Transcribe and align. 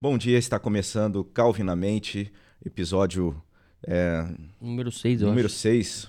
Bom 0.00 0.16
dia, 0.16 0.38
está 0.38 0.60
começando 0.60 1.24
Calvinamente, 1.24 2.32
episódio 2.64 3.42
é, 3.84 4.24
Número 4.60 4.92
6, 4.92 5.22
eu 5.22 5.28
número 5.28 5.46
acho. 5.46 5.56
6. 5.56 6.08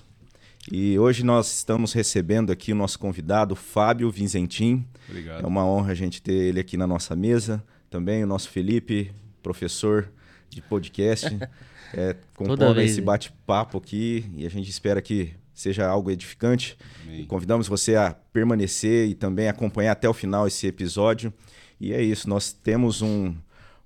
E 0.70 0.96
hoje 0.96 1.24
nós 1.24 1.52
estamos 1.52 1.92
recebendo 1.92 2.52
aqui 2.52 2.70
o 2.70 2.76
nosso 2.76 3.00
convidado, 3.00 3.56
Fábio 3.56 4.08
Vinzentim. 4.08 4.86
Obrigado. 5.08 5.42
É 5.42 5.46
uma 5.46 5.66
honra 5.66 5.90
a 5.90 5.94
gente 5.96 6.22
ter 6.22 6.34
ele 6.34 6.60
aqui 6.60 6.76
na 6.76 6.86
nossa 6.86 7.16
mesa. 7.16 7.64
Também 7.90 8.22
o 8.22 8.28
nosso 8.28 8.48
Felipe, 8.48 9.10
professor 9.42 10.08
de 10.48 10.62
podcast, 10.62 11.26
é, 11.92 12.14
compondo 12.36 12.80
esse 12.80 13.00
bate-papo 13.00 13.78
aqui 13.78 14.24
e 14.36 14.46
a 14.46 14.48
gente 14.48 14.70
espera 14.70 15.02
que 15.02 15.34
seja 15.52 15.88
algo 15.88 16.12
edificante. 16.12 16.78
Convidamos 17.26 17.66
você 17.66 17.96
a 17.96 18.14
permanecer 18.32 19.08
e 19.08 19.16
também 19.16 19.48
acompanhar 19.48 19.90
até 19.90 20.08
o 20.08 20.14
final 20.14 20.46
esse 20.46 20.64
episódio. 20.68 21.34
E 21.80 21.92
é 21.92 22.00
isso, 22.00 22.28
nós 22.28 22.52
temos 22.52 23.02
um, 23.02 23.34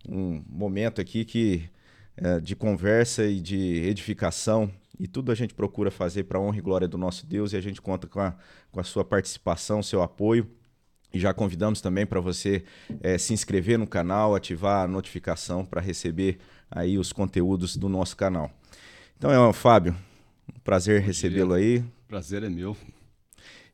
um 0.08 0.42
momento 0.48 1.00
aqui 1.00 1.24
que 1.24 1.68
é, 2.16 2.40
de 2.40 2.54
conversa 2.54 3.24
e 3.24 3.40
de 3.40 3.82
edificação 3.84 4.70
e 4.98 5.08
tudo 5.08 5.32
a 5.32 5.34
gente 5.34 5.54
procura 5.54 5.90
fazer 5.90 6.24
para 6.24 6.38
a 6.38 6.40
honra 6.40 6.58
e 6.58 6.60
glória 6.60 6.86
do 6.86 6.96
nosso 6.96 7.26
Deus 7.26 7.52
e 7.52 7.56
a 7.56 7.60
gente 7.60 7.82
conta 7.82 8.06
com 8.06 8.20
a, 8.20 8.34
com 8.70 8.80
a 8.80 8.84
sua 8.84 9.04
participação, 9.04 9.82
seu 9.82 10.02
apoio. 10.02 10.48
E 11.12 11.18
já 11.18 11.32
convidamos 11.32 11.80
também 11.80 12.04
para 12.04 12.20
você 12.20 12.64
eh, 13.00 13.18
se 13.18 13.32
inscrever 13.32 13.78
no 13.78 13.86
canal, 13.86 14.34
ativar 14.34 14.84
a 14.84 14.88
notificação 14.88 15.64
para 15.64 15.80
receber 15.80 16.38
aí 16.68 16.98
os 16.98 17.12
conteúdos 17.12 17.76
do 17.76 17.88
nosso 17.88 18.16
canal. 18.16 18.50
Então 19.16 19.30
é, 19.30 19.52
Fábio, 19.52 19.96
um 20.48 20.58
prazer 20.60 21.00
recebê-lo 21.00 21.54
aí. 21.54 21.84
Prazer 22.08 22.42
é 22.42 22.48
meu. 22.48 22.76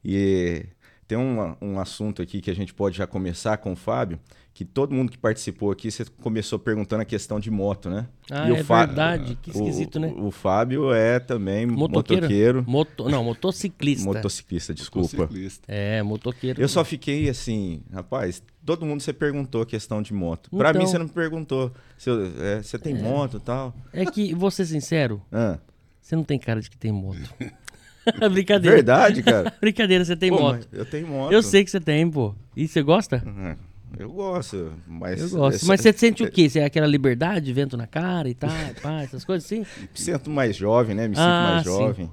E 0.05 0.66
tem 1.07 1.19
um, 1.19 1.57
um 1.60 1.80
assunto 1.80 2.23
aqui 2.23 2.41
que 2.41 2.51
a 2.51 2.55
gente 2.55 2.73
pode 2.73 2.97
já 2.97 3.07
começar 3.07 3.57
com 3.57 3.73
o 3.73 3.77
Fábio, 3.77 4.21
que 4.61 4.65
todo 4.67 4.95
mundo 4.95 5.11
que 5.11 5.17
participou 5.17 5.71
aqui, 5.71 5.91
você 5.91 6.05
começou 6.21 6.59
perguntando 6.59 7.01
a 7.01 7.05
questão 7.07 7.41
de 7.41 7.51
moto, 7.51 7.89
né? 7.89 8.07
Ah, 8.31 8.47
E 8.47 8.53
é 8.57 8.63
Fá- 8.63 8.85
verdade. 8.85 9.39
Que 9.41 9.49
esquisito, 9.52 9.97
o, 9.97 9.99
né? 10.01 10.13
O 10.19 10.30
Fábio 10.30 10.93
é 10.93 11.19
também 11.19 11.65
Motoqueiro? 11.67 12.21
motoqueiro, 12.27 12.65
Moto... 12.69 13.09
Não, 13.09 13.25
motociclista. 13.25 14.05
motociclista, 14.05 14.75
desculpa. 14.75 15.17
Motociclista. 15.17 15.65
É, 15.67 16.02
motoqueiro. 16.02 16.61
Eu 16.61 16.69
só 16.69 16.85
fiquei 16.85 17.27
assim, 17.30 17.80
rapaz, 17.91 18.43
todo 18.63 18.85
mundo 18.85 19.01
você 19.01 19.15
perguntou 19.15 19.63
a 19.63 19.67
questão 19.67 20.02
de 20.02 20.13
moto. 20.13 20.51
Pra 20.51 20.69
Então- 20.69 20.83
mim 20.83 20.87
você 20.87 20.99
não 20.99 21.07
me 21.07 21.11
perguntou. 21.11 21.73
se 21.97 22.11
eu- 22.11 22.23
é, 22.45 22.63
você 22.63 22.79
tem 22.79 22.95
moto 22.95 23.39
e 23.39 23.41
tal. 23.41 23.74
É 23.95 24.05
que, 24.05 24.35
vou 24.35 24.51
ser 24.51 24.67
sincero, 24.67 25.23
Ah, 25.33 25.59
você 26.02 26.15
não 26.15 26.23
tem 26.23 26.39
cara 26.39 26.61
de 26.61 26.69
que 26.69 26.77
tem 26.77 26.93
moto. 26.93 27.17
Brincadeira. 28.30 28.77
verdade, 28.77 29.23
cara. 29.23 29.52
Brincadeira, 29.61 30.05
você 30.05 30.17
tem 30.17 30.30
Pô, 30.30 30.39
moto. 30.39 30.69
eu 30.71 30.85
tenho 30.85 31.07
moto. 31.07 31.33
Eu 31.33 31.43
sei 31.43 31.65
que 31.65 31.71
você 31.71 31.80
tem, 31.80 32.11
pô. 32.11 32.35
E 32.55 32.69
você 32.69 32.83
gosta? 32.83 33.23
Ah, 33.27 33.57
Eu 33.99 34.10
gosto, 34.10 34.73
mas... 34.87 35.21
Eu 35.21 35.30
gosto. 35.38 35.66
Mas 35.66 35.80
você 35.80 35.93
sente 35.93 36.23
o 36.23 36.30
quê? 36.30 36.49
Você 36.49 36.60
é 36.60 36.65
aquela 36.65 36.87
liberdade, 36.87 37.52
vento 37.52 37.77
na 37.77 37.87
cara 37.87 38.29
e 38.29 38.35
tal, 38.35 38.51
pá, 38.83 39.02
essas 39.02 39.24
coisas 39.24 39.45
assim? 39.45 39.60
Me 39.60 39.88
sinto 39.95 40.30
mais 40.30 40.57
jovem, 40.57 40.95
né? 40.95 41.09
Me 41.09 41.15
sinto 41.16 41.24
Ah, 41.24 41.52
mais 41.55 41.65
jovem. 41.65 42.11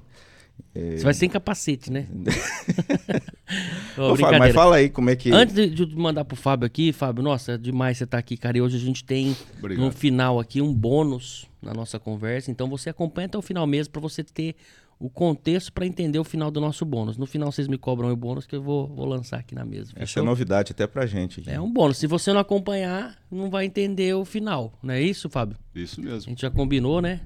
Você 0.74 1.04
vai 1.04 1.14
sem 1.14 1.28
capacete, 1.28 1.90
né? 1.90 2.06
Ô, 3.96 4.14
Fábio, 4.16 4.38
mas 4.38 4.54
fala 4.54 4.76
aí 4.76 4.88
como 4.88 5.10
é 5.10 5.16
que... 5.16 5.32
Antes 5.32 5.54
de, 5.54 5.70
de 5.70 5.96
mandar 5.96 6.24
pro 6.24 6.36
Fábio 6.36 6.66
aqui, 6.66 6.92
Fábio, 6.92 7.22
nossa, 7.22 7.52
é 7.52 7.58
demais 7.58 7.98
você 7.98 8.04
estar 8.04 8.18
aqui, 8.18 8.36
cara. 8.36 8.58
E 8.58 8.60
hoje 8.60 8.76
a 8.76 8.80
gente 8.80 9.04
tem 9.04 9.36
Obrigado. 9.58 9.84
no 9.84 9.90
final 9.90 10.38
aqui 10.38 10.60
um 10.60 10.72
bônus 10.72 11.48
na 11.62 11.72
nossa 11.72 11.98
conversa. 11.98 12.50
Então 12.50 12.68
você 12.68 12.90
acompanha 12.90 13.26
até 13.26 13.38
o 13.38 13.42
final 13.42 13.66
mesmo 13.66 13.92
pra 13.92 14.00
você 14.00 14.22
ter 14.22 14.54
o 15.00 15.08
contexto 15.08 15.72
pra 15.72 15.86
entender 15.86 16.18
o 16.18 16.24
final 16.24 16.50
do 16.50 16.60
nosso 16.60 16.84
bônus. 16.84 17.16
No 17.16 17.26
final 17.26 17.52
vocês 17.52 17.68
me 17.68 17.78
cobram 17.78 18.10
o 18.12 18.16
bônus 18.16 18.46
que 18.46 18.56
eu 18.56 18.62
vou, 18.62 18.88
vou 18.88 19.06
lançar 19.06 19.38
aqui 19.38 19.54
na 19.54 19.64
mesa. 19.64 19.92
Essa 19.94 20.02
é 20.02 20.06
fechou? 20.06 20.24
novidade 20.24 20.72
até 20.72 20.86
pra 20.86 21.06
gente. 21.06 21.40
aqui. 21.40 21.50
É 21.50 21.60
um 21.60 21.72
bônus. 21.72 21.98
Se 21.98 22.06
você 22.06 22.32
não 22.32 22.40
acompanhar, 22.40 23.16
não 23.30 23.48
vai 23.48 23.64
entender 23.64 24.14
o 24.14 24.24
final. 24.24 24.72
Não 24.82 24.92
é 24.94 25.00
isso, 25.00 25.28
Fábio? 25.30 25.56
Isso 25.74 26.00
A 26.00 26.04
mesmo. 26.04 26.30
gente 26.30 26.42
já 26.42 26.50
combinou, 26.50 27.00
né? 27.00 27.20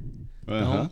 Aham. 0.46 0.90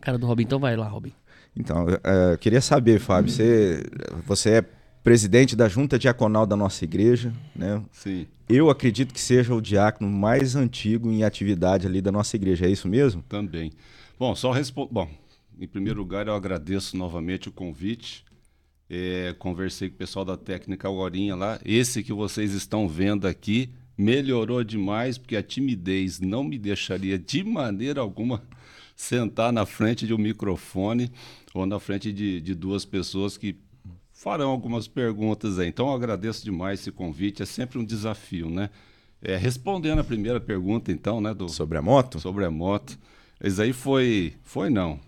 Cara 0.00 0.18
do 0.18 0.26
Robin, 0.26 0.42
então 0.44 0.58
vai 0.58 0.76
lá, 0.76 0.88
Robin. 0.88 1.12
Então, 1.56 1.86
é, 2.02 2.32
eu 2.32 2.38
queria 2.38 2.60
saber, 2.60 2.98
Fábio, 2.98 3.30
você, 3.30 3.84
você 4.26 4.50
é 4.58 4.64
presidente 5.02 5.54
da 5.56 5.68
junta 5.68 5.98
diaconal 5.98 6.46
da 6.46 6.56
nossa 6.56 6.84
igreja, 6.84 7.32
né? 7.54 7.82
Sim. 7.92 8.26
Eu 8.48 8.68
acredito 8.70 9.12
que 9.14 9.20
seja 9.20 9.54
o 9.54 9.60
diácono 9.60 10.10
mais 10.10 10.56
antigo 10.56 11.10
em 11.10 11.22
atividade 11.22 11.86
ali 11.86 12.00
da 12.00 12.10
nossa 12.10 12.34
igreja, 12.36 12.66
é 12.66 12.70
isso 12.70 12.88
mesmo? 12.88 13.22
Também. 13.28 13.70
Bom, 14.18 14.34
só 14.34 14.50
responder. 14.52 14.92
Bom, 14.92 15.08
em 15.58 15.66
primeiro 15.66 15.98
lugar, 16.00 16.26
eu 16.26 16.34
agradeço 16.34 16.96
novamente 16.96 17.48
o 17.48 17.52
convite. 17.52 18.24
É, 18.88 19.34
conversei 19.38 19.88
com 19.88 19.94
o 19.94 19.98
pessoal 19.98 20.24
da 20.24 20.36
técnica 20.36 20.88
Aurorinha 20.88 21.36
lá. 21.36 21.60
Esse 21.64 22.02
que 22.02 22.12
vocês 22.12 22.52
estão 22.52 22.88
vendo 22.88 23.26
aqui 23.26 23.70
melhorou 23.96 24.64
demais, 24.64 25.18
porque 25.18 25.36
a 25.36 25.42
timidez 25.42 26.18
não 26.18 26.42
me 26.42 26.58
deixaria 26.58 27.18
de 27.18 27.44
maneira 27.44 28.00
alguma 28.00 28.42
sentar 28.96 29.52
na 29.52 29.64
frente 29.64 30.06
de 30.06 30.14
um 30.14 30.18
microfone 30.18 31.10
ou 31.54 31.66
na 31.66 31.78
frente 31.78 32.12
de, 32.12 32.40
de 32.40 32.54
duas 32.54 32.84
pessoas 32.84 33.36
que 33.36 33.56
farão 34.12 34.50
algumas 34.50 34.88
perguntas 34.88 35.58
aí. 35.58 35.68
Então 35.68 35.88
eu 35.88 35.94
agradeço 35.94 36.44
demais 36.44 36.80
esse 36.80 36.90
convite, 36.90 37.42
é 37.42 37.46
sempre 37.46 37.78
um 37.78 37.84
desafio, 37.84 38.50
né? 38.50 38.70
É, 39.22 39.36
respondendo 39.36 39.98
a 39.98 40.04
primeira 40.04 40.40
pergunta, 40.40 40.90
então, 40.90 41.20
né, 41.20 41.34
do, 41.34 41.48
Sobre 41.48 41.76
a 41.76 41.82
moto? 41.82 42.18
sobre 42.18 42.44
a 42.44 42.50
moto. 42.50 42.98
Isso 43.42 43.60
aí 43.60 43.72
foi. 43.72 44.34
Foi 44.42 44.70
não. 44.70 44.98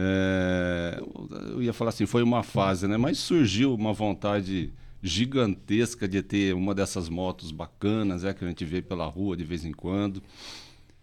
É, 0.00 1.02
eu 1.50 1.60
ia 1.60 1.72
falar 1.72 1.88
assim, 1.88 2.06
foi 2.06 2.22
uma 2.22 2.44
fase, 2.44 2.86
né? 2.86 2.96
Mas 2.96 3.18
surgiu 3.18 3.74
uma 3.74 3.92
vontade 3.92 4.72
gigantesca 5.02 6.06
de 6.06 6.22
ter 6.22 6.54
uma 6.54 6.72
dessas 6.72 7.08
motos 7.08 7.50
bacanas, 7.50 8.24
é 8.24 8.32
que 8.32 8.44
a 8.44 8.48
gente 8.48 8.64
vê 8.64 8.80
pela 8.80 9.06
rua 9.06 9.36
de 9.36 9.42
vez 9.42 9.64
em 9.64 9.72
quando. 9.72 10.22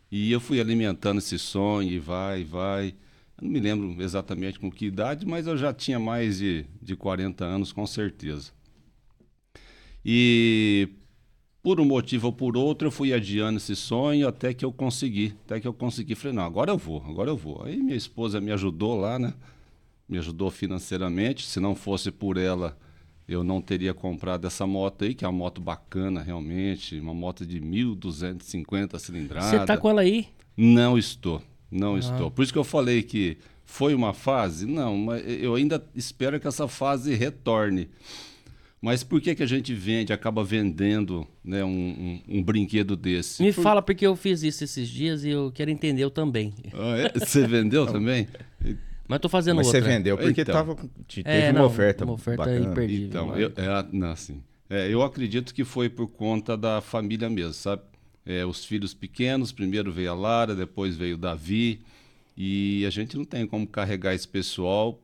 E 0.09 0.31
eu 0.31 0.39
fui 0.39 0.61
alimentando 0.61 1.17
esse 1.17 1.38
sonho 1.38 1.91
e 1.91 2.00
vai, 2.00 2.45
vai. 2.45 2.95
Eu 3.38 3.44
não 3.44 3.50
me 3.51 3.59
lembro 3.59 4.01
exatamente 4.01 4.59
com 4.59 4.72
que 4.72 4.85
idade, 4.85 5.25
mas 5.25 5.45
eu 5.45 5.57
já 5.57 5.73
tinha 5.73 6.00
mais 6.00 6.38
de, 6.38 6.66
de 6.81 6.95
40 6.95 7.44
anos, 7.44 7.73
com 7.73 7.85
certeza. 7.85 8.51
E 10.05 10.88
por 11.65 11.81
um 11.81 11.85
motivo 11.85 12.27
ou 12.27 12.31
por 12.33 12.55
outro, 12.55 12.89
eu 12.89 12.91
fui 12.91 13.11
adiando 13.11 13.57
esse 13.57 13.75
sonho 13.75 14.27
até 14.27 14.53
que 14.53 14.63
eu 14.63 14.71
consegui. 14.71 15.33
Até 15.45 15.59
que 15.59 15.67
eu 15.67 15.73
consegui. 15.73 16.13
Falei, 16.13 16.35
não, 16.37 16.43
agora 16.43 16.69
eu 16.69 16.77
vou, 16.77 17.03
agora 17.09 17.31
eu 17.31 17.35
vou. 17.35 17.63
Aí 17.63 17.77
minha 17.77 17.97
esposa 17.97 18.39
me 18.39 18.51
ajudou 18.51 18.95
lá, 18.95 19.17
né? 19.17 19.33
Me 20.07 20.19
ajudou 20.19 20.51
financeiramente. 20.51 21.43
Se 21.43 21.59
não 21.59 21.73
fosse 21.73 22.11
por 22.11 22.37
ela, 22.37 22.77
eu 23.27 23.43
não 23.43 23.59
teria 23.63 23.95
comprado 23.95 24.45
essa 24.45 24.67
moto 24.67 25.05
aí, 25.05 25.15
que 25.15 25.25
é 25.25 25.27
uma 25.27 25.33
moto 25.39 25.59
bacana 25.59 26.21
realmente. 26.21 26.99
Uma 26.99 27.15
moto 27.15 27.43
de 27.43 27.59
1.250 27.59 28.99
cilindrada. 28.99 29.49
Você 29.49 29.65
tá 29.65 29.75
com 29.75 29.89
ela 29.89 30.01
aí? 30.01 30.27
Não 30.55 30.99
estou, 30.99 31.41
não 31.71 31.95
Ah. 31.95 31.99
estou. 31.99 32.29
Por 32.29 32.43
isso 32.43 32.53
que 32.53 32.59
eu 32.59 32.63
falei 32.63 33.01
que 33.01 33.39
foi 33.65 33.95
uma 33.95 34.13
fase. 34.13 34.67
Não, 34.67 34.95
mas 34.95 35.23
eu 35.41 35.55
ainda 35.55 35.83
espero 35.95 36.39
que 36.39 36.47
essa 36.47 36.67
fase 36.67 37.15
retorne. 37.15 37.89
Mas 38.85 39.03
por 39.03 39.19
que, 39.19 39.34
que 39.34 39.41
a 39.41 39.47
gente 39.47 39.73
vende, 39.73 40.13
acaba 40.13 40.44
vendendo 40.44 41.25
né, 41.44 41.63
um, 41.63 41.69
um- 41.69 42.22
um 42.38 42.44
brinquedo 42.44 42.96
desse? 42.96 43.41
Me 43.41 43.51
Por- 43.51 43.63
fala 43.63 43.81
porque 43.81 44.06
eu 44.06 44.16
fiz 44.16 44.44
isso 44.44 44.63
esses 44.63 44.88
dias 44.88 45.23
e 45.23 45.29
eu 45.29 45.51
quero 45.51 45.72
entender 45.72 46.03
eu 46.03 46.12
também. 46.12 46.53
Ah, 46.72 46.96
é? 46.97 47.19
Você 47.19 47.47
vendeu 47.47 47.88
também? 47.88 48.28
Mas 49.07 49.19
tô 49.19 49.28
fazendo 49.28 49.56
Mas 49.57 49.66
outra. 49.68 49.81
você 49.81 49.88
vendeu 49.88 50.16
porque 50.16 50.41
Então. 50.41 50.53
tava, 50.53 50.75
te- 51.07 51.23
teve 51.23 51.35
É, 51.35 51.50
uma 51.51 51.59
não, 51.62 51.66
oferta 51.66 52.03
uma 52.06 52.13
oferta 52.13 52.44
bacana. 52.46 52.72
imperdível. 52.72 53.07
Então, 53.07 53.28
vai. 53.29 53.44
eu, 53.44 53.51
é, 53.56 53.85
não, 53.91 54.12
assim, 54.12 54.44
é, 54.69 54.88
eu 54.88 55.02
acredito 55.02 55.52
que 55.52 55.63
foi 55.63 55.90
por 55.90 56.07
conta 56.07 56.56
da 56.56 56.79
família 56.79 57.28
mesmo, 57.28 57.53
sabe? 57.53 57.81
É, 58.23 58.46
os 58.46 58.63
filhos 58.66 58.94
pequenos, 58.94 59.52
primeiro 59.52 59.91
veio 59.91 60.12
a 60.12 60.13
Lara, 60.13 60.53
depois 60.56 60.96
veio 60.96 61.16
o 61.16 61.17
Davi, 61.17 61.81
e 62.38 62.85
a 62.85 62.90
gente 62.91 63.17
não 63.17 63.25
tem 63.25 63.47
como 63.47 63.66
carregar 63.66 64.13
esse 64.13 64.28
pessoal. 64.28 65.00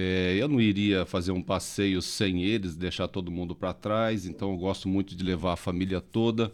É, 0.00 0.36
eu 0.40 0.46
não 0.46 0.60
iria 0.60 1.04
fazer 1.04 1.32
um 1.32 1.42
passeio 1.42 2.00
sem 2.00 2.44
eles, 2.44 2.76
deixar 2.76 3.08
todo 3.08 3.32
mundo 3.32 3.52
para 3.52 3.72
trás, 3.74 4.26
então 4.26 4.52
eu 4.52 4.56
gosto 4.56 4.88
muito 4.88 5.16
de 5.16 5.24
levar 5.24 5.54
a 5.54 5.56
família 5.56 6.00
toda. 6.00 6.52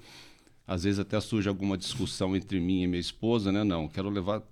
Às 0.67 0.85
vezes 0.85 0.99
até 0.99 1.21
surge 1.21 1.47
alguma 1.47 1.77
discussão 1.77 2.35
entre 2.35 2.59
mim 2.59 2.83
e 2.83 2.87
minha 2.87 2.99
esposa, 3.01 3.53
né? 3.53 3.63
Não, 3.63 3.87
quero 3.87 4.09
levar. 4.09 4.43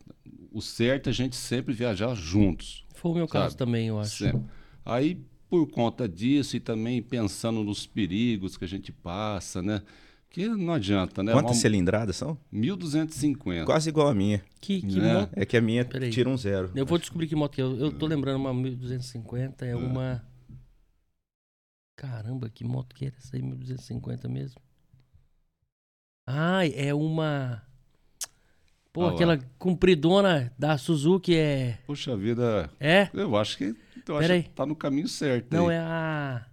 O 0.53 0.61
certo 0.61 1.07
é 1.07 1.11
a 1.11 1.13
gente 1.15 1.35
sempre 1.37 1.73
viajar 1.73 2.15
juntos. 2.15 2.85
Foi 2.95 3.13
o 3.13 3.15
meu 3.15 3.27
caso 3.27 3.53
Sabe? 3.53 3.57
também, 3.57 3.89
eu 3.89 3.99
acho. 3.99 4.25
Sempre. 4.25 4.43
Aí, 4.85 5.19
por 5.49 5.67
conta 5.71 6.07
disso 6.07 6.59
e 6.59 6.61
também 6.61 7.01
pensando 7.01 7.65
nos 7.65 7.87
perigos 7.87 8.59
que 8.59 8.65
a 8.67 8.69
gente 8.69 8.93
passa, 8.93 9.63
né? 9.63 9.81
Que 10.33 10.49
não 10.49 10.73
adianta, 10.73 11.23
né? 11.23 11.33
Quantas 11.33 11.51
Uma- 11.57 11.61
cilindradas 11.61 12.17
são? 12.17 12.39
1250. 12.51 13.67
Quase 13.67 13.91
igual 13.91 14.09
a 14.09 14.15
minha. 14.15 14.43
Que, 14.63 14.81
que 14.81 14.99
Né? 14.99 15.13
moto? 15.15 15.31
É 15.37 15.45
que 15.45 15.57
a 15.57 15.61
minha 15.61 15.85
Peraí. 15.85 16.11
tira 16.11 16.31
um 16.31 16.37
zero. 16.39 16.71
Eu 16.75 16.87
vou 16.87 16.97
descobrir 16.99 17.27
que 17.27 17.37
moto 17.37 17.53
que 17.55 17.61
é. 17.61 17.65
Eu, 17.65 17.77
eu 17.79 17.93
tô 17.93 18.07
lembrando 18.07 18.37
uma 18.37 18.55
1250, 18.55 19.65
Ah. 19.65 19.69
é 19.69 19.77
uma. 19.77 20.25
Caramba, 21.97 22.49
que 22.49 22.65
moto 22.65 22.95
que 22.95 23.05
era 23.05 23.15
essa 23.19 23.37
aí, 23.37 23.43
1250 23.43 24.27
mesmo? 24.29 24.59
Ah, 26.27 26.67
é 26.67 26.95
uma. 26.95 27.63
Pô, 28.93 29.03
Ah 29.03 29.07
lá. 29.09 29.15
aquela 29.15 29.39
compridona 29.59 30.53
da 30.59 30.79
Suzuki 30.79 31.37
é. 31.37 31.79
Puxa 31.87 32.17
vida, 32.17 32.71
É? 32.81 33.09
eu 33.13 33.37
acho 33.37 33.57
que, 33.59 33.75
eu 34.09 34.17
acho 34.17 34.29
que 34.43 34.49
tá 34.51 34.65
no 34.67 34.75
caminho 34.77 35.09
certo. 35.09 35.53
Não, 35.55 35.69
aí. 35.69 35.77
é 35.77 35.79
a. 35.79 36.47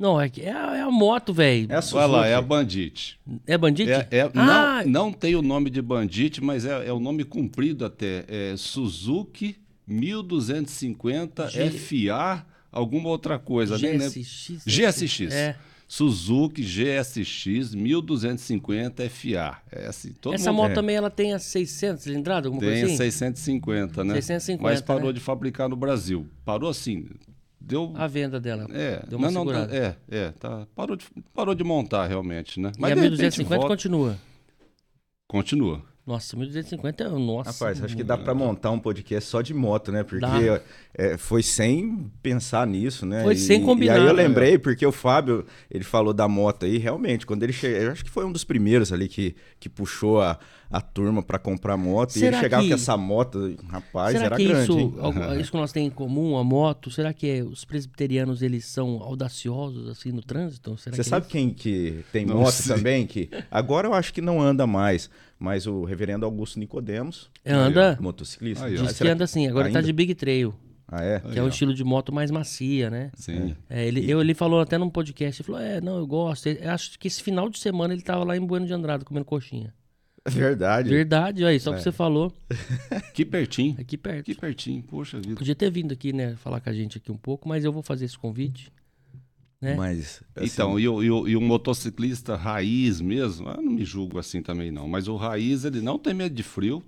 Não, 0.00 0.18
é, 0.18 0.30
que- 0.30 0.40
é, 0.40 0.50
a- 0.50 0.76
é 0.78 0.80
a 0.80 0.90
moto, 0.90 1.32
velho. 1.34 1.70
É 1.70 1.76
a 1.76 1.80
Vai 1.80 2.08
lá, 2.08 2.26
é 2.26 2.34
a. 2.34 2.40
Bandit. 2.40 3.20
É 3.46 3.58
Bandit? 3.58 3.90
É, 3.90 4.08
é- 4.10 4.30
ah, 4.34 4.82
não, 4.86 5.04
não 5.08 5.12
tem 5.12 5.36
o 5.36 5.42
nome 5.42 5.68
de 5.68 5.82
Bandit, 5.82 6.42
mas 6.42 6.64
é, 6.64 6.86
é 6.88 6.92
o 6.92 6.98
nome 6.98 7.22
comprido 7.22 7.84
até. 7.84 8.24
É 8.26 8.54
Suzuki 8.56 9.56
1250 9.86 11.48
G- 11.50 11.70
FA, 11.70 12.44
alguma 12.72 13.08
outra 13.10 13.38
coisa. 13.38 13.76
GSX. 13.76 14.62
GSX. 14.66 15.32
É. 15.34 15.56
Suzuki 15.86 16.62
GSX 16.62 17.74
1250 17.74 19.02
FA. 19.10 19.58
É 19.72 19.86
assim, 19.88 20.12
todo 20.20 20.34
Essa 20.34 20.50
mundo 20.52 20.62
moto 20.62 20.70
é. 20.70 20.74
também 20.74 20.94
ela 20.96 21.10
tem 21.10 21.32
as 21.32 21.42
600 21.42 22.04
cilindradas, 22.04 22.46
alguma 22.46 22.60
tem 22.60 22.70
coisa 22.70 22.86
assim? 22.86 22.96
650, 22.96 24.04
né? 24.04 24.14
650, 24.14 24.62
Mas 24.62 24.80
parou 24.80 25.08
né? 25.08 25.12
de 25.14 25.20
fabricar 25.20 25.68
no 25.68 25.74
Brasil. 25.76 26.26
Parou 26.44 26.70
assim. 26.70 27.06
Deu. 27.60 27.92
A 27.96 28.06
venda 28.06 28.40
dela. 28.40 28.66
é, 28.72 29.02
Deu 29.06 29.18
uma 29.18 29.30
não, 29.30 29.44
não, 29.44 29.52
segurada. 29.52 29.76
é, 29.76 29.96
é, 30.10 30.30
tá, 30.32 30.66
parou, 30.74 30.96
de, 30.96 31.04
parou 31.34 31.54
de 31.54 31.62
montar 31.62 32.06
realmente, 32.06 32.58
né? 32.58 32.72
e 32.78 32.84
a 32.84 32.88
de 32.88 32.94
repente 32.94 33.10
1250 33.10 33.56
volta- 33.56 33.68
continua. 33.68 34.16
continua. 35.28 35.82
Nossa, 36.06 36.36
1250 36.36 37.04
é. 37.04 37.08
Nossa. 37.08 37.50
Rapaz, 37.52 37.84
acho 37.84 37.94
que 37.94 38.02
dá 38.02 38.16
pra 38.18 38.34
montar 38.34 38.70
um 38.72 38.80
podcast 38.80 39.28
só 39.30 39.42
de 39.42 39.54
moto, 39.54 39.92
né? 39.92 40.02
Porque 40.02 40.24
é, 40.94 41.16
foi 41.16 41.42
sem 41.42 42.10
pensar 42.20 42.66
nisso, 42.66 43.06
né? 43.06 43.22
Foi 43.22 43.34
E- 43.34 43.38
sem 43.38 43.62
combinar, 43.62 43.96
E 43.96 44.00
aí 44.00 44.06
eu 44.06 44.14
né? 44.14 44.22
lembrei, 44.26 44.58
porque 44.58 44.84
o 44.84 44.90
Fábio, 44.90 45.44
ele 45.70 45.84
falou 45.84 46.12
da 46.12 46.26
moto 46.26 46.64
aí, 46.64 46.78
realmente, 46.78 47.24
quando 47.26 47.42
ele 47.44 47.52
chegou, 47.52 47.78
eu 47.78 47.92
acho 47.92 48.02
que 48.04 48.10
foi 48.10 48.24
um 48.24 48.32
dos 48.32 48.42
primeiros 48.42 48.92
ali 48.92 49.06
que, 49.06 49.36
que 49.60 49.68
puxou 49.68 50.20
a, 50.20 50.36
a 50.70 50.80
turma 50.80 51.20
pra 51.22 51.38
comprar 51.38 51.76
moto. 51.76 52.10
e 52.10 52.20
Será 52.20 52.36
ele 52.36 52.44
chegava 52.44 52.62
que- 52.62 52.68
com 52.68 52.74
essa 52.76 52.96
moto, 52.96 53.56
rapaz, 53.68 54.12
será 54.12 54.26
era 54.26 54.36
que 54.36 54.44
grande, 54.46 54.62
isso, 54.70 54.78
hein? 54.78 54.94
isso 55.40 55.50
que 55.50 55.56
nós 55.56 55.72
temos 55.72 55.88
em 55.88 55.90
comum, 55.90 56.36
a 56.36 56.44
moto, 56.44 56.90
será 56.90 57.12
que 57.12 57.26
é- 57.28 57.42
os 57.42 57.64
presbiterianos 57.64 58.40
eles 58.40 58.64
são 58.66 59.02
audaciosos 59.02 59.88
assim 59.88 60.12
no 60.12 60.22
trânsito? 60.22 60.76
Será 60.78 60.94
Você 60.96 61.02
que 61.02 61.08
é 61.08 61.10
sabe 61.10 61.26
quem 61.26 61.50
que 61.50 62.04
tem 62.12 62.24
Não 62.24 62.36
moto 62.38 62.52
sei. 62.52 62.76
também? 62.76 63.06
Que 63.06 63.28
agora 63.50 63.88
eu 63.88 63.94
acho 63.94 64.14
que 64.14 64.20
não 64.20 64.40
anda 64.40 64.66
mais, 64.66 65.10
mas 65.38 65.66
o 65.66 65.82
reverendo 65.84 66.24
Augusto 66.24 66.58
Nicodemos, 66.60 67.30
Anda, 67.44 67.98
motociclista. 68.00 68.66
Aí, 68.66 68.76
diz 68.76 68.96
que 68.96 69.08
anda 69.08 69.24
assim, 69.24 69.48
agora 69.48 69.64
tá 69.64 69.78
ainda? 69.78 69.82
de 69.82 69.92
Big 69.92 70.14
Trail, 70.14 70.54
Ah, 70.86 71.02
é? 71.02 71.18
que 71.18 71.38
é 71.38 71.42
um 71.42 71.48
estilo 71.48 71.74
de 71.74 71.82
moto 71.82 72.12
mais 72.12 72.30
macia, 72.30 72.88
né? 72.90 73.10
Sim. 73.14 73.56
É, 73.68 73.86
ele, 73.86 74.08
eu, 74.08 74.20
ele 74.20 74.34
falou 74.34 74.60
até 74.60 74.78
num 74.78 74.88
podcast, 74.90 75.40
ele 75.42 75.46
falou, 75.46 75.60
é, 75.60 75.80
não, 75.80 75.96
eu 75.98 76.06
gosto. 76.06 76.46
Eu 76.48 76.70
acho 76.70 76.96
que 76.98 77.08
esse 77.08 77.20
final 77.22 77.48
de 77.48 77.58
semana 77.58 77.92
ele 77.92 78.02
tava 78.02 78.22
lá 78.24 78.36
em 78.36 78.40
Bueno 78.40 78.66
de 78.66 78.72
Andrade 78.72 79.04
comendo 79.04 79.24
coxinha. 79.24 79.74
Verdade. 80.28 80.88
Verdade, 80.90 81.44
aí, 81.44 81.58
só 81.58 81.72
É. 81.72 81.76
que 81.76 81.82
você 81.82 81.92
falou, 81.92 82.32
Que 83.14 83.24
pertinho. 83.24 83.76
aqui 83.80 83.96
perto. 83.96 84.26
Que 84.26 84.34
pertinho, 84.34 84.82
poxa 84.82 85.18
vida. 85.20 85.36
Podia 85.36 85.54
ter 85.54 85.70
vindo 85.70 85.92
aqui, 85.92 86.12
né, 86.12 86.36
falar 86.36 86.60
com 86.60 86.68
a 86.70 86.72
gente 86.72 86.98
aqui 86.98 87.10
um 87.10 87.16
pouco, 87.16 87.48
mas 87.48 87.64
eu 87.64 87.72
vou 87.72 87.82
fazer 87.82 88.04
esse 88.04 88.18
convite. 88.18 88.70
né? 89.60 89.74
Mas, 89.76 90.22
assim, 90.36 90.46
Então, 90.46 90.78
e 90.78 90.86
o, 90.88 91.02
e, 91.02 91.10
o, 91.10 91.28
e 91.28 91.36
o 91.36 91.40
motociclista 91.40 92.36
raiz 92.36 93.00
mesmo, 93.00 93.48
eu 93.48 93.62
não 93.62 93.72
me 93.72 93.84
julgo 93.84 94.18
assim 94.18 94.42
também 94.42 94.70
não, 94.70 94.86
mas 94.88 95.08
o 95.08 95.16
raiz 95.16 95.64
ele 95.64 95.80
não 95.80 95.98
tem 95.98 96.12
medo 96.14 96.34
de 96.34 96.42
frio, 96.42 96.82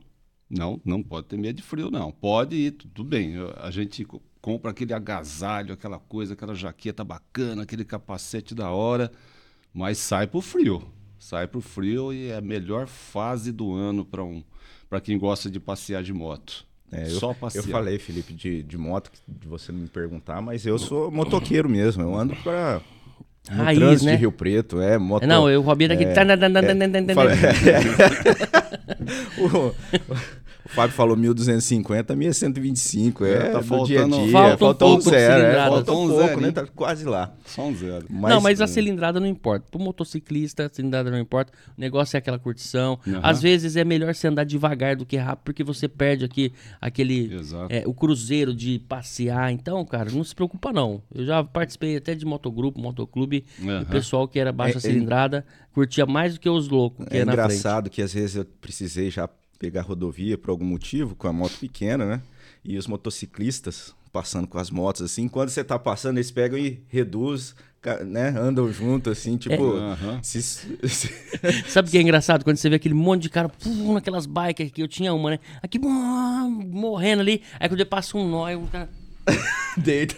não, 0.49 0.81
não 0.85 1.03
pode 1.03 1.29
ter 1.29 1.39
medo 1.39 1.57
de 1.57 1.63
frio 1.63 1.91
não, 1.91 2.11
pode 2.13 2.55
ir, 2.57 2.73
tudo 2.73 3.05
bem, 3.05 3.35
a 3.57 3.71
gente 3.71 4.05
co- 4.05 4.23
compra 4.43 4.71
aquele 4.71 4.93
agasalho, 4.93 5.73
aquela 5.73 5.99
coisa, 5.99 6.35
aquela 6.35 6.55
jaqueta 6.55 7.03
bacana, 7.05 7.63
aquele 7.63 7.85
capacete 7.85 8.55
da 8.55 8.71
hora, 8.71 9.11
mas 9.73 9.97
sai 9.99 10.27
pro 10.27 10.41
frio, 10.43 10.83
sai 11.23 11.47
pro 11.47 11.61
frio 11.61 12.13
e 12.13 12.31
é 12.31 12.37
a 12.37 12.41
melhor 12.41 12.89
fase 12.89 13.53
do 13.53 13.73
ano 13.73 14.05
para 14.05 14.25
um, 14.25 14.43
para 14.91 15.01
quem 15.01 15.17
gosta 15.17 15.49
de 15.49 15.61
passear 15.61 16.03
de 16.03 16.13
moto. 16.13 16.67
É, 16.91 17.05
eu, 17.05 17.11
Só 17.11 17.33
passear. 17.33 17.65
eu 17.65 17.71
falei, 17.71 17.99
Felipe, 17.99 18.35
de, 18.35 18.63
de 18.63 18.77
moto, 18.77 19.11
de 19.27 19.47
você 19.47 19.71
não 19.71 19.79
me 19.79 19.89
perguntar, 19.89 20.43
mas 20.43 20.67
eu 20.67 20.79
sou 20.79 21.11
motoqueiro 21.11 21.69
mesmo. 21.69 22.03
Eu 22.03 22.15
ando 22.15 22.35
pra. 22.37 22.83
No 23.51 23.57
Raiz, 23.57 23.79
trânsito 23.79 24.05
né? 24.05 24.13
de 24.13 24.19
Rio 24.19 24.33
Preto, 24.33 24.81
é 24.81 24.99
moto. 24.99 25.27
Não, 25.27 25.49
eu, 25.51 25.61
o 25.61 25.65
Robinho 25.65 25.89
daqui... 25.89 26.05
é, 26.05 26.13
tá, 26.13 26.23
Falei- 27.15 27.37
tá. 27.37 27.51
o, 29.39 29.67
o 29.69 29.75
Fábio 30.75 30.95
falou 30.97 31.17
1250, 31.17 32.13
a 32.13 32.17
minha 32.17 32.31
é 32.31 32.33
125. 32.33 33.25
É, 33.25 33.51
tá 33.51 33.59
do 33.59 33.65
faltando- 33.65 33.87
dia 33.87 34.05
a 34.05 34.09
dia. 34.09 34.33
Falta 34.33 34.55
um 34.55 34.59
falta 34.59 34.85
um 34.85 34.89
pouco 34.89 35.05
de 35.05 35.11
zero. 35.11 35.43
É, 35.45 35.55
falta 35.69 35.93
um 35.93 35.95
um 36.05 36.09
pouco, 36.09 36.23
zero, 36.27 36.41
né? 36.41 36.51
Tá 36.51 36.67
quase 36.75 37.05
lá. 37.05 37.35
Só 37.45 37.63
um 37.67 37.77
zero. 37.77 38.07
não, 38.09 38.41
mas 38.41 38.61
a 38.61 38.65
hum, 38.65 38.69
cilindrada 38.69 39.21
não 39.21 39.27
importa. 39.27 39.67
Pro 39.71 39.79
motociclista, 39.81 40.67
a 40.67 40.69
cilindrada 40.69 41.11
não 41.11 41.19
importa. 41.19 41.53
O 41.77 41.81
negócio 41.81 42.17
é 42.17 42.19
aquela 42.19 42.39
curtição. 42.39 42.99
Aham. 43.07 43.21
Às 43.23 43.43
vezes 43.43 43.77
é 43.77 43.85
melhor 43.85 44.15
você 44.15 44.29
andar 44.29 44.45
devagar 44.45 44.97
do 44.97 45.05
que 45.05 45.17
rápido, 45.17 45.45
porque 45.45 45.63
você 45.63 45.87
perde 45.89 46.25
aqui 46.25 46.53
aquele. 46.81 47.35
Exato. 47.35 47.67
é, 47.73 47.83
o 47.87 47.93
cruzeiro 47.95 48.55
de 48.55 48.79
passear. 48.79 49.53
Então, 49.53 49.85
cara, 49.85 50.11
não 50.11 50.25
se 50.25 50.35
preocupa, 50.35 50.73
não. 50.73 51.03
Eu 51.15 51.25
já 51.27 51.45
participei 51.45 51.97
até 51.97 52.15
de 52.15 52.25
motogrupo, 52.25 52.81
motoclube. 52.81 53.45
E 53.61 53.69
Aham. 53.69 53.83
o 53.83 53.87
pessoal 53.87 54.27
que 54.27 54.39
era 54.39 54.53
baixa 54.53 54.77
É- 54.77 54.79
é- 54.79 54.81
cilindrada 54.81 55.45
curtia 55.73 56.05
mais 56.07 56.35
do 56.35 56.41
que 56.41 56.49
os 56.49 56.69
loucos 56.69 57.07
que 57.07 57.17
É 57.17 57.21
é 57.21 57.25
na 57.25 57.33
frente. 57.33 57.45
engraçado 57.47 57.91
que 57.91 58.03
às 58.03 58.13
vezes 58.13 58.37
eu 58.37 58.45
precisei 58.61 59.11
já 59.11 59.29
pegar 59.63 59.83
rodovia 59.83 60.37
por 60.37 60.51
algum 60.51 60.65
motivo, 60.65 61.15
com 61.15 61.29
a 61.29 61.33
moto 61.33 61.53
pequena, 61.61 62.05
né? 62.05 62.21
E 62.65 62.77
os 62.77 62.89
motociclistas 62.89 63.95
passando 64.13 64.49
com 64.49 64.59
as 64.59 64.71
motos 64.71 65.03
assim, 65.03 65.29
quando 65.29 65.51
você 65.51 65.63
tá 65.63 65.79
passando, 65.79 66.17
eles 66.19 66.33
pegam 66.33 66.59
e 66.59 66.81
reduz, 66.89 67.55
né? 68.05 68.35
Andam 68.37 68.71
junto 68.73 69.09
assim, 69.09 69.37
tipo. 69.37 69.77
Aham. 69.77 70.19
se- 70.21 70.43
se- 70.43 70.69
Sabe 71.69 71.87
o 71.89 71.91
que 71.93 71.97
é 71.99 72.03
engraçado? 72.03 72.43
Quando 72.43 72.57
você 72.57 72.69
vê 72.69 72.75
aquele 72.77 72.93
monte 72.95 73.23
de 73.23 73.29
cara 73.31 73.49
pum, 73.49 73.95
naquelas 73.95 74.27
bikes 74.27 74.73
que 74.73 74.83
eu 74.83 74.89
tinha 74.89 75.15
uma, 75.15 75.31
né? 75.31 75.39
Aqui 75.63 75.79
morrendo 75.79 77.21
ali. 77.21 77.41
Aí 77.61 77.69
quando 77.69 77.87
passa 77.87 78.19
um 78.19 78.29
nó, 78.29 78.53
o 78.53 78.67
cara. 78.67 78.89
deita, 79.79 80.17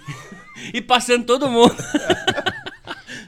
E 0.73 0.81
passando 0.81 1.27
todo 1.27 1.51
mundo. 1.51 1.75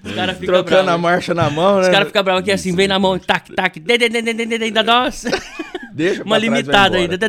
Os 0.03 0.13
caras 0.15 0.39
ficam 0.39 0.55
trocando 0.55 0.81
a 0.83 0.85
bravos. 0.85 1.03
marcha 1.03 1.35
na 1.35 1.51
mão, 1.51 1.77
né? 1.77 1.83
Os 1.83 1.89
caras 1.89 2.07
ficam 2.09 2.23
bravos 2.23 2.43
aqui 2.43 2.53
assim, 2.53 2.75
vem 2.75 2.87
na 2.87 2.97
mão, 2.99 3.19
tac, 3.19 3.53
tac, 3.55 3.81
de, 3.81 3.99
de, 3.99 4.09
de, 4.09 4.23
de, 4.23 4.33
de, 4.35 4.47
de, 4.59 4.65
ainda 4.65 4.83
nossa. 4.85 5.29
Deixa 5.97 6.23
Uma 6.23 6.37
limitada 6.37 6.99
ainda. 6.99 7.17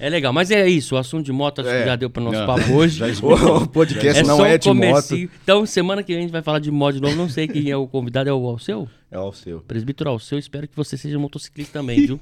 É 0.00 0.08
legal, 0.08 0.32
mas 0.32 0.48
é 0.52 0.66
isso, 0.68 0.94
o 0.94 0.98
assunto 0.98 1.26
de 1.26 1.32
moto 1.32 1.60
acho 1.60 1.68
que 1.68 1.74
É. 1.74 1.84
já 1.84 1.96
deu 1.96 2.08
para 2.08 2.22
nosso 2.22 2.38
Não. 2.38 2.46
papo 2.46 2.70
hoje. 2.72 3.02
O 3.20 3.66
podcast 3.66 4.20
É 4.20 4.22
não 4.22 4.46
é 4.46 4.56
de 4.56 4.72
moto. 4.72 5.16
Então, 5.16 5.66
semana 5.66 6.04
que 6.04 6.12
vem 6.12 6.18
a 6.18 6.22
gente 6.22 6.30
vai 6.30 6.40
falar 6.40 6.60
de 6.60 6.70
moto 6.70 6.94
de 6.94 7.02
novo. 7.02 7.16
Não 7.16 7.28
sei 7.28 7.48
quem 7.48 7.68
é 7.68 7.76
o 7.76 7.86
convidado, 7.88 8.30
é 8.30 8.32
o 8.32 8.46
Alceu? 8.46 8.88
É 9.10 9.18
o 9.18 9.32
seu. 9.32 9.60
Presbítero 9.62 10.08
Alceu, 10.10 10.38
espero 10.38 10.68
que 10.68 10.76
você 10.76 10.96
seja 10.96 11.18
motociclista 11.18 11.80
também, 11.80 12.06
viu? 12.06 12.20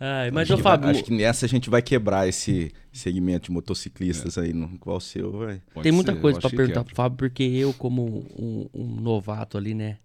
Ai, 0.00 0.32
mas, 0.32 0.42
acho, 0.42 0.54
ô 0.54 0.56
que 0.56 0.62
Fábio, 0.64 0.90
acho 0.90 1.04
que 1.04 1.12
nessa 1.12 1.46
a 1.46 1.48
gente 1.48 1.70
vai 1.70 1.80
quebrar 1.80 2.28
esse 2.28 2.72
segmento 2.92 3.46
de 3.46 3.52
motociclistas 3.52 4.36
aí, 4.36 4.52
no 4.52 4.76
qual 4.78 4.96
o 4.96 5.00
seu 5.00 5.30
vai. 5.30 5.62
Tem 5.82 5.92
muita 5.92 6.12
ser, 6.12 6.20
coisa 6.20 6.40
que 6.40 6.56
perguntar 6.56 6.80
é. 6.80 6.84
pro 6.84 6.94
Fábio, 6.96 7.16
porque 7.16 7.44
eu, 7.44 7.72
como 7.74 8.26
um, 8.36 8.68
um 8.74 9.00
novato 9.00 9.56
ali, 9.56 9.72
né? 9.72 9.98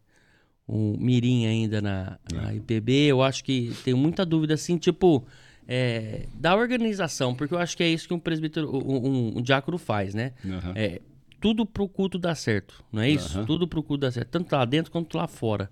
Um 0.67 0.97
mirim 0.99 1.45
ainda 1.45 1.81
na, 1.81 2.19
na 2.31 2.53
IPB, 2.53 2.91
eu 3.07 3.21
acho 3.23 3.43
que 3.43 3.73
tenho 3.85 3.95
muita 3.95 4.25
dúvida, 4.25 4.53
assim, 4.53 4.77
tipo, 4.77 5.25
é, 5.67 6.25
da 6.33 6.55
organização, 6.55 7.33
porque 7.33 7.53
eu 7.53 7.57
acho 7.59 7.77
que 7.77 7.83
é 7.83 7.89
isso 7.89 8.07
que 8.07 8.13
um 8.13 8.19
presbítero, 8.19 8.69
um, 8.75 9.07
um, 9.07 9.37
um 9.37 9.41
diácono 9.41 9.77
faz, 9.77 10.13
né? 10.13 10.33
Aham. 10.45 10.73
É, 10.75 11.01
tudo 11.39 11.65
pro 11.65 11.87
culto 11.87 12.17
dar 12.17 12.35
certo, 12.35 12.83
não 12.91 13.01
é 13.01 13.09
isso? 13.09 13.37
Aham. 13.37 13.45
Tudo 13.45 13.67
pro 13.67 13.83
culto 13.83 14.01
dar 14.01 14.11
certo, 14.11 14.29
tanto 14.29 14.51
lá 14.53 14.65
dentro 14.65 14.91
quanto 14.91 15.17
lá 15.17 15.27
fora. 15.27 15.69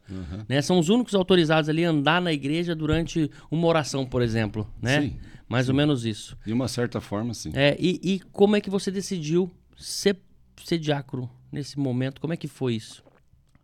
Né? 0.47 0.61
São 0.61 0.77
os 0.77 0.89
únicos 0.89 1.15
autorizados 1.15 1.69
ali 1.69 1.83
a 1.83 1.89
andar 1.89 2.21
na 2.21 2.31
igreja 2.31 2.75
durante 2.75 3.29
uma 3.49 3.67
oração, 3.67 4.05
por 4.05 4.21
exemplo, 4.21 4.69
né? 4.81 5.01
Sim, 5.01 5.17
Mais 5.49 5.67
ou 5.67 5.75
menos 5.75 6.05
isso. 6.05 6.37
De 6.45 6.53
uma 6.53 6.67
certa 6.67 7.01
forma, 7.01 7.33
sim. 7.33 7.51
É, 7.53 7.75
e, 7.79 7.99
e 8.03 8.19
como 8.31 8.55
é 8.55 8.61
que 8.61 8.69
você 8.69 8.91
decidiu 8.91 9.49
ser, 9.75 10.17
ser 10.63 10.77
diácono 10.77 11.29
nesse 11.51 11.79
momento? 11.79 12.21
Como 12.21 12.33
é 12.33 12.37
que 12.37 12.47
foi 12.47 12.75
isso? 12.75 13.03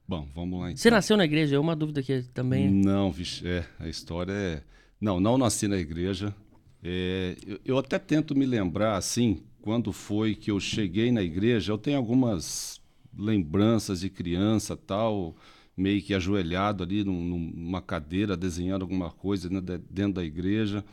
Bom, 0.07 0.27
vamos 0.35 0.59
lá 0.59 0.65
então. 0.71 0.77
Você 0.77 0.89
nasceu 0.89 1.15
na 1.15 1.25
igreja? 1.25 1.55
É 1.55 1.59
uma 1.59 1.75
dúvida 1.75 2.01
que 2.03 2.21
também. 2.33 2.69
Não, 2.69 3.11
vixe, 3.11 3.47
é, 3.47 3.65
a 3.79 3.87
história 3.87 4.33
é... 4.33 4.61
Não, 4.99 5.19
não 5.19 5.37
nasci 5.37 5.67
na 5.67 5.77
igreja. 5.77 6.35
É, 6.83 7.35
eu, 7.47 7.59
eu 7.65 7.77
até 7.77 7.97
tento 7.97 8.35
me 8.35 8.45
lembrar, 8.45 8.97
assim, 8.97 9.41
quando 9.61 9.91
foi 9.93 10.35
que 10.35 10.51
eu 10.51 10.59
cheguei 10.59 11.11
na 11.11 11.21
igreja, 11.23 11.71
eu 11.71 11.77
tenho 11.77 11.97
algumas 11.97 12.79
lembranças 13.17 14.01
de 14.01 14.09
criança, 14.09 14.75
tal, 14.75 15.35
meio 15.75 16.01
que 16.01 16.13
ajoelhado 16.13 16.83
ali 16.83 17.03
num- 17.03 17.51
numa 17.55 17.81
cadeira, 17.81 18.35
desenhando 18.37 18.83
alguma 18.83 19.09
coisa 19.11 19.49
né, 19.49 19.59
de- 19.61 19.77
dentro 19.89 20.13
da 20.13 20.23
igreja. 20.23 20.83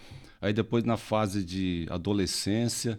Aí 0.41 0.53
depois 0.53 0.85
na 0.85 0.97
fase 0.97 1.45
de 1.45 1.87
adolescência, 1.91 2.99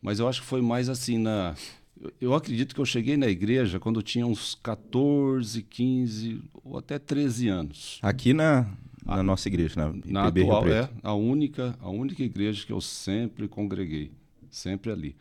mas 0.00 0.18
eu 0.18 0.26
acho 0.28 0.40
que 0.40 0.46
foi 0.46 0.62
mais 0.62 0.88
assim 0.88 1.18
na... 1.18 1.54
eu- 2.00 2.12
Eu 2.20 2.34
acredito 2.34 2.74
que 2.74 2.80
eu 2.80 2.84
cheguei 2.86 3.16
na 3.16 3.26
igreja 3.28 3.78
quando 3.80 3.98
eu 3.98 4.02
tinha 4.02 4.26
uns 4.26 4.54
14, 4.54 5.62
15 5.62 6.40
ou 6.64 6.78
até 6.78 6.98
13 6.98 7.48
anos. 7.48 7.98
Aqui 8.02 8.32
na, 8.32 8.66
na 9.04 9.22
nossa 9.22 9.48
igreja, 9.48 9.74
na, 9.76 9.92
Na 10.04 10.28
IPB 10.28 10.42
Rio 10.42 10.50
atual 10.52 10.62
Preto. 10.62 10.94
é 10.94 10.98
a 11.02 11.14
única, 11.14 11.76
a 11.80 11.88
única 11.90 12.22
igreja 12.22 12.64
que 12.66 12.72
eu 12.72 12.80
sempre 12.80 13.48
congreguei, 13.48 14.10
sempre 14.50 14.90
ali. 14.92 15.16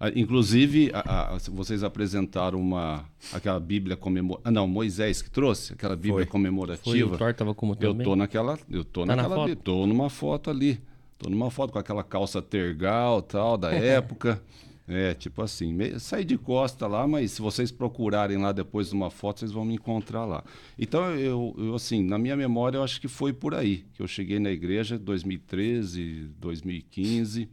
Ah, 0.00 0.10
Inclusive, 0.16 0.90
a- 0.92 1.34
a- 1.34 1.38
vocês 1.52 1.84
apresentaram 1.84 2.60
uma 2.60 3.04
aquela 3.32 3.60
Bíblia 3.60 3.96
comemorativa. 3.96 4.48
Ah, 4.48 4.50
não, 4.50 4.66
Moisés 4.66 5.22
que 5.22 5.30
trouxe 5.30 5.74
aquela 5.74 5.94
Bíblia 5.94 6.14
Foi. 6.14 6.24
Foi, 6.24 6.30
comemorativa. 6.32 7.14
o 7.14 7.16
Thor 7.18 7.32
tava 7.34 7.54
como 7.54 7.76
Eu 7.80 7.94
tô 7.94 8.16
naquela, 8.16 8.58
eu 8.68 8.84
tô 8.84 9.02
Tá 9.06 9.14
na 9.14 9.22
naquela, 9.22 9.36
foto? 9.48 9.56
Tô 9.56 9.86
numa 9.86 10.10
foto 10.10 10.50
ali. 10.50 10.80
Tô 11.18 11.30
numa 11.30 11.52
foto 11.52 11.72
com 11.72 11.78
aquela 11.78 12.02
calça 12.02 12.42
tergal, 12.42 13.22
tal, 13.22 13.56
da 13.56 13.70
época. 13.72 14.42
É, 14.88 15.14
tipo 15.14 15.40
assim, 15.42 15.72
meio, 15.72 16.00
saí 16.00 16.24
de 16.24 16.36
costa 16.36 16.86
lá, 16.88 17.06
mas 17.06 17.30
se 17.32 17.40
vocês 17.40 17.70
procurarem 17.70 18.36
lá 18.38 18.50
depois 18.50 18.92
uma 18.92 19.10
foto, 19.10 19.38
vocês 19.40 19.52
vão 19.52 19.64
me 19.64 19.74
encontrar 19.74 20.24
lá. 20.24 20.42
Então, 20.78 21.04
eu, 21.14 21.54
eu, 21.56 21.74
assim, 21.74 22.02
na 22.02 22.18
minha 22.18 22.34
memória, 22.36 22.78
eu 22.78 22.82
acho 22.82 23.00
que 23.00 23.06
foi 23.08 23.32
por 23.32 23.54
aí 23.54 23.84
que 23.94 24.02
eu 24.02 24.08
cheguei 24.08 24.40
na 24.40 24.50
igreja, 24.50 24.98
2013, 24.98 26.30
2015. 26.38 27.48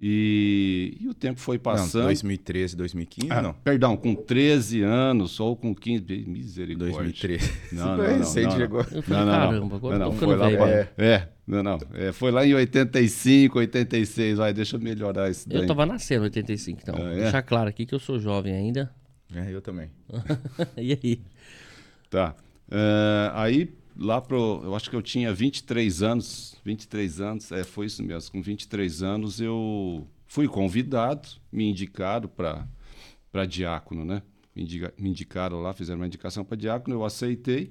E, 0.00 0.96
e 1.00 1.08
o 1.08 1.14
tempo 1.14 1.40
foi 1.40 1.58
passando. 1.58 2.02
Não, 2.02 2.06
2013, 2.08 2.76
2015, 2.76 3.32
Ah, 3.32 3.42
não. 3.42 3.52
Perdão, 3.52 3.96
com 3.96 4.14
13 4.14 4.82
anos 4.82 5.40
ou 5.40 5.56
com 5.56 5.74
15. 5.74 6.24
Misericórdia. 6.24 6.92
2013. 6.92 7.52
Não, 7.72 7.84
não, 7.84 7.96
não, 7.96 8.04
recente 8.18 8.56
não, 8.56 8.62
agora. 8.64 8.88
Eu 8.92 9.02
falei, 9.02 9.24
caramba, 9.24 9.76
agora 9.76 9.98
não, 9.98 10.06
eu 10.06 10.12
tô 10.12 10.12
não, 10.12 10.12
ficando 10.12 10.28
foi 10.30 10.36
lá 10.36 10.46
velho. 10.48 10.88
pra- 10.94 11.04
É, 11.04 11.16
não, 11.16 11.26
não. 11.26 11.37
É, 11.94 12.12
foi 12.12 12.30
lá 12.30 12.46
em 12.46 12.54
85, 12.54 13.58
86. 13.58 14.38
Vai, 14.38 14.52
deixa 14.52 14.76
eu 14.76 14.80
melhorar 14.80 15.30
isso 15.30 15.48
daí. 15.48 15.58
Eu 15.62 15.66
tava 15.66 15.86
nascendo 15.86 16.22
em 16.22 16.24
85, 16.24 16.80
então. 16.82 16.94
Ah, 16.98 17.10
é? 17.12 17.16
Deixar 17.22 17.42
claro 17.42 17.68
aqui 17.70 17.86
que 17.86 17.94
eu 17.94 17.98
sou 17.98 18.18
jovem 18.18 18.52
ainda. 18.54 18.94
É, 19.34 19.52
eu 19.52 19.60
também. 19.62 19.90
e 20.76 20.92
aí? 21.02 21.20
Tá. 22.10 22.34
É, 22.70 23.30
aí, 23.34 23.74
lá 23.96 24.20
pro. 24.20 24.60
Eu 24.62 24.74
acho 24.76 24.90
que 24.90 24.96
eu 24.96 25.02
tinha 25.02 25.32
23 25.32 26.02
anos. 26.02 26.56
23 26.64 27.20
anos, 27.20 27.50
é, 27.52 27.64
foi 27.64 27.86
isso 27.86 28.02
mesmo. 28.02 28.30
Com 28.30 28.42
23 28.42 29.02
anos 29.02 29.40
eu 29.40 30.06
fui 30.26 30.46
convidado, 30.46 31.28
me 31.50 31.64
indicaram 31.70 32.28
para 32.28 33.46
diácono, 33.46 34.04
né? 34.04 34.22
Me, 34.54 34.62
indica- 34.64 34.92
me 34.98 35.08
indicaram 35.08 35.60
lá, 35.60 35.72
fizeram 35.72 36.00
uma 36.00 36.06
indicação 36.06 36.44
para 36.44 36.56
diácono, 36.56 36.96
eu 36.96 37.04
aceitei. 37.04 37.70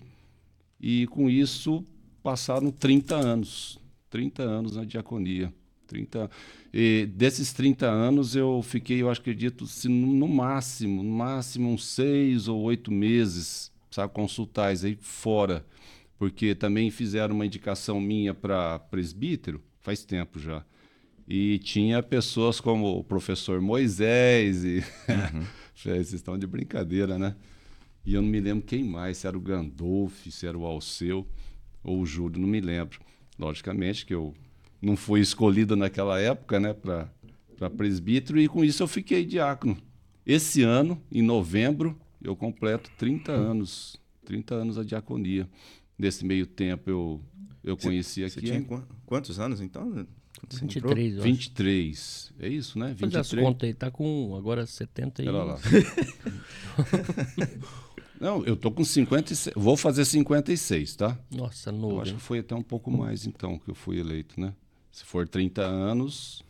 E 0.79 1.05
com 1.07 1.29
isso 1.29 1.83
passaram 2.27 2.69
30 2.69 3.15
anos. 3.15 3.79
30 4.09 4.43
anos 4.43 4.75
na 4.75 4.83
diaconia. 4.83 5.53
30, 5.87 6.29
e 6.73 7.07
desses 7.15 7.53
30 7.53 7.87
anos 7.87 8.35
eu 8.35 8.61
fiquei, 8.61 9.01
eu 9.01 9.09
acho 9.09 9.21
que 9.21 9.29
acredito, 9.29 9.65
se 9.65 9.87
no 9.87 10.27
máximo, 10.27 11.01
no 11.01 11.09
máximo 11.09 11.69
uns 11.71 11.85
seis 11.85 12.49
ou 12.49 12.61
oito 12.63 12.91
meses, 12.91 13.71
sabe, 13.89 14.11
consultais 14.11 14.83
aí 14.83 14.97
fora. 14.99 15.65
Porque 16.19 16.53
também 16.53 16.91
fizeram 16.91 17.33
uma 17.33 17.45
indicação 17.45 18.01
minha 18.01 18.33
para 18.33 18.77
presbítero, 18.77 19.63
faz 19.79 20.03
tempo 20.03 20.37
já. 20.37 20.65
E 21.25 21.59
tinha 21.59 22.03
pessoas 22.03 22.59
como 22.59 22.99
o 22.99 23.03
professor 23.05 23.61
Moisés 23.61 24.65
e. 24.65 24.83
Vocês 25.73 26.11
estão 26.11 26.37
de 26.37 26.45
brincadeira, 26.45 27.17
né? 27.17 27.37
E 28.05 28.15
eu 28.15 28.21
não 28.21 28.27
me 28.27 28.41
lembro 28.41 28.65
quem 28.65 28.83
mais, 28.83 29.19
se 29.19 29.27
era 29.27 29.37
o 29.37 29.41
Gandolf, 29.41 30.27
se 30.29 30.45
era 30.45 30.57
o 30.57 30.65
Alceu 30.65 31.25
ou 31.87 32.01
o 32.01 32.05
Júlio, 32.05 32.39
não 32.39 32.47
me 32.47 32.61
lembro. 32.61 32.99
Logicamente 33.39 34.05
que 34.05 34.13
eu 34.13 34.33
não 34.81 34.95
fui 34.97 35.21
escolhido 35.21 35.75
naquela 35.75 36.19
época, 36.19 36.59
né, 36.59 36.73
para 36.73 37.69
presbítero, 37.69 38.39
e 38.39 38.47
com 38.47 38.63
isso 38.63 38.83
eu 38.83 38.87
fiquei 38.87 39.25
diácono. 39.25 39.77
Esse 40.25 40.61
ano, 40.61 41.01
em 41.11 41.21
novembro, 41.21 41.97
eu 42.21 42.35
completo 42.35 42.89
30 42.97 43.31
anos, 43.31 43.97
30 44.25 44.55
anos 44.55 44.77
a 44.77 44.83
diaconia. 44.83 45.49
Nesse 45.97 46.25
meio 46.25 46.45
tempo 46.45 46.89
eu, 46.89 47.21
eu 47.63 47.77
conheci 47.77 48.21
Você 48.21 48.37
aqui 48.39 48.47
tinha 48.47 48.61
quan- 48.61 48.83
quantos 49.05 49.39
anos, 49.39 49.61
então? 49.61 49.89
Quando 49.91 50.07
você 50.51 50.65
entrou? 50.65 50.93
23, 50.93 51.13
eu 51.13 51.19
acho. 51.21 51.31
23. 51.31 52.33
É 52.39 52.47
isso, 52.49 52.77
né? 52.77 52.89
Fazer 52.99 53.17
as 53.17 53.27
23. 53.31 53.47
contas 53.47 53.67
aí, 53.67 53.73
tá 53.73 53.89
com 53.89 54.35
agora 54.35 54.65
70 54.67 55.23
e... 55.23 55.25
Pera 55.25 55.43
lá. 55.43 55.57
Não, 58.19 58.43
eu 58.45 58.55
tô 58.55 58.71
com 58.71 58.83
56. 58.83 59.53
Vou 59.55 59.77
fazer 59.77 60.05
56, 60.05 60.95
tá? 60.95 61.17
Nossa, 61.31 61.69
Eu 61.69 61.73
novo. 61.73 62.01
acho 62.01 62.11
hein? 62.11 62.17
que 62.17 62.23
foi 62.23 62.39
até 62.39 62.55
um 62.55 62.63
pouco 62.63 62.89
mais, 62.91 63.25
então, 63.25 63.57
que 63.59 63.69
eu 63.69 63.75
fui 63.75 63.99
eleito, 63.99 64.39
né? 64.39 64.53
Se 64.91 65.03
for 65.05 65.27
30 65.27 65.61
anos, 65.61 66.43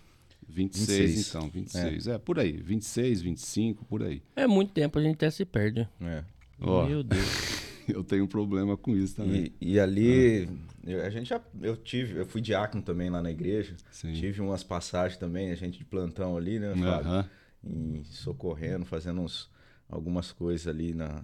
26, 0.48 0.88
26. 1.16 1.28
então, 1.30 1.50
26. 1.50 2.08
É. 2.08 2.18
por 2.18 2.40
aí, 2.40 2.54
26, 2.54 3.22
25, 3.22 3.86
por 3.86 4.02
aí. 4.04 4.22
É 4.36 4.48
muito 4.48 4.72
tempo, 4.72 4.98
a 4.98 5.02
gente 5.02 5.16
até 5.16 5.30
se 5.30 5.44
perde. 5.46 5.88
É. 6.02 6.24
Ó. 6.62 6.86
Meu 6.88 7.04
Deus. 7.04 7.26
Eu 7.88 8.04
tenho 8.04 8.26
um 8.26 8.28
problema 8.28 8.76
com 8.76 8.94
isso 8.98 9.16
também. 9.16 9.54
E, 9.62 9.76
e 9.76 9.80
ali, 9.80 10.50
eu- 10.86 11.06
a 11.06 11.10
gente 11.10 11.30
já, 11.30 11.40
eu 11.62 11.78
tive, 11.78 12.20
eu 12.20 12.26
fui 12.26 12.42
diácono 12.42 12.84
também 12.84 13.10
lá 13.10 13.22
na 13.22 13.32
igreja. 13.32 13.78
Sim. 13.90 14.12
Tive 14.12 14.42
umas 14.42 14.62
passagens 14.62 15.18
também, 15.18 15.52
a 15.52 15.56
gente 15.56 15.78
de 15.78 15.86
plantão 15.86 16.36
ali, 16.36 16.60
né, 16.60 16.76
Fábio? 16.76 17.10
Aham. 17.10 17.30
E 17.66 18.02
socorrendo, 18.04 18.86
fazendo 18.86 19.22
uns, 19.22 19.50
algumas 19.88 20.34
coisas 20.34 20.68
ali 20.68 20.94
na, 20.94 21.24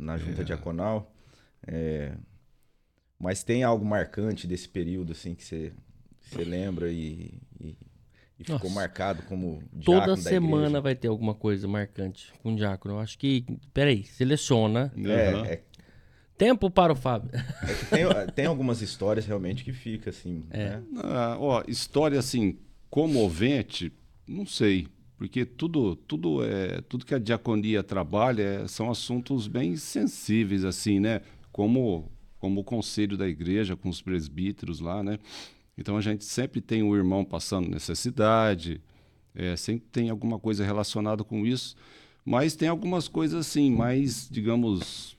na 0.00 0.16
junta 0.16 0.44
diaconal. 0.44 1.12
É, 1.66 2.12
mas 3.18 3.44
tem 3.44 3.62
algo 3.62 3.84
marcante 3.84 4.46
desse 4.46 4.68
período, 4.68 5.12
assim, 5.12 5.34
que 5.34 5.44
você, 5.44 5.72
você 6.20 6.42
lembra 6.42 6.90
e, 6.90 7.38
e, 7.60 7.76
e 8.38 8.44
ficou 8.44 8.60
Nossa. 8.62 8.74
marcado 8.74 9.22
como 9.24 9.62
diácono 9.72 10.00
Toda 10.00 10.06
da 10.06 10.16
semana 10.16 10.62
igreja? 10.62 10.80
vai 10.80 10.94
ter 10.94 11.08
alguma 11.08 11.34
coisa 11.34 11.68
marcante 11.68 12.32
com 12.42 12.52
o 12.52 12.56
diácono. 12.56 12.94
Eu 12.94 13.00
acho 13.00 13.18
que. 13.18 13.44
Peraí, 13.74 14.04
seleciona. 14.04 14.92
É, 14.96 15.52
é, 15.52 15.62
Tempo 16.38 16.70
para 16.70 16.90
o 16.90 16.96
Fábio. 16.96 17.30
é 17.34 17.74
que 17.74 17.86
tem, 17.86 18.04
tem 18.34 18.46
algumas 18.46 18.80
histórias 18.80 19.26
realmente 19.26 19.62
que 19.62 19.74
fica 19.74 20.08
assim, 20.08 20.42
né? 20.48 20.82
Ah, 21.04 21.36
ó, 21.38 21.62
história 21.68 22.18
assim 22.18 22.58
comovente, 22.88 23.92
não 24.26 24.46
sei, 24.46 24.88
porque 25.20 25.44
tudo, 25.44 25.96
tudo 25.96 26.42
é, 26.42 26.80
tudo 26.88 27.04
que 27.04 27.14
a 27.14 27.18
diaconia 27.18 27.82
trabalha 27.82 28.42
é- 28.42 28.66
são 28.66 28.90
assuntos 28.90 29.46
bem 29.46 29.76
sensíveis 29.76 30.64
assim, 30.64 30.98
né? 30.98 31.20
Como 31.52 32.10
como 32.38 32.62
o 32.62 32.64
conselho 32.64 33.18
da 33.18 33.28
igreja 33.28 33.76
com 33.76 33.90
os 33.90 34.00
presbíteros 34.00 34.80
lá, 34.80 35.02
né? 35.02 35.18
Então 35.76 35.98
a 35.98 36.00
gente 36.00 36.24
sempre 36.24 36.62
tem 36.62 36.82
um 36.82 36.96
irmão 36.96 37.22
passando 37.22 37.68
necessidade, 37.68 38.80
é, 39.34 39.54
sempre 39.56 39.86
tem 39.92 40.08
alguma 40.08 40.38
coisa 40.38 40.64
relacionada 40.64 41.22
com 41.22 41.46
isso, 41.46 41.76
mas 42.24 42.56
tem 42.56 42.68
algumas 42.68 43.06
coisas 43.06 43.46
assim 43.46 43.70
mais, 43.70 44.26
digamos, 44.30 45.18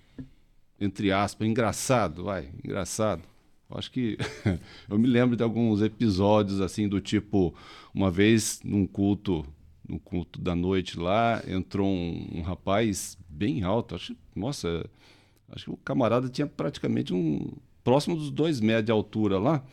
entre 0.79 1.11
aspas, 1.11 1.47
engraçado, 1.47 2.23
vai, 2.23 2.49
engraçado. 2.65 3.21
Acho 3.69 3.91
que 3.91 4.17
eu 4.89 4.97
me 4.97 5.07
lembro 5.07 5.35
de 5.37 5.43
alguns 5.43 5.79
episódios 5.79 6.59
assim 6.59 6.87
do 6.87 6.99
tipo, 6.99 7.53
uma 7.93 8.09
vez 8.09 8.61
num 8.63 8.87
culto, 8.87 9.45
no 9.91 9.99
culto 9.99 10.39
da 10.39 10.55
noite 10.55 10.97
lá, 10.97 11.43
entrou 11.45 11.85
um, 11.87 12.27
um 12.35 12.41
rapaz 12.41 13.17
bem 13.27 13.63
alto, 13.63 13.93
acho, 13.95 14.15
nossa, 14.35 14.89
acho 15.49 15.65
que 15.65 15.71
o 15.71 15.77
camarada 15.77 16.29
tinha 16.29 16.47
praticamente 16.47 17.13
um 17.13 17.51
próximo 17.83 18.15
dos 18.15 18.31
dois 18.31 18.61
metros 18.61 18.85
de 18.85 18.91
altura 18.91 19.37
lá. 19.37 19.63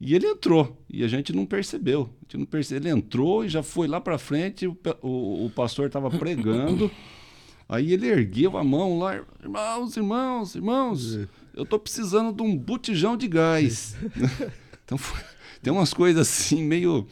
E 0.00 0.16
ele 0.16 0.26
entrou, 0.26 0.76
e 0.90 1.04
a 1.04 1.08
gente 1.08 1.32
não 1.32 1.46
percebeu. 1.46 2.10
A 2.20 2.24
gente 2.24 2.38
não 2.38 2.44
perce- 2.46 2.74
Ele 2.74 2.88
entrou 2.88 3.44
e 3.44 3.48
já 3.48 3.62
foi 3.62 3.86
lá 3.86 4.00
para 4.00 4.18
frente, 4.18 4.66
o, 4.66 4.76
o, 5.00 5.46
o 5.46 5.50
pastor 5.50 5.86
estava 5.86 6.10
pregando. 6.10 6.90
Aí 7.68 7.92
ele 7.92 8.08
ergueu 8.08 8.58
a 8.58 8.64
mão 8.64 8.98
lá, 8.98 9.14
irmãos, 9.42 9.96
irmãos, 9.96 10.54
irmãos, 10.56 11.18
eu 11.54 11.64
tô 11.64 11.78
precisando 11.78 12.32
de 12.34 12.42
um 12.42 12.56
botijão 12.58 13.16
de 13.16 13.28
gás. 13.28 13.96
então 14.84 14.98
foi- 14.98 15.22
tem 15.62 15.72
umas 15.72 15.94
coisas 15.94 16.28
assim 16.28 16.62
meio 16.64 17.06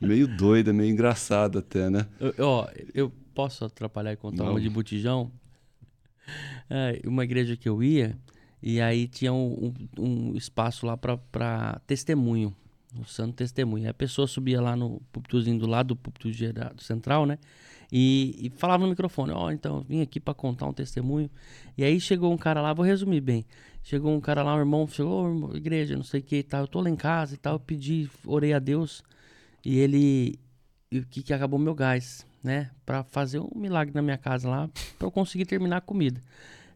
meio 0.00 0.26
doida, 0.26 0.72
meio 0.72 0.90
engraçada 0.90 1.60
até, 1.60 1.88
né? 1.88 2.06
Eu- 2.20 2.34
Ó, 2.46 2.68
eu 2.94 3.12
posso 3.34 3.64
atrapalhar 3.64 4.12
e 4.12 4.16
contar 4.16 4.44
Não. 4.44 4.50
uma 4.52 4.60
de 4.60 4.68
botijão? 4.68 5.30
É, 6.70 7.00
uma 7.06 7.24
igreja 7.24 7.56
que 7.56 7.68
eu 7.68 7.82
ia, 7.82 8.16
e 8.62 8.80
aí 8.80 9.08
tinha 9.08 9.32
um, 9.32 9.72
um- 9.98 10.02
um 10.30 10.36
espaço 10.36 10.86
lá 10.86 10.96
pra 10.96 11.80
testemunho, 11.86 12.54
o 12.98 13.04
santo 13.04 13.34
testemunho. 13.34 13.84
Aí 13.84 13.90
a 13.90 13.94
pessoa 13.94 14.26
subia 14.26 14.60
lá 14.60 14.76
no 14.76 15.00
púlpitozinho 15.12 15.58
do 15.58 15.66
lado 15.66 15.88
do 15.88 15.96
púlpito 15.96 16.28
central, 16.78 17.26
né? 17.26 17.38
E, 17.94 18.46
e 18.46 18.50
falava 18.56 18.84
no 18.84 18.88
microfone, 18.88 19.32
ó, 19.32 19.50
então, 19.50 19.76
eu 19.76 19.82
vim 19.82 20.00
aqui 20.00 20.18
pra 20.18 20.32
contar 20.32 20.66
um 20.66 20.72
testemunho. 20.72 21.30
E 21.76 21.84
aí 21.84 22.00
chegou 22.00 22.32
um 22.32 22.38
cara 22.38 22.62
lá, 22.62 22.72
vou 22.72 22.86
resumir 22.86 23.20
bem. 23.20 23.44
Chegou 23.82 24.14
um 24.14 24.20
cara 24.20 24.42
lá, 24.42 24.54
um 24.56 24.58
irmão, 24.58 24.88
chegou, 24.88 25.24
"Ô, 25.24 25.28
irmão, 25.28 25.54
igreja, 25.54 25.94
não 25.94 26.02
sei 26.02 26.20
o 26.20 26.22
que 26.22 26.36
e 26.36 26.42
tal. 26.42 26.62
Eu 26.62 26.68
tô 26.68 26.80
lá 26.80 26.88
em 26.88 26.96
casa 26.96 27.34
e 27.34 27.36
tal, 27.36 27.56
eu 27.56 27.60
pedi, 27.60 28.08
orei 28.24 28.54
a 28.54 28.58
Deus. 28.58 29.02
E 29.62 29.78
ele, 29.78 30.38
e 30.90 31.00
o 31.00 31.06
que, 31.06 31.22
que 31.22 31.34
acabou 31.34 31.58
meu 31.58 31.74
gás, 31.74 32.26
né? 32.42 32.70
Pra 32.86 33.04
fazer 33.04 33.40
um 33.40 33.50
milagre 33.54 33.94
na 33.94 34.00
minha 34.00 34.16
casa 34.16 34.48
lá, 34.48 34.70
pra 34.98 35.06
eu 35.06 35.10
conseguir 35.10 35.44
terminar 35.44 35.76
a 35.76 35.80
comida. 35.82 36.18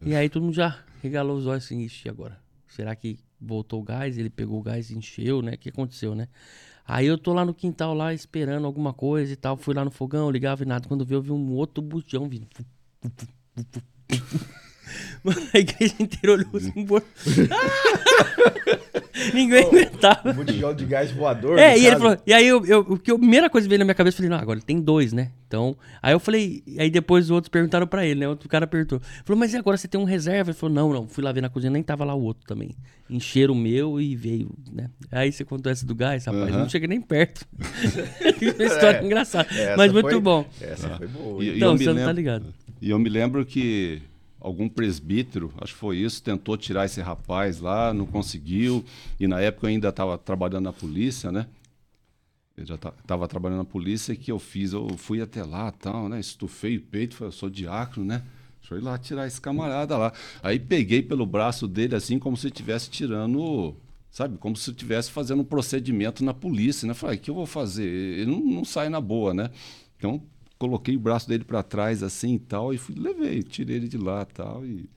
E 0.04 0.14
aí 0.14 0.28
todo 0.28 0.42
mundo 0.42 0.54
já 0.54 0.78
regalou 1.02 1.38
os 1.38 1.46
olhos 1.46 1.64
assim, 1.64 1.80
ixi, 1.80 2.11
agora? 2.11 2.38
Será 2.68 2.94
que 2.94 3.18
voltou 3.40 3.80
o 3.80 3.82
gás? 3.82 4.18
Ele 4.18 4.28
pegou 4.28 4.58
o 4.61 4.62
gás 4.62 4.90
e 4.90 4.99
encheu, 4.99 5.40
né? 5.40 5.54
O 5.54 5.58
que 5.58 5.70
aconteceu, 5.70 6.14
né? 6.14 6.28
Aí 6.87 7.07
eu 7.07 7.19
tô 7.19 7.33
lá 7.33 7.45
no 7.45 7.52
quintal 7.52 7.93
lá 7.95 8.14
esperando 8.14 8.66
alguma 8.66 8.93
coisa 8.93 9.33
e 9.33 9.37
tal. 9.37 9.57
Fui 9.57 9.75
lá 9.75 9.85
no 9.85 9.90
fogão, 9.90 10.31
ligava 10.31 10.62
e 10.62 10.66
nada. 10.66 10.87
Quando 10.87 11.05
vi, 11.05 11.14
eu 11.14 11.23
vi 11.23 11.33
um 11.33 11.52
outro 11.52 11.83
botijão 11.83 12.28
vindo. 12.28 12.47
Mano, 15.25 15.40
a 15.52 15.59
igreja 15.59 15.95
inteira 15.99 16.33
olhou 16.35 16.50
assim, 16.57 16.71
bo- 16.87 17.02
Ninguém 19.32 19.64
aguentava. 19.64 20.30
Um 20.30 20.35
botijão 20.35 20.75
de 20.75 20.85
gás 20.85 21.11
voador. 21.11 21.58
É, 21.58 21.76
e 21.76 21.80
ele 21.87 21.90
caso. 21.90 22.02
falou, 22.02 22.18
e 22.26 22.32
aí 22.32 22.46
eu, 22.46 22.64
eu, 22.66 22.80
o 22.80 22.99
que 22.99 23.11
eu- 23.11 23.16
a 23.16 23.18
primeira 23.18 23.49
coisa 23.50 23.66
que 23.66 23.68
veio 23.70 23.78
na 23.78 23.85
minha 23.85 23.94
cabeça, 23.94 24.14
eu 24.14 24.16
falei, 24.18 24.30
não, 24.30 24.38
agora 24.38 24.61
tem 24.61 24.80
dois, 24.80 25.12
né? 25.12 25.30
Então, 25.49 25.76
aí 26.02 26.12
eu 26.12 26.18
falei, 26.20 26.62
aí 26.78 26.90
depois 26.90 27.26
os 27.26 27.30
outros 27.30 27.49
perguntaram 27.49 27.87
pra 27.87 28.04
ele, 28.04 28.20
né? 28.20 28.28
Outro 28.28 28.49
cara 28.49 28.66
perguntou, 28.66 29.00
falou, 29.25 29.38
mas 29.38 29.54
e 29.54 29.56
agora 29.56 29.76
você 29.76 29.87
tem 29.87 30.00
um 30.00 30.04
reserva? 30.04 30.50
Ele 30.50 30.58
falou, 30.58 30.75
não, 30.75 30.92
não, 30.92 31.06
fui 31.08 31.23
lá 31.23 31.30
ver 31.32 31.40
na 31.40 31.49
cozinha, 31.49 31.70
nem 31.70 31.82
tava 31.82 32.04
lá 32.04 32.14
o 32.14 32.23
outro 32.23 32.44
também. 32.46 32.70
Encheram 33.08 33.54
o 33.54 33.56
meu 33.56 34.00
e 34.00 34.16
veio, 34.16 34.50
né? 34.73 34.90
Aí 35.12 35.30
você 35.30 35.44
contou 35.44 35.70
essa 35.70 35.87
do 35.87 35.94
gás, 35.94 36.25
rapaz, 36.26 36.49
Aham. 36.50 36.58
não 36.58 36.68
cheguei 36.68 36.88
nem 36.88 37.00
perto. 37.00 37.46
uma 38.58 38.64
história 38.64 38.99
É, 38.99 39.04
engraçada, 39.04 39.49
mas 39.76 39.92
muito 39.92 40.11
foi- 40.11 40.20
bom. 40.20 40.44
Essa 40.61 40.96
foi 40.96 41.06
boa. 41.06 41.44
E-? 41.44 41.56
Então, 41.56 41.76
você 41.76 41.85
não 41.87 41.94
tá 41.94 41.99
lembro- 42.00 42.14
ligado. 42.16 42.54
E 42.82 42.90
eu 42.90 42.99
me 42.99 43.08
lembro 43.08 43.46
que 43.46 44.02
algum 44.46 44.68
presbítero, 44.68 45.52
acho 45.60 45.72
que 45.72 45.78
foi 45.80 45.96
isso, 45.96 46.22
tentou 46.22 46.56
tirar 46.56 46.84
esse 46.84 47.00
rapaz 47.00 47.58
lá, 47.58 47.92
não 47.92 48.06
conseguiu. 48.06 48.84
E 49.18 49.26
na 49.26 49.40
época 49.40 49.66
eu 49.66 49.70
ainda 49.70 49.88
estava 49.88 50.16
trabalhando 50.16 50.62
na 50.62 50.72
polícia, 50.72 51.32
né? 51.32 51.48
Eu 52.56 52.64
já 52.64 52.76
estava 52.76 53.26
trabalhando 53.26 53.58
na 53.58 53.64
polícia 53.64 54.14
que 54.14 54.30
eu 54.30 54.38
fiz, 54.38 54.72
eu 54.72 54.88
fui 54.96 55.20
até 55.20 55.42
lá 55.42 55.72
tal, 55.72 56.08
né? 56.08 56.20
Estufei 56.20 56.76
o 56.76 56.80
peito, 56.80 57.16
falei, 57.16 57.28
eu 57.28 57.32
sou 57.32 57.50
diácono, 57.50 58.06
né? 58.06 58.22
Deixa 58.60 58.74
eu 58.74 58.78
ir 58.78 58.82
lá 58.82 58.96
tirar 58.96 59.26
esse 59.26 59.40
camarada 59.40 59.98
lá. 59.98 60.12
Aí 60.40 60.60
peguei 60.60 61.02
pelo 61.02 61.26
braço 61.26 61.66
dele 61.66 61.96
assim, 61.96 62.16
como 62.16 62.36
se 62.36 62.46
estivesse 62.46 62.88
tirando, 62.88 63.74
sabe? 64.12 64.38
Como 64.38 64.54
se 64.54 64.70
estivesse 64.70 65.10
fazendo 65.10 65.42
um 65.42 65.44
procedimento 65.44 66.24
na 66.24 66.32
polícia, 66.32 66.86
né? 66.86 66.94
Falei, 66.94 67.16
o 67.16 67.20
que 67.20 67.30
eu 67.30 67.34
vou 67.34 67.46
fazer? 67.46 67.84
Ele 67.84 68.30
não, 68.30 68.38
não 68.38 68.64
sai 68.64 68.88
na 68.88 69.00
boa, 69.00 69.34
né? 69.34 69.50
Então, 69.98 70.22
coloquei 70.58 70.96
o 70.96 71.00
braço 71.00 71.28
dele 71.28 71.44
para 71.44 71.62
trás 71.62 72.02
assim 72.02 72.34
e 72.34 72.38
tal, 72.38 72.72
e 72.75 72.78
fui, 72.78 72.94
levei, 72.96 73.42
tirei 73.42 73.76
ele 73.76 73.88
de 73.88 73.98
lá 73.98 74.25
tal. 74.25 74.64
E... 74.66 74.88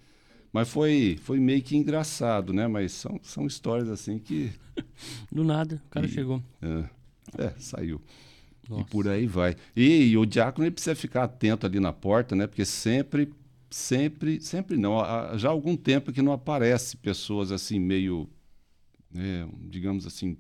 Mas 0.54 0.70
foi, 0.70 1.20
foi 1.24 1.40
meio 1.40 1.62
que 1.62 1.76
engraçado, 1.78 2.54
né? 2.54 2.68
Mas 2.68 2.94
são, 2.94 3.20
são 3.24 3.48
histórias 3.48 3.90
assim 3.90 4.20
que. 4.20 4.52
Do 5.32 5.44
nada, 5.44 5.82
o 5.86 5.90
cara 5.90 6.08
E- 6.08 6.12
chegou. 6.12 6.42
É, 6.62 7.46
é, 7.46 7.54
saiu. 7.60 8.02
Nossa. 8.68 8.82
E 8.82 8.86
por 8.86 9.08
aí 9.08 9.28
vai. 9.28 9.56
E, 9.76 10.10
e 10.12 10.18
o 10.18 10.26
diácono 10.26 10.66
ele 10.66 10.72
precisa 10.72 10.96
ficar 10.96 11.24
atento 11.24 11.66
ali 11.66 11.80
na 11.80 11.92
porta, 11.94 12.36
né? 12.36 12.48
Porque 12.48 12.66
sempre, 12.66 13.34
sempre, 13.70 14.42
sempre 14.42 14.78
não. 14.78 15.00
Já 15.38 15.50
há 15.50 15.52
algum 15.52 15.76
tempo 15.76 16.12
que 16.12 16.22
não 16.22 16.32
aparece 16.34 16.98
pessoas 16.98 17.52
assim 17.52 17.80
meio, 17.80 18.30
é, 19.16 19.48
digamos 19.70 20.06
assim, 20.08 20.38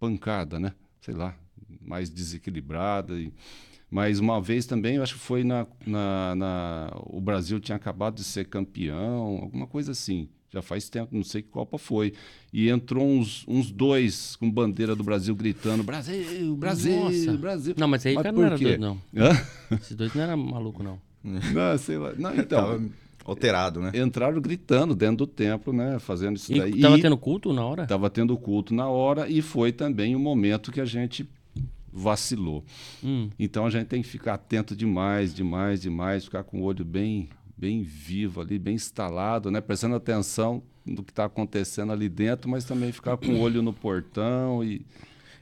pancada, 0.00 0.60
né? 0.60 0.74
Sei 1.00 1.14
lá, 1.14 1.36
mais 1.80 2.10
desequilibrada. 2.10 3.18
E... 3.20 3.32
Mas 3.92 4.18
uma 4.18 4.40
vez 4.40 4.64
também, 4.64 4.96
eu 4.96 5.02
acho 5.02 5.12
que 5.14 5.20
foi 5.20 5.44
na, 5.44 5.66
na, 5.86 6.34
na- 6.34 6.90
O 7.04 7.20
Brasil 7.20 7.60
tinha 7.60 7.76
acabado 7.76 8.14
de 8.14 8.24
ser 8.24 8.46
campeão, 8.46 9.38
alguma 9.42 9.66
coisa 9.66 9.92
assim. 9.92 10.28
Já 10.50 10.62
faz 10.62 10.88
tempo, 10.88 11.14
não 11.14 11.22
sei 11.24 11.42
que 11.42 11.48
Copa 11.48 11.76
foi. 11.78 12.14
E 12.52 12.68
entrou 12.70 13.06
uns, 13.06 13.44
uns 13.46 13.70
dois 13.70 14.34
com 14.36 14.50
bandeira 14.50 14.96
do 14.96 15.02
Brasil 15.04 15.34
gritando: 15.34 15.82
Brasil, 15.82 16.56
Brasil, 16.56 16.96
Nossa. 17.04 17.32
Brasil. 17.36 17.74
Não, 17.76 17.86
mas 17.88 18.04
aí 18.06 18.14
Mas 18.14 18.22
cara 18.22 18.34
não 18.36 18.44
era 18.44 18.56
quê? 18.58 18.64
doido, 18.64 18.80
não. 18.80 18.98
Hã? 19.14 19.30
Esses 19.76 19.94
dois 19.96 20.12
não 20.14 20.22
eram 20.22 20.36
maluco, 20.38 20.82
não. 20.82 20.98
Não, 21.24 21.78
sei 21.78 21.98
lá. 21.98 22.12
Não, 22.18 22.34
então, 22.34 22.60
Tava 22.62 22.82
alterado, 23.24 23.80
né? 23.80 23.92
entraram 23.94 24.40
gritando 24.40 24.94
dentro 24.94 25.18
do 25.18 25.26
templo, 25.26 25.72
né? 25.72 25.98
Fazendo 26.00 26.36
isso 26.36 26.52
E 26.52 26.58
daí. 26.58 26.80
tava 26.80 26.98
E 26.98 27.00
tendo 27.02 27.16
culto 27.16 27.52
na 27.52 27.64
hora? 27.64 27.86
tava 27.86 28.10
tendo 28.10 28.36
culto 28.36 28.74
na 28.74 28.88
hora 28.88 29.28
e 29.28 29.40
foi 29.40 29.70
também 29.70 30.16
o 30.16 30.18
momento 30.18 30.72
que 30.72 30.80
a 30.80 30.84
gente 30.84 31.24
vacilou. 31.92 32.64
Hum. 33.04 33.28
Então 33.38 33.66
a 33.66 33.70
gente 33.70 33.86
tem 33.86 34.00
que 34.02 34.08
ficar 34.08 34.34
atento 34.34 34.74
demais, 34.74 35.34
demais, 35.34 35.80
demais, 35.80 36.24
ficar 36.24 36.42
com 36.44 36.60
o 36.60 36.62
olho 36.64 36.84
bem, 36.84 37.28
bem 37.56 37.82
vivo 37.82 38.40
ali, 38.40 38.58
bem 38.58 38.74
instalado, 38.74 39.50
né? 39.50 39.60
Prestando 39.60 39.94
atenção 39.94 40.62
no 40.84 41.02
que 41.04 41.12
está 41.12 41.26
acontecendo 41.26 41.92
ali 41.92 42.08
dentro, 42.08 42.50
mas 42.50 42.64
também 42.64 42.90
ficar 42.90 43.16
com 43.16 43.32
o 43.34 43.40
olho 43.40 43.62
no 43.62 43.72
portão 43.72 44.64
e 44.64 44.84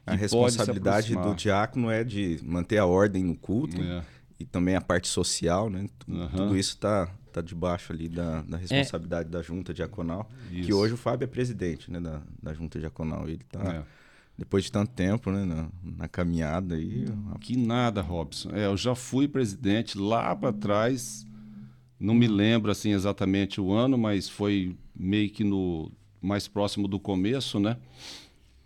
A 0.04 0.16
que 0.16 0.16
pode 0.16 0.18
se 0.18 0.22
responsabilidade 0.22 1.14
do 1.14 1.34
diácono 1.34 1.90
é 1.90 2.02
de 2.04 2.38
manter 2.42 2.78
a 2.78 2.84
ordem 2.86 3.22
no 3.24 3.34
culto 3.36 3.80
É. 3.80 4.02
e 4.38 4.44
também 4.44 4.74
a 4.74 4.80
parte 4.80 5.08
social, 5.08 5.70
né? 5.70 5.86
Aham. 6.10 6.28
Tudo 6.36 6.58
isso 6.58 6.76
tá, 6.76 7.08
tá 7.32 7.40
debaixo 7.40 7.92
ali 7.92 8.08
da, 8.08 8.42
da 8.42 8.56
responsabilidade 8.58 9.28
da 9.30 9.40
junta 9.40 9.72
diaconal. 9.72 10.28
Que 10.50 10.60
Isso. 10.60 10.74
hoje 10.76 10.92
o 10.94 10.96
Fábio 10.98 11.24
é 11.24 11.28
presidente 11.28 11.90
né, 11.90 12.00
da, 12.00 12.20
da 12.42 12.52
junta 12.52 12.78
diaconal. 12.78 13.26
Ele 13.28 13.40
tá, 13.50 13.60
É. 13.76 13.99
depois 14.40 14.64
de 14.64 14.72
tanto 14.72 14.90
tempo, 14.92 15.30
né, 15.30 15.44
na, 15.44 15.68
na 15.98 16.08
caminhada 16.08 16.74
aí. 16.74 17.04
Que 17.40 17.58
nada, 17.58 18.00
Robson. 18.00 18.48
É, 18.54 18.64
eu 18.64 18.74
já 18.74 18.94
fui 18.94 19.28
presidente 19.28 19.98
lá 19.98 20.34
para 20.34 20.50
trás. 20.50 21.26
Não 21.98 22.14
me 22.14 22.26
lembro 22.26 22.70
assim 22.70 22.92
exatamente 22.92 23.60
o 23.60 23.70
ano, 23.70 23.98
mas 23.98 24.30
foi 24.30 24.74
meio 24.98 25.28
que 25.28 25.44
no 25.44 25.92
mais 26.22 26.48
próximo 26.48 26.88
do 26.88 26.98
começo, 26.98 27.60
né? 27.60 27.76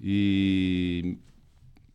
E 0.01 1.19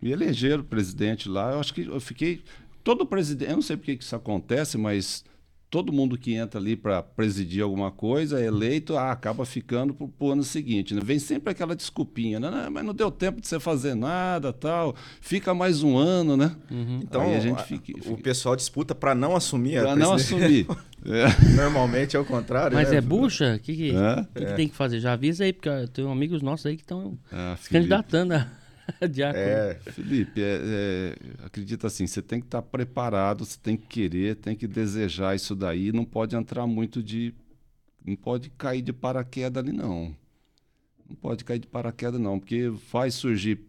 me 0.01 0.11
elegeram 0.11 0.61
presidente 0.61 1.29
lá. 1.29 1.53
Eu 1.53 1.61
acho 1.61 1.73
que 1.73 1.85
eu 1.85 2.01
fiquei 2.01 2.43
todo 2.83 3.05
presidente. 3.05 3.49
Eu 3.49 3.55
não 3.55 3.61
sei 3.63 3.77
porque 3.77 3.95
que 3.95 4.03
isso 4.03 4.15
acontece, 4.15 4.77
mas 4.77 5.23
todo 5.69 5.93
mundo 5.93 6.17
que 6.17 6.33
entra 6.33 6.59
ali 6.59 6.75
para 6.75 7.03
presidir 7.03 7.61
alguma 7.63 7.91
coisa 7.91 8.39
é 8.41 8.45
eleito, 8.45 8.97
ah, 8.97 9.11
acaba 9.11 9.45
ficando 9.45 9.93
para 9.93 10.07
o 10.19 10.31
ano 10.31 10.43
seguinte. 10.43 10.95
Né? 10.95 11.01
Vem 11.03 11.19
sempre 11.19 11.51
aquela 11.51 11.75
desculpinha, 11.75 12.39
né? 12.39 12.49
Não, 12.49 12.71
mas 12.71 12.83
não 12.85 12.93
deu 12.93 13.11
tempo 13.11 13.39
de 13.39 13.47
você 13.47 13.59
fazer 13.59 13.93
nada, 13.95 14.51
tal. 14.51 14.95
Fica 15.21 15.53
mais 15.53 15.83
um 15.83 15.97
ano, 15.97 16.35
né? 16.35 16.55
Então, 17.01 17.21
Aí 17.21 17.35
a 17.35 17.39
gente 17.39 17.59
a- 17.59 17.63
fica- 17.63 17.93
o 17.99 18.01
fica- 18.03 18.23
pessoal 18.23 18.55
disputa 18.55 18.95
para 18.95 19.13
não 19.13 19.35
assumir 19.35 19.77
a 19.77 19.83
Para 19.83 19.95
não 19.95 20.13
assumir. 20.13 20.65
É. 21.05 21.55
Normalmente 21.55 22.17
é 22.17 22.19
o 22.19 22.25
contrário. 22.25 22.75
Mas 22.75 22.89
né? 22.91 22.97
é 22.97 23.01
bucha? 23.01 23.55
O 23.55 23.59
que, 23.59 23.73
que, 23.73 23.95
Hã? 23.95 24.27
que 24.35 24.45
que 24.45 24.53
tem 24.55 24.67
que 24.67 24.75
fazer? 24.75 24.99
Já 24.99 25.13
avisa 25.13 25.45
aí, 25.45 25.53
porque 25.53 25.69
eu 25.69 25.87
tenho 25.87 26.11
amigos 26.11 26.41
nossos 26.41 26.65
aí 26.65 26.75
que 26.75 26.81
estão 26.83 27.17
Ah, 27.31 27.55
se 27.57 27.69
candidatando 27.69 28.33
a 28.33 28.45
diácono. 29.09 29.45
É, 29.45 29.75
Felipe, 29.91 30.41
é, 30.41 30.61
é, 31.41 31.45
acredita 31.45 31.87
assim, 31.87 32.07
você 32.07 32.21
tem 32.21 32.39
que 32.39 32.47
estar 32.47 32.61
preparado, 32.61 33.45
você 33.45 33.57
tem 33.61 33.77
que 33.77 33.87
querer, 33.87 34.35
tem 34.35 34.55
que 34.55 34.67
desejar 34.67 35.35
isso 35.35 35.55
daí, 35.55 35.91
não 35.91 36.05
pode 36.05 36.35
entrar 36.35 36.65
muito 36.67 37.01
de. 37.03 37.33
Não 38.05 38.15
pode 38.15 38.49
cair 38.51 38.81
de 38.81 38.93
paraquedas 38.93 39.63
ali, 39.63 39.71
não. 39.75 40.15
Não 41.07 41.15
pode 41.15 41.43
cair 41.43 41.59
de 41.59 41.67
paraquedas, 41.67 42.19
não, 42.19 42.39
porque 42.39 42.71
faz 42.87 43.15
surgir, 43.15 43.59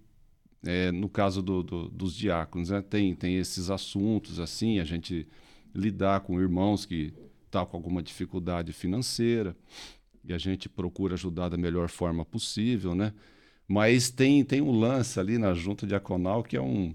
é, 0.65 0.93
no 0.93 1.09
caso 1.09 1.43
do- 1.43 1.63
do- 1.63 1.89
dos 1.89 2.15
diáconos, 2.15 2.71
né, 2.71 2.83
tem, 2.83 3.15
tem 3.15 3.37
esses 3.39 3.71
assuntos 3.71 4.39
assim, 4.41 4.79
a 4.79 4.85
gente 4.85 5.27
lidar 5.75 6.21
com 6.21 6.41
irmãos 6.41 6.85
que 6.87 7.13
estão 7.47 7.65
com 7.67 7.77
alguma 7.77 8.03
dificuldade 8.03 8.73
financeira, 8.73 9.57
e 10.25 10.33
a 10.35 10.39
gente 10.39 10.69
procura 10.69 11.15
ajudar 11.15 11.49
da 11.49 11.57
melhor 11.57 11.89
forma 11.89 12.25
possível, 12.25 12.95
né? 12.95 13.13
Mas 13.73 14.11
tem, 14.11 14.43
tem 14.45 14.61
um 14.61 14.73
lance 14.73 15.21
ali 15.21 15.39
na 15.39 15.55
junta 15.55 15.87
diaconal 15.87 16.43
que 16.43 16.57
é 16.57 16.61
um. 16.61 16.93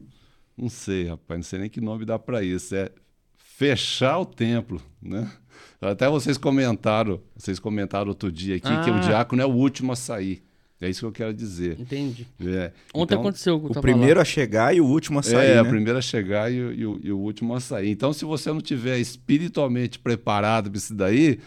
Não 0.57 0.67
sei, 0.67 1.07
rapaz, 1.07 1.37
não 1.37 1.43
sei 1.43 1.59
nem 1.59 1.69
que 1.69 1.79
nome 1.79 2.03
dá 2.03 2.19
para 2.19 2.43
isso. 2.43 2.75
É 2.75 2.89
fechar 3.37 4.19
o 4.19 4.25
templo, 4.25 4.81
né? 5.01 5.31
Até 5.79 6.09
vocês 6.09 6.37
comentaram, 6.37 7.21
vocês 7.35 7.59
comentaram 7.59 8.09
outro 8.09 8.29
dia 8.29 8.57
aqui 8.57 8.67
que 8.83 8.89
Ah. 8.89 8.95
o 8.97 8.99
diácono 8.99 9.41
é 9.41 9.45
o 9.45 9.49
último 9.53 9.93
a 9.93 9.95
sair. 9.95 10.43
É 10.81 10.89
isso 10.89 10.99
que 10.99 11.05
eu 11.05 11.11
quero 11.13 11.33
dizer. 11.33 11.79
Entendi. 11.79 12.27
É. 12.41 12.73
Ontem 12.93 13.13
Então, 13.13 13.21
aconteceu. 13.21 13.57
que 13.57 13.65
eu 13.67 13.79
o 13.79 13.81
primeiro 13.81 14.15
lá. 14.17 14.21
a 14.23 14.25
chegar 14.25 14.75
e 14.75 14.81
o 14.81 14.85
último 14.85 15.19
a 15.19 15.23
sair, 15.23 15.51
é, 15.51 15.53
né? 15.55 15.59
a 15.61 15.65
primeira 15.65 15.99
a 15.99 16.01
chegar 16.01 16.51
e, 16.51 16.61
o- 16.61 16.73
e 16.73 16.85
o, 16.85 16.99
e 17.05 17.11
o 17.13 17.17
último 17.17 17.53
a 17.55 17.61
sair. 17.61 17.89
Então, 17.89 18.11
se 18.11 18.25
você 18.25 18.51
não 18.51 18.59
tiver 18.59 18.99
espiritualmente 18.99 19.97
preparado 19.97 20.69
para 20.69 20.77
isso 20.77 20.93
daí, 20.93 21.39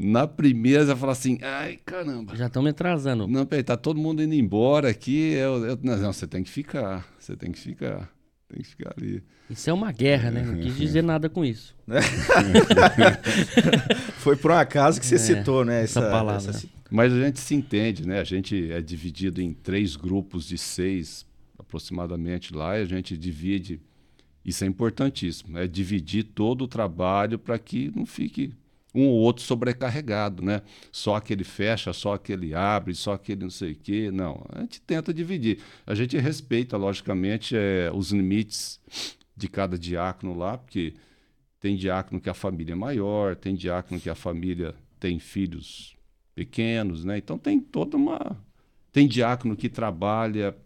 na 0.00 0.26
primeira 0.26 0.80
você 0.82 0.86
vai 0.92 0.96
falar 0.96 1.12
assim: 1.12 1.38
ai, 1.42 1.78
caramba. 1.84 2.36
Já 2.36 2.46
estão 2.46 2.62
me 2.62 2.70
atrasando. 2.70 3.26
Não, 3.26 3.44
peraí, 3.44 3.64
tá 3.64 3.76
todo 3.76 3.98
mundo 3.98 4.22
indo 4.22 4.34
embora 4.34 4.88
aqui. 4.88 5.32
Eu, 5.32 5.64
eu- 5.64 5.78
não, 5.82 5.96
não, 5.96 6.12
você 6.12 6.26
tem 6.26 6.42
que 6.42 6.50
ficar. 6.50 7.06
Você 7.18 7.36
tem 7.36 7.50
que 7.50 7.58
ficar. 7.58 8.08
Tem 8.48 8.62
que 8.62 8.68
ficar 8.68 8.94
ali. 8.96 9.22
Isso 9.50 9.68
é 9.68 9.72
uma 9.72 9.90
guerra, 9.92 10.30
né? 10.30 10.42
Não 10.42 10.56
quis 10.58 10.76
dizer 10.76 11.02
nada 11.02 11.28
com 11.28 11.44
isso. 11.44 11.74
Foi 14.18 14.36
por 14.36 14.50
um 14.50 14.54
acaso 14.54 15.00
que 15.00 15.06
você 15.06 15.14
É, 15.16 15.18
citou, 15.18 15.64
né? 15.64 15.82
essa 15.82 16.00
palavra. 16.02 16.50
essa- 16.50 16.66
Mas 16.90 17.12
a 17.12 17.20
gente 17.20 17.40
se 17.40 17.54
entende, 17.54 18.06
né? 18.06 18.20
A 18.20 18.24
gente 18.24 18.70
é 18.70 18.80
dividido 18.80 19.40
em 19.40 19.52
três 19.52 19.96
grupos 19.96 20.46
de 20.46 20.58
seis, 20.58 21.26
aproximadamente 21.58 22.54
lá, 22.54 22.78
e 22.78 22.82
a 22.82 22.86
gente 22.86 23.16
divide. 23.16 23.80
Isso 24.44 24.64
é 24.64 24.66
importantíssimo, 24.66 25.58
é 25.58 25.66
dividir 25.66 26.24
todo 26.24 26.64
o 26.64 26.68
trabalho 26.68 27.38
para 27.38 27.58
que 27.58 27.92
não 27.94 28.06
fique 28.06 28.52
um 28.98 29.08
ou 29.08 29.18
outro 29.18 29.44
sobrecarregado, 29.44 30.42
né? 30.42 30.62
Só 30.90 31.14
aquele 31.16 31.44
fecha, 31.44 31.92
só 31.92 32.14
aquele 32.14 32.54
abre, 32.54 32.94
só 32.94 33.12
aquele 33.12 33.42
não 33.42 33.50
sei 33.50 33.72
o 33.72 33.76
quê. 33.76 34.10
Não, 34.10 34.44
a 34.50 34.60
gente 34.60 34.80
tenta 34.80 35.14
dividir. 35.14 35.60
A 35.86 35.94
gente 35.94 36.16
respeita, 36.18 36.76
logicamente, 36.76 37.56
é, 37.56 37.90
os 37.94 38.10
limites 38.10 38.80
de 39.36 39.48
cada 39.48 39.78
diácono 39.78 40.36
lá, 40.36 40.58
porque 40.58 40.94
tem 41.60 41.76
diácono 41.76 42.20
que 42.20 42.28
a 42.28 42.34
família 42.34 42.72
é 42.72 42.76
maior, 42.76 43.36
tem 43.36 43.54
diácono 43.54 44.00
que 44.00 44.10
a 44.10 44.14
família 44.14 44.74
tem 44.98 45.18
filhos 45.18 45.96
pequenos, 46.34 47.04
né? 47.04 47.18
Então 47.18 47.38
tem 47.38 47.60
toda 47.60 47.96
uma. 47.96 48.36
Tem 48.92 49.06
diácono 49.06 49.56
que 49.56 49.68
trabalha, 49.68 50.56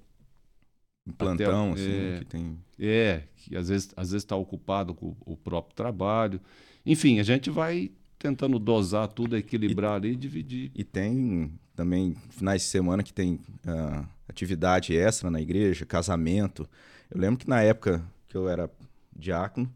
um 1.07 1.12
plantão, 1.12 1.73
Até- 1.73 1.81
assim, 1.81 1.90
é. 1.92 2.18
que 2.18 2.25
tem... 2.25 2.59
é, 2.79 3.23
que 3.37 3.57
às 3.57 3.68
vezes 3.68 3.92
às 3.97 4.11
vezes 4.11 4.25
está 4.25 4.37
ocupado 4.37 4.95
com 4.95 5.16
o 5.27 5.37
próprio 5.37 5.75
trabalho. 5.75 6.40
Enfim, 6.85 7.18
a 7.21 7.23
gente 7.23 7.51
vai 7.51 7.90
tentando 8.23 8.57
dosar 8.57 9.09
tudo, 9.09 9.37
equilibrar 9.37 9.95
ali 9.95 10.13
e 10.13 10.17
dividir. 10.17 10.71
E 10.77 10.85
tem 10.85 11.53
também 11.75 12.15
finais 12.31 12.63
de 12.63 12.69
semana 12.69 13.03
que 13.03 13.13
tem 13.13 13.41
uh, 13.67 14.07
atividade 14.29 14.97
extra 14.97 15.29
na 15.29 15.41
igreja, 15.41 15.85
casamento. 15.85 16.69
Eu 17.11 17.21
lembro 17.21 17.39
que 17.39 17.49
na 17.49 17.61
época 17.63 18.01
que 18.29 18.37
eu 18.37 18.49
era 18.49 18.71
diácono, 19.15 19.69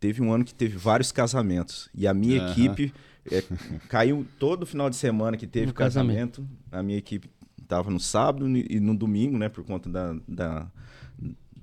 teve 0.00 0.22
um 0.22 0.32
ano 0.32 0.46
que 0.46 0.54
teve 0.54 0.78
vários 0.78 1.12
casamentos. 1.12 1.90
E 1.94 2.06
a 2.06 2.14
minha 2.14 2.42
uhum. 2.42 2.50
equipe 2.50 2.94
é, 3.30 3.44
caiu 3.88 4.26
todo 4.38 4.64
final 4.64 4.88
de 4.88 4.96
semana 4.96 5.36
que 5.36 5.46
teve 5.46 5.70
casamento. 5.74 6.40
casamento. 6.40 6.58
A 6.72 6.82
minha 6.82 6.96
equipe 6.96 7.28
estava 7.62 7.90
no 7.90 8.00
sábado 8.00 8.48
e 8.48 8.80
no 8.80 8.96
domingo, 8.96 9.36
né? 9.36 9.50
Por 9.50 9.62
conta 9.62 9.90
da, 9.90 10.16
da 10.26 10.70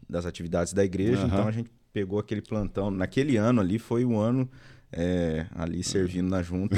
das 0.07 0.27
atividades 0.27 0.71
da 0.71 0.85
igreja. 0.85 1.21
Uhum. 1.21 1.27
Então 1.27 1.47
a 1.47 1.51
gente 1.51 1.71
pegou 1.91 2.19
aquele 2.19 2.41
plantão. 2.41 2.91
Naquele 2.91 3.37
ano 3.37 3.59
ali 3.59 3.79
foi 3.79 4.05
o 4.05 4.15
ano 4.15 4.47
é, 4.97 5.45
ali 5.53 5.83
servindo 5.83 6.29
na 6.29 6.41
junta. 6.41 6.77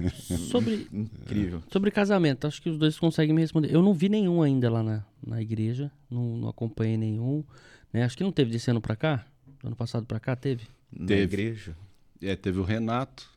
sobre, 0.50 0.88
incrível. 0.90 1.62
Sobre 1.70 1.90
casamento, 1.90 2.46
acho 2.46 2.62
que 2.62 2.70
os 2.70 2.78
dois 2.78 2.98
conseguem 2.98 3.34
me 3.34 3.42
responder. 3.42 3.72
Eu 3.72 3.82
não 3.82 3.92
vi 3.92 4.08
nenhum 4.08 4.42
ainda 4.42 4.70
lá 4.70 4.82
na, 4.82 5.04
na 5.24 5.42
igreja, 5.42 5.92
não, 6.10 6.38
não 6.38 6.48
acompanhei 6.48 6.96
nenhum. 6.96 7.44
Né? 7.92 8.04
Acho 8.04 8.16
que 8.16 8.24
não 8.24 8.32
teve 8.32 8.50
desse 8.50 8.70
ano 8.70 8.80
para 8.80 8.96
cá. 8.96 9.26
Ano 9.62 9.76
passado 9.76 10.06
para 10.06 10.18
cá 10.18 10.34
teve? 10.34 10.66
Na 10.90 11.06
teve. 11.06 11.22
igreja. 11.22 11.76
É, 12.22 12.34
teve 12.34 12.58
o 12.58 12.62
Renato. 12.62 13.28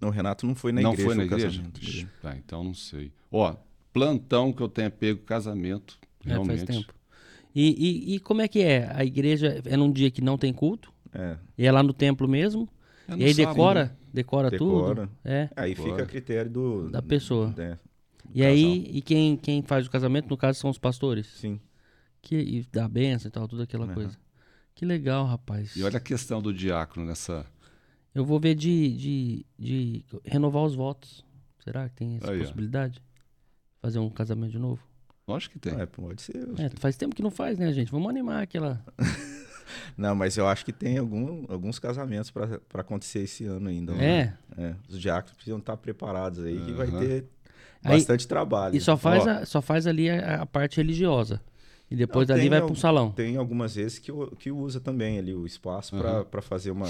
Não, 0.00 0.08
o 0.08 0.12
Renato 0.12 0.46
não 0.46 0.54
foi 0.54 0.72
na 0.72 0.80
não 0.80 0.94
igreja. 0.94 1.08
Não 1.08 1.16
foi 1.16 1.26
na 1.26 1.36
igreja? 1.36 2.08
Tá, 2.22 2.36
então 2.36 2.64
não 2.64 2.74
sei. 2.74 3.12
Ó, 3.30 3.54
plantão 3.92 4.52
que 4.52 4.62
eu 4.62 4.68
tenha 4.68 4.90
pego 4.90 5.20
casamento. 5.20 5.98
Realmente. 6.24 6.62
É, 6.62 6.66
faz 6.66 6.78
tempo. 6.78 6.94
E, 7.54 8.12
e, 8.12 8.14
e, 8.14 8.18
como 8.18 8.40
é 8.40 8.48
que 8.48 8.60
é? 8.62 8.90
A 8.92 9.04
igreja 9.04 9.62
é 9.64 9.76
num 9.76 9.92
dia 9.92 10.10
que 10.10 10.20
não 10.20 10.36
tem 10.36 10.52
culto? 10.52 10.92
É. 11.12 11.36
E 11.56 11.66
é 11.66 11.70
lá 11.70 11.82
no 11.82 11.92
templo 11.92 12.26
mesmo? 12.26 12.68
É 13.08 13.16
e 13.16 13.24
aí 13.24 13.34
decora, 13.34 13.84
né? 13.84 13.96
decora, 14.12 14.50
decora 14.50 14.94
tudo? 14.96 15.10
É. 15.24 15.48
Aí 15.56 15.74
decora. 15.74 15.90
fica 15.90 16.02
a 16.02 16.06
critério 16.06 16.50
do, 16.50 16.90
da 16.90 17.02
pessoa. 17.02 17.54
É, 17.58 17.78
e 18.32 18.40
casal. 18.40 18.52
aí, 18.52 18.90
e 18.92 19.02
quem, 19.02 19.36
quem 19.36 19.62
faz 19.62 19.86
o 19.86 19.90
casamento, 19.90 20.28
no 20.28 20.36
caso, 20.36 20.58
são 20.58 20.70
os 20.70 20.78
pastores? 20.78 21.26
Sim. 21.26 21.60
Que, 22.22 22.36
e 22.36 22.66
dá 22.72 22.88
benção 22.88 23.28
e 23.28 23.32
tal, 23.32 23.46
tudo 23.46 23.62
aquela 23.62 23.86
uhum. 23.86 23.94
coisa. 23.94 24.16
Que 24.74 24.84
legal, 24.84 25.26
rapaz. 25.26 25.76
E 25.76 25.82
olha 25.82 25.98
a 25.98 26.00
questão 26.00 26.42
do 26.42 26.52
diácono 26.52 27.06
nessa. 27.06 27.46
Eu 28.14 28.24
vou 28.24 28.40
ver 28.40 28.54
de, 28.54 28.96
de, 28.96 29.46
de 29.58 30.04
renovar 30.24 30.64
os 30.64 30.74
votos. 30.74 31.24
Será 31.62 31.88
que 31.88 31.94
tem 31.94 32.16
essa 32.16 32.30
aí, 32.30 32.40
possibilidade? 32.40 33.00
Ó. 33.00 33.82
Fazer 33.82 33.98
um 33.98 34.10
casamento 34.10 34.52
de 34.52 34.58
novo? 34.58 34.82
Lógico 35.26 35.54
que 35.54 35.58
tem. 35.58 35.80
É, 35.80 35.86
pode 35.86 36.22
ser. 36.22 36.36
É, 36.58 36.70
faz 36.76 36.96
tempo 36.96 37.14
que 37.14 37.22
não 37.22 37.30
faz, 37.30 37.58
né, 37.58 37.72
gente? 37.72 37.90
Vamos 37.90 38.08
animar 38.08 38.42
aquela. 38.42 38.84
não, 39.96 40.14
mas 40.14 40.36
eu 40.36 40.46
acho 40.46 40.64
que 40.64 40.72
tem 40.72 40.98
algum, 40.98 41.44
alguns 41.48 41.78
casamentos 41.78 42.30
para 42.30 42.60
acontecer 42.74 43.20
esse 43.20 43.44
ano 43.44 43.68
ainda. 43.68 43.92
Né? 43.92 44.36
É? 44.56 44.62
é. 44.62 44.74
Os 44.88 45.00
diáconos 45.00 45.32
precisam 45.32 45.58
estar 45.58 45.76
preparados 45.76 46.44
aí, 46.44 46.56
uhum. 46.56 46.64
que 46.64 46.72
vai 46.72 46.90
ter 46.90 47.24
bastante 47.82 48.22
aí, 48.22 48.28
trabalho. 48.28 48.76
E 48.76 48.80
só 48.80 48.96
faz, 48.96 49.26
a, 49.26 49.44
só 49.44 49.60
faz 49.60 49.86
ali 49.86 50.10
a, 50.10 50.42
a 50.42 50.46
parte 50.46 50.78
religiosa. 50.78 51.40
E 51.90 51.96
depois 51.96 52.26
não, 52.26 52.36
dali 52.36 52.48
vai 52.48 52.60
para 52.60 52.72
o 52.72 52.76
salão. 52.76 53.10
Tem 53.10 53.36
algumas 53.36 53.74
vezes 53.74 53.98
que, 53.98 54.10
que 54.38 54.50
usa 54.50 54.80
também 54.80 55.18
ali 55.18 55.34
o 55.34 55.46
espaço 55.46 55.94
uhum. 55.94 56.24
para 56.24 56.42
fazer 56.42 56.70
uma, 56.70 56.88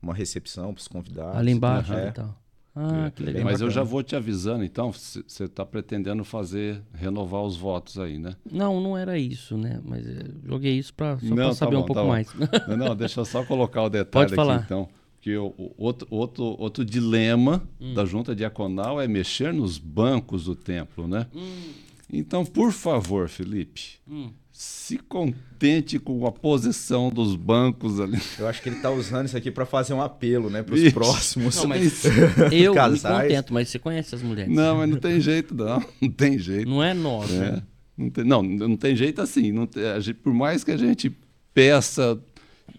uma 0.00 0.14
recepção 0.14 0.72
para 0.72 0.80
os 0.80 0.88
convidados. 0.88 1.36
Ali 1.36 1.52
embaixo 1.52 1.92
uhum. 1.92 2.08
e 2.08 2.12
tal. 2.12 2.47
Ah, 2.80 3.06
é, 3.06 3.10
que 3.10 3.24
legal. 3.24 3.44
Mas 3.44 3.60
eu 3.60 3.68
já 3.68 3.82
vou 3.82 4.04
te 4.04 4.14
avisando, 4.14 4.62
então, 4.62 4.92
você 4.92 5.44
está 5.44 5.66
pretendendo 5.66 6.24
fazer, 6.24 6.80
renovar 6.94 7.42
os 7.42 7.56
votos 7.56 7.98
aí, 7.98 8.18
né? 8.18 8.36
Não, 8.50 8.80
não 8.80 8.96
era 8.96 9.18
isso, 9.18 9.56
né? 9.56 9.80
Mas 9.84 10.06
joguei 10.44 10.78
isso 10.78 10.94
para 10.94 11.18
só 11.18 11.34
tá 11.34 11.54
saber 11.54 11.76
bom, 11.76 11.82
um 11.82 11.86
pouco 11.86 12.02
tá 12.02 12.06
mais. 12.06 12.28
Não, 12.68 12.76
não, 12.76 12.96
deixa 12.96 13.20
eu 13.20 13.24
só 13.24 13.44
colocar 13.44 13.82
o 13.82 13.90
detalhe 13.90 14.26
Pode 14.26 14.36
falar. 14.36 14.56
aqui, 14.56 14.64
então. 14.66 14.88
Que 15.20 15.36
o, 15.36 15.52
o, 15.58 15.74
outro, 15.76 16.06
outro, 16.08 16.44
outro 16.44 16.84
dilema 16.84 17.68
hum. 17.80 17.94
da 17.94 18.04
junta 18.04 18.36
diaconal 18.36 19.00
é 19.00 19.08
mexer 19.08 19.52
nos 19.52 19.76
bancos 19.76 20.44
do 20.44 20.54
templo, 20.54 21.08
né? 21.08 21.26
Hum. 21.34 21.72
Então, 22.12 22.44
por 22.44 22.70
favor, 22.70 23.28
Felipe, 23.28 23.98
hum 24.08 24.30
se 24.58 24.98
contente 24.98 26.00
com 26.00 26.26
a 26.26 26.32
posição 26.32 27.10
dos 27.10 27.36
bancos 27.36 28.00
ali. 28.00 28.18
Eu 28.36 28.48
acho 28.48 28.60
que 28.60 28.68
ele 28.68 28.74
está 28.74 28.90
usando 28.90 29.26
isso 29.26 29.36
aqui 29.36 29.52
para 29.52 29.64
fazer 29.64 29.94
um 29.94 30.02
apelo, 30.02 30.50
né, 30.50 30.64
para 30.64 30.74
os 30.74 30.92
próximos. 30.92 31.54
Não, 31.58 31.68
mas 31.68 32.02
eu 32.50 32.74
casais. 32.74 33.02
me 33.02 33.22
contento, 33.22 33.54
mas 33.54 33.68
você 33.68 33.78
conhece 33.78 34.16
as 34.16 34.20
mulheres. 34.20 34.52
Não, 34.52 34.78
mas 34.78 34.90
não 34.90 34.96
tem 34.96 35.20
jeito 35.20 35.54
não, 35.54 35.80
não 36.02 36.10
tem 36.10 36.36
jeito. 36.40 36.68
Não 36.68 36.82
é 36.82 36.92
nosso. 36.92 37.34
É. 37.34 37.52
Né? 37.52 37.62
Não, 37.96 38.10
tem, 38.10 38.24
não, 38.24 38.42
não 38.42 38.76
tem 38.76 38.96
jeito 38.96 39.22
assim. 39.22 39.52
Não 39.52 39.64
tem, 39.64 39.84
gente, 40.00 40.16
por 40.16 40.34
mais 40.34 40.64
que 40.64 40.72
a 40.72 40.76
gente 40.76 41.16
peça 41.54 42.18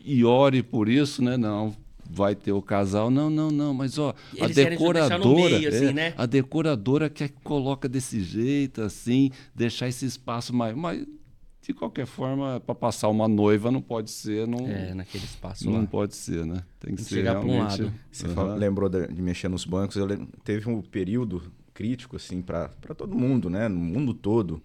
e 0.03 0.25
ore 0.25 0.61
por 0.61 0.89
isso, 0.89 1.23
né, 1.23 1.37
não 1.37 1.73
vai 2.09 2.35
ter 2.35 2.51
o 2.51 2.61
casal. 2.61 3.09
Não, 3.09 3.29
não, 3.29 3.49
não, 3.51 3.73
mas 3.73 3.97
ó, 3.97 4.13
a 4.41 4.47
decoradora, 4.47 5.33
meio, 5.33 5.69
assim, 5.69 5.85
é, 5.85 5.93
né? 5.93 6.13
a 6.17 6.25
decoradora 6.25 7.09
quer 7.09 7.29
que 7.29 7.41
coloca 7.41 7.87
desse 7.87 8.21
jeito 8.21 8.81
assim, 8.81 9.31
deixar 9.55 9.87
esse 9.87 10.05
espaço 10.05 10.53
mais, 10.53 10.75
mas 10.75 11.05
de 11.69 11.73
qualquer 11.75 12.07
forma, 12.07 12.59
para 12.59 12.73
passar 12.73 13.09
uma 13.09 13.27
noiva 13.27 13.69
não 13.69 13.79
pode 13.79 14.09
ser 14.09 14.47
num, 14.47 14.67
é, 14.67 14.91
naquele 14.95 15.23
espaço 15.23 15.69
Não 15.69 15.81
lá. 15.81 15.85
pode 15.85 16.15
ser, 16.15 16.43
né? 16.43 16.63
Tem 16.79 16.95
que 16.95 16.97
Tem 16.97 17.05
ser 17.05 17.15
chegar 17.17 17.33
realmente... 17.33 17.53
um 17.53 17.85
lado. 17.85 17.93
Você 18.11 18.27
uhum. 18.27 18.33
fala, 18.33 18.55
lembrou 18.55 18.89
de, 18.89 19.07
de, 19.07 19.21
mexer 19.21 19.49
nos 19.49 19.65
bancos, 19.65 19.95
eu 19.95 20.05
lembro, 20.05 20.27
teve 20.43 20.67
um 20.67 20.81
período 20.81 21.43
crítico 21.71 22.15
assim 22.15 22.41
para 22.41 22.69
todo 22.97 23.15
mundo, 23.15 23.51
né? 23.51 23.67
No 23.67 23.79
mundo 23.79 24.15
todo, 24.15 24.63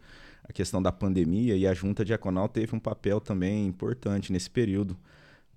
a 0.49 0.53
questão 0.53 0.81
da 0.81 0.91
pandemia 0.91 1.55
e 1.55 1.67
a 1.67 1.75
junta 1.75 2.07
diaconal 2.07 2.49
teve 2.49 2.75
um 2.75 2.81
papel 2.81 3.21
também 3.21 3.67
importante 3.67 4.33
nesse 4.33 4.49
período. 4.49 4.97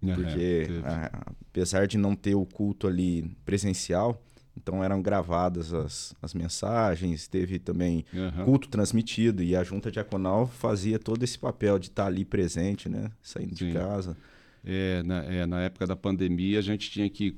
Porque 0.02 0.68
é, 0.70 0.86
a, 0.86 1.32
apesar 1.50 1.88
de 1.88 1.98
não 1.98 2.14
ter 2.14 2.36
o 2.36 2.46
culto 2.46 2.88
ali 2.88 3.24
presencial, 3.46 4.22
então 4.58 4.84
eram 4.84 5.02
gravadas 5.02 5.74
as, 5.74 6.16
as 6.22 6.34
mensagens, 6.34 7.28
teve 7.28 7.60
também 7.60 8.04
uhum. 8.14 8.46
culto 8.46 8.68
transmitido 8.68 9.44
e 9.44 9.56
a 9.56 9.64
junta 9.64 9.92
diaconal 9.92 10.48
fazia 10.48 10.98
todo 10.98 11.24
esse 11.24 11.38
papel 11.38 11.78
de 11.78 11.88
estar 11.88 12.08
ali 12.08 12.26
presente, 12.26 12.90
né? 12.90 13.12
Saindo 13.22 13.56
Sim. 13.56 13.68
de 13.68 13.74
casa. 13.74 14.18
É 14.66 15.04
na, 15.04 15.24
é, 15.24 15.46
na 15.46 15.62
época 15.62 15.86
da 15.86 15.96
pandemia 15.96 16.60
a 16.60 16.62
gente 16.62 16.90
tinha 16.90 17.10
que, 17.10 17.38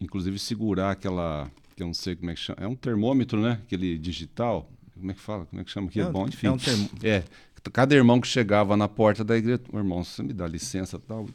inclusive, 0.00 0.38
segurar 0.38 0.92
aquela, 0.92 1.50
que 1.74 1.82
eu 1.82 1.86
não 1.86 1.94
sei 1.94 2.14
como 2.14 2.30
é 2.30 2.34
que 2.34 2.40
chama, 2.40 2.58
é 2.60 2.68
um 2.68 2.76
termômetro, 2.76 3.40
né? 3.40 3.60
Aquele 3.64 3.98
digital, 3.98 4.70
como 4.94 5.10
é 5.10 5.14
que 5.14 5.20
fala? 5.20 5.46
Como 5.46 5.60
é 5.60 5.64
que 5.64 5.70
chama 5.70 5.88
aqui? 5.88 6.00
É, 6.00 6.10
Bom, 6.10 6.28
enfim. 6.28 6.46
É, 6.46 6.50
um 6.50 6.58
termo... 6.58 6.90
é, 7.02 7.24
cada 7.72 7.94
irmão 7.94 8.20
que 8.20 8.28
chegava 8.28 8.76
na 8.76 8.86
porta 8.86 9.24
da 9.24 9.36
igreja, 9.36 9.62
irmão, 9.72 10.04
você 10.04 10.22
me 10.22 10.32
dá 10.32 10.46
licença 10.46 10.98
tal. 10.98 11.26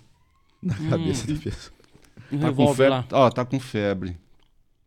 Na 0.61 0.75
hum. 0.75 0.89
cabeça 0.89 1.27
da 1.27 1.39
pessoa. 1.39 1.79
Tá 2.39 2.53
com 2.53 2.75
febre. 2.75 3.07
Ó, 3.11 3.29
tá 3.29 3.45
com 3.45 3.59
febre. 3.59 4.17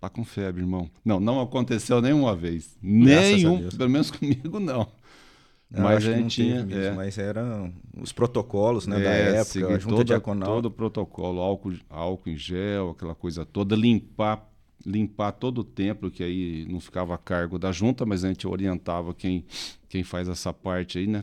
Tá 0.02 0.08
com 0.08 0.24
febre, 0.24 0.62
irmão. 0.62 0.90
Não, 1.04 1.20
não 1.20 1.40
aconteceu 1.40 2.02
nenhuma 2.02 2.34
vez. 2.34 2.76
Nenhum, 2.82 3.68
pelo 3.68 3.88
menos 3.88 4.10
comigo 4.10 4.58
não. 4.58 4.88
não 5.70 5.84
mas 5.84 6.04
a 6.04 6.12
gente 6.12 6.42
tinha, 6.42 6.64
mesmo, 6.64 6.82
é. 6.82 6.90
mas 6.90 7.16
eram 7.18 7.72
os 7.96 8.10
protocolos, 8.10 8.84
né, 8.88 8.98
é, 8.98 9.04
da 9.04 9.10
época, 9.10 9.68
a 9.68 9.78
junta 9.78 9.94
toda, 9.94 10.04
diaconal. 10.04 10.48
Todo 10.56 10.66
o 10.66 10.70
protocolo, 10.72 11.40
álcool, 11.40 11.74
álcool 11.88 12.30
em 12.30 12.36
gel, 12.36 12.90
aquela 12.90 13.14
coisa 13.14 13.46
toda, 13.46 13.76
limpar 13.76 14.50
limpar 14.84 15.30
todo 15.30 15.58
o 15.58 15.64
templo, 15.64 16.10
que 16.10 16.24
aí 16.24 16.66
não 16.68 16.80
ficava 16.80 17.14
a 17.14 17.18
cargo 17.18 17.56
da 17.56 17.70
junta, 17.70 18.04
mas 18.04 18.24
a 18.24 18.28
gente 18.28 18.44
orientava 18.48 19.14
quem, 19.14 19.44
quem 19.88 20.02
faz 20.02 20.28
essa 20.28 20.52
parte 20.52 20.98
aí, 20.98 21.06
né? 21.06 21.22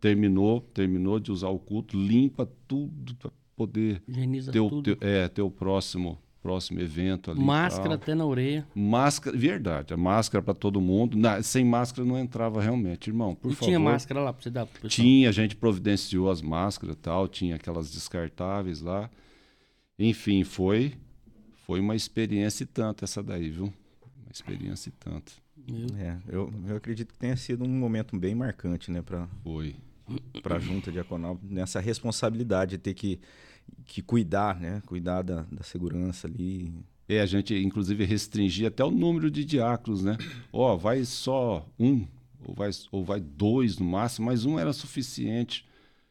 Terminou, 0.00 0.62
terminou 0.72 1.20
de 1.20 1.30
usar 1.30 1.50
o 1.50 1.58
culto, 1.58 1.94
limpa 1.94 2.48
tudo 2.66 3.14
para 3.16 3.30
poder 3.54 4.00
ter 4.50 4.60
o, 4.60 4.80
ter, 4.82 4.96
é, 5.02 5.28
ter 5.28 5.42
o 5.42 5.50
próximo 5.50 6.18
próximo 6.42 6.80
evento 6.80 7.30
ali. 7.30 7.40
Máscara 7.40 7.94
até 7.94 8.14
na 8.14 8.24
orelha. 8.24 8.66
Máscara, 8.74 9.36
verdade, 9.36 9.94
a 9.94 9.96
máscara 9.96 10.42
para 10.42 10.54
todo 10.54 10.80
mundo. 10.80 11.16
Na, 11.16 11.42
sem 11.42 11.64
máscara 11.64 12.06
não 12.06 12.18
entrava 12.18 12.60
realmente, 12.60 13.08
irmão. 13.08 13.34
Por 13.34 13.50
e 13.50 13.54
favor. 13.54 13.66
tinha 13.66 13.80
máscara 13.80 14.20
lá 14.20 14.32
para 14.32 14.42
você 14.42 14.50
dar 14.50 14.66
pro 14.66 14.88
Tinha, 14.88 15.28
a 15.28 15.32
gente 15.32 15.56
providenciou 15.56 16.30
as 16.30 16.40
máscaras 16.40 16.94
e 16.94 16.98
tal, 16.98 17.26
tinha 17.26 17.56
aquelas 17.56 17.90
descartáveis 17.90 18.80
lá. 18.80 19.10
Enfim, 19.98 20.44
foi 20.44 20.94
foi 21.66 21.80
uma 21.80 21.96
experiência 21.96 22.62
e 22.62 22.66
tanto 22.66 23.04
essa 23.04 23.20
daí, 23.20 23.50
viu? 23.50 23.64
Uma 23.64 24.30
experiência 24.32 24.88
e 24.88 24.92
tanto. 24.92 25.32
É, 25.98 26.16
eu, 26.28 26.52
eu 26.68 26.76
acredito 26.76 27.12
que 27.12 27.18
tenha 27.18 27.36
sido 27.36 27.64
um 27.64 27.68
momento 27.68 28.16
bem 28.16 28.36
marcante, 28.36 28.90
né, 28.90 29.02
para 29.02 29.26
Foi. 29.42 29.74
Para 30.40 30.56
a 30.56 30.58
junta 30.60 30.92
diaconal 30.92 31.36
nessa 31.42 31.80
responsabilidade 31.80 32.72
de 32.72 32.78
ter 32.78 32.94
que 32.94 33.18
que 33.84 34.02
cuidar, 34.02 34.60
né? 34.60 34.82
Cuidar 34.86 35.22
da, 35.22 35.46
da 35.50 35.62
segurança 35.62 36.26
ali. 36.26 36.72
É, 37.08 37.20
a 37.20 37.26
gente 37.26 37.54
inclusive 37.54 38.04
restringir 38.04 38.66
até 38.66 38.84
o 38.84 38.90
número 38.90 39.30
de 39.30 39.44
diáconos, 39.44 40.02
né? 40.02 40.16
Ó, 40.52 40.74
oh, 40.74 40.78
vai 40.78 41.04
só 41.04 41.66
um, 41.78 42.06
ou 42.44 42.54
vai, 42.54 42.70
ou 42.90 43.04
vai 43.04 43.20
dois 43.20 43.78
no 43.78 43.86
máximo, 43.86 44.26
mas 44.26 44.44
um 44.44 44.58
era 44.58 44.72
suficiente. 44.72 45.64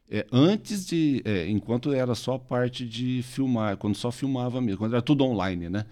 É, 0.08 0.26
antes 0.30 0.86
de. 0.86 1.20
É, 1.24 1.48
enquanto 1.48 1.92
era 1.92 2.14
só 2.14 2.34
a 2.34 2.38
parte 2.38 2.86
de 2.86 3.22
filmar, 3.22 3.76
quando 3.76 3.96
só 3.96 4.10
filmava 4.10 4.60
mesmo, 4.60 4.78
quando 4.78 4.92
era 4.92 5.02
tudo 5.02 5.24
online, 5.24 5.68
né? 5.68 5.84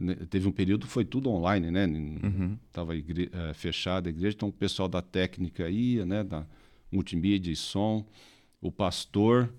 né 0.00 0.14
teve 0.28 0.48
um 0.48 0.52
período 0.52 0.86
que 0.86 0.92
foi 0.92 1.04
tudo 1.04 1.30
online, 1.30 1.70
né? 1.70 1.86
Uhum. 1.86 2.58
Tava 2.72 2.96
igre 2.96 3.30
é, 3.32 3.54
fechada 3.54 4.08
a 4.08 4.10
igreja, 4.10 4.34
então 4.36 4.48
o 4.48 4.52
pessoal 4.52 4.88
da 4.88 5.00
técnica 5.00 5.68
ia, 5.70 6.04
né? 6.04 6.24
Da 6.24 6.44
multimídia 6.90 7.52
e 7.52 7.56
som, 7.56 8.04
o 8.60 8.72
pastor 8.72 9.52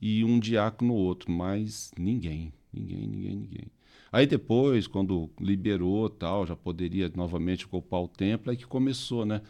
e 0.00 0.24
um 0.24 0.38
diácono 0.38 0.92
no 0.92 0.98
outro, 0.98 1.30
mas 1.30 1.92
ninguém, 1.98 2.52
ninguém, 2.72 3.06
ninguém, 3.06 3.36
ninguém. 3.36 3.66
Aí 4.12 4.26
depois, 4.26 4.86
quando 4.86 5.30
liberou 5.40 6.08
tal, 6.08 6.46
já 6.46 6.56
poderia 6.56 7.10
novamente 7.14 7.66
ocupar 7.66 8.00
o 8.02 8.08
templo, 8.08 8.50
aí 8.50 8.56
que 8.56 8.66
começou, 8.66 9.24
né? 9.26 9.42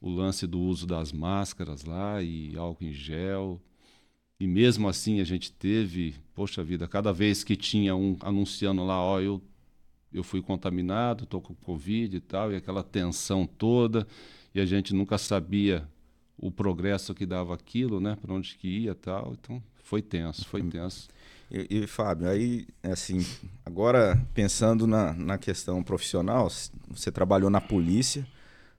O 0.00 0.10
lance 0.10 0.46
do 0.46 0.60
uso 0.60 0.86
das 0.86 1.12
máscaras 1.12 1.84
lá 1.84 2.22
e 2.22 2.56
álcool 2.56 2.84
em 2.84 2.92
gel. 2.92 3.60
E 4.40 4.46
mesmo 4.46 4.88
assim 4.88 5.20
a 5.20 5.24
gente 5.24 5.52
teve, 5.52 6.14
poxa 6.34 6.62
vida, 6.62 6.86
cada 6.86 7.12
vez 7.12 7.42
que 7.42 7.56
tinha 7.56 7.94
um 7.96 8.16
anunciando 8.20 8.84
lá, 8.84 9.02
ó, 9.02 9.20
eu, 9.20 9.42
eu 10.12 10.22
fui 10.22 10.40
contaminado, 10.40 11.24
estou 11.24 11.40
com 11.40 11.54
Covid 11.54 12.16
e 12.16 12.20
tal, 12.20 12.52
e 12.52 12.56
aquela 12.56 12.82
tensão 12.82 13.46
toda, 13.46 14.06
e 14.54 14.60
a 14.60 14.66
gente 14.66 14.94
nunca 14.94 15.18
sabia 15.18 15.88
o 16.36 16.50
progresso 16.50 17.14
que 17.14 17.26
dava 17.26 17.54
aquilo, 17.54 18.00
né? 18.00 18.16
Para 18.20 18.32
onde 18.32 18.56
que 18.56 18.68
ia 18.68 18.94
tal. 18.94 19.34
Então 19.38 19.62
foi 19.88 20.02
tenso, 20.02 20.46
foi 20.46 20.60
uhum. 20.60 20.68
tenso. 20.68 21.08
E, 21.50 21.78
e, 21.78 21.86
Fábio, 21.86 22.28
aí, 22.28 22.66
assim, 22.82 23.24
agora 23.64 24.22
pensando 24.34 24.86
na, 24.86 25.14
na 25.14 25.38
questão 25.38 25.82
profissional, 25.82 26.46
você 26.90 27.10
trabalhou 27.10 27.48
na 27.48 27.58
polícia 27.58 28.26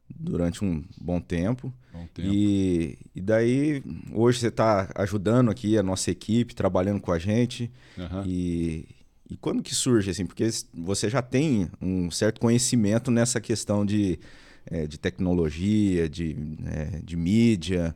durante 0.08 0.63
um 0.63 0.84
bom 1.02 1.19
tempo. 1.19 1.74
Bom 1.91 2.08
tempo. 2.13 2.30
E, 2.32 3.00
e 3.15 3.22
daí, 3.22 3.82
hoje 4.13 4.39
você 4.39 4.50
está 4.50 4.88
ajudando 4.93 5.50
aqui 5.50 5.80
a 5.80 5.84
nossa 5.84 6.12
equipe, 6.12 6.54
trabalhando 6.54 7.02
com 7.02 7.12
a 7.12 7.17
gente. 7.17 7.72
Uhum. 7.98 8.24
E, 8.28 8.88
e 9.28 9.36
quando 9.36 9.63
que 9.63 9.74
surge, 9.74 10.12
assim, 10.12 10.28
porque 10.28 10.48
você 10.72 11.10
já 11.10 11.24
tem 11.24 11.72
um 11.82 12.12
certo 12.12 12.39
conhecimento 12.39 13.10
nessa 13.10 13.41
questão 13.41 13.84
de, 13.84 14.19
é, 14.67 14.86
de 14.86 15.00
tecnologia, 15.00 16.08
de, 16.08 16.38
é, 16.67 17.02
de 17.04 17.17
mídia. 17.17 17.95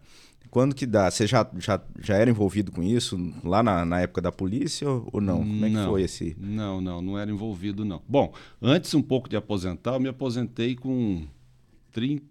Quando 0.54 0.76
que 0.76 0.86
dá? 0.86 1.10
Você 1.10 1.26
já, 1.26 1.50
já, 1.58 1.82
já 2.00 2.16
era 2.16 2.30
envolvido 2.30 2.72
com 2.72 2.84
isso 2.84 3.18
lá 3.44 3.64
na, 3.64 3.84
na 3.84 4.02
época 4.02 4.22
da 4.22 4.32
polícia 4.32 4.88
ou 4.88 5.20
não? 5.20 5.40
Como 5.40 5.66
é 5.66 5.68
que 5.68 5.74
não, 5.74 5.90
foi 5.90 6.04
esse? 6.04 6.38
Não, 6.40 6.80
não, 6.80 7.02
não 7.02 7.18
era 7.18 7.32
envolvido 7.32 7.84
não. 7.84 8.04
Bom, 8.08 8.32
antes 8.62 8.94
um 8.94 9.02
pouco 9.02 9.28
de 9.28 9.36
aposentar, 9.36 9.96
eu 9.96 10.00
me 10.00 10.10
aposentei 10.10 10.76
com 10.76 11.26
30, 11.92 12.22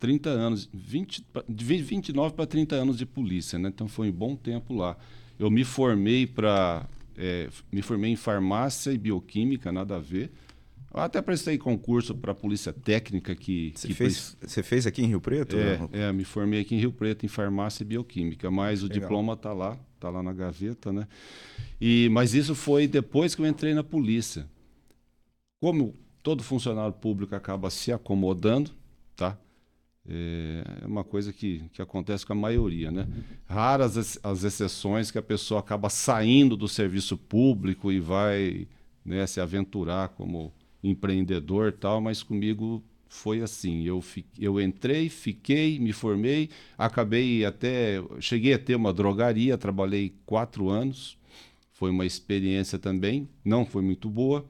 30 0.00 0.30
anos, 0.30 0.68
20, 0.74 1.24
de 1.48 1.64
29 1.64 2.34
para 2.34 2.44
30 2.44 2.74
anos 2.74 2.98
de 2.98 3.06
polícia, 3.06 3.56
né? 3.56 3.68
Então 3.68 3.86
foi 3.86 4.10
um 4.10 4.12
bom 4.12 4.34
tempo 4.34 4.74
lá. 4.74 4.96
Eu 5.38 5.52
me 5.52 5.62
formei 5.62 6.26
para 6.26 6.88
é, 7.16 7.50
me 7.70 7.82
formei 7.82 8.10
em 8.10 8.16
farmácia 8.16 8.90
e 8.90 8.98
bioquímica, 8.98 9.70
nada 9.70 9.94
a 9.94 10.00
ver. 10.00 10.32
Eu 10.94 11.00
até 11.00 11.20
prestei 11.20 11.58
concurso 11.58 12.14
para 12.14 12.30
a 12.30 12.34
Polícia 12.34 12.72
Técnica 12.72 13.34
que. 13.34 13.72
Você, 13.74 13.88
que 13.88 13.94
fez, 13.94 14.36
você 14.40 14.62
fez 14.62 14.86
aqui 14.86 15.02
em 15.02 15.06
Rio 15.06 15.20
Preto? 15.20 15.56
É, 15.56 15.88
é, 15.90 16.12
me 16.12 16.22
formei 16.22 16.60
aqui 16.60 16.76
em 16.76 16.78
Rio 16.78 16.92
Preto 16.92 17.26
em 17.26 17.28
farmácia 17.28 17.82
e 17.82 17.86
bioquímica, 17.86 18.48
mas 18.48 18.84
o 18.84 18.86
Legal. 18.86 19.00
diploma 19.00 19.32
está 19.32 19.52
lá, 19.52 19.76
está 19.96 20.08
lá 20.08 20.22
na 20.22 20.32
gaveta, 20.32 20.92
né? 20.92 21.08
E, 21.80 22.08
mas 22.12 22.32
isso 22.32 22.54
foi 22.54 22.86
depois 22.86 23.34
que 23.34 23.42
eu 23.42 23.46
entrei 23.46 23.74
na 23.74 23.82
polícia. 23.82 24.48
Como 25.60 25.96
todo 26.22 26.44
funcionário 26.44 26.92
público 26.92 27.34
acaba 27.34 27.70
se 27.70 27.90
acomodando, 27.90 28.70
tá? 29.16 29.36
É 30.06 30.86
uma 30.86 31.02
coisa 31.02 31.32
que, 31.32 31.64
que 31.72 31.82
acontece 31.82 32.24
com 32.24 32.34
a 32.34 32.36
maioria, 32.36 32.92
né? 32.92 33.08
Raras 33.46 33.96
as, 33.96 34.20
as 34.22 34.44
exceções 34.44 35.10
que 35.10 35.18
a 35.18 35.22
pessoa 35.22 35.58
acaba 35.58 35.90
saindo 35.90 36.56
do 36.56 36.68
serviço 36.68 37.16
público 37.16 37.90
e 37.90 37.98
vai 37.98 38.68
né, 39.04 39.26
se 39.26 39.40
aventurar 39.40 40.10
como 40.10 40.52
empreendedor 40.84 41.72
tal, 41.72 42.00
mas 42.00 42.22
comigo 42.22 42.82
foi 43.08 43.42
assim. 43.42 43.84
Eu, 43.84 44.00
fi, 44.00 44.24
eu 44.38 44.60
entrei, 44.60 45.08
fiquei, 45.08 45.78
me 45.78 45.92
formei, 45.92 46.50
acabei 46.76 47.44
até. 47.44 48.02
Cheguei 48.20 48.54
a 48.54 48.58
ter 48.58 48.74
uma 48.74 48.92
drogaria, 48.92 49.56
trabalhei 49.56 50.12
quatro 50.26 50.68
anos. 50.68 51.16
Foi 51.72 51.90
uma 51.90 52.06
experiência 52.06 52.78
também, 52.78 53.28
não 53.44 53.66
foi 53.66 53.82
muito 53.82 54.08
boa. 54.08 54.44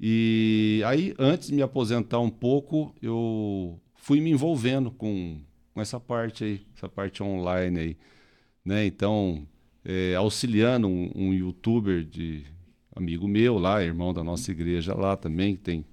E 0.00 0.82
aí, 0.86 1.14
antes 1.18 1.48
de 1.48 1.54
me 1.54 1.62
aposentar 1.62 2.20
um 2.20 2.30
pouco, 2.30 2.94
eu 3.02 3.80
fui 3.96 4.20
me 4.20 4.30
envolvendo 4.30 4.90
com, 4.90 5.38
com 5.74 5.80
essa 5.80 5.98
parte 5.98 6.44
aí, 6.44 6.60
essa 6.76 6.88
parte 6.88 7.22
online 7.22 7.80
aí. 7.80 7.96
Né? 8.64 8.86
Então, 8.86 9.46
é, 9.84 10.14
auxiliando 10.14 10.86
um, 10.86 11.10
um 11.14 11.32
youtuber 11.32 12.04
de, 12.04 12.44
amigo 12.98 13.26
meu 13.28 13.58
lá, 13.58 13.82
irmão 13.82 14.12
da 14.12 14.22
nossa 14.22 14.50
igreja 14.50 14.94
lá 14.94 15.16
também, 15.16 15.54
que 15.56 15.62
tem, 15.62 15.84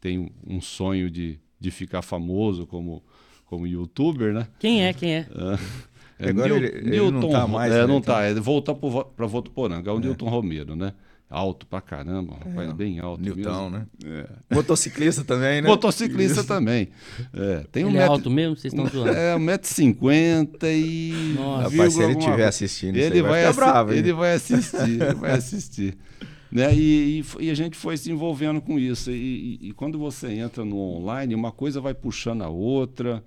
tem 0.00 0.30
um 0.46 0.60
sonho 0.60 1.10
de, 1.10 1.38
de 1.60 1.70
ficar 1.70 2.02
famoso 2.02 2.66
como, 2.66 3.02
como 3.46 3.66
youtuber, 3.66 4.32
né? 4.32 4.46
Quem 4.58 4.84
é? 4.84 4.92
Quem 4.92 5.14
é? 5.16 5.26
é 6.18 6.28
Agora 6.30 6.48
Nil, 6.48 6.56
ele, 6.56 6.96
ele 6.96 7.10
não 7.10 7.28
tá 7.28 7.46
mais. 7.46 7.72
É, 7.72 7.80
né, 7.80 7.86
não 7.86 7.98
então. 7.98 8.14
tá. 8.14 8.22
É 8.22 8.34
voltar 8.34 8.74
para 8.74 9.26
Votuporanga. 9.26 9.90
É 9.90 9.92
o 9.92 9.98
é. 9.98 10.00
Newton 10.00 10.28
Romero, 10.28 10.76
né? 10.76 10.92
Alto 11.28 11.66
pra 11.66 11.80
caramba, 11.80 12.34
rapaz, 12.44 12.68
É, 12.68 12.74
bem 12.74 13.00
alto. 13.00 13.22
Newton, 13.22 13.70
mesmo. 13.70 13.70
né? 13.70 13.86
É. 14.04 14.28
Motociclista 14.54 15.24
também, 15.24 15.62
né? 15.62 15.68
Motociclista 15.68 16.40
Isso. 16.40 16.46
também. 16.46 16.90
É, 17.32 17.64
tem 17.72 17.86
um 17.86 17.88
Ele 17.88 17.96
é 17.96 18.00
metro, 18.00 18.12
alto 18.12 18.30
mesmo? 18.30 18.54
Vocês 18.54 18.70
estão 18.70 18.86
zoando? 18.86 19.16
É, 19.16 19.34
1,50m 19.36 20.58
e. 20.64 21.34
Nossa. 21.34 21.70
Rapaz, 21.70 21.94
se 21.94 22.02
ele 22.02 22.12
estiver 22.12 22.30
alguma- 22.32 22.48
assistindo, 22.48 22.96
ele 22.98 23.22
vai, 23.22 23.30
vai 23.30 23.38
ficar 23.40 23.48
assi- 23.48 23.58
bravo, 23.72 23.92
ele 23.94 24.12
vai 24.12 24.34
assistir, 24.34 24.76
ele 25.00 25.14
vai 25.14 25.30
assistir. 25.32 25.96
Né? 26.52 26.74
E, 26.76 27.20
e 27.40 27.44
e 27.46 27.50
a 27.50 27.54
gente 27.54 27.76
foi 27.78 27.96
se 27.96 28.10
envolvendo 28.12 28.60
com 28.60 28.78
isso. 28.78 29.10
E, 29.10 29.58
e- 29.62 29.72
quando 29.72 29.98
você 29.98 30.32
entra 30.34 30.64
no 30.64 30.78
online, 30.78 31.34
uma 31.34 31.52
coisa 31.52 31.80
vai 31.80 31.94
puxando 31.94 32.42
a 32.42 32.48
outra. 32.50 33.24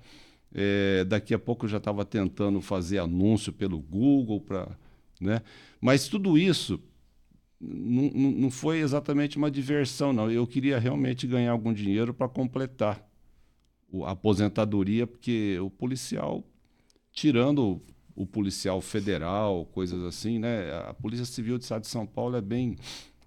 É, 0.54 1.04
daqui 1.06 1.34
a 1.34 1.40
pouco 1.40 1.66
eu 1.66 1.70
já 1.70 1.78
estava 1.78 2.06
tentando 2.06 2.62
fazer 2.62 3.00
anúncio 3.00 3.54
pelo 3.54 3.80
Google 3.80 4.42
para. 4.42 4.70
Né? 5.22 5.42
Mas 5.82 6.08
tudo 6.10 6.38
isso 6.38 6.80
não, 7.62 8.04
não 8.12 8.52
foi 8.52 8.80
exatamente 8.80 9.38
uma 9.38 9.52
diversão, 9.52 10.14
não. 10.14 10.32
Eu 10.32 10.48
queria 10.48 10.80
realmente 10.80 11.28
ganhar 11.28 11.52
algum 11.52 11.74
dinheiro 11.74 12.14
para 12.14 12.30
completar 12.30 13.06
a 14.06 14.12
aposentadoria, 14.12 15.08
porque 15.08 15.58
o 15.60 15.70
policial, 15.70 16.44
tirando 17.14 17.82
o 18.16 18.26
policial 18.26 18.82
federal, 18.82 19.66
coisas 19.68 20.04
assim, 20.04 20.40
né? 20.40 20.74
A 20.90 20.94
Polícia 20.94 21.26
Civil 21.26 21.58
do 21.58 21.62
Estado 21.62 21.82
de 21.82 21.88
São 21.88 22.06
Paulo 22.06 22.36
é 22.38 22.42
bem, 22.42 22.78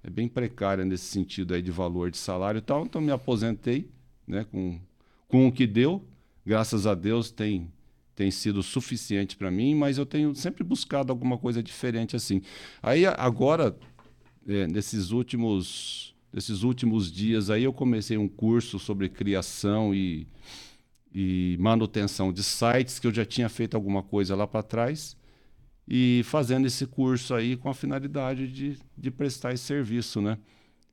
é 0.03 0.11
bem 0.11 0.29
precária 0.29 0.85
nesse 0.85 1.05
sentido 1.05 1.55
aí 1.55 1.63
de 1.63 1.71
valor 1.71 2.11
de 2.11 2.19
salário 2.19 2.59
e 2.59 2.63
tal. 2.63 2.85
Então 2.85 3.01
me 3.01 3.11
aposentei, 3.11 3.91
né? 4.27 4.47
Com, 4.51 4.79
com 5.27 5.47
o 5.47 5.53
que 5.53 5.67
deu, 5.67 6.05
graças 6.45 6.87
a 6.87 6.95
Deus 6.95 7.31
tem 7.31 7.71
tem 8.15 8.33
sido 8.33 8.65
suficiente 8.65 9.37
para 9.37 9.49
mim, 9.49 9.77
mas 9.77 9.97
eu 9.97 10.05
tenho 10.05 10.35
sempre 10.35 10.65
buscado 10.65 11.13
alguma 11.13 11.39
coisa 11.39 11.63
diferente 11.63 12.17
assim. 12.17 12.43
Aí 12.83 13.07
agora 13.07 13.79
é, 14.45 14.67
nesses 14.67 15.13
últimos 15.13 16.17
nesses 16.33 16.65
últimos 16.65 17.13
dias 17.13 17.49
aí 17.49 17.63
eu 17.63 17.73
comecei 17.73 18.19
um 18.19 18.27
curso 18.27 18.77
sobre 18.79 19.09
criação 19.09 19.95
e, 19.95 20.27
e 21.15 21.57
manutenção 21.61 22.33
de 22.33 22.43
sites 22.43 22.99
que 22.99 23.07
eu 23.07 23.15
já 23.15 23.25
tinha 23.25 23.49
feito 23.49 23.77
alguma 23.77 24.03
coisa 24.03 24.35
lá 24.35 24.49
para 24.49 24.65
trás 24.65 25.17
e 25.89 26.23
fazendo 26.25 26.67
esse 26.67 26.87
curso 26.87 27.35
aí 27.35 27.57
com 27.57 27.71
a 27.71 27.75
finalidade 27.75 28.47
de, 28.47 28.79
de 28.97 29.11
prestar 29.11 29.55
esse 29.55 29.65
serviço, 29.65 30.21
né? 30.21 30.37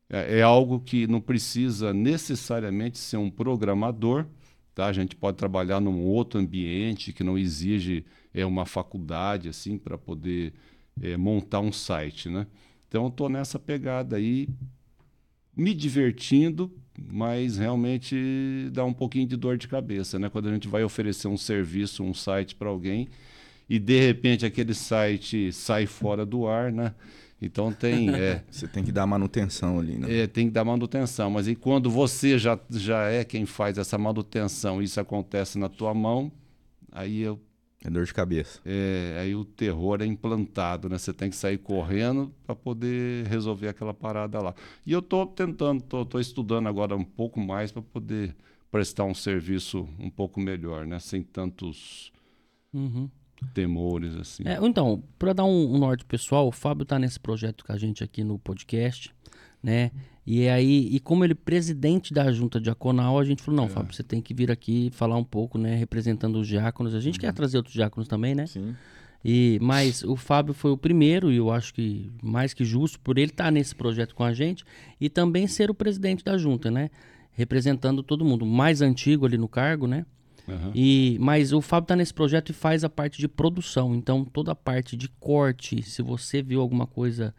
É, 0.09 0.39
é 0.39 0.41
algo 0.41 0.79
que 0.79 1.05
não 1.05 1.19
precisa 1.19 1.93
necessariamente 1.93 2.97
ser 2.97 3.17
um 3.17 3.29
programador, 3.29 4.25
tá? 4.73 4.85
A 4.85 4.93
gente 4.93 5.13
pode 5.13 5.35
trabalhar 5.35 5.81
num 5.81 6.01
outro 6.01 6.39
ambiente 6.39 7.11
que 7.11 7.25
não 7.25 7.37
exige 7.37 8.05
é 8.33 8.45
uma 8.45 8.65
faculdade 8.65 9.49
assim 9.49 9.77
para 9.77 9.97
poder 9.97 10.53
é, 11.01 11.17
montar 11.17 11.59
um 11.59 11.73
site, 11.73 12.29
né? 12.29 12.47
Então, 12.87 13.07
estou 13.07 13.27
nessa 13.27 13.59
pegada 13.59 14.15
aí, 14.15 14.47
me 15.53 15.73
divertindo, 15.73 16.71
mas 16.97 17.57
realmente 17.57 18.69
dá 18.71 18.85
um 18.85 18.93
pouquinho 18.93 19.27
de 19.27 19.35
dor 19.35 19.57
de 19.57 19.67
cabeça, 19.67 20.17
né? 20.17 20.29
Quando 20.29 20.47
a 20.47 20.53
gente 20.53 20.69
vai 20.69 20.85
oferecer 20.85 21.27
um 21.27 21.35
serviço, 21.35 22.01
um 22.01 22.13
site 22.13 22.55
para 22.55 22.69
alguém 22.69 23.09
e 23.69 23.79
de 23.79 23.99
repente 23.99 24.45
aquele 24.45 24.73
site 24.73 25.51
sai 25.51 25.85
fora 25.85 26.25
do 26.25 26.47
ar, 26.47 26.71
né? 26.71 26.93
Então 27.41 27.71
tem, 27.71 28.09
é, 28.15 28.43
Você 28.49 28.67
tem 28.67 28.83
que 28.83 28.91
dar 28.91 29.05
manutenção 29.05 29.79
ali, 29.79 29.97
né? 29.97 30.21
é, 30.23 30.27
tem 30.27 30.47
que 30.47 30.51
dar 30.53 30.63
manutenção. 30.63 31.29
Mas 31.29 31.47
e 31.47 31.55
quando 31.55 31.89
você 31.89 32.37
já, 32.39 32.59
já 32.69 33.09
é 33.09 33.23
quem 33.23 33.45
faz 33.45 33.77
essa 33.77 33.97
manutenção, 33.97 34.81
isso 34.81 34.99
acontece 34.99 35.57
na 35.59 35.67
tua 35.69 35.93
mão, 35.93 36.31
aí 36.91 37.21
eu 37.21 37.39
É 37.83 37.89
dor 37.89 38.05
de 38.05 38.13
cabeça. 38.13 38.61
é, 38.65 39.17
aí 39.21 39.35
o 39.35 39.43
terror 39.43 40.01
é 40.01 40.05
implantado, 40.05 40.87
né? 40.89 40.97
Você 40.97 41.13
tem 41.13 41.29
que 41.29 41.35
sair 41.35 41.57
correndo 41.57 42.33
para 42.45 42.55
poder 42.55 43.27
resolver 43.27 43.67
aquela 43.67 43.93
parada 43.93 44.39
lá. 44.41 44.55
E 44.85 44.91
eu 44.93 44.99
estou 44.99 45.25
tentando, 45.27 45.83
estou 45.83 46.19
estudando 46.21 46.67
agora 46.67 46.95
um 46.95 47.03
pouco 47.03 47.39
mais 47.39 47.71
para 47.71 47.81
poder 47.81 48.33
prestar 48.71 49.03
um 49.03 49.13
serviço 49.13 49.87
um 49.99 50.09
pouco 50.09 50.39
melhor, 50.39 50.87
né? 50.87 50.99
Sem 50.99 51.21
tantos 51.21 52.11
Uhum. 52.73 53.09
Temores 53.53 54.15
assim. 54.15 54.43
É, 54.45 54.57
então, 54.61 55.03
para 55.17 55.33
dar 55.33 55.45
um, 55.45 55.75
um 55.75 55.77
norte 55.77 56.05
pessoal, 56.05 56.47
o 56.47 56.51
Fábio 56.51 56.85
tá 56.85 56.97
nesse 56.99 57.19
projeto 57.19 57.65
com 57.65 57.71
a 57.71 57.77
gente 57.77 58.03
aqui 58.03 58.23
no 58.23 58.39
podcast, 58.39 59.13
né? 59.61 59.91
E 60.25 60.47
aí, 60.47 60.89
e 60.91 60.99
como 60.99 61.23
ele 61.23 61.33
é 61.33 61.35
presidente 61.35 62.11
da 62.11 62.31
junta 62.31 62.59
diaconal, 62.59 63.19
a 63.19 63.23
gente 63.23 63.43
falou, 63.43 63.61
não, 63.61 63.69
Fábio, 63.69 63.93
você 63.93 64.01
tem 64.01 64.19
que 64.19 64.33
vir 64.33 64.49
aqui 64.49 64.89
falar 64.91 65.17
um 65.17 65.23
pouco, 65.23 65.59
né, 65.59 65.75
representando 65.75 66.39
os 66.39 66.47
diáconos. 66.47 66.95
A 66.95 66.99
gente 66.99 67.19
quer 67.19 67.31
trazer 67.31 67.57
outros 67.57 67.75
diáconos 67.75 68.07
também, 68.07 68.33
né? 68.33 68.47
Sim. 68.47 68.75
E, 69.23 69.59
mas 69.61 70.03
o 70.03 70.15
Fábio 70.15 70.53
foi 70.53 70.71
o 70.71 70.77
primeiro, 70.77 71.31
e 71.31 71.37
eu 71.37 71.51
acho 71.51 71.73
que 71.73 72.11
mais 72.23 72.53
que 72.53 72.65
justo, 72.65 72.99
por 72.99 73.17
ele 73.17 73.31
estar 73.31 73.51
nesse 73.51 73.75
projeto 73.75 74.13
com 74.15 74.23
a 74.23 74.33
gente 74.33 74.63
e 75.01 75.09
também 75.09 75.47
ser 75.47 75.69
o 75.69 75.75
presidente 75.75 76.23
da 76.23 76.37
junta, 76.37 76.71
né? 76.71 76.89
Representando 77.31 78.01
todo 78.01 78.25
mundo. 78.25 78.45
Mais 78.45 78.81
antigo 78.81 79.25
ali 79.25 79.37
no 79.37 79.47
cargo, 79.47 79.87
né? 79.87 80.05
Aham. 80.47 80.71
E, 80.75 81.17
mas 81.19 81.51
o 81.53 81.61
Fábio 81.61 81.85
está 81.85 81.95
nesse 81.95 82.13
projeto 82.13 82.49
e 82.49 82.53
faz 82.53 82.83
a 82.83 82.89
parte 82.89 83.17
de 83.19 83.27
produção. 83.27 83.95
Então, 83.95 84.23
toda 84.25 84.51
a 84.51 84.55
parte 84.55 84.95
de 84.95 85.09
corte, 85.19 85.81
se 85.81 86.01
você 86.01 86.41
viu 86.41 86.61
alguma 86.61 86.85
coisa 86.85 87.33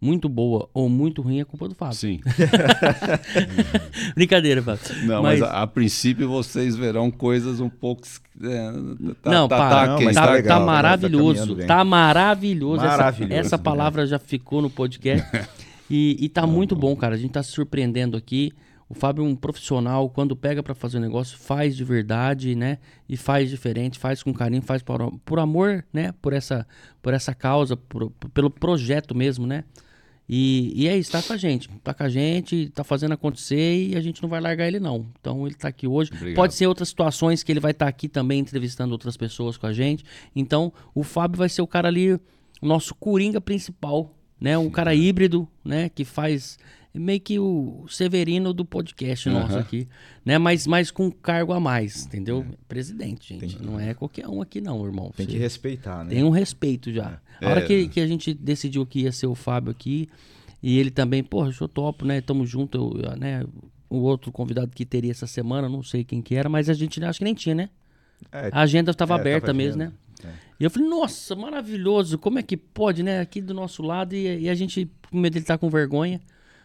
muito 0.00 0.28
boa 0.28 0.68
ou 0.74 0.88
muito 0.88 1.22
ruim, 1.22 1.40
é 1.40 1.44
culpa 1.44 1.68
do 1.68 1.74
Fábio. 1.74 1.94
Sim. 1.94 2.20
Brincadeira, 4.14 4.62
Fábio. 4.62 5.06
Não, 5.06 5.22
mas, 5.22 5.42
a, 5.42 5.62
a 5.62 5.66
princípio 5.66 6.28
vocês 6.28 6.76
verão 6.76 7.10
coisas 7.10 7.60
um 7.60 7.68
pouco. 7.68 8.02
é, 8.42 8.72
tá, 9.22 9.30
não, 9.30 9.48
tá, 9.48 9.56
para. 9.56 9.86
não, 9.86 9.96
quem- 9.96 10.06
mas 10.06 10.14
tá, 10.16 10.26
tá 10.26 10.32
legal, 10.32 10.48
tá 10.48 10.60
tá 10.60 10.66
maravilhoso. 10.66 11.54
bem. 11.54 11.66
Tá 11.66 11.84
maravilhoso. 11.84 12.84
Essa- 12.84 12.96
Maravilhoso, 12.96 13.32
Essa, 13.40 13.56
né? 13.56 13.62
palavra 13.62 14.06
já 14.06 14.18
ficou 14.18 14.60
no 14.62 14.70
podcast. 14.70 15.26
e, 15.90 16.16
e 16.20 16.28
tá 16.28 16.46
muito 16.46 16.74
bom, 16.76 16.94
cara. 16.96 17.14
A 17.14 17.18
gente 17.18 17.32
tá 17.32 17.42
se 17.42 17.52
surpreendendo 17.52 18.16
aqui. 18.16 18.52
O 18.92 18.94
Fábio 18.94 19.24
é 19.24 19.26
um 19.26 19.34
profissional, 19.34 20.10
quando 20.10 20.36
pega 20.36 20.62
pra 20.62 20.74
fazer 20.74 20.98
o 20.98 21.00
negócio, 21.00 21.38
faz 21.38 21.74
de 21.74 21.82
verdade, 21.82 22.54
né? 22.54 22.76
E 23.08 23.16
faz 23.16 23.48
diferente, 23.48 23.98
faz 23.98 24.22
com 24.22 24.34
carinho, 24.34 24.60
faz 24.60 24.82
por, 24.82 25.10
por 25.24 25.38
amor, 25.38 25.82
né? 25.90 26.12
Por 26.20 26.34
essa, 26.34 26.66
por 27.00 27.14
essa 27.14 27.34
causa, 27.34 27.74
por- 27.74 28.10
pelo 28.34 28.50
projeto 28.50 29.14
mesmo, 29.14 29.46
né? 29.46 29.64
E, 30.28 30.72
e 30.76 30.88
é 30.88 30.96
isso, 30.96 31.10
tá 31.10 31.22
com 31.22 31.32
a 31.32 31.36
gente. 31.38 31.68
Tá 31.82 31.94
com 31.94 32.02
a 32.02 32.08
gente, 32.08 32.68
tá 32.70 32.84
fazendo 32.84 33.12
acontecer 33.12 33.88
e 33.88 33.96
a 33.96 34.00
gente 34.02 34.22
não 34.22 34.28
vai 34.28 34.40
largar 34.42 34.68
ele, 34.68 34.78
não. 34.78 35.06
Então 35.20 35.46
ele 35.46 35.54
tá 35.54 35.68
aqui 35.68 35.86
hoje. 35.86 36.10
Obrigado. 36.14 36.36
Pode 36.36 36.54
ser 36.54 36.66
outras 36.66 36.88
situações 36.90 37.42
que 37.42 37.50
ele 37.50 37.60
vai 37.60 37.70
estar 37.72 37.88
aqui 37.88 38.08
também 38.08 38.40
entrevistando 38.40 38.92
outras 38.92 39.16
pessoas 39.16 39.56
com 39.56 39.66
a 39.66 39.72
gente. 39.72 40.04
Então 40.36 40.70
o 40.94 41.02
Fábio 41.02 41.38
vai 41.38 41.48
ser 41.48 41.62
o 41.62 41.66
cara 41.66 41.88
ali, 41.88 42.12
o 42.12 42.20
nosso 42.66 42.94
coringa 42.94 43.40
principal, 43.40 44.14
né? 44.40 44.56
Um 44.56 44.70
cara 44.70 44.94
híbrido, 44.94 45.48
né? 45.64 45.88
Que 45.88 46.04
faz 46.04 46.58
meio 46.98 47.20
que 47.20 47.38
o 47.38 47.86
Severino 47.88 48.52
do 48.52 48.64
podcast 48.64 49.28
nosso 49.28 49.52
Aham. 49.52 49.60
aqui, 49.60 49.88
né? 50.24 50.36
Mas, 50.38 50.66
mas 50.66 50.90
com 50.90 51.10
cargo 51.10 51.52
a 51.52 51.60
mais, 51.60 52.04
entendeu? 52.06 52.44
É. 52.50 52.54
Presidente, 52.68 53.34
gente. 53.38 53.56
Tem- 53.56 53.66
Não 53.66 53.80
é 53.80 53.94
qualquer 53.94 54.28
um 54.28 54.42
aqui, 54.42 54.60
não, 54.60 54.84
irmão. 54.84 55.10
Tem 55.16 55.26
que 55.26 55.32
Você- 55.32 55.38
respeitar, 55.38 56.04
né? 56.04 56.10
tem 56.10 56.22
um 56.24 56.30
respeito 56.30 56.92
já. 56.92 57.20
A 57.40 57.46
É. 57.46 57.48
hora 57.48 57.62
que, 57.62 57.88
que 57.88 58.00
a 58.00 58.06
gente 58.06 58.34
decidiu 58.34 58.84
que 58.84 59.00
ia 59.00 59.12
ser 59.12 59.26
o 59.26 59.34
Fábio 59.34 59.70
aqui, 59.70 60.08
e 60.62 60.78
ele 60.78 60.90
também, 60.90 61.22
porra, 61.24 61.50
eu 61.60 61.68
topo, 61.68 62.04
né? 62.04 62.20
Tamo 62.20 62.44
junto, 62.46 62.76
eu, 63.02 63.16
né? 63.16 63.44
O 63.90 63.96
outro 63.98 64.30
convidado 64.30 64.70
que 64.74 64.84
teria 64.86 65.10
essa 65.10 65.26
semana, 65.26 65.68
não 65.68 65.82
sei 65.82 66.04
quem 66.04 66.22
que 66.22 66.34
era, 66.34 66.48
mas 66.48 66.68
a 66.70 66.74
gente 66.74 67.02
acho 67.04 67.18
que 67.18 67.24
nem 67.24 67.34
tinha, 67.34 67.54
né? 67.54 67.68
É, 68.30 68.48
A 68.52 68.60
agenda 68.60 68.90
estava 68.92 69.14
é, 69.14 69.20
aberta 69.20 69.46
tava 69.48 69.56
mesmo, 69.58 69.82
agenda. 69.82 69.94
né? 70.24 70.32
E 70.60 70.64
eu 70.64 70.70
falei, 70.70 70.88
nossa, 70.88 71.34
maravilhoso, 71.34 72.16
como 72.16 72.38
é 72.38 72.42
que 72.42 72.56
pode, 72.56 73.02
né? 73.02 73.18
Aqui 73.20 73.40
do 73.40 73.52
nosso 73.52 73.82
lado, 73.82 74.14
e, 74.14 74.42
e 74.42 74.48
a 74.48 74.54
gente, 74.54 74.88
com 75.10 75.18
medo 75.18 75.32
dele 75.32 75.42
estar 75.42 75.58
com 75.58 75.68
vergonha. 75.68 76.20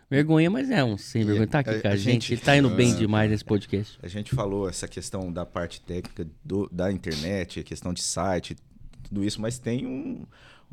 Vergonha, 0.10 0.50
mas 0.50 0.70
é 0.70 0.84
um 0.84 0.98
sem 0.98 1.26
vergonha. 1.26 1.48
Tá 1.48 1.60
aqui 1.60 1.70
a- 1.72 1.82
com 1.82 1.88
a, 1.90 1.96
gente. 1.96 2.12
gente- 2.12 2.34
Ele 2.36 2.42
tá 2.42 2.56
indo 2.58 2.70
bem 2.70 2.94
Ah, 2.94 2.96
demais 2.96 3.30
nesse 3.30 3.44
podcast. 3.44 4.00
A 4.02 4.08
gente 4.08 4.34
falou 4.34 4.70
essa 4.70 4.88
questão 4.88 5.32
da 5.32 5.46
parte 5.46 5.82
técnica 5.82 6.26
do- 6.44 6.70
da 6.72 6.92
internet, 6.92 7.60
a 7.60 7.64
questão 7.64 7.94
de 7.94 8.02
site, 8.02 8.56
tudo 9.04 9.24
isso, 9.24 9.42
mas 9.42 9.60
tem 9.60 9.86
um, 9.86 10.26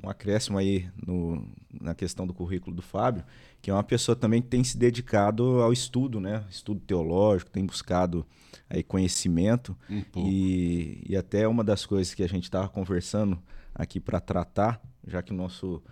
um 0.02 0.08
acréscimo 0.08 0.56
aí 0.56 0.88
no- 1.04 1.48
na 1.80 1.94
questão 1.96 2.26
do 2.28 2.32
currículo 2.32 2.74
do 2.76 2.82
Fábio, 2.82 3.24
que 3.60 3.70
é 3.70 3.74
uma 3.74 3.82
pessoa 3.82 4.14
também 4.14 4.40
que 4.40 4.46
tem 4.48 4.62
se 4.62 4.78
dedicado 4.78 5.60
ao 5.60 5.72
estudo, 5.72 6.20
né? 6.20 6.44
Estudo 6.48 6.80
teológico, 6.80 7.50
tem 7.50 7.66
buscado 7.66 8.24
aí 8.70 8.84
conhecimento 8.84 9.76
Um 9.90 10.02
e, 10.16 11.02
e 11.08 11.16
até 11.16 11.46
uma 11.48 11.64
das 11.64 11.84
coisas 11.84 12.14
que 12.14 12.22
a 12.22 12.28
gente 12.28 12.44
estava 12.44 12.68
conversando 12.68 13.36
aqui 13.74 13.98
para 13.98 14.20
tratar, 14.20 14.80
já 15.04 15.20
que 15.22 15.32
o 15.32 15.36
nosso 15.36 15.82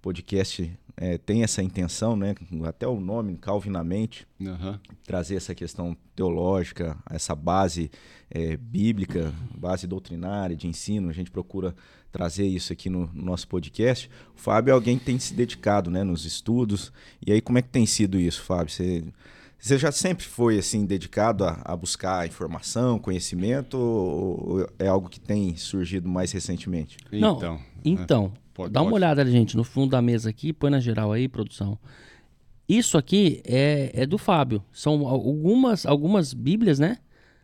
podcast 0.00 0.72
eh, 0.96 1.18
tem 1.18 1.42
essa 1.42 1.62
intenção, 1.62 2.16
né? 2.16 2.34
Até 2.64 2.86
o 2.86 3.00
nome, 3.00 3.36
Calvinamente, 3.36 4.26
Aham. 4.40 4.80
trazer 5.04 5.36
essa 5.36 5.54
questão 5.54 5.96
teológica, 6.14 6.96
essa 7.10 7.34
base 7.34 7.90
eh, 8.30 8.56
bíblica, 8.56 9.32
base 9.56 9.86
doutrinária, 9.86 10.56
de 10.56 10.66
ensino. 10.66 11.08
A 11.08 11.12
gente 11.12 11.30
procura 11.30 11.74
trazer 12.10 12.46
isso 12.46 12.72
aqui 12.72 12.90
no, 12.90 13.08
no 13.12 13.24
nosso 13.24 13.48
podcast. 13.48 14.10
O 14.36 14.40
Fábio 14.40 14.70
é 14.70 14.74
alguém 14.74 14.98
que 14.98 15.04
tem 15.04 15.18
se 15.18 15.34
dedicado 15.34 15.90
né, 15.90 16.04
nos 16.04 16.24
estudos. 16.26 16.92
E 17.26 17.32
aí, 17.32 17.40
como 17.40 17.58
é 17.58 17.62
que 17.62 17.68
tem 17.68 17.86
sido 17.86 18.18
isso, 18.20 18.42
Fábio? 18.42 18.70
Você, 18.70 19.02
você 19.58 19.78
já 19.78 19.90
sempre 19.90 20.26
foi 20.26 20.58
assim 20.58 20.84
dedicado 20.84 21.44
a, 21.44 21.60
a 21.64 21.74
buscar 21.74 22.26
informação, 22.26 22.98
conhecimento, 22.98 23.78
ou, 23.78 24.50
ou 24.58 24.68
é 24.78 24.88
algo 24.88 25.08
que 25.08 25.18
tem 25.18 25.56
surgido 25.56 26.08
mais 26.08 26.32
recentemente? 26.32 26.98
Não, 27.10 27.36
Então. 27.36 27.60
Então, 27.84 28.32
Pode- 28.54 28.72
dá 28.72 28.80
uma 28.80 28.90
pode. 28.90 29.02
olhada, 29.04 29.24
gente, 29.30 29.56
no 29.56 29.64
fundo 29.64 29.90
da 29.90 30.02
mesa 30.02 30.28
aqui, 30.30 30.52
põe 30.52 30.70
na 30.70 30.80
geral 30.80 31.12
aí, 31.12 31.28
produção. 31.28 31.78
Isso 32.68 32.96
aqui 32.96 33.42
é, 33.44 33.90
é 33.94 34.06
do 34.06 34.16
Fábio. 34.18 34.62
São 34.72 35.06
algumas, 35.06 35.84
algumas 35.84 36.32
bíblias, 36.32 36.78
né? 36.78 36.98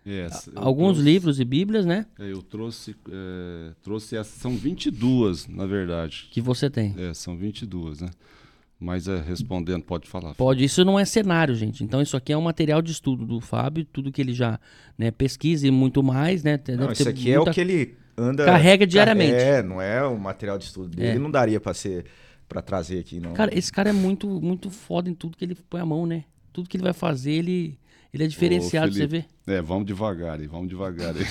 Eu 0.07 0.27
Alguns 0.55 0.93
trouxe- 0.95 1.03
livros 1.03 1.41
e 1.41 1.45
bíblias, 1.45 1.85
né? 1.85 2.07
é, 2.19 2.33
Eu 2.33 2.41
trouxe, 2.41 2.97
é, 3.11 3.73
trouxe 3.83 4.17
essa, 4.17 4.31
são 4.41 4.53
22, 4.57 5.47
na 5.49 5.67
verdade. 5.67 6.29
Que 6.31 6.41
você 6.41 6.71
tem. 6.71 6.95
É, 6.97 7.13
são 7.13 7.37
22, 7.37 8.01
né? 8.01 8.09
Mas 8.81 9.07
é, 9.09 9.21
respondendo, 9.21 9.83
pode 9.83 10.09
falar. 10.09 10.35
Pode, 10.35 10.65
isso 10.65 10.83
não 10.85 10.99
é 10.99 11.05
cenário, 11.05 11.55
gente. 11.55 11.83
Então, 11.85 12.01
isso 12.01 12.17
aqui 12.17 12.33
é 12.33 12.39
um 12.39 12.41
material 12.43 12.81
de 12.81 12.93
estudo 12.93 13.27
do 13.27 13.41
Fábio, 13.41 13.85
tudo 13.85 14.11
que 14.13 14.21
ele 14.23 14.33
já 14.33 14.59
né, 14.97 15.11
pesquisa 15.11 15.67
e 15.67 15.71
muito 15.71 16.03
mais, 16.03 16.43
né? 16.45 16.59
Não, 16.79 16.91
isso 16.93 17.07
aqui 17.09 17.31
é 17.31 17.35
o 17.35 17.43
muita- 17.43 17.53
que 17.53 17.61
ele 17.61 17.97
anda. 18.19 18.45
Carrega 18.45 18.87
diariamente. 18.87 19.35
É, 19.35 19.63
não 19.63 19.81
é 19.81 20.05
o 20.05 20.19
material 20.19 20.59
de 20.59 20.65
estudo 20.65 20.89
dele. 20.97 21.17
É. 21.17 21.19
Não 21.19 21.31
daria 21.31 21.61
para 21.61 21.73
ser 21.73 22.05
para 22.49 22.63
trazer 22.63 22.99
aqui, 23.01 23.21
não. 23.21 23.35
Cara, 23.35 23.57
esse 23.57 23.71
cara 23.71 23.91
é 23.91 23.93
muito, 23.93 24.27
muito 24.41 24.71
foda 24.71 25.11
em 25.11 25.15
tudo 25.15 25.37
que 25.37 25.45
ele 25.45 25.55
põe 25.55 25.81
a 25.81 25.87
mão, 25.87 26.07
né? 26.07 26.25
Tudo 26.53 26.69
que 26.69 26.77
ele 26.79 26.85
vai 26.85 26.95
fazer, 26.95 27.33
ele, 27.33 27.79
ele 28.13 28.25
é 28.25 28.27
diferenciado, 28.27 28.91
você 28.93 29.07
vê. 29.07 29.21
Felipe. 29.21 29.29
É, 29.47 29.61
vamos 29.61 29.87
devagar 29.87 30.41
aí, 30.41 30.47
vamos 30.47 30.69
devagar 30.69 31.15
aí. 31.15 31.27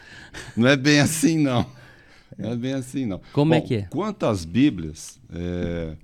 não 0.56 0.66
é 0.66 0.76
bem 0.76 1.00
assim, 1.00 1.38
não. 1.38 1.66
Não 2.36 2.52
é 2.52 2.56
bem 2.56 2.72
assim, 2.72 3.04
não. 3.04 3.20
Como 3.32 3.52
é 3.54 3.60
Bom, 3.60 3.66
que 3.66 3.74
é? 3.76 3.82
Quantas 3.90 4.44
Bíblias, 4.44 5.20
é, 5.32 5.96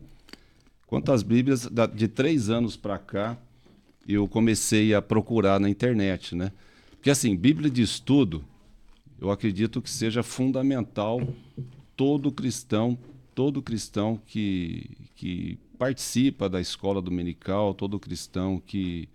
quantas 0.87 1.23
Bíblias 1.23 1.67
da- 1.67 1.87
de 1.87 2.07
três 2.07 2.51
anos 2.51 2.77
para 2.77 2.99
cá 2.99 3.39
eu 4.07 4.29
comecei 4.29 4.95
a 4.95 5.01
procurar 5.01 5.59
na 5.59 5.69
internet, 5.71 6.35
né? 6.35 6.53
Porque 6.93 7.11
assim, 7.11 7.35
Bíblia 7.35 7.71
de 7.71 7.81
estudo, 7.81 8.45
eu 9.21 9.31
acredito 9.31 9.83
que 9.83 9.91
seja 9.91 10.23
fundamental 10.23 11.21
todo 11.95 12.33
cristão, 12.33 12.97
todo 13.35 13.61
cristão 13.61 14.19
que, 14.27 14.91
que 15.15 15.59
participa 15.79 16.49
da 16.49 16.61
escola 16.61 17.03
dominical, 17.03 17.75
todo 17.75 17.99
cristão 17.99 18.61
que, 18.65 19.09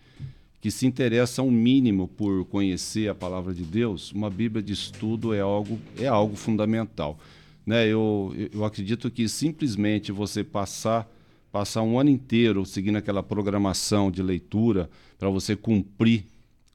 que 0.61 0.69
se 0.69 0.85
interessa 0.85 1.41
um 1.41 1.49
mínimo 1.49 2.07
por 2.07 2.45
conhecer 2.45 3.09
a 3.09 3.15
palavra 3.15 3.53
de 3.53 3.63
Deus, 3.63 4.11
uma 4.11 4.29
Bíblia 4.29 4.61
de 4.61 4.73
estudo 4.73 5.33
é 5.33 5.41
algo, 5.41 5.79
é 5.97 6.05
algo 6.05 6.35
fundamental. 6.35 7.17
Né? 7.65 7.87
Eu, 7.87 8.31
eu 8.53 8.63
acredito 8.63 9.09
que 9.09 9.27
simplesmente 9.27 10.11
você 10.11 10.43
passar, 10.43 11.09
passar 11.51 11.81
um 11.81 11.99
ano 11.99 12.11
inteiro 12.11 12.63
seguindo 12.63 12.97
aquela 12.97 13.23
programação 13.23 14.11
de 14.11 14.21
leitura 14.21 14.87
para 15.17 15.29
você 15.29 15.55
cumprir, 15.55 16.25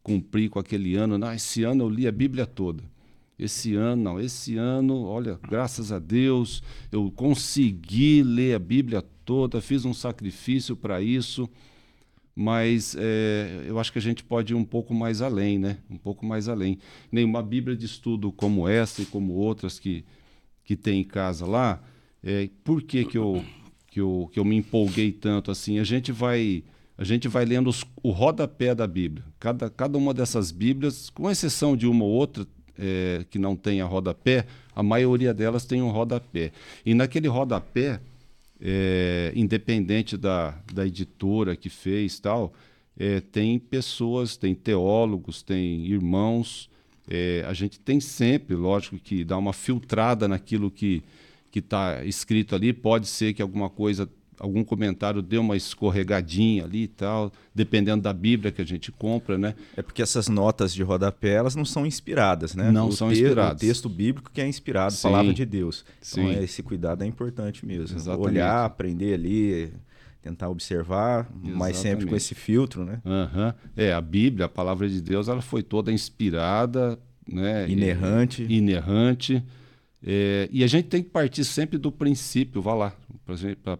cumprir 0.02 0.50
com 0.50 0.58
aquele 0.58 0.96
ano. 0.96 1.16
Não, 1.16 1.32
esse 1.32 1.62
ano 1.62 1.84
eu 1.84 1.88
li 1.88 2.08
a 2.08 2.12
Bíblia 2.12 2.44
toda. 2.44 2.89
Esse 3.40 3.74
ano, 3.74 4.02
não, 4.02 4.20
esse 4.20 4.58
ano, 4.58 5.04
olha, 5.04 5.40
graças 5.48 5.90
a 5.90 5.98
Deus, 5.98 6.62
eu 6.92 7.10
consegui 7.10 8.22
ler 8.22 8.54
a 8.54 8.58
Bíblia 8.58 9.02
toda, 9.24 9.62
fiz 9.62 9.86
um 9.86 9.94
sacrifício 9.94 10.76
para 10.76 11.00
isso, 11.00 11.48
mas 12.36 12.94
é, 12.98 13.64
eu 13.66 13.78
acho 13.78 13.90
que 13.90 13.98
a 13.98 14.02
gente 14.02 14.22
pode 14.22 14.52
ir 14.52 14.56
um 14.56 14.64
pouco 14.64 14.92
mais 14.92 15.22
além, 15.22 15.58
né? 15.58 15.78
Um 15.90 15.96
pouco 15.96 16.26
mais 16.26 16.48
além. 16.48 16.78
Nenhuma 17.10 17.42
Bíblia 17.42 17.74
de 17.74 17.86
estudo 17.86 18.30
como 18.30 18.68
essa 18.68 19.00
e 19.00 19.06
como 19.06 19.32
outras 19.32 19.78
que, 19.78 20.04
que 20.62 20.76
tem 20.76 21.00
em 21.00 21.04
casa 21.04 21.46
lá, 21.46 21.82
é, 22.22 22.50
por 22.62 22.82
que, 22.82 23.06
que, 23.06 23.16
eu, 23.16 23.42
que, 23.86 24.00
eu, 24.00 24.28
que 24.30 24.38
eu 24.38 24.44
me 24.44 24.56
empolguei 24.56 25.12
tanto 25.12 25.50
assim? 25.50 25.78
A 25.78 25.84
gente 25.84 26.12
vai, 26.12 26.62
a 26.96 27.04
gente 27.04 27.26
vai 27.26 27.46
lendo 27.46 27.70
os, 27.70 27.84
o 28.02 28.10
rodapé 28.10 28.74
da 28.74 28.86
Bíblia. 28.86 29.24
Cada, 29.38 29.70
cada 29.70 29.96
uma 29.96 30.12
dessas 30.12 30.50
Bíblias, 30.50 31.08
com 31.08 31.30
exceção 31.30 31.74
de 31.74 31.86
uma 31.86 32.04
ou 32.04 32.10
outra, 32.10 32.46
é, 32.80 33.24
que 33.28 33.38
não 33.38 33.54
tenha 33.54 33.84
rodapé, 33.84 34.46
a 34.74 34.82
maioria 34.82 35.34
delas 35.34 35.64
tem 35.64 35.82
um 35.82 35.90
rodapé. 35.90 36.52
E 36.84 36.94
naquele 36.94 37.28
rodapé, 37.28 38.00
é, 38.60 39.32
independente 39.34 40.16
da, 40.16 40.58
da 40.72 40.86
editora 40.86 41.54
que 41.54 41.68
fez 41.68 42.18
tal, 42.18 42.52
é, 42.98 43.20
tem 43.20 43.58
pessoas, 43.58 44.36
tem 44.36 44.54
teólogos, 44.54 45.42
tem 45.42 45.86
irmãos. 45.86 46.68
a 47.46 47.52
gente 47.52 47.80
tem 47.80 48.00
sempre, 48.00 48.54
lógico, 48.54 48.96
que 48.96 49.24
dar 49.24 49.38
uma 49.38 49.52
filtrada 49.52 50.28
naquilo 50.28 50.70
que 50.70 51.02
está 51.54 52.04
escrito 52.04 52.54
ali. 52.54 52.72
Pode 52.72 53.08
ser 53.08 53.34
que 53.34 53.42
alguma 53.42 53.68
coisa 53.68 54.08
algum 54.40 54.64
comentário 54.64 55.20
deu 55.20 55.42
uma 55.42 55.54
escorregadinha 55.54 56.64
ali 56.64 56.84
e 56.84 56.88
tal, 56.88 57.30
dependendo 57.54 58.02
da 58.02 58.12
Bíblia 58.12 58.50
que 58.50 58.62
a 58.62 58.64
gente 58.64 58.90
compra, 58.90 59.36
né? 59.36 59.54
É 59.76 59.82
porque 59.82 60.00
essas 60.00 60.28
notas 60.28 60.72
de 60.72 60.82
rodapé, 60.82 61.34
elas 61.34 61.54
não 61.54 61.64
são 61.64 61.86
inspiradas, 61.86 62.54
né? 62.54 62.70
Não 62.72 62.88
o 62.88 62.92
são 62.92 63.12
inspiradas. 63.12 63.62
O 63.62 63.66
texto 63.66 63.88
bíblico 63.88 64.30
que 64.32 64.40
é 64.40 64.48
inspirado, 64.48 64.94
Sim. 64.94 65.02
palavra 65.02 65.34
de 65.34 65.44
Deus. 65.44 65.84
Então, 65.98 66.24
Sim. 66.24 66.34
É, 66.34 66.42
esse 66.42 66.62
cuidado 66.62 67.04
é 67.04 67.06
importante 67.06 67.66
mesmo. 67.66 67.98
Exatamente. 67.98 68.28
Olhar, 68.28 68.64
aprender 68.64 69.12
ali, 69.12 69.72
tentar 70.22 70.48
observar, 70.48 71.26
Exatamente. 71.26 71.56
mas 71.58 71.76
sempre 71.76 72.06
com 72.06 72.16
esse 72.16 72.34
filtro, 72.34 72.82
né? 72.82 73.00
Uhum. 73.04 73.52
É, 73.76 73.92
a 73.92 74.00
Bíblia, 74.00 74.46
a 74.46 74.48
palavra 74.48 74.88
de 74.88 75.02
Deus, 75.02 75.28
ela 75.28 75.42
foi 75.42 75.62
toda 75.62 75.92
inspirada, 75.92 76.98
né? 77.30 77.68
Inerrante. 77.68 78.46
Inerrante. 78.48 79.44
É, 80.02 80.48
e 80.50 80.64
a 80.64 80.66
gente 80.66 80.88
tem 80.88 81.02
que 81.02 81.10
partir 81.10 81.44
sempre 81.44 81.76
do 81.76 81.92
princípio, 81.92 82.62
vá 82.62 82.74
lá, 82.74 82.96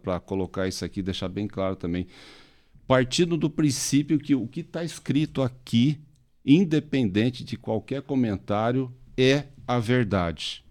para 0.03 0.21
colocar 0.21 0.69
isso 0.69 0.85
aqui, 0.85 1.03
deixar 1.03 1.29
bem 1.29 1.49
claro 1.49 1.77
também. 1.77 2.07
Partindo 2.87 3.37
do 3.37 3.49
princípio 3.49 4.19
que 4.19 4.35
o 4.35 4.47
que 4.47 4.61
está 4.61 4.85
escrito 4.85 5.43
aqui, 5.43 5.99
independente 6.45 7.45
de 7.45 7.57
qualquer 7.57 8.03
comentário, 8.03 8.93
é 9.17 9.45
a 9.67 9.79
verdade. 9.79 10.65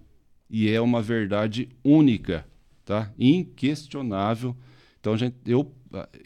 E 0.50 0.70
é 0.70 0.82
uma 0.82 1.02
verdade 1.02 1.70
única, 1.84 2.46
tá? 2.84 3.12
inquestionável. 3.18 4.56
Então, 5.00 5.16
gente, 5.16 5.36
eu, 5.46 5.72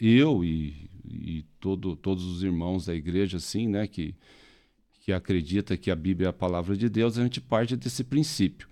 eu 0.00 0.44
e, 0.44 0.90
e 1.04 1.44
todo, 1.60 1.94
todos 1.94 2.24
os 2.24 2.42
irmãos 2.42 2.86
da 2.86 2.94
igreja, 2.94 3.36
assim, 3.36 3.68
né, 3.68 3.86
que, 3.86 4.14
que 5.00 5.12
acredita 5.12 5.76
que 5.76 5.90
a 5.90 5.96
Bíblia 5.96 6.28
é 6.28 6.30
a 6.30 6.32
palavra 6.32 6.76
de 6.76 6.88
Deus, 6.88 7.16
a 7.16 7.22
gente 7.22 7.40
parte 7.40 7.76
desse 7.76 8.02
princípio. 8.02 8.68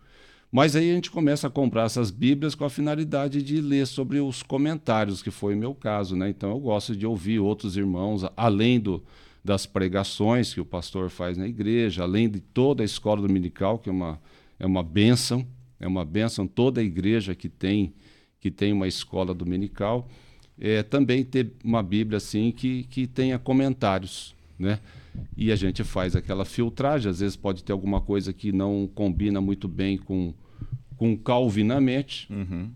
Mas 0.53 0.77
aí 0.77 0.91
a 0.91 0.95
gente 0.95 1.11
começa 1.11 1.47
a 1.47 1.51
comprar 1.51 1.85
essas 1.85 2.11
Bíblias 2.11 2.55
com 2.55 2.67
a 2.67 2.69
finalidade 2.69 3.43
de 3.43 3.59
ler 3.59 3.87
sobre 3.87 4.21
os 4.21 4.43
comentários, 4.43 5.23
que 5.23 5.31
foi 5.31 5.55
o 5.55 5.59
meu 5.59 5.75
caso. 5.75 6.15
Né? 6.15 6.29
Então 6.29 6.51
eu 6.51 6.61
gosto 6.61 6.95
de 6.95 7.07
ouvir 7.07 7.39
outros 7.39 7.75
irmãos, 7.75 8.23
além 8.37 8.79
do, 8.79 9.03
das 9.43 9.65
pregações 9.65 10.53
que 10.53 10.61
o 10.61 10.65
pastor 10.67 11.09
faz 11.09 11.39
na 11.39 11.49
igreja, 11.49 12.03
além 12.03 12.29
de 12.29 12.39
toda 12.39 12.83
a 12.83 12.85
escola 12.85 13.23
dominical, 13.23 13.79
que 13.79 13.89
é 13.89 13.93
uma, 13.93 14.21
é 14.61 14.67
uma 14.67 14.83
bênção, 14.83 15.47
é 15.81 15.89
uma 15.89 16.05
bênção 16.05 16.47
toda 16.47 16.83
a 16.83 16.85
igreja 16.85 17.35
que 17.35 17.49
tem, 17.49 17.95
que 18.39 18.51
tem 18.51 18.75
uma 18.75 18.87
escola 18.87 19.33
dominical. 19.33 20.07
É, 20.61 20.83
também 20.83 21.25
ter 21.25 21.51
uma 21.65 21.83
Bíblia 21.83 22.19
assim 22.19 22.53
que, 22.53 22.85
que 22.85 23.07
tenha 23.07 23.39
comentários. 23.39 24.35
Né? 24.59 24.79
E 25.35 25.51
a 25.51 25.57
gente 25.57 25.83
faz 25.83 26.15
aquela 26.15 26.45
filtragem, 26.45 27.11
às 27.11 27.21
vezes 27.21 27.37
pode 27.37 27.65
ter 27.65 27.73
alguma 27.73 28.03
coisa 28.03 28.35
que 28.35 28.53
não 28.53 28.87
combina 28.95 29.41
muito 29.41 29.67
bem 29.67 29.97
com 29.97 30.35
com 31.03 31.17
calvinamente. 31.17 32.33
Uhum. 32.33 32.71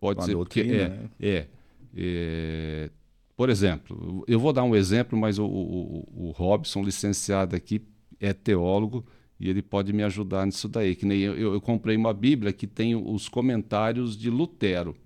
Pode 0.00 0.20
com 0.20 0.24
ser 0.24 0.32
doutrina, 0.32 0.66
porque 0.66 0.80
é, 0.80 0.88
né? 0.88 1.10
é, 1.20 1.46
é, 1.94 2.90
Por 3.36 3.50
exemplo, 3.50 4.24
eu 4.26 4.40
vou 4.40 4.54
dar 4.54 4.62
um 4.62 4.74
exemplo, 4.74 5.18
mas 5.18 5.38
o, 5.38 5.44
o, 5.44 6.28
o, 6.28 6.30
Robson, 6.30 6.82
licenciado 6.82 7.54
aqui, 7.54 7.82
é 8.18 8.32
teólogo 8.32 9.04
e 9.38 9.50
ele 9.50 9.60
pode 9.60 9.92
me 9.92 10.02
ajudar 10.02 10.46
nisso 10.46 10.66
daí. 10.66 10.96
Que 10.96 11.04
nem 11.04 11.20
eu, 11.20 11.36
eu, 11.36 11.52
eu 11.52 11.60
comprei 11.60 11.94
uma 11.94 12.14
Bíblia 12.14 12.54
que 12.54 12.66
tem 12.66 12.96
os 12.96 13.28
comentários 13.28 14.16
de 14.16 14.30
Lutero, 14.30 14.96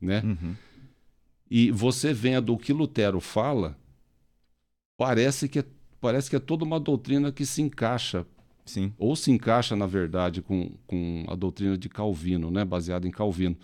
né? 0.00 0.22
Uhum. 0.24 0.54
E 1.50 1.72
você 1.72 2.12
vendo 2.12 2.54
o 2.54 2.58
que 2.58 2.72
Lutero 2.72 3.18
fala, 3.18 3.76
parece 4.96 5.48
que 5.48 5.58
é, 5.58 5.64
parece 6.00 6.30
que 6.30 6.36
é 6.36 6.40
toda 6.40 6.64
uma 6.64 6.78
doutrina 6.78 7.32
que 7.32 7.44
se 7.44 7.60
encaixa 7.60 8.24
Sim. 8.68 8.92
ou 8.98 9.16
se 9.16 9.30
encaixa, 9.30 9.74
na 9.74 9.86
verdade, 9.86 10.42
com, 10.42 10.70
com 10.86 11.24
a 11.26 11.34
doutrina 11.34 11.76
de 11.76 11.88
Calvino, 11.88 12.50
né, 12.50 12.64
baseada 12.64 13.08
em 13.08 13.10
Calvino. 13.10 13.56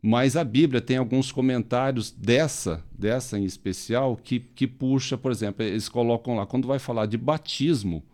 Mas 0.00 0.36
a 0.36 0.44
Bíblia 0.44 0.80
tem 0.80 0.96
alguns 0.96 1.32
comentários 1.32 2.12
dessa, 2.12 2.84
dessa 2.96 3.38
em 3.38 3.44
especial, 3.44 4.16
que, 4.16 4.38
que 4.38 4.66
puxa, 4.66 5.18
por 5.18 5.32
exemplo, 5.32 5.64
eles 5.64 5.88
colocam 5.88 6.36
lá, 6.36 6.46
quando 6.46 6.68
vai 6.68 6.78
falar 6.78 7.06
de 7.06 7.18
batismo, 7.18 8.04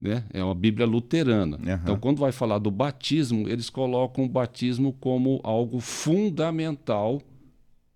né, 0.00 0.24
é 0.32 0.42
uma 0.42 0.54
Bíblia 0.54 0.86
luterana. 0.86 1.56
Uhum. 1.56 1.74
Então, 1.82 1.98
quando 1.98 2.18
vai 2.18 2.32
falar 2.32 2.58
do 2.58 2.70
batismo, 2.70 3.48
eles 3.48 3.70
colocam 3.70 4.24
o 4.24 4.28
batismo 4.28 4.92
como 4.94 5.40
algo 5.44 5.78
fundamental 5.80 7.22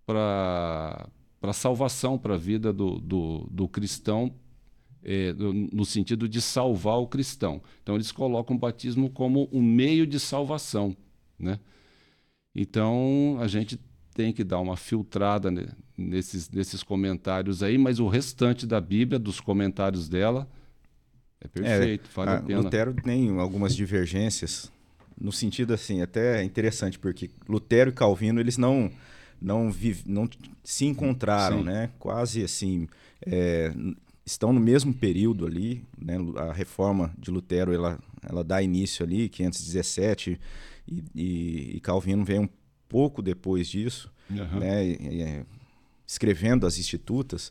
para 0.07 1.09
a 1.43 1.53
salvação, 1.53 2.19
para 2.19 2.35
a 2.35 2.39
vida 2.39 2.73
do, 2.73 2.99
do, 3.01 3.49
do 3.51 3.69
cristão 3.69 4.33
é, 5.05 5.33
no, 5.33 5.53
no, 5.53 5.85
sentido 5.85 6.29
de 6.29 6.41
salvar 6.41 6.99
o 6.99 7.07
cristão. 7.07 7.63
Então, 7.83 7.95
eles 7.95 8.13
colocam 8.13 8.57
o 8.57 8.59
batismo 8.59 9.11
como 9.11 9.49
um 9.53 9.63
meio 9.63 10.07
de 10.07 10.21
salvação. 10.21 10.97
Né? 11.39 11.59
Então, 12.55 13.37
a 13.41 13.49
gente 13.49 13.81
tem 14.15 14.33
que 14.33 14.45
dar 14.45 14.61
uma 14.61 14.77
filtrada 14.77 15.51
né, 15.51 15.67
nesses, 15.97 16.49
nesses 16.51 16.83
comentários 16.83 17.63
aí, 17.63 17.79
mas 17.79 17.99
o 17.99 18.09
restante 18.09 18.67
da 18.67 18.81
Bíblia, 18.81 19.19
dos 19.19 19.41
comentários 19.41 20.09
dela, 20.09 20.49
é 21.41 21.49
perfeito, 21.49 22.09
é, 22.09 22.15
vale 22.15 22.31
a, 22.31 22.35
a 22.35 22.43
pena. 22.43 22.61
Lutero 22.61 22.95
tem 22.95 23.31
algumas 23.39 23.75
divergências, 23.75 24.71
no 25.21 25.33
sentido 25.33 25.75
assim, 25.75 26.01
até 26.01 26.45
interessante, 26.45 26.99
porque 26.99 27.31
Lutero 27.49 27.91
e 27.91 27.93
Calvino, 27.93 28.39
eles 28.39 28.57
não 28.57 28.91
não, 29.43 29.71
vive, 29.73 30.05
não 30.07 30.29
se 30.63 30.87
encontraram, 30.87 31.59
Sim. 31.59 31.65
né? 31.65 31.91
Quase 31.99 32.45
assim, 32.45 32.87
é, 33.27 33.75
estão 34.25 34.53
no 34.53 34.61
mesmo 34.61 34.93
período 34.95 35.47
ali, 35.47 35.85
né? 35.99 36.17
A 36.37 36.53
reforma 36.53 37.13
de 37.19 37.31
Lutero 37.31 37.73
ela, 37.73 37.99
ela 38.23 38.45
dá 38.45 38.63
início 38.63 39.05
ali, 39.05 39.29
517, 39.29 40.39
e, 40.87 41.05
e, 41.15 41.77
e 41.77 41.81
Calvino 41.81 42.25
vem 42.25 42.39
um 42.41 42.49
pouco 42.89 43.21
depois 43.23 43.69
disso, 43.69 44.13
Uhum. 44.31 44.61
né? 44.61 44.87
E- 44.87 45.23
é, 45.23 45.45
escrevendo 46.07 46.67
as 46.67 46.79
Institutas. 46.79 47.51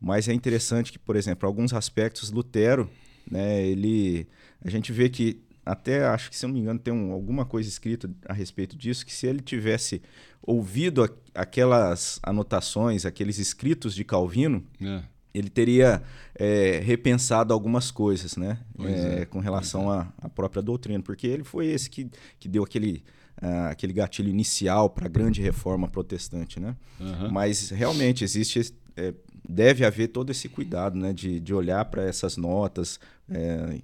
Mas 0.00 0.28
é 0.28 0.32
interessante 0.32 0.92
que, 0.92 0.98
por 0.98 1.16
exemplo, 1.16 1.46
alguns 1.46 1.72
aspectos 1.72 2.30
Lutero, 2.30 2.88
né? 3.30 3.66
Ele, 3.66 4.26
a 4.64 4.70
gente 4.70 4.92
vê 4.92 5.08
que 5.08 5.40
até 5.66 6.06
acho 6.06 6.30
que 6.30 6.36
se 6.36 6.44
eu 6.46 6.48
não 6.48 6.54
me 6.54 6.60
engano 6.62 6.78
tem 6.78 6.94
um- 6.94 7.12
alguma 7.12 7.44
coisa 7.44 7.68
escrita 7.68 8.10
a 8.26 8.32
respeito 8.32 8.74
disso 8.76 9.04
que 9.04 9.12
se 9.12 9.26
ele 9.26 9.40
tivesse 9.40 10.00
ouvido 10.40 11.04
a- 11.04 11.10
aquelas 11.34 12.18
anotações, 12.22 13.04
aqueles 13.04 13.38
escritos 13.38 13.94
de 13.94 14.02
Calvino, 14.04 14.64
É. 14.80 15.02
ele 15.38 15.48
teria 15.50 16.02
é, 16.34 16.80
repensado 16.84 17.52
algumas 17.52 17.90
coisas, 17.90 18.36
né? 18.36 18.58
É, 18.80 19.22
é, 19.22 19.24
com 19.24 19.38
relação 19.38 19.90
à, 19.90 20.12
à 20.20 20.28
própria 20.28 20.62
doutrina, 20.62 21.02
porque 21.02 21.26
ele 21.26 21.44
foi 21.44 21.66
esse 21.66 21.88
que, 21.88 22.10
que 22.38 22.48
deu 22.48 22.64
aquele, 22.64 23.04
ah, 23.40 23.68
aquele 23.70 23.92
gatilho 23.92 24.28
inicial 24.28 24.90
para 24.90 25.06
a 25.06 25.08
grande 25.08 25.40
reforma 25.40 25.88
protestante, 25.88 26.58
né? 26.58 26.76
Aham. 27.00 27.30
Mas 27.30 27.70
realmente 27.70 28.24
existe, 28.24 28.74
é, 28.96 29.14
deve 29.48 29.84
haver 29.84 30.08
todo 30.08 30.30
esse 30.30 30.48
cuidado, 30.48 30.98
né? 30.98 31.12
De, 31.12 31.40
de 31.40 31.54
olhar 31.54 31.84
para 31.86 32.02
essas 32.02 32.36
notas 32.36 32.98
é, 33.30 33.78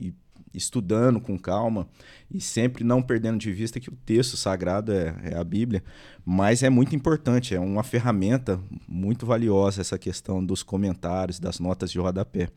e 0.00 0.14
estudando 0.56 1.20
com 1.20 1.38
calma 1.38 1.86
e 2.30 2.40
sempre 2.40 2.82
não 2.82 3.02
perdendo 3.02 3.38
de 3.38 3.52
vista 3.52 3.78
que 3.78 3.88
o 3.90 3.96
texto 4.04 4.36
sagrado 4.36 4.92
é, 4.92 5.14
é 5.24 5.36
a 5.36 5.44
Bíblia, 5.44 5.82
mas 6.24 6.62
é 6.62 6.70
muito 6.70 6.96
importante, 6.96 7.54
é 7.54 7.60
uma 7.60 7.82
ferramenta 7.82 8.60
muito 8.88 9.26
valiosa 9.26 9.80
essa 9.80 9.98
questão 9.98 10.44
dos 10.44 10.62
comentários, 10.62 11.38
das 11.38 11.58
notas 11.60 11.90
de 11.90 11.98
rodapé. 11.98 12.48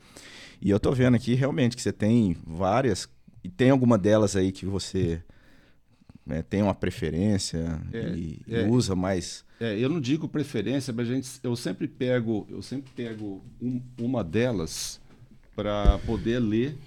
E 0.62 0.70
eu 0.70 0.80
tô 0.80 0.92
vendo 0.92 1.16
aqui 1.16 1.34
realmente 1.36 1.76
que 1.76 1.82
você 1.82 1.94
tem 1.94 2.36
várias, 2.46 3.08
e 3.44 3.50
tem 3.50 3.70
alguma 3.70 3.98
delas 3.98 4.36
aí 4.36 4.52
que 4.52 4.66
você 4.66 5.22
né, 6.26 6.42
tem 6.44 6.62
uma 6.62 6.76
preferência 6.76 7.82
É, 7.92 8.10
e, 8.16 8.42
é. 8.48 8.68
usa 8.68 8.96
mais. 8.96 9.44
É, 9.60 9.78
eu 9.78 9.90
não 9.90 10.00
digo 10.00 10.28
preferência, 10.28 10.94
mas 10.94 11.10
a 11.10 11.14
gente, 11.14 11.30
eu 11.44 11.56
sempre 11.56 11.88
pego, 11.88 12.46
eu 12.50 12.62
sempre 12.62 12.92
pego 12.96 13.44
um- 13.62 13.82
uma 14.00 14.24
delas 14.24 15.02
para 15.56 15.98
poder 16.06 16.40
ler, 16.40 16.78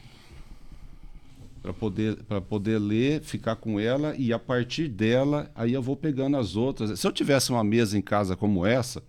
para 1.63 1.73
poder, 1.73 2.17
para 2.25 2.41
poder 2.41 2.79
ler, 2.79 3.23
ficar 3.23 3.57
com 3.57 3.79
ela 3.79 4.17
e 4.17 4.33
a 4.33 4.39
partir 4.39 4.89
dela 4.89 5.51
aí 5.55 5.73
eu 5.73 5.81
vou 5.81 5.97
pegando 5.97 6.37
as 6.37 6.57
outras. 6.57 6.99
Se 6.99 7.07
eu 7.07 7.13
tivesse 7.13 7.53
uma 7.53 7.63
mesa 7.63 7.97
em 7.97 8.03
casa 8.03 8.35
como 8.35 8.67
essa, 8.67 9.03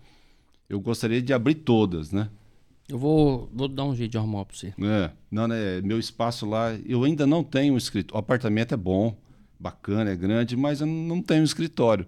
eu 0.70 0.80
gostaria 0.80 1.22
de 1.22 1.34
abrir 1.34 1.56
todas, 1.56 2.12
né? 2.12 2.30
Eu 2.88 3.00
vou, 3.00 3.50
vou 3.52 3.68
dar 3.68 3.86
um 3.86 3.96
jeito 3.96 4.12
de 4.12 4.18
arrumar 4.18 4.46
pra 4.46 4.56
você. 4.56 4.74
É, 4.80 5.10
não, 5.32 5.48
né? 5.48 5.82
Meu 5.82 5.98
espaço 5.98 6.46
lá, 6.46 6.74
eu 6.86 7.04
ainda 7.04 7.26
não 7.26 7.44
tenho 7.44 7.74
um 7.74 7.78
escritório. 7.78 8.16
O 8.16 8.20
apartamento 8.20 8.74
é 8.74 8.78
bom, 8.78 9.18
bacana, 9.60 10.12
é 10.12 10.16
grande, 10.16 10.56
mas 10.56 10.82
eu 10.82 10.88
não 10.88 11.22
tenho 11.22 11.42
um 11.42 11.46
escritório. 11.46 12.06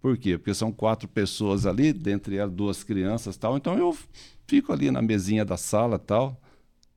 Por 0.00 0.16
quê? 0.18 0.36
Porque 0.36 0.52
são 0.52 0.72
quatro 0.72 1.06
pessoas 1.06 1.66
ali, 1.66 1.92
dentre 1.92 2.36
elas 2.36 2.52
duas 2.52 2.82
crianças 2.82 3.36
tal. 3.36 3.56
Então 3.56 3.78
eu 3.78 3.96
fico 4.46 4.72
ali 4.72 4.90
na 4.90 5.00
mesinha 5.00 5.44
da 5.44 5.56
sala 5.56 5.98
tal. 5.98 6.40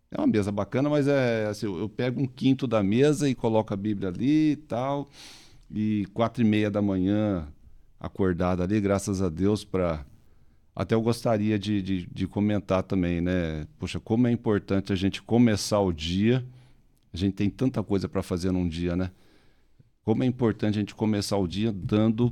É 0.09 0.19
uma 0.19 0.27
mesa 0.27 0.51
bacana, 0.51 0.89
mas 0.89 1.07
é 1.07 1.47
assim, 1.47 1.65
eu 1.65 1.89
pego 1.89 2.21
um 2.21 2.27
quinto 2.27 2.65
da 2.65 2.81
mesa 2.81 3.29
e 3.29 3.35
coloco 3.35 3.73
a 3.73 3.77
Bíblia 3.77 4.09
ali 4.09 4.51
e 4.51 4.55
tal. 4.55 5.09
E 5.69 6.05
quatro 6.13 6.41
e 6.41 6.45
meia 6.45 6.71
da 6.71 6.81
manhã, 6.81 7.47
acordado 7.99 8.63
ali, 8.63 8.79
graças 8.79 9.21
a 9.21 9.27
Deus, 9.27 9.65
para 9.65 10.05
até 10.73 10.93
eu 10.93 11.01
gostaria 11.01 11.57
de, 11.57 11.81
de, 11.81 12.05
de 12.05 12.27
comentar 12.27 12.83
também, 12.83 13.19
né? 13.19 13.67
Poxa, 13.79 13.99
como 13.99 14.27
é 14.27 14.31
importante 14.31 14.93
a 14.93 14.95
gente 14.95 15.23
começar 15.23 15.79
o 15.79 15.91
dia. 15.91 16.45
A 17.11 17.17
gente 17.17 17.33
tem 17.33 17.49
tanta 17.49 17.81
coisa 17.81 18.07
para 18.07 18.21
fazer 18.21 18.51
num 18.51 18.67
dia, 18.67 18.95
né? 18.95 19.09
Como 20.03 20.23
é 20.23 20.25
importante 20.27 20.77
a 20.77 20.79
gente 20.79 20.93
começar 20.93 21.35
o 21.37 21.47
dia 21.47 21.71
dando 21.71 22.31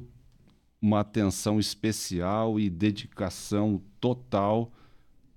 uma 0.80 1.00
atenção 1.00 1.60
especial 1.60 2.60
e 2.60 2.70
dedicação 2.70 3.82
total 4.00 4.72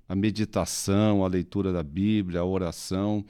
à 0.08 0.14
meditação, 0.14 1.24
à 1.24 1.28
leitura 1.28 1.72
da 1.72 1.82
Bíblia, 1.82 2.40
à 2.40 2.44
oração. 2.44 3.24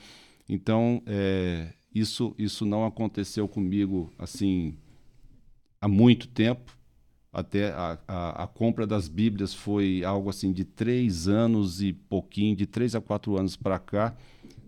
Então, 0.49 1.03
é, 1.07 1.73
isso, 1.95 2.35
isso 2.39 2.65
não 2.65 2.87
aconteceu 2.87 3.49
comigo 3.49 4.13
assim 4.19 4.77
há 5.81 5.89
muito 5.89 6.29
tempo. 6.29 6.77
Até 7.33 7.71
a, 7.73 7.99
a, 8.09 8.45
a, 8.45 8.47
compra 8.47 8.87
das 8.87 9.07
Bíblias 9.07 9.53
foi 9.53 10.03
algo 10.03 10.31
assim 10.31 10.51
de 10.53 10.65
três 10.65 11.29
anos 11.29 11.83
e 11.83 11.93
pouquinho, 11.93 12.57
de 12.57 12.67
três 12.67 12.95
a 12.95 13.01
quatro 13.01 13.37
anos 13.37 13.55
para 13.55 13.79
cá, 13.79 14.17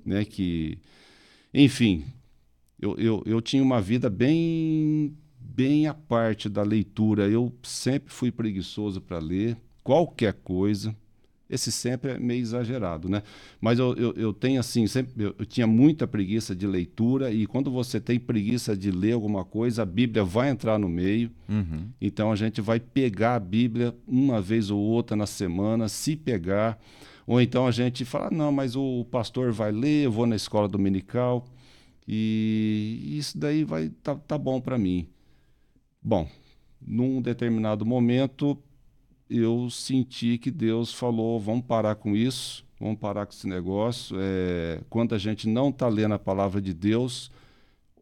né? 0.05 0.25
Que, 0.25 0.79
enfim, 1.55 2.05
eu, 2.79 2.99
eu, 2.99 3.23
eu 3.25 3.41
tinha 3.41 3.63
uma 3.63 3.81
vida 3.81 4.11
bem 4.11 5.17
bem 5.41 5.87
à 5.87 5.95
parte 5.95 6.49
da 6.49 6.63
leitura. 6.63 7.29
Eu 7.29 7.53
sempre 7.63 8.13
fui 8.13 8.31
preguiçoso 8.31 9.01
para 9.01 9.19
ler 9.19 9.57
qualquer 9.83 10.35
coisa. 10.35 10.95
Esse 11.51 11.72
sempre 11.72 12.12
é 12.12 12.18
meio 12.18 12.40
exagerado, 12.40 13.09
né? 13.09 13.22
Mas 13.61 13.78
eu, 13.78 13.94
eu, 13.94 14.12
eu 14.14 14.32
tenho 14.32 14.61
assim, 14.61 14.86
sempre 14.86 15.24
eu, 15.24 15.34
eu, 15.36 15.44
tinha 15.44 15.66
muita 15.66 16.07
preguiça 16.07 16.55
de 16.55 16.66
leitura 16.66 17.32
e 17.32 17.46
quando 17.46 17.70
você 17.70 18.01
tem 18.01 18.20
preguiça 18.20 18.76
de 18.76 18.90
ler 18.90 19.12
alguma 19.12 19.44
coisa, 19.44 19.82
a 19.82 19.86
Bíblia 19.86 20.22
vai 20.22 20.51
entrar 20.51 20.78
no 20.78 20.88
meio. 20.88 21.30
Uhum. 21.48 21.88
Então 22.01 22.30
a 22.30 22.36
gente 22.36 22.61
vai 22.61 22.78
pegar 22.78 23.34
a 23.34 23.40
Bíblia 23.40 23.94
uma 24.07 24.40
vez 24.40 24.70
ou 24.70 24.78
outra 24.78 25.16
na 25.16 25.26
semana, 25.26 25.88
se 25.88 26.14
pegar. 26.14 26.78
Ou 27.26 27.40
então 27.40 27.66
a 27.66 27.70
gente 27.70 28.05
fala, 28.05 28.30
não, 28.30 28.53
mas 28.53 28.76
o 28.76 29.05
pastor 29.11 29.53
vai 29.53 29.72
ler, 29.72 30.05
eu 30.05 30.12
vou 30.12 30.26
na 30.26 30.36
escola 30.36 30.68
dominical 30.68 31.44
e 32.07 33.16
isso 33.18 33.38
daí 33.38 33.64
vai 33.64 33.88
tá, 34.03 34.14
tá 34.14 34.38
bom 34.38 34.61
para 34.61 34.78
mim. 34.78 35.09
Bom, 36.03 36.28
num 36.80 37.20
determinado 37.20 37.84
momento 37.84 38.59
eu 39.31 39.70
senti 39.70 40.37
que 40.37 40.51
Deus 40.51 40.93
falou: 40.93 41.39
vamos 41.39 41.64
parar 41.64 41.95
com 41.95 42.16
isso, 42.16 42.64
vamos 42.81 42.99
parar 42.99 43.24
com 43.24 43.33
esse 43.33 43.47
negócio. 43.47 44.16
É, 44.20 44.81
quando 44.91 45.14
a 45.14 45.18
gente 45.18 45.49
não 45.49 45.68
está 45.68 45.89
lendo 45.89 46.14
a 46.14 46.18
palavra 46.18 46.61
de 46.61 46.74
Deus, 46.74 47.31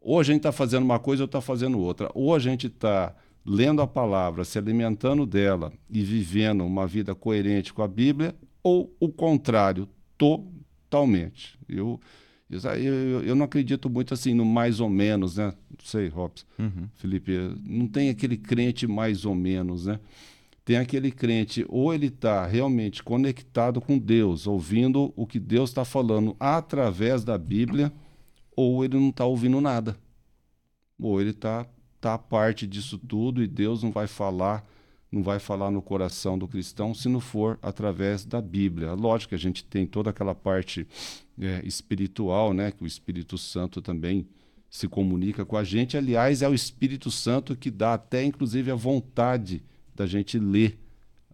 ou 0.01 0.19
a 0.19 0.23
gente 0.23 0.37
está 0.37 0.51
fazendo 0.51 0.83
uma 0.83 0.99
coisa 0.99 1.23
ou 1.23 1.27
está 1.27 1.39
fazendo 1.39 1.79
outra. 1.79 2.09
Ou 2.15 2.33
a 2.33 2.39
gente 2.39 2.67
está 2.67 3.13
lendo 3.45 3.81
a 3.81 3.87
palavra, 3.87 4.43
se 4.43 4.57
alimentando 4.57 5.25
dela 5.25 5.71
e 5.89 6.01
vivendo 6.01 6.65
uma 6.65 6.87
vida 6.87 7.13
coerente 7.13 7.73
com 7.73 7.83
a 7.83 7.87
Bíblia, 7.87 8.35
ou 8.63 8.93
o 8.99 9.09
contrário, 9.09 9.87
totalmente. 10.17 11.57
Eu 11.67 11.99
eu, 12.49 13.23
eu 13.23 13.35
não 13.35 13.45
acredito 13.45 13.87
muito 13.91 14.11
assim 14.11 14.33
no 14.33 14.43
mais 14.43 14.79
ou 14.79 14.89
menos, 14.89 15.37
né? 15.37 15.53
Não 15.69 15.85
sei, 15.85 16.07
Robson, 16.07 16.45
uhum. 16.57 16.89
Felipe, 16.95 17.31
não 17.63 17.87
tem 17.87 18.09
aquele 18.09 18.37
crente 18.37 18.87
mais 18.87 19.23
ou 19.23 19.35
menos, 19.35 19.85
né? 19.85 19.99
Tem 20.69 20.77
aquele 20.77 21.09
crente, 21.09 21.65
ou 21.67 21.91
ele 21.91 22.09
está 22.09 22.45
realmente 22.45 23.01
conectado 23.01 23.81
com 23.81 23.97
Deus, 23.97 24.45
ouvindo 24.45 25.11
o 25.15 25.25
que 25.25 25.39
Deus 25.39 25.71
está 25.71 25.83
falando 25.83 26.35
através 26.39 27.23
da 27.23 27.39
Bíblia, 27.39 27.91
ou 28.55 28.85
ele 28.85 28.95
não 28.95 29.09
está 29.09 29.25
ouvindo 29.25 29.59
nada. 29.59 29.97
Ou 31.01 31.19
ele 31.19 31.31
está 31.31 31.65
tá 31.99 32.13
à 32.13 32.17
parte 32.19 32.67
disso 32.67 32.99
tudo 32.99 33.41
e 33.41 33.47
Deus 33.47 33.81
não 33.81 33.89
vai 33.89 34.05
falar 34.05 34.63
não 35.11 35.23
vai 35.23 35.39
falar 35.39 35.71
no 35.71 35.81
coração 35.81 36.37
do 36.37 36.47
cristão 36.47 36.93
se 36.93 37.09
não 37.09 37.19
for 37.19 37.57
através 37.63 38.23
da 38.23 38.39
Bíblia. 38.39 38.93
Lógico 38.93 39.29
que 39.29 39.35
a 39.35 39.39
gente 39.39 39.63
tem 39.63 39.87
toda 39.87 40.11
aquela 40.11 40.35
parte 40.35 40.87
é, 41.41 41.65
espiritual, 41.65 42.53
né, 42.53 42.71
que 42.71 42.83
o 42.83 42.85
Espírito 42.85 43.39
Santo 43.39 43.81
também 43.81 44.27
se 44.69 44.87
comunica 44.87 45.43
com 45.43 45.57
a 45.57 45.63
gente. 45.63 45.97
Aliás, 45.97 46.43
é 46.43 46.47
o 46.47 46.53
Espírito 46.53 47.09
Santo 47.09 47.55
que 47.55 47.71
dá 47.71 47.95
até, 47.95 48.23
inclusive, 48.23 48.69
a 48.69 48.75
vontade 48.75 49.63
da 49.99 50.07
gente 50.07 50.39
ler 50.39 50.79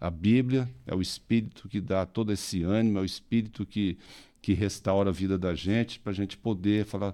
a 0.02 0.10
Bíblia. 0.10 0.68
É 0.88 0.96
o 0.96 1.02
Espírito 1.02 1.70
que 1.70 1.80
dá 1.80 2.04
todo 2.04 2.34
esse 2.34 2.64
ânimo, 2.64 2.98
é 2.98 3.02
o 3.02 3.06
Espírito 3.06 3.64
que, 3.64 3.96
que 4.42 4.54
restaura 4.54 5.12
a 5.12 5.14
vida 5.14 5.38
da 5.38 5.54
gente, 5.54 6.00
para 6.00 6.12
a 6.12 6.16
gente 6.16 6.36
poder 6.36 6.84
falar. 6.84 7.14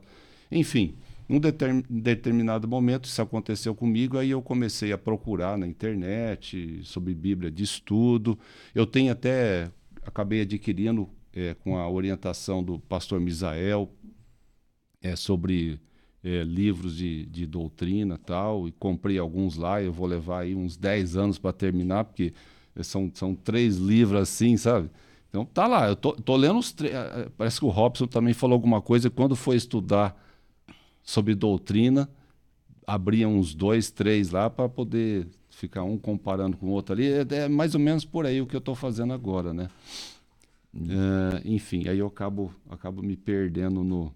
Enfim, 0.50 0.96
um 1.30 1.40
determin, 1.40 1.84
determinado 1.90 2.70
momento, 2.70 3.06
isso 3.06 3.22
aconteceu 3.22 3.76
comigo, 3.76 4.18
aí 4.18 4.30
eu 4.30 4.42
comecei 4.42 4.94
a 4.94 4.98
procurar 4.98 5.58
na 5.58 5.68
internet 5.68 6.80
sobre 6.86 7.14
Bíblia 7.14 7.52
de 7.52 7.64
estudo. 7.64 8.40
Eu 8.74 8.88
tenho 8.88 9.12
até, 9.12 9.70
acabei 10.04 10.42
adquirindo 10.42 11.10
é, 11.34 11.54
com 11.54 11.78
a 11.78 11.90
orientação 11.90 12.64
do 12.64 12.80
pastor 12.80 13.20
Misael 13.20 13.92
é, 15.02 15.18
sobre 15.18 15.82
é, 16.24 16.44
livros 16.44 16.96
de, 16.96 17.26
de 17.26 17.46
doutrina 17.46 18.18
tal, 18.18 18.68
e 18.68 18.72
comprei 18.72 19.18
alguns 19.18 19.58
lá, 19.58 19.82
eu 19.82 19.92
vou 19.92 20.08
levar 20.08 20.42
aí 20.42 20.56
uns 20.56 20.78
10 20.78 21.18
anos 21.18 21.40
para 21.40 21.52
terminar, 21.52 22.06
porque 22.06 22.34
são, 22.82 23.12
são 23.14 23.36
três 23.36 23.78
livros 23.78 24.22
assim, 24.22 24.56
sabe? 24.58 24.90
Então 25.30 25.46
tá 25.46 25.66
lá, 25.66 25.88
eu 25.88 25.96
tô, 25.96 26.12
tô 26.14 26.36
lendo 26.36 26.60
os 26.60 26.72
três. 26.72 26.94
É, 26.94 26.98
é, 26.98 27.30
parece 27.38 27.60
que 27.60 27.66
o 27.66 27.70
Robson 27.70 28.06
também 28.06 28.34
falou 28.34 28.54
alguma 28.54 28.82
coisa, 28.82 29.10
quando 29.10 29.36
foi 29.36 29.56
estudar 29.56 30.16
sobre 31.04 31.34
doutrina, 31.34 32.10
abria 32.86 33.28
uns 33.28 33.56
dois, 33.56 33.90
três 33.90 34.32
lá 34.32 34.50
para 34.50 34.68
poder 34.68 35.28
ficar 35.50 35.84
um 35.84 35.98
comparando 35.98 36.58
com 36.58 36.68
o 36.68 36.72
outro 36.72 36.94
ali. 36.94 37.06
É, 37.12 37.26
é, 37.30 37.48
mais 37.48 37.74
ou 37.74 37.80
menos 37.80 38.06
por 38.06 38.26
aí 38.26 38.42
o 38.42 38.46
que 38.46 38.56
eu 38.56 38.60
estou 38.60 38.76
fazendo 38.76 39.14
agora, 39.14 39.54
né? 39.54 39.70
Uh, 40.74 41.42
enfim, 41.44 41.88
aí 41.88 42.00
eu 42.00 42.08
acabo, 42.08 42.54
acabo 42.70 43.02
me 43.02 43.18
perdendo 43.18 43.84
no, 43.84 44.14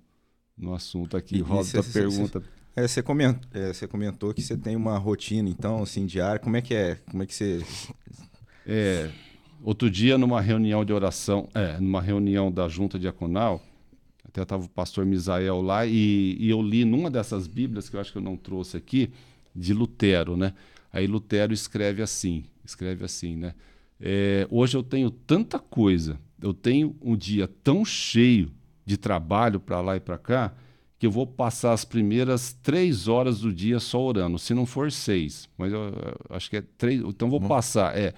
no 0.58 0.74
assunto 0.74 1.18
aqui. 1.18 1.42
Roda 1.42 1.80
a 1.80 1.84
pergunta. 1.84 2.44
É, 2.76 2.88
você, 2.88 3.02
comentou, 3.02 3.50
é, 3.54 3.74
você 3.74 3.88
comentou 3.88 4.34
que 4.34 4.42
você 4.42 4.58
tem 4.58 4.76
uma 4.76 4.98
rotina, 4.98 5.50
então, 5.50 5.82
assim, 5.84 6.06
diária. 6.06 6.40
Como 6.40 6.58
é 6.58 6.62
que 6.62 6.74
é? 6.74 6.96
Como 7.10 7.24
é 7.24 7.26
que 7.26 7.34
você. 7.34 7.64
É, 8.66 9.10
outro 9.64 9.90
dia, 9.90 10.18
numa 10.18 10.42
reunião 10.42 10.84
de 10.84 10.92
oração, 10.92 11.48
é, 11.54 11.80
numa 11.80 12.02
reunião 12.02 12.52
da 12.52 12.68
junta 12.68 13.00
diaconal, 13.00 13.62
até 14.24 14.42
estava 14.42 14.66
o 14.66 14.70
pastor 14.70 15.06
Misael 15.06 15.62
lá, 15.62 15.86
e, 15.86 16.36
e 16.40 16.50
eu 16.50 16.62
li 16.62 16.84
numa 16.84 17.10
dessas 17.10 17.48
Bíblias, 17.48 17.88
que 17.88 17.96
eu 17.96 18.02
acho 18.02 18.12
que 18.12 18.18
eu 18.18 18.22
não 18.24 18.36
trouxe 18.36 18.76
aqui, 18.76 19.12
de 19.56 19.74
Lutero, 19.74 20.36
né? 20.36 20.54
Aí 20.92 21.08
Lutero 21.08 21.54
escreve 21.54 22.02
assim, 22.02 22.44
escreve 22.64 23.06
assim, 23.06 23.36
né? 23.38 23.54
É, 24.00 24.46
hoje 24.52 24.76
eu 24.76 24.84
tenho 24.84 25.10
tanta 25.10 25.58
coisa 25.58 26.20
eu 26.42 26.54
tenho 26.54 26.96
um 27.02 27.16
dia 27.16 27.48
tão 27.64 27.84
cheio 27.84 28.52
de 28.86 28.98
trabalho 28.98 29.60
para 29.60 29.82
lá 29.82 29.96
e 29.96 30.00
para 30.00 30.18
cá 30.18 30.54
que 30.98 31.06
eu 31.06 31.12
vou 31.12 31.28
passar 31.28 31.74
as 31.74 31.84
primeiras 31.84 32.54
três 32.54 33.08
horas 33.08 33.42
do 33.42 33.52
dia 33.52 33.80
só 33.80 34.02
orando, 34.02 34.40
se 34.40 34.54
não 34.54 34.66
for 34.66 34.92
seis, 34.92 35.50
mas 35.58 35.74
eu, 35.74 35.80
eu 36.30 36.36
acho 36.36 36.50
que 36.50 36.58
é 36.58 36.64
três, 36.78 37.02
então 37.02 37.30
vou 37.30 37.42
passar. 37.42 37.98
É, 37.98 38.14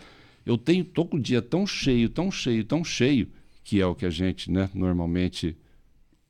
eu 0.45 0.57
tenho 0.57 0.85
tô 0.85 1.05
com 1.05 1.17
o 1.17 1.19
dia 1.19 1.41
tão 1.41 1.65
cheio, 1.65 2.07
tão 2.07 2.31
cheio, 2.31 2.63
tão 2.63 2.83
cheio 2.83 3.29
que 3.63 3.81
é 3.81 3.85
o 3.85 3.95
que 3.95 4.05
a 4.05 4.09
gente, 4.09 4.49
né, 4.51 4.69
normalmente 4.73 5.57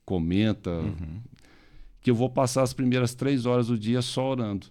comenta, 0.04 0.72
uhum. 0.72 1.22
que 2.02 2.10
eu 2.10 2.16
vou 2.16 2.30
passar 2.30 2.64
as 2.64 2.74
primeiras 2.74 3.14
três 3.14 3.46
horas 3.46 3.68
do 3.68 3.78
dia 3.78 4.02
só 4.02 4.32
orando. 4.32 4.68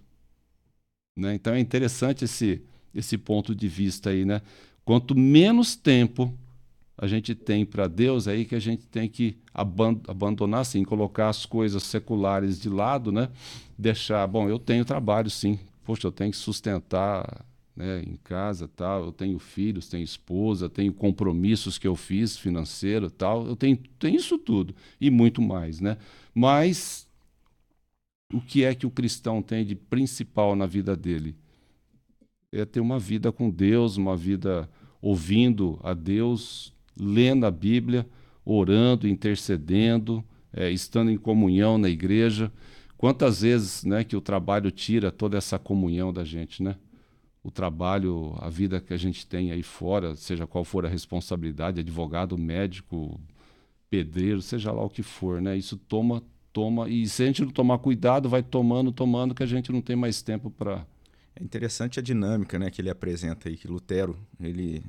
Né? 1.15 1.35
Então 1.35 1.53
é 1.53 1.59
interessante 1.59 2.25
esse, 2.25 2.61
esse 2.93 3.17
ponto 3.17 3.55
de 3.55 3.67
vista 3.67 4.09
aí, 4.09 4.25
né? 4.25 4.41
Quanto 4.83 5.17
menos 5.17 5.75
tempo 5.75 6.37
a 6.97 7.05
gente 7.05 7.35
tem 7.35 7.63
para 7.63 7.87
Deus, 7.87 8.27
aí 8.27 8.43
que 8.43 8.55
a 8.55 8.59
gente 8.59 8.87
tem 8.87 9.07
que 9.07 9.37
abandonar, 9.53 10.65
sim, 10.65 10.83
colocar 10.83 11.29
as 11.29 11.45
coisas 11.45 11.83
seculares 11.83 12.59
de 12.59 12.69
lado, 12.69 13.11
né? 13.11 13.29
Deixar, 13.77 14.25
bom, 14.25 14.49
eu 14.49 14.57
tenho 14.57 14.83
trabalho, 14.83 15.29
sim. 15.29 15.59
Poxa, 15.85 16.07
eu 16.07 16.11
tenho 16.11 16.31
que 16.31 16.37
sustentar 16.37 17.45
né, 17.75 18.01
em 18.01 18.15
casa, 18.23 18.67
tal. 18.67 19.05
Eu 19.05 19.11
tenho 19.11 19.37
filhos, 19.37 19.87
tenho 19.87 20.03
esposa, 20.03 20.67
tenho 20.67 20.91
compromissos 20.91 21.77
que 21.77 21.87
eu 21.87 21.95
fiz, 21.95 22.35
financeiro, 22.35 23.11
tal. 23.11 23.45
Eu 23.45 23.55
tenho, 23.55 23.77
tenho 23.99 24.15
isso 24.15 24.37
tudo 24.39 24.75
e 24.99 25.11
muito 25.11 25.39
mais, 25.39 25.79
né? 25.79 25.97
Mas 26.33 27.07
o 28.33 28.41
que 28.41 28.63
é 28.63 28.73
que 28.73 28.87
o 28.87 28.91
cristão 28.91 29.41
tem 29.41 29.63
de 29.63 29.75
principal 29.75 30.55
na 30.55 30.65
vida 30.65 30.95
dele? 30.95 31.35
É 32.51 32.65
ter 32.65 32.79
uma 32.79 32.97
vida 32.97 33.31
com 33.31 33.49
Deus, 33.49 33.97
uma 33.97 34.17
vida 34.17 34.67
ouvindo 34.99 35.79
a 35.83 35.93
Deus, 35.93 36.73
lendo 36.99 37.45
a 37.45 37.51
Bíblia, 37.51 38.07
orando, 38.43 39.07
intercedendo, 39.07 40.23
é, 40.53 40.71
estando 40.71 41.11
em 41.11 41.17
comunhão 41.17 41.77
na 41.77 41.89
igreja. 41.89 42.51
Quantas 42.97 43.41
vezes 43.41 43.83
né, 43.83 44.03
que 44.03 44.15
o 44.15 44.21
trabalho 44.21 44.71
tira 44.71 45.11
toda 45.11 45.37
essa 45.37 45.59
comunhão 45.59 46.11
da 46.11 46.23
gente, 46.23 46.63
né? 46.63 46.75
O 47.43 47.51
trabalho, 47.51 48.35
a 48.39 48.49
vida 48.49 48.81
que 48.81 48.93
a 48.93 48.97
gente 48.97 49.25
tem 49.25 49.51
aí 49.51 49.63
fora, 49.63 50.15
seja 50.15 50.47
qual 50.47 50.65
for 50.65 50.85
a 50.85 50.89
responsabilidade, 50.89 51.79
advogado, 51.79 52.37
médico, 52.37 53.19
pedreiro, 53.89 54.41
seja 54.41 54.71
lá 54.71 54.83
o 54.83 54.89
que 54.89 55.03
for, 55.03 55.41
né? 55.41 55.55
Isso 55.55 55.77
toma, 55.77 56.23
toma, 56.51 56.89
e 56.89 57.07
se 57.07 57.23
a 57.23 57.25
gente 57.27 57.43
não 57.43 57.51
tomar 57.51 57.77
cuidado, 57.77 58.27
vai 58.27 58.43
tomando, 58.43 58.91
tomando, 58.91 59.35
que 59.35 59.43
a 59.43 59.47
gente 59.47 59.71
não 59.71 59.81
tem 59.81 59.95
mais 59.95 60.21
tempo 60.21 60.49
para... 60.49 60.85
É 61.35 61.43
interessante 61.43 61.99
a 61.99 62.01
dinâmica 62.01 62.57
né, 62.57 62.71
que 62.71 62.81
ele 62.81 62.89
apresenta 62.89 63.47
aí, 63.47 63.55
que 63.55 63.67
Lutero, 63.67 64.17
ele 64.39 64.83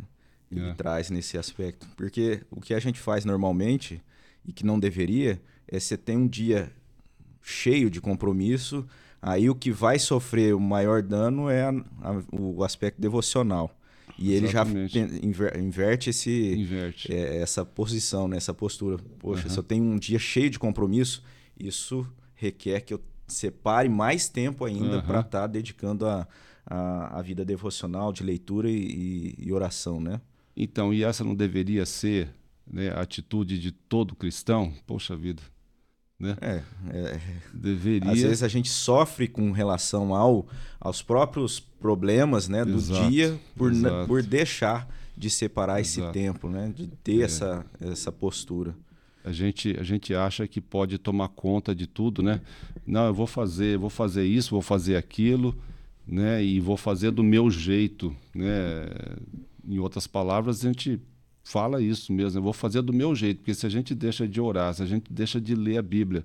ele 0.50 0.70
é. 0.70 0.74
traz 0.74 1.10
nesse 1.10 1.36
aspecto. 1.36 1.86
Porque 1.96 2.42
o 2.50 2.60
que 2.60 2.74
a 2.74 2.80
gente 2.80 3.00
faz 3.00 3.24
normalmente 3.24 4.02
e 4.44 4.52
que 4.52 4.64
não 4.64 4.78
deveria 4.78 5.40
é 5.66 5.78
você 5.78 5.96
ter 5.96 6.16
um 6.16 6.26
dia 6.26 6.72
cheio 7.42 7.90
de 7.90 8.00
compromisso, 8.00 8.86
Aí 9.20 9.50
o 9.50 9.54
que 9.54 9.70
vai 9.70 9.98
sofrer 9.98 10.54
o 10.54 10.60
maior 10.60 11.02
dano 11.02 11.50
é 11.50 11.62
a, 11.62 11.70
a, 11.70 12.22
o 12.32 12.62
aspecto 12.62 13.00
devocional. 13.00 13.74
E 14.16 14.32
Exatamente. 14.32 14.98
ele 14.98 15.08
já 15.08 15.26
inver, 15.26 15.58
inverte, 15.58 16.10
esse, 16.10 16.54
inverte. 16.54 17.12
É, 17.12 17.38
essa 17.38 17.64
posição, 17.64 18.26
né? 18.26 18.36
essa 18.36 18.54
postura. 18.54 18.96
Poxa, 19.18 19.44
uhum. 19.44 19.50
se 19.50 19.58
eu 19.58 19.62
tenho 19.62 19.84
um 19.84 19.96
dia 19.96 20.18
cheio 20.18 20.50
de 20.50 20.58
compromisso, 20.58 21.22
isso 21.58 22.06
requer 22.34 22.80
que 22.80 22.94
eu 22.94 23.00
separe 23.26 23.88
mais 23.88 24.28
tempo 24.28 24.64
ainda 24.64 24.96
uhum. 24.96 25.02
para 25.02 25.20
estar 25.20 25.40
tá 25.40 25.46
dedicando 25.46 26.06
a, 26.06 26.26
a, 26.66 27.18
a, 27.18 27.22
vida 27.22 27.44
devocional, 27.44 28.12
de 28.12 28.22
leitura 28.22 28.70
e, 28.70 29.34
e, 29.38 29.52
oração, 29.52 30.00
né? 30.00 30.20
Então, 30.60 30.92
e 30.92 31.04
essa 31.04 31.22
não 31.22 31.36
deveria 31.36 31.86
ser 31.86 32.28
né, 32.66 32.90
a 32.90 33.00
atitude 33.00 33.60
de 33.60 33.70
todo 33.70 34.16
cristão? 34.16 34.72
Poxa 34.84 35.16
vida, 35.16 35.40
né? 36.18 36.36
É, 36.40 36.62
é, 36.90 37.20
deveria. 37.54 38.10
Às 38.10 38.20
vezes 38.20 38.42
a 38.42 38.48
gente 38.48 38.68
sofre 38.68 39.28
com 39.28 39.52
relação 39.52 40.12
ao, 40.12 40.48
aos 40.80 41.00
próprios 41.00 41.60
problemas 41.60 42.48
né, 42.48 42.64
do 42.64 42.76
exato, 42.76 43.08
dia 43.08 43.38
por, 43.56 43.70
por 44.08 44.20
deixar 44.20 44.92
de 45.16 45.30
separar 45.30 45.80
exato. 45.80 46.08
esse 46.08 46.12
tempo, 46.12 46.48
né, 46.48 46.72
de 46.74 46.88
ter 47.04 47.20
é. 47.20 47.24
essa, 47.24 47.64
essa 47.80 48.10
postura. 48.10 48.74
A 49.24 49.30
gente, 49.30 49.76
a 49.78 49.84
gente 49.84 50.12
acha 50.12 50.48
que 50.48 50.60
pode 50.60 50.98
tomar 50.98 51.28
conta 51.28 51.72
de 51.72 51.86
tudo, 51.86 52.22
né? 52.22 52.40
Não, 52.86 53.06
eu 53.06 53.14
vou 53.14 53.26
fazer, 53.26 53.76
vou 53.76 53.90
fazer 53.90 54.24
isso, 54.24 54.50
vou 54.50 54.62
fazer 54.62 54.96
aquilo, 54.96 55.54
né? 56.06 56.42
E 56.42 56.58
vou 56.58 56.76
fazer 56.76 57.10
do 57.10 57.22
meu 57.22 57.50
jeito, 57.50 58.14
né? 58.34 58.86
Em 59.68 59.78
outras 59.78 60.06
palavras, 60.06 60.64
a 60.64 60.68
gente 60.68 61.00
fala 61.44 61.82
isso 61.82 62.12
mesmo. 62.12 62.38
Eu 62.38 62.42
vou 62.42 62.52
fazer 62.52 62.82
do 62.82 62.92
meu 62.92 63.14
jeito, 63.14 63.38
porque 63.38 63.54
se 63.54 63.66
a 63.66 63.68
gente 63.68 63.94
deixa 63.94 64.26
de 64.26 64.40
orar, 64.40 64.72
se 64.74 64.82
a 64.82 64.86
gente 64.86 65.12
deixa 65.12 65.40
de 65.40 65.54
ler 65.54 65.78
a 65.78 65.82
Bíblia, 65.82 66.24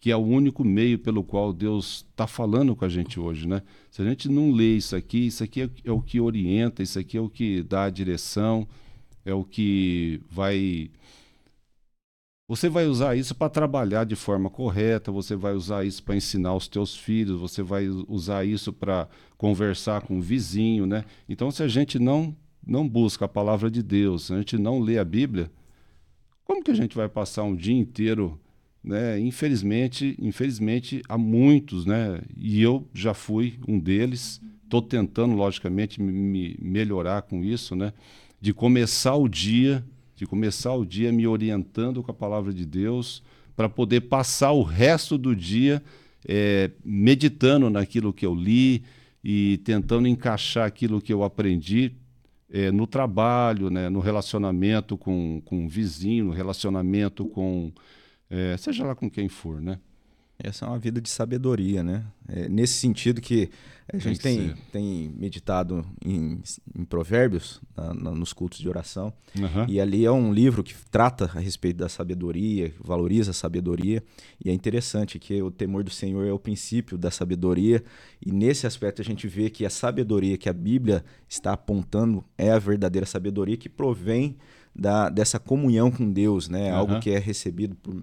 que 0.00 0.10
é 0.10 0.16
o 0.16 0.20
único 0.20 0.62
meio 0.62 0.98
pelo 0.98 1.24
qual 1.24 1.52
Deus 1.52 2.06
está 2.10 2.26
falando 2.26 2.76
com 2.76 2.84
a 2.84 2.88
gente 2.88 3.18
hoje, 3.18 3.48
né? 3.48 3.62
Se 3.90 4.02
a 4.02 4.04
gente 4.04 4.28
não 4.28 4.52
lê 4.52 4.76
isso 4.76 4.94
aqui, 4.94 5.26
isso 5.26 5.42
aqui 5.42 5.62
é, 5.62 5.70
é 5.84 5.90
o 5.90 6.00
que 6.00 6.20
orienta, 6.20 6.82
isso 6.82 6.98
aqui 6.98 7.16
é 7.16 7.20
o 7.20 7.28
que 7.28 7.62
dá 7.62 7.84
a 7.84 7.90
direção, 7.90 8.68
é 9.24 9.32
o 9.34 9.42
que 9.42 10.20
vai 10.30 10.90
você 12.46 12.68
vai 12.68 12.84
usar 12.86 13.16
isso 13.16 13.34
para 13.34 13.48
trabalhar 13.48 14.04
de 14.04 14.14
forma 14.14 14.50
correta, 14.50 15.10
você 15.10 15.34
vai 15.34 15.54
usar 15.54 15.86
isso 15.86 16.02
para 16.02 16.14
ensinar 16.14 16.54
os 16.54 16.68
teus 16.68 16.94
filhos, 16.94 17.40
você 17.40 17.62
vai 17.62 17.88
usar 17.88 18.44
isso 18.44 18.70
para 18.70 19.08
conversar 19.38 20.02
com 20.02 20.18
o 20.18 20.20
vizinho, 20.20 20.84
né? 20.84 21.06
Então, 21.26 21.50
se 21.50 21.62
a 21.62 21.68
gente 21.68 21.98
não 21.98 22.36
não 22.66 22.88
busca 22.88 23.24
a 23.24 23.28
palavra 23.28 23.70
de 23.70 23.82
Deus, 23.82 24.30
a 24.30 24.38
gente 24.38 24.58
não 24.58 24.80
lê 24.80 24.98
a 24.98 25.04
Bíblia, 25.04 25.50
como 26.44 26.62
que 26.62 26.70
a 26.70 26.74
gente 26.74 26.96
vai 26.96 27.08
passar 27.08 27.42
um 27.42 27.54
dia 27.54 27.74
inteiro 27.74 28.38
né? 28.84 29.18
Infelizmente, 29.18 30.14
infelizmente 30.20 31.02
há 31.08 31.16
muitos, 31.16 31.86
né? 31.86 32.20
E 32.36 32.62
eu 32.62 32.86
já 32.92 33.14
fui 33.14 33.58
um 33.66 33.78
deles. 33.78 34.40
Estou 34.62 34.82
tentando, 34.82 35.34
logicamente, 35.34 36.00
me 36.02 36.56
melhorar 36.60 37.22
com 37.22 37.42
isso, 37.42 37.74
né? 37.74 37.94
De 38.40 38.52
começar 38.52 39.14
o 39.14 39.26
dia, 39.26 39.82
de 40.14 40.26
começar 40.26 40.74
o 40.74 40.84
dia 40.84 41.10
me 41.10 41.26
orientando 41.26 42.02
com 42.02 42.10
a 42.10 42.14
palavra 42.14 42.52
de 42.52 42.66
Deus, 42.66 43.22
para 43.56 43.68
poder 43.68 44.02
passar 44.02 44.52
o 44.52 44.62
resto 44.62 45.16
do 45.16 45.34
dia 45.34 45.82
é, 46.26 46.70
meditando 46.84 47.70
naquilo 47.70 48.12
que 48.12 48.26
eu 48.26 48.34
li 48.34 48.82
e 49.22 49.58
tentando 49.64 50.06
encaixar 50.06 50.66
aquilo 50.66 51.00
que 51.00 51.12
eu 51.12 51.22
aprendi 51.22 51.92
é, 52.54 52.70
no 52.70 52.86
trabalho, 52.86 53.68
né, 53.68 53.88
no 53.88 53.98
relacionamento 53.98 54.96
com, 54.96 55.42
com 55.44 55.66
o 55.66 55.68
vizinho, 55.68 56.26
no 56.26 56.30
relacionamento 56.30 57.26
com 57.26 57.72
é, 58.30 58.56
seja 58.56 58.86
lá 58.86 58.94
com 58.94 59.10
quem 59.10 59.28
for, 59.28 59.60
né? 59.60 59.80
Essa 60.38 60.64
é 60.64 60.68
uma 60.68 60.78
vida 60.78 61.00
de 61.00 61.08
sabedoria, 61.08 61.82
né? 61.82 62.04
É 62.28 62.48
nesse 62.48 62.74
sentido 62.74 63.20
que 63.20 63.50
a 63.92 63.98
gente 63.98 64.18
tem, 64.18 64.38
tem, 64.38 64.56
tem 64.72 65.14
meditado 65.16 65.84
em, 66.04 66.40
em 66.74 66.84
provérbios 66.84 67.60
na, 67.76 67.92
na, 67.92 68.10
nos 68.12 68.32
cultos 68.32 68.58
de 68.58 68.68
oração 68.68 69.12
uhum. 69.38 69.66
e 69.68 69.78
ali 69.80 70.04
é 70.06 70.10
um 70.10 70.32
livro 70.32 70.62
que 70.62 70.74
trata 70.90 71.30
a 71.34 71.38
respeito 71.38 71.76
da 71.76 71.88
sabedoria, 71.88 72.72
valoriza 72.80 73.32
a 73.32 73.34
sabedoria 73.34 74.02
e 74.42 74.50
é 74.50 74.52
interessante 74.52 75.18
que 75.18 75.42
o 75.42 75.50
temor 75.50 75.84
do 75.84 75.90
Senhor 75.90 76.26
é 76.26 76.32
o 76.32 76.38
princípio 76.38 76.96
da 76.96 77.10
sabedoria 77.10 77.84
e 78.24 78.32
nesse 78.32 78.66
aspecto 78.66 79.02
a 79.02 79.04
gente 79.04 79.28
vê 79.28 79.50
que 79.50 79.66
a 79.66 79.70
sabedoria 79.70 80.38
que 80.38 80.48
a 80.48 80.54
Bíblia 80.54 81.04
está 81.28 81.52
apontando 81.52 82.24
é 82.38 82.50
a 82.50 82.58
verdadeira 82.58 83.06
sabedoria 83.06 83.56
que 83.56 83.68
provém 83.68 84.36
da, 84.74 85.08
dessa 85.08 85.38
comunhão 85.38 85.90
com 85.90 86.10
Deus, 86.10 86.48
né? 86.48 86.72
Uhum. 86.72 86.78
Algo 86.78 87.00
que 87.00 87.10
é 87.10 87.18
recebido 87.18 87.76
por, 87.76 88.02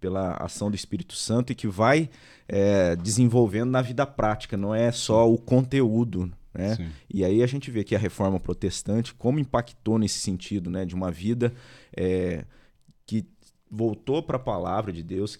pela 0.00 0.34
ação 0.34 0.70
do 0.70 0.74
Espírito 0.74 1.14
Santo 1.14 1.52
e 1.52 1.54
que 1.54 1.66
vai 1.66 2.08
é, 2.48 2.96
desenvolvendo 2.96 3.70
na 3.70 3.82
vida 3.82 4.06
prática, 4.06 4.56
não 4.56 4.74
é 4.74 4.90
só 4.92 5.30
o 5.30 5.38
conteúdo. 5.38 6.32
Né? 6.54 6.90
E 7.12 7.24
aí 7.24 7.42
a 7.42 7.46
gente 7.46 7.70
vê 7.70 7.84
que 7.84 7.94
a 7.94 7.98
reforma 7.98 8.40
protestante, 8.40 9.14
como 9.14 9.38
impactou 9.38 9.98
nesse 9.98 10.18
sentido, 10.18 10.70
né? 10.70 10.84
de 10.84 10.94
uma 10.94 11.10
vida 11.10 11.52
é, 11.96 12.44
que 13.06 13.26
voltou 13.70 14.22
para 14.22 14.36
a 14.36 14.40
palavra 14.40 14.92
de 14.92 15.02
Deus, 15.02 15.38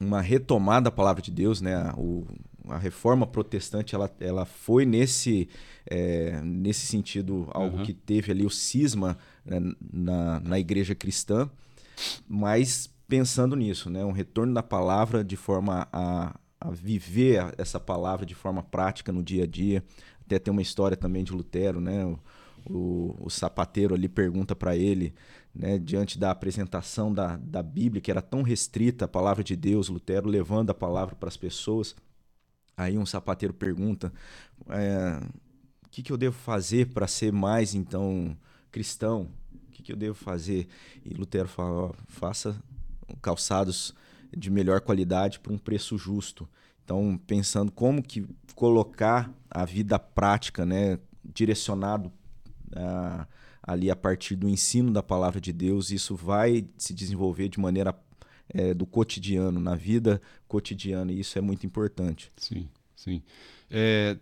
uma 0.00 0.20
retomada 0.20 0.84
da 0.84 0.90
palavra 0.90 1.20
de 1.20 1.30
Deus, 1.30 1.60
né? 1.60 1.92
O, 1.96 2.24
a 2.68 2.78
reforma 2.78 3.26
protestante 3.26 3.94
ela, 3.94 4.10
ela 4.20 4.44
foi 4.44 4.84
nesse, 4.84 5.48
é, 5.86 6.40
nesse 6.42 6.86
sentido 6.86 7.48
algo 7.50 7.78
uhum. 7.78 7.82
que 7.82 7.92
teve 7.92 8.30
ali 8.30 8.44
o 8.44 8.50
cisma 8.50 9.18
né, 9.44 9.58
na, 9.92 10.40
na 10.40 10.58
igreja 10.58 10.94
cristã, 10.94 11.50
mas 12.28 12.90
pensando 13.08 13.56
nisso, 13.56 13.88
né? 13.88 14.04
Um 14.04 14.12
retorno 14.12 14.52
da 14.52 14.62
palavra 14.62 15.24
de 15.24 15.36
forma 15.36 15.88
a, 15.90 16.38
a 16.60 16.70
viver 16.70 17.54
essa 17.56 17.80
palavra 17.80 18.26
de 18.26 18.34
forma 18.34 18.62
prática 18.62 19.10
no 19.10 19.22
dia 19.22 19.44
a 19.44 19.46
dia. 19.46 19.82
Até 20.20 20.38
tem 20.38 20.52
uma 20.52 20.62
história 20.62 20.96
também 20.96 21.24
de 21.24 21.32
Lutero, 21.32 21.80
né? 21.80 22.04
O, 22.04 22.20
o, 22.66 23.16
o 23.18 23.30
sapateiro 23.30 23.94
ali 23.94 24.08
pergunta 24.08 24.54
para 24.54 24.76
ele, 24.76 25.14
né, 25.54 25.78
diante 25.78 26.18
da 26.18 26.30
apresentação 26.30 27.12
da, 27.12 27.36
da 27.36 27.62
Bíblia, 27.62 28.02
que 28.02 28.10
era 28.10 28.20
tão 28.20 28.42
restrita 28.42 29.06
a 29.06 29.08
palavra 29.08 29.42
de 29.42 29.56
Deus, 29.56 29.88
Lutero 29.88 30.28
levando 30.28 30.70
a 30.70 30.74
palavra 30.74 31.16
para 31.16 31.28
as 31.28 31.36
pessoas. 31.36 31.96
Aí 32.76 32.98
um 32.98 33.06
sapateiro 33.06 33.54
pergunta: 33.54 34.12
é, 34.68 35.20
o 35.84 35.88
que, 35.88 36.02
que 36.02 36.12
eu 36.12 36.16
devo 36.18 36.36
fazer 36.36 36.92
para 36.92 37.06
ser 37.06 37.32
mais, 37.32 37.74
então, 37.74 38.36
cristão? 38.70 39.28
O 39.66 39.70
que, 39.70 39.82
que 39.82 39.92
eu 39.92 39.96
devo 39.96 40.14
fazer? 40.14 40.68
E 41.04 41.14
Lutero 41.14 41.48
fala: 41.48 41.94
faça 42.06 42.60
calçados 43.22 43.94
de 44.36 44.50
melhor 44.50 44.80
qualidade 44.80 45.40
por 45.40 45.52
um 45.52 45.58
preço 45.58 45.96
justo. 45.96 46.48
Então, 46.84 47.20
pensando 47.26 47.70
como 47.70 48.02
que 48.02 48.26
colocar 48.54 49.32
a 49.50 49.64
vida 49.64 49.98
prática, 49.98 50.64
né, 50.64 50.98
direcionado 51.24 52.08
uh, 52.72 53.26
ali 53.62 53.90
a 53.90 53.96
partir 53.96 54.36
do 54.36 54.48
ensino 54.48 54.90
da 54.90 55.02
palavra 55.02 55.40
de 55.40 55.52
Deus, 55.52 55.90
isso 55.90 56.16
vai 56.16 56.66
se 56.78 56.94
desenvolver 56.94 57.48
de 57.48 57.60
maneira 57.60 57.94
é, 58.48 58.72
do 58.72 58.86
cotidiano, 58.86 59.60
na 59.60 59.74
vida 59.74 60.20
cotidiana, 60.46 61.12
e 61.12 61.20
isso 61.20 61.38
é 61.38 61.42
muito 61.42 61.66
importante. 61.66 62.32
Sim, 62.36 62.68
sim. 62.96 63.22
É, 63.70 64.16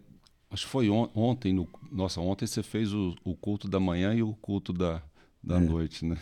acho 0.51 0.65
que 0.65 0.71
foi 0.73 0.91
on 0.91 1.09
ontem, 1.15 1.53
no, 1.53 1.69
nossa, 1.93 2.21
ontem 2.21 2.47
você 2.47 2.63
fez 2.63 2.93
o, 2.93 3.15
o, 3.25 3.37
culto 3.37 3.69
da 3.69 3.79
manhã 3.79 4.13
e 4.15 4.23
o 4.23 4.35
culto 4.35 4.73
da, 4.73 5.03
da 5.43 5.57
é. 5.57 5.61
noite, 5.61 6.05
né? 6.05 6.19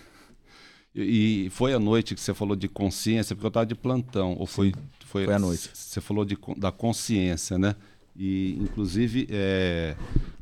E 0.94 1.48
foi 1.50 1.74
à 1.74 1.78
noite 1.78 2.14
que 2.14 2.20
você 2.20 2.32
falou 2.32 2.54
de 2.54 2.68
consciência, 2.68 3.34
porque 3.34 3.46
eu 3.46 3.48
estava 3.48 3.66
de 3.66 3.74
plantão. 3.74 4.36
Ou 4.38 4.46
foi, 4.46 4.72
foi, 5.04 5.24
foi 5.24 5.34
à 5.34 5.38
noite. 5.38 5.70
Você 5.72 6.00
falou 6.00 6.24
de, 6.24 6.38
da 6.56 6.70
consciência, 6.70 7.58
né? 7.58 7.74
E, 8.16 8.56
inclusive, 8.60 9.26
é, 9.28 9.96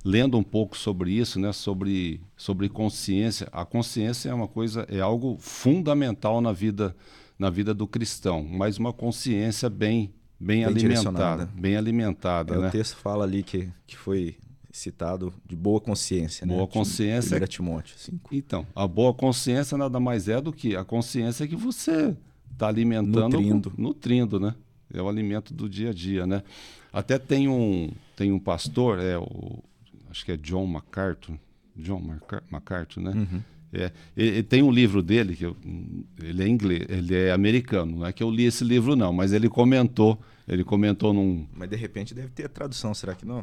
lendo 0.04 0.36
um 0.36 0.42
pouco 0.42 0.76
sobre 0.76 1.10
isso, 1.10 1.40
né? 1.40 1.52
Sobre, 1.54 2.20
sobre 2.36 2.68
consciência. 2.68 3.48
A 3.50 3.64
consciência 3.64 4.28
é 4.28 4.34
uma 4.34 4.46
coisa, 4.46 4.86
é 4.90 5.00
algo 5.00 5.38
fundamental 5.40 6.42
na 6.42 6.52
vida, 6.52 6.94
na 7.38 7.48
vida 7.48 7.72
do 7.72 7.86
cristão, 7.86 8.42
mas 8.44 8.76
uma 8.76 8.92
consciência 8.92 9.70
bem, 9.70 10.12
bem, 10.38 10.64
bem 10.64 10.64
alimentada. 10.64 11.48
Bem 11.54 11.76
alimentada. 11.76 12.54
É, 12.54 12.58
né? 12.58 12.68
O 12.68 12.70
texto 12.70 12.96
fala 12.96 13.24
ali 13.24 13.42
que, 13.42 13.70
que 13.86 13.96
foi 13.96 14.36
citado 14.72 15.32
de 15.46 15.54
boa 15.54 15.80
consciência. 15.80 16.46
Boa 16.46 16.62
né? 16.62 16.66
consciência. 16.66 17.36
1 17.36 17.46
Timóteo 17.46 17.94
5. 17.98 18.34
Então, 18.34 18.66
a 18.74 18.88
boa 18.88 19.12
consciência 19.12 19.76
nada 19.76 20.00
mais 20.00 20.28
é 20.28 20.40
do 20.40 20.52
que 20.52 20.74
a 20.74 20.82
consciência 20.82 21.46
que 21.46 21.54
você 21.54 22.16
está 22.52 22.68
alimentando. 22.68 23.36
Nutrindo. 23.38 23.72
Nutrindo, 23.76 24.40
né? 24.40 24.54
É 24.92 25.00
o 25.00 25.08
alimento 25.08 25.52
do 25.52 25.68
dia 25.68 25.90
a 25.90 25.92
dia, 25.92 26.26
né? 26.26 26.42
Até 26.92 27.18
tem 27.18 27.48
um, 27.48 27.90
tem 28.16 28.32
um 28.32 28.38
pastor, 28.38 28.98
é 28.98 29.16
o, 29.16 29.62
acho 30.10 30.24
que 30.24 30.32
é 30.32 30.36
John 30.36 30.66
MacArthur, 30.66 31.36
John 31.76 32.02
MacArthur, 32.50 33.02
né? 33.02 33.12
Uhum. 33.12 33.42
É, 33.74 33.90
ele, 34.14 34.28
ele, 34.28 34.42
tem 34.42 34.62
um 34.62 34.70
livro 34.70 35.02
dele 35.02 35.34
que 35.34 35.46
eu, 35.46 35.56
ele 36.22 36.42
é 36.42 36.48
inglês, 36.48 36.86
ele 36.90 37.14
é 37.14 37.32
americano. 37.32 38.00
Não 38.00 38.06
é 38.06 38.12
que 38.12 38.22
eu 38.22 38.30
li 38.30 38.44
esse 38.44 38.62
livro 38.62 38.94
não, 38.94 39.12
mas 39.14 39.32
ele 39.32 39.48
comentou, 39.48 40.20
ele 40.46 40.62
comentou 40.62 41.14
num. 41.14 41.46
Mas 41.54 41.70
de 41.70 41.76
repente 41.76 42.14
deve 42.14 42.28
ter 42.28 42.44
a 42.44 42.48
tradução, 42.50 42.92
será 42.92 43.14
que 43.14 43.24
não? 43.24 43.42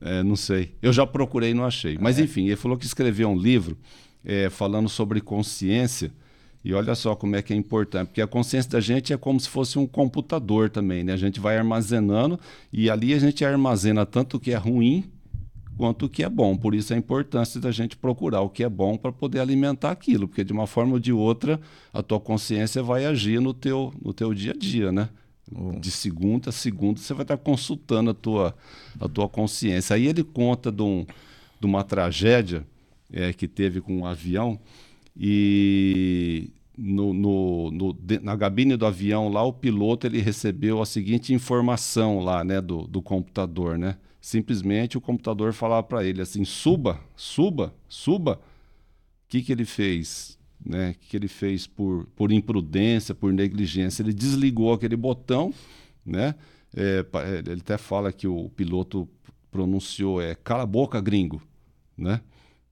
É, 0.00 0.22
não 0.22 0.36
sei. 0.36 0.74
Eu 0.80 0.92
já 0.92 1.06
procurei 1.06 1.50
e 1.50 1.54
não 1.54 1.64
achei. 1.64 1.98
Mas, 2.00 2.18
é. 2.18 2.22
enfim, 2.22 2.46
ele 2.46 2.56
falou 2.56 2.78
que 2.78 2.86
escreveu 2.86 3.28
um 3.28 3.36
livro 3.36 3.76
é, 4.24 4.48
falando 4.50 4.88
sobre 4.88 5.20
consciência 5.20 6.12
E 6.62 6.74
olha 6.74 6.94
só 6.94 7.14
como 7.14 7.36
é 7.36 7.42
que 7.42 7.52
é 7.52 7.56
importante, 7.56 8.08
porque 8.08 8.20
a 8.20 8.26
consciência 8.26 8.70
da 8.70 8.80
gente 8.80 9.12
é 9.12 9.16
como 9.16 9.40
se 9.40 9.48
fosse 9.48 9.78
um 9.78 9.86
computador 9.86 10.68
também, 10.68 11.02
né? 11.02 11.14
A 11.14 11.16
gente 11.16 11.40
vai 11.40 11.56
armazenando 11.56 12.38
e 12.70 12.90
ali 12.90 13.14
a 13.14 13.18
gente 13.18 13.44
armazena 13.44 14.04
tanto 14.04 14.36
o 14.36 14.40
que 14.40 14.52
é 14.52 14.56
ruim 14.56 15.10
quanto 15.78 16.04
o 16.04 16.08
que 16.08 16.22
é 16.22 16.28
bom. 16.28 16.54
Por 16.54 16.74
isso 16.74 16.92
a 16.92 16.98
importância 16.98 17.58
da 17.58 17.70
gente 17.70 17.96
procurar 17.96 18.42
o 18.42 18.50
que 18.50 18.62
é 18.62 18.68
bom 18.68 18.98
para 18.98 19.10
poder 19.10 19.40
alimentar 19.40 19.90
aquilo, 19.90 20.28
porque 20.28 20.44
de 20.44 20.52
uma 20.52 20.66
forma 20.66 20.92
ou 20.92 20.98
de 20.98 21.12
outra 21.12 21.58
a 21.94 22.02
tua 22.02 22.20
consciência 22.20 22.82
vai 22.82 23.06
agir 23.06 23.40
no 23.40 23.54
teu, 23.54 23.90
no 24.02 24.12
teu 24.12 24.34
dia 24.34 24.52
a 24.52 24.56
dia, 24.56 24.92
né? 24.92 25.08
De 25.80 25.90
segunda 25.90 26.50
a 26.50 26.52
segunda 26.52 27.00
você 27.00 27.12
vai 27.12 27.22
estar 27.22 27.36
consultando 27.36 28.10
a 28.10 28.14
tua, 28.14 28.54
a 29.00 29.08
tua 29.08 29.28
consciência. 29.28 29.96
Aí 29.96 30.06
ele 30.06 30.22
conta 30.22 30.70
de, 30.70 30.82
um, 30.82 31.04
de 31.58 31.66
uma 31.66 31.82
tragédia 31.82 32.64
é, 33.12 33.32
que 33.32 33.48
teve 33.48 33.80
com 33.80 33.98
um 33.98 34.06
avião 34.06 34.58
e 35.16 36.50
no, 36.78 37.12
no, 37.12 37.70
no, 37.72 37.96
na 38.22 38.36
cabine 38.36 38.76
do 38.76 38.86
avião 38.86 39.28
lá 39.28 39.42
o 39.42 39.52
piloto 39.52 40.06
ele 40.06 40.20
recebeu 40.20 40.80
a 40.80 40.86
seguinte 40.86 41.34
informação 41.34 42.20
lá 42.20 42.44
né 42.44 42.60
do, 42.60 42.86
do 42.86 43.02
computador 43.02 43.76
né? 43.76 43.96
Simplesmente 44.20 44.96
o 44.96 45.00
computador 45.00 45.52
falava 45.52 45.82
para 45.82 46.04
ele 46.04 46.22
assim 46.22 46.44
suba 46.44 47.00
suba 47.16 47.74
suba. 47.88 48.40
O 49.26 49.30
que 49.30 49.42
que 49.42 49.52
ele 49.52 49.64
fez 49.64 50.39
né 50.64 50.94
que, 51.00 51.16
ele 51.16 51.28
fez 51.28 51.66
por, 51.66 52.06
por 52.14 52.30
imprudência 52.32 53.14
por 53.14 53.32
negligência 53.32 54.02
ele 54.02 54.12
desligou 54.12 54.72
aquele 54.72 54.96
botão 54.96 55.52
né 56.04 56.34
é, 56.76 57.04
ele 57.46 57.60
até 57.60 57.78
fala 57.78 58.12
que 58.12 58.28
o 58.28 58.48
piloto 58.50 59.08
pronunciou 59.50 60.20
é 60.20 60.34
cala 60.34 60.62
a 60.62 60.66
boca 60.66 61.00
gringo 61.00 61.42
né 61.96 62.20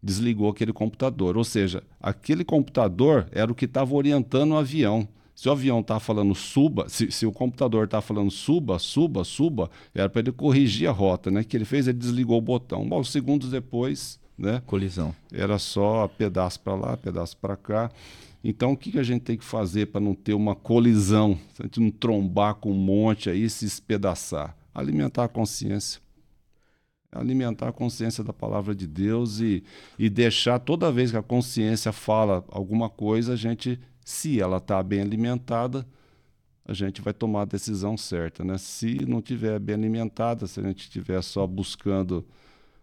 desligou 0.03 0.49
aquele 0.51 0.73
computador. 0.73 1.37
Ou 1.37 1.45
seja, 1.45 1.83
aquele 2.01 2.45
computador 2.45 3.29
era 3.33 3.51
o 3.51 3.55
que 3.55 3.65
estava 3.65 3.95
orientando 3.95 4.53
o 4.53 4.57
avião. 4.57 5.09
Se 5.35 5.49
o 5.49 5.53
avião 5.53 5.81
está 5.81 6.01
falando 6.01 6.35
suba, 6.35 6.89
se, 6.89 7.13
se 7.13 7.25
o 7.25 7.31
computador 7.31 7.85
está 7.85 8.01
falando 8.01 8.31
suba, 8.31 8.79
suba, 8.79 9.23
suba, 9.23 9.71
era 9.95 10.09
para 10.09 10.21
ele 10.21 10.33
corrigir 10.33 10.89
a 10.89 10.93
rota, 10.93 11.31
né? 11.31 11.45
Que 11.45 11.57
ele 11.57 11.65
fez? 11.65 11.87
Ele 11.87 11.97
desligou 11.97 12.39
o 12.39 12.43
botão. 12.43 12.89
Bom, 12.89 13.05
segundos 13.05 13.51
depois, 13.51 14.19
né? 14.39 14.63
Colisão. 14.65 15.15
Era 15.33 15.59
só 15.59 16.07
pedaço 16.07 16.61
para 16.61 16.75
lá, 16.75 16.97
pedaço 16.97 17.37
para 17.37 17.57
cá. 17.57 17.91
Então, 18.43 18.73
o 18.73 18.77
que, 18.77 18.93
que 18.93 18.99
a 18.99 19.03
gente 19.03 19.23
tem 19.23 19.37
que 19.37 19.45
fazer 19.45 19.87
para 19.87 20.01
não 20.01 20.15
ter 20.15 20.35
uma 20.35 20.55
colisão, 20.55 21.37
a 21.59 21.65
gente 21.65 21.81
não 21.81 21.91
trombar 21.91 22.55
com 22.55 22.71
um 22.71 22.75
monte 22.75 23.29
aí 23.29 23.45
e 23.45 23.51
se 23.51 23.65
espedaçar? 23.65 24.57
Alimentar 24.73 25.25
a 25.25 25.29
consciência 25.29 26.01
alimentar 27.11 27.69
a 27.69 27.73
consciência 27.73 28.23
da 28.23 28.33
palavra 28.33 28.75
de 28.75 28.87
Deus 28.87 29.41
e, 29.41 29.65
e 29.99 30.11
deixar 30.11 30.59
toda 30.59 30.93
vez 30.93 31.11
que 31.11 31.17
a 31.17 31.23
consciência 31.23 31.93
fala 31.93 32.45
alguma 32.49 32.89
coisa, 32.91 33.33
a 33.33 33.37
gente, 33.37 33.81
se 34.05 34.41
ela 34.41 34.59
está 34.59 34.83
bem 34.83 35.01
alimentada, 35.01 35.87
a 36.65 36.75
gente 36.75 37.01
vai 37.01 37.15
tomar 37.15 37.43
a 37.43 37.47
decisão 37.47 37.97
certa. 37.97 38.45
Né? 38.45 38.59
Se 38.59 39.07
não 39.07 39.23
tiver 39.23 39.59
bem 39.59 39.75
alimentada, 39.75 40.47
se 40.47 40.61
a 40.61 40.63
gente 40.63 40.81
estiver 40.81 41.23
só 41.23 41.47
buscando 41.47 42.27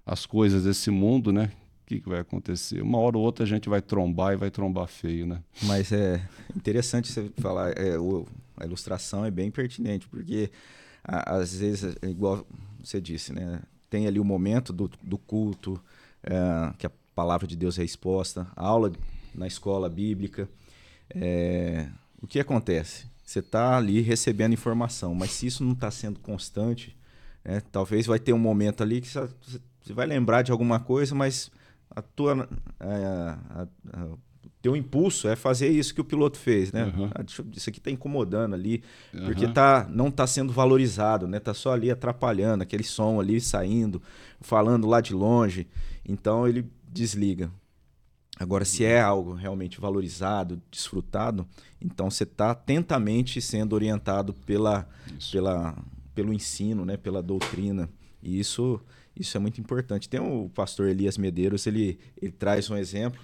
as 0.06 0.26
coisas 0.26 0.64
desse 0.64 0.92
mundo, 0.92 1.32
né? 1.32 1.52
O 1.84 1.88
que, 1.88 2.00
que 2.00 2.10
vai 2.10 2.20
acontecer? 2.20 2.82
Uma 2.82 2.98
hora 2.98 3.18
ou 3.18 3.24
outra 3.24 3.44
a 3.44 3.48
gente 3.48 3.70
vai 3.70 3.82
trombar 3.82 4.34
e 4.34 4.38
vai 4.38 4.50
trombar 4.50 4.88
feio, 4.88 5.26
né? 5.26 5.42
Mas 5.64 5.92
é 5.92 6.28
interessante 6.56 7.12
você 7.12 7.30
falar, 7.38 7.78
é, 7.78 7.98
o, 7.98 8.26
a 8.58 8.66
ilustração 8.66 9.24
é 9.24 9.32
bem 9.32 9.52
pertinente, 9.52 10.08
porque 10.08 10.50
a, 11.04 11.36
às 11.36 11.56
vezes, 11.56 11.96
é 12.02 12.08
igual 12.08 12.46
você 12.84 13.00
disse, 13.00 13.34
né? 13.34 13.62
tem 13.90 14.08
ali 14.08 14.20
o 14.20 14.26
momento 14.26 14.74
do, 14.74 14.90
do 15.02 15.18
culto, 15.18 15.82
é, 16.24 16.74
que 16.78 16.86
a 16.86 16.92
palavra 17.16 17.48
de 17.48 17.56
Deus 17.56 17.80
é 17.80 17.84
exposta, 17.84 18.48
a 18.56 18.66
aula 18.66 18.92
na 19.34 19.48
escola 19.48 19.88
bíblica. 19.88 20.50
É, 21.10 21.88
o 22.22 22.28
que 22.28 22.40
acontece? 22.40 23.06
Você 23.24 23.40
está 23.40 23.78
ali 23.78 24.02
recebendo 24.02 24.54
informação, 24.54 25.16
mas 25.16 25.32
se 25.32 25.48
isso 25.48 25.64
não 25.64 25.74
está 25.74 25.90
sendo 25.90 26.20
constante, 26.20 26.96
né, 27.44 27.62
talvez 27.72 28.06
vai 28.06 28.20
ter 28.20 28.34
um 28.34 28.40
momento 28.40 28.84
ali 28.84 29.02
que 29.02 29.08
você, 29.08 29.30
você 29.86 29.94
vai 29.94 30.08
lembrar 30.08 30.42
de 30.42 30.52
alguma 30.52 30.80
coisa, 30.80 31.14
mas 31.14 31.52
a 31.92 32.02
tua, 32.02 32.50
é, 32.80 32.86
a, 32.88 33.68
a, 33.94 34.08
teu 34.62 34.76
impulso 34.76 35.28
é 35.28 35.36
fazer 35.36 35.70
isso 35.70 35.94
que 35.94 36.02
o 36.02 36.04
piloto 36.04 36.40
fez, 36.40 36.72
né? 36.72 36.86
Uhum. 36.86 37.10
Ah, 37.14 37.24
isso 37.54 37.70
aqui 37.70 37.78
está 37.78 37.92
incomodando 37.92 38.56
ali, 38.56 38.84
uhum. 39.14 39.26
porque 39.26 39.48
tá, 39.48 39.88
não 39.88 40.08
está 40.08 40.26
sendo 40.26 40.52
valorizado, 40.52 41.28
né? 41.28 41.40
Tá 41.40 41.54
só 41.54 41.72
ali 41.72 41.92
atrapalhando, 41.92 42.64
aquele 42.64 42.84
som 42.84 43.20
ali 43.20 43.40
saindo, 43.40 44.02
falando 44.42 44.88
lá 44.88 45.02
de 45.02 45.14
longe. 45.14 45.68
Então 46.04 46.48
ele 46.48 46.66
desliga. 46.88 47.52
Agora, 48.40 48.66
se 48.66 48.84
é 48.84 49.00
algo 49.00 49.34
realmente 49.34 49.80
valorizado, 49.80 50.60
desfrutado, 50.72 51.48
então 51.80 52.10
você 52.10 52.24
está 52.24 52.50
atentamente 52.50 53.40
sendo 53.40 53.74
orientado 53.74 54.34
pela, 54.34 54.90
pela, 55.32 55.78
pelo 56.16 56.34
ensino, 56.34 56.84
né? 56.84 56.98
pela 56.98 57.22
doutrina. 57.22 57.88
E 58.22 58.40
isso, 58.40 58.82
isso 59.18 59.36
é 59.38 59.40
muito 59.40 59.60
importante. 59.62 60.10
Tem 60.10 60.20
o 60.20 60.50
pastor 60.50 60.88
Elias 60.88 61.18
Medeiros, 61.18 61.66
ele, 61.68 62.00
ele 62.22 62.32
traz 62.32 62.70
um 62.70 62.78
exemplo 62.78 63.22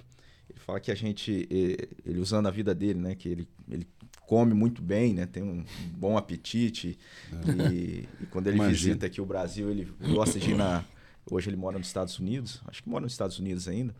ele 0.52 0.60
fala 0.60 0.80
que 0.80 0.90
a 0.90 0.94
gente, 0.94 1.48
ele 1.50 2.20
usando 2.20 2.46
a 2.46 2.50
vida 2.50 2.74
dele, 2.74 2.98
né, 2.98 3.14
que 3.14 3.28
ele, 3.28 3.48
ele 3.70 3.86
come 4.26 4.54
muito 4.54 4.82
bem, 4.82 5.14
né, 5.14 5.26
tem 5.26 5.42
um 5.42 5.64
bom 5.96 6.16
apetite 6.16 6.98
é. 7.32 7.72
e, 7.72 8.08
e, 8.20 8.26
quando 8.26 8.46
ele 8.48 8.56
Imagina. 8.56 8.76
visita 8.76 9.06
aqui 9.06 9.20
o 9.20 9.26
Brasil, 9.26 9.70
ele 9.70 9.90
gosta 10.12 10.38
de 10.38 10.50
ir 10.50 10.54
na, 10.54 10.84
hoje 11.30 11.48
ele 11.48 11.56
mora 11.56 11.78
nos 11.78 11.86
Estados 11.86 12.18
Unidos, 12.18 12.60
acho 12.66 12.82
que 12.82 12.88
mora 12.88 13.02
nos 13.02 13.12
Estados 13.12 13.38
Unidos 13.38 13.66
ainda, 13.66 13.94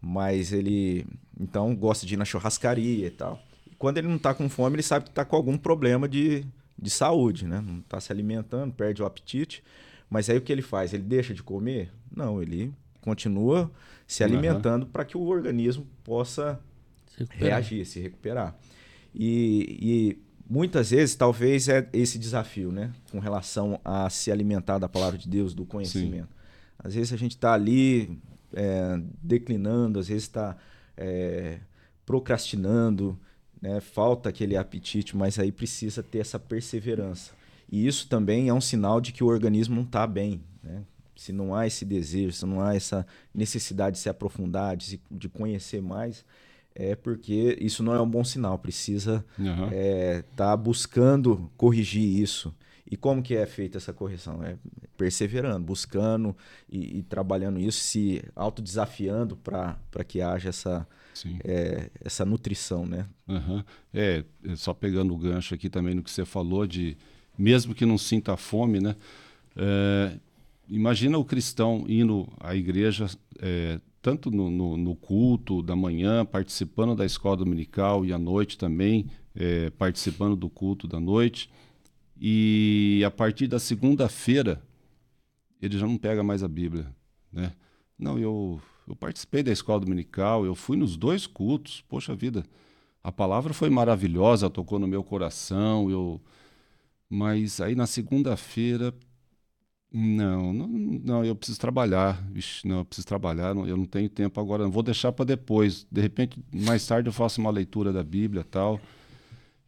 mas 0.00 0.52
ele 0.52 1.06
então 1.38 1.74
gosta 1.74 2.06
de 2.06 2.14
ir 2.14 2.16
na 2.16 2.24
churrascaria 2.24 3.06
e 3.06 3.10
tal. 3.10 3.42
E 3.70 3.74
quando 3.74 3.98
ele 3.98 4.08
não 4.08 4.16
está 4.16 4.34
com 4.34 4.48
fome, 4.48 4.76
ele 4.76 4.82
sabe 4.82 5.06
que 5.06 5.10
está 5.10 5.24
com 5.24 5.36
algum 5.36 5.56
problema 5.56 6.08
de, 6.08 6.44
de 6.78 6.90
saúde, 6.90 7.46
né, 7.46 7.60
não 7.60 7.78
está 7.78 8.00
se 8.00 8.12
alimentando, 8.12 8.72
perde 8.74 9.02
o 9.02 9.06
apetite. 9.06 9.62
Mas 10.10 10.28
aí 10.28 10.36
o 10.36 10.42
que 10.42 10.52
ele 10.52 10.60
faz? 10.60 10.92
Ele 10.92 11.04
deixa 11.04 11.32
de 11.32 11.42
comer? 11.42 11.92
Não, 12.14 12.42
ele 12.42 12.74
continua 13.00 13.70
se 14.06 14.24
alimentando 14.24 14.82
uhum. 14.82 14.90
para 14.90 15.04
que 15.04 15.16
o 15.16 15.22
organismo 15.22 15.86
possa 16.02 16.60
se 17.06 17.24
reagir, 17.30 17.86
se 17.86 18.00
recuperar. 18.00 18.58
E, 19.14 19.78
e, 19.80 20.18
muitas 20.48 20.90
vezes, 20.90 21.14
talvez, 21.14 21.68
é 21.68 21.88
esse 21.92 22.18
desafio, 22.18 22.72
né? 22.72 22.92
Com 23.10 23.20
relação 23.20 23.80
a 23.84 24.10
se 24.10 24.32
alimentar 24.32 24.78
da 24.78 24.88
palavra 24.88 25.16
de 25.16 25.28
Deus, 25.28 25.54
do 25.54 25.64
conhecimento. 25.64 26.28
Sim. 26.28 26.40
Às 26.78 26.94
vezes 26.94 27.12
a 27.12 27.16
gente 27.16 27.36
está 27.36 27.52
ali 27.52 28.18
é, 28.52 29.00
declinando, 29.22 29.98
às 29.98 30.08
vezes 30.08 30.24
está 30.24 30.56
é, 30.96 31.58
procrastinando, 32.04 33.18
né? 33.60 33.80
falta 33.80 34.28
aquele 34.28 34.56
apetite, 34.56 35.16
mas 35.16 35.38
aí 35.38 35.52
precisa 35.52 36.02
ter 36.02 36.18
essa 36.18 36.38
perseverança. 36.38 37.32
E 37.70 37.86
isso 37.86 38.08
também 38.08 38.48
é 38.48 38.54
um 38.54 38.60
sinal 38.60 39.00
de 39.00 39.12
que 39.12 39.22
o 39.22 39.28
organismo 39.28 39.76
não 39.76 39.82
está 39.82 40.06
bem. 40.06 40.42
Né? 40.62 40.82
se 41.20 41.34
não 41.34 41.54
há 41.54 41.66
esse 41.66 41.84
desejo, 41.84 42.32
se 42.32 42.46
não 42.46 42.62
há 42.62 42.74
essa 42.74 43.06
necessidade 43.34 43.96
de 43.96 44.02
se 44.02 44.08
aprofundar, 44.08 44.74
de, 44.74 44.98
de 45.10 45.28
conhecer 45.28 45.82
mais, 45.82 46.24
é 46.74 46.96
porque 46.96 47.58
isso 47.60 47.82
não 47.82 47.94
é 47.94 48.00
um 48.00 48.08
bom 48.08 48.24
sinal. 48.24 48.58
Precisa 48.58 49.22
estar 49.38 49.62
uhum. 49.62 49.68
é, 49.70 50.24
tá 50.34 50.56
buscando 50.56 51.52
corrigir 51.58 52.02
isso. 52.02 52.54
E 52.90 52.96
como 52.96 53.22
que 53.22 53.36
é 53.36 53.44
feita 53.44 53.76
essa 53.76 53.92
correção? 53.92 54.42
É 54.42 54.56
perseverando, 54.96 55.66
buscando 55.66 56.34
e, 56.70 57.00
e 57.00 57.02
trabalhando 57.02 57.60
isso, 57.60 57.80
se 57.80 58.24
autodesafiando 58.34 59.36
para 59.36 60.04
que 60.08 60.22
haja 60.22 60.48
essa, 60.48 60.88
é, 61.44 61.90
essa 62.02 62.24
nutrição, 62.24 62.86
né? 62.86 63.06
Uhum. 63.28 63.62
É, 63.92 64.24
só 64.56 64.72
pegando 64.72 65.12
o 65.12 65.18
gancho 65.18 65.54
aqui 65.54 65.68
também 65.68 65.94
no 65.94 66.02
que 66.02 66.10
você 66.10 66.24
falou 66.24 66.66
de, 66.66 66.96
mesmo 67.38 67.74
que 67.74 67.86
não 67.86 67.98
sinta 67.98 68.36
fome, 68.36 68.80
né? 68.80 68.96
É, 69.56 70.18
imagina 70.68 71.18
o 71.18 71.24
cristão 71.24 71.84
indo 71.88 72.28
à 72.38 72.54
igreja, 72.54 73.06
é, 73.40 73.80
tanto 74.00 74.30
no, 74.30 74.50
no, 74.50 74.76
no, 74.76 74.96
culto 74.96 75.62
da 75.62 75.76
manhã, 75.76 76.24
participando 76.24 76.94
da 76.94 77.04
escola 77.04 77.36
dominical 77.36 78.04
e 78.04 78.12
à 78.12 78.18
noite 78.18 78.56
também, 78.56 79.06
é, 79.34 79.70
participando 79.70 80.36
do 80.36 80.48
culto 80.48 80.86
da 80.86 81.00
noite. 81.00 81.50
E 82.18 83.02
a 83.04 83.10
partir 83.10 83.46
da 83.46 83.58
segunda-feira, 83.58 84.62
ele 85.60 85.78
já 85.78 85.86
não 85.86 85.96
pega 85.96 86.22
mais 86.22 86.42
a 86.42 86.48
Bíblia. 86.48 86.86
Né? 87.32 87.52
Não, 87.98 88.18
eu, 88.18 88.60
eu 88.88 88.96
participei 88.96 89.42
da 89.42 89.52
escola 89.52 89.80
dominical, 89.80 90.44
eu 90.44 90.54
fui 90.54 90.76
nos 90.76 90.96
dois 90.96 91.26
cultos, 91.26 91.82
poxa 91.88 92.14
vida, 92.14 92.44
a 93.02 93.10
palavra 93.10 93.54
foi 93.54 93.70
maravilhosa, 93.70 94.50
tocou 94.50 94.78
no 94.78 94.86
meu 94.86 95.02
coração, 95.02 95.90
eu... 95.90 96.20
mas 97.10 97.60
aí 97.60 97.74
na 97.74 97.86
segunda-feira 97.86 98.94
não, 99.92 100.52
não, 100.52 100.68
não, 100.68 101.24
eu 101.24 101.34
preciso 101.34 101.58
trabalhar. 101.58 102.24
Não, 102.64 102.78
eu 102.78 102.84
preciso 102.84 103.06
trabalhar, 103.06 103.54
não, 103.54 103.66
eu 103.66 103.76
não 103.76 103.84
tenho 103.84 104.08
tempo 104.08 104.40
agora, 104.40 104.62
não 104.62 104.70
vou 104.70 104.82
deixar 104.82 105.10
para 105.12 105.24
depois. 105.24 105.86
De 105.90 106.00
repente, 106.00 106.42
mais 106.52 106.86
tarde 106.86 107.08
eu 107.08 107.12
faço 107.12 107.40
uma 107.40 107.50
leitura 107.50 107.92
da 107.92 108.04
Bíblia 108.04 108.44
tal. 108.44 108.80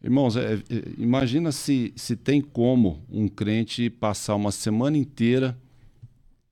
Irmãos, 0.02 0.36
é, 0.36 0.54
é, 0.54 0.60
imagina 0.98 1.52
se, 1.52 1.92
se 1.96 2.16
tem 2.16 2.40
como 2.40 3.04
um 3.08 3.28
crente 3.28 3.90
passar 3.90 4.34
uma 4.36 4.52
semana 4.52 4.96
inteira 4.96 5.58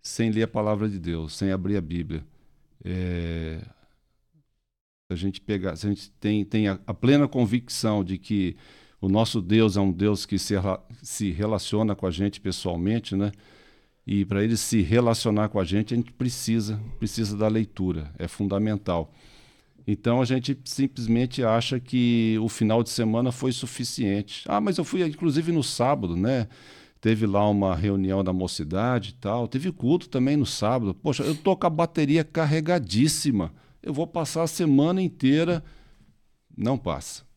sem 0.02 0.30
ler 0.30 0.44
a 0.44 0.48
palavra 0.48 0.88
de 0.88 0.98
Deus, 0.98 1.36
sem 1.36 1.50
abrir 1.52 1.76
a 1.76 1.80
Bíblia. 1.80 2.24
É, 2.84 3.60
a 5.08 5.14
gente 5.14 5.40
pegar, 5.40 5.76
se 5.76 5.86
a 5.86 5.90
gente 5.90 6.10
tem, 6.12 6.44
tem 6.44 6.68
a, 6.68 6.78
a, 6.86 6.94
plena 6.94 7.26
convicção 7.26 8.04
de 8.04 8.18
que 8.18 8.56
o 9.00 9.08
nosso 9.08 9.40
Deus 9.40 9.76
é 9.76 9.80
um 9.80 9.90
Deus 9.90 10.26
que 10.26 10.38
se, 10.38 10.54
se 11.02 11.30
relaciona 11.30 11.94
com 11.94 12.06
a 12.06 12.10
gente 12.10 12.40
pessoalmente, 12.40 13.16
né? 13.16 13.32
E 14.06 14.24
para 14.24 14.42
ele 14.42 14.56
se 14.56 14.82
relacionar 14.82 15.48
com 15.48 15.60
a 15.60 15.64
gente, 15.64 15.94
a 15.94 15.96
gente 15.96 16.12
precisa, 16.12 16.80
precisa 16.98 17.36
da 17.36 17.48
leitura, 17.48 18.12
é 18.18 18.26
fundamental. 18.26 19.12
Então 19.86 20.20
a 20.20 20.24
gente 20.24 20.58
simplesmente 20.64 21.42
acha 21.42 21.80
que 21.80 22.36
o 22.40 22.48
final 22.48 22.82
de 22.82 22.90
semana 22.90 23.32
foi 23.32 23.52
suficiente. 23.52 24.44
Ah, 24.46 24.60
mas 24.60 24.78
eu 24.78 24.84
fui 24.84 25.02
inclusive 25.02 25.50
no 25.52 25.62
sábado, 25.62 26.16
né? 26.16 26.48
Teve 27.00 27.26
lá 27.26 27.48
uma 27.48 27.74
reunião 27.74 28.22
da 28.22 28.32
mocidade 28.32 29.10
e 29.10 29.14
tal. 29.14 29.48
Teve 29.48 29.72
culto 29.72 30.08
também 30.08 30.36
no 30.36 30.44
sábado. 30.44 30.92
Poxa, 30.92 31.22
eu 31.22 31.34
tô 31.34 31.56
com 31.56 31.66
a 31.66 31.70
bateria 31.70 32.22
carregadíssima. 32.22 33.54
Eu 33.82 33.94
vou 33.94 34.06
passar 34.06 34.42
a 34.42 34.46
semana 34.46 35.00
inteira. 35.00 35.64
Não 36.54 36.76
passa. 36.76 37.29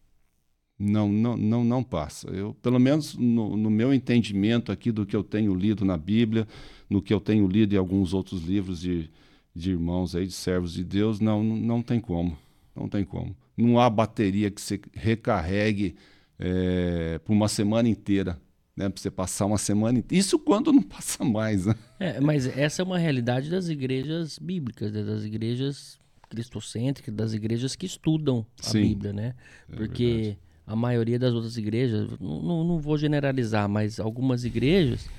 Não, 0.83 1.11
não, 1.11 1.37
não, 1.37 1.63
não 1.63 1.83
passa. 1.83 2.29
Eu, 2.29 2.53
pelo 2.61 2.79
menos 2.79 3.15
no, 3.15 3.55
no 3.55 3.69
meu 3.69 3.93
entendimento 3.93 4.71
aqui 4.71 4.91
do 4.91 5.05
que 5.05 5.15
eu 5.15 5.23
tenho 5.23 5.53
lido 5.53 5.85
na 5.85 5.97
Bíblia, 5.97 6.47
no 6.89 7.01
que 7.01 7.13
eu 7.13 7.19
tenho 7.19 7.47
lido 7.47 7.73
em 7.73 7.77
alguns 7.77 8.13
outros 8.13 8.43
livros 8.43 8.81
de, 8.81 9.09
de 9.55 9.71
irmãos 9.71 10.15
aí, 10.15 10.27
de 10.27 10.33
servos 10.33 10.73
de 10.73 10.83
Deus, 10.83 11.19
não, 11.19 11.43
não 11.43 11.81
tem 11.81 11.99
como. 11.99 12.37
Não 12.75 12.89
tem 12.89 13.03
como. 13.03 13.35
Não 13.55 13.79
há 13.79 13.89
bateria 13.89 14.49
que 14.49 14.59
você 14.61 14.79
recarregue 14.93 15.95
é, 16.39 17.19
por 17.19 17.33
uma 17.33 17.47
semana 17.47 17.87
inteira 17.87 18.39
né? 18.75 18.89
Para 18.89 19.01
você 19.01 19.11
passar 19.11 19.45
uma 19.45 19.57
semana. 19.57 20.03
Isso 20.11 20.37
quando 20.39 20.73
não 20.73 20.81
passa 20.83 21.23
mais, 21.23 21.65
né? 21.65 21.75
É, 21.99 22.19
mas 22.19 22.45
essa 22.47 22.81
é 22.81 22.85
uma 22.85 22.97
realidade 22.97 23.49
das 23.49 23.69
igrejas 23.69 24.39
bíblicas, 24.39 24.91
né? 24.91 25.03
das 25.03 25.23
igrejas 25.23 25.99
cristocêntricas, 26.29 27.13
das 27.13 27.33
igrejas 27.33 27.75
que 27.75 27.85
estudam 27.85 28.45
a 28.59 28.63
Sim, 28.63 28.81
Bíblia, 28.81 29.13
né? 29.13 29.35
É 29.71 29.75
Porque 29.75 30.35
é 30.35 30.52
a 30.65 30.75
maioria 30.75 31.19
das 31.19 31.33
outras 31.33 31.57
igrejas, 31.57 32.09
não, 32.19 32.63
não 32.63 32.79
vou 32.79 32.97
generalizar, 32.97 33.67
mas 33.67 33.99
algumas 33.99 34.45
igrejas 34.45 35.09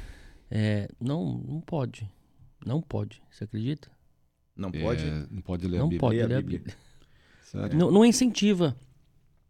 é, 0.51 0.89
não, 1.01 1.39
não 1.39 1.61
pode. 1.61 2.09
Não 2.65 2.81
pode. 2.81 3.23
Você 3.31 3.45
acredita? 3.45 3.91
Não 4.57 4.71
pode? 4.71 5.05
É, 5.05 5.27
não 5.31 5.43
pode 5.43 5.67
ler 5.67 5.79
não 5.79 5.87
a 5.87 5.89
Bíblia. 5.89 6.01
Pode 6.01 6.17
ler 6.17 6.35
a 6.37 6.43
Bíblia. 6.43 6.75
Não, 7.75 7.91
não 7.91 8.05
incentiva. 8.05 8.77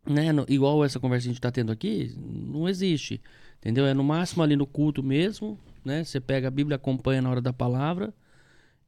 Né? 0.06 0.26
igual 0.48 0.84
essa 0.84 1.00
conversa 1.00 1.22
que 1.22 1.28
a 1.28 1.32
gente 1.32 1.38
está 1.38 1.50
tendo 1.50 1.72
aqui, 1.72 2.14
não 2.18 2.68
existe. 2.68 3.20
Entendeu? 3.58 3.86
É 3.86 3.94
no 3.94 4.04
máximo 4.04 4.42
ali 4.42 4.54
no 4.54 4.66
culto 4.66 5.02
mesmo, 5.02 5.58
né? 5.82 6.04
Você 6.04 6.20
pega 6.20 6.48
a 6.48 6.50
Bíblia, 6.50 6.76
acompanha 6.76 7.22
na 7.22 7.30
hora 7.30 7.40
da 7.40 7.52
palavra 7.52 8.12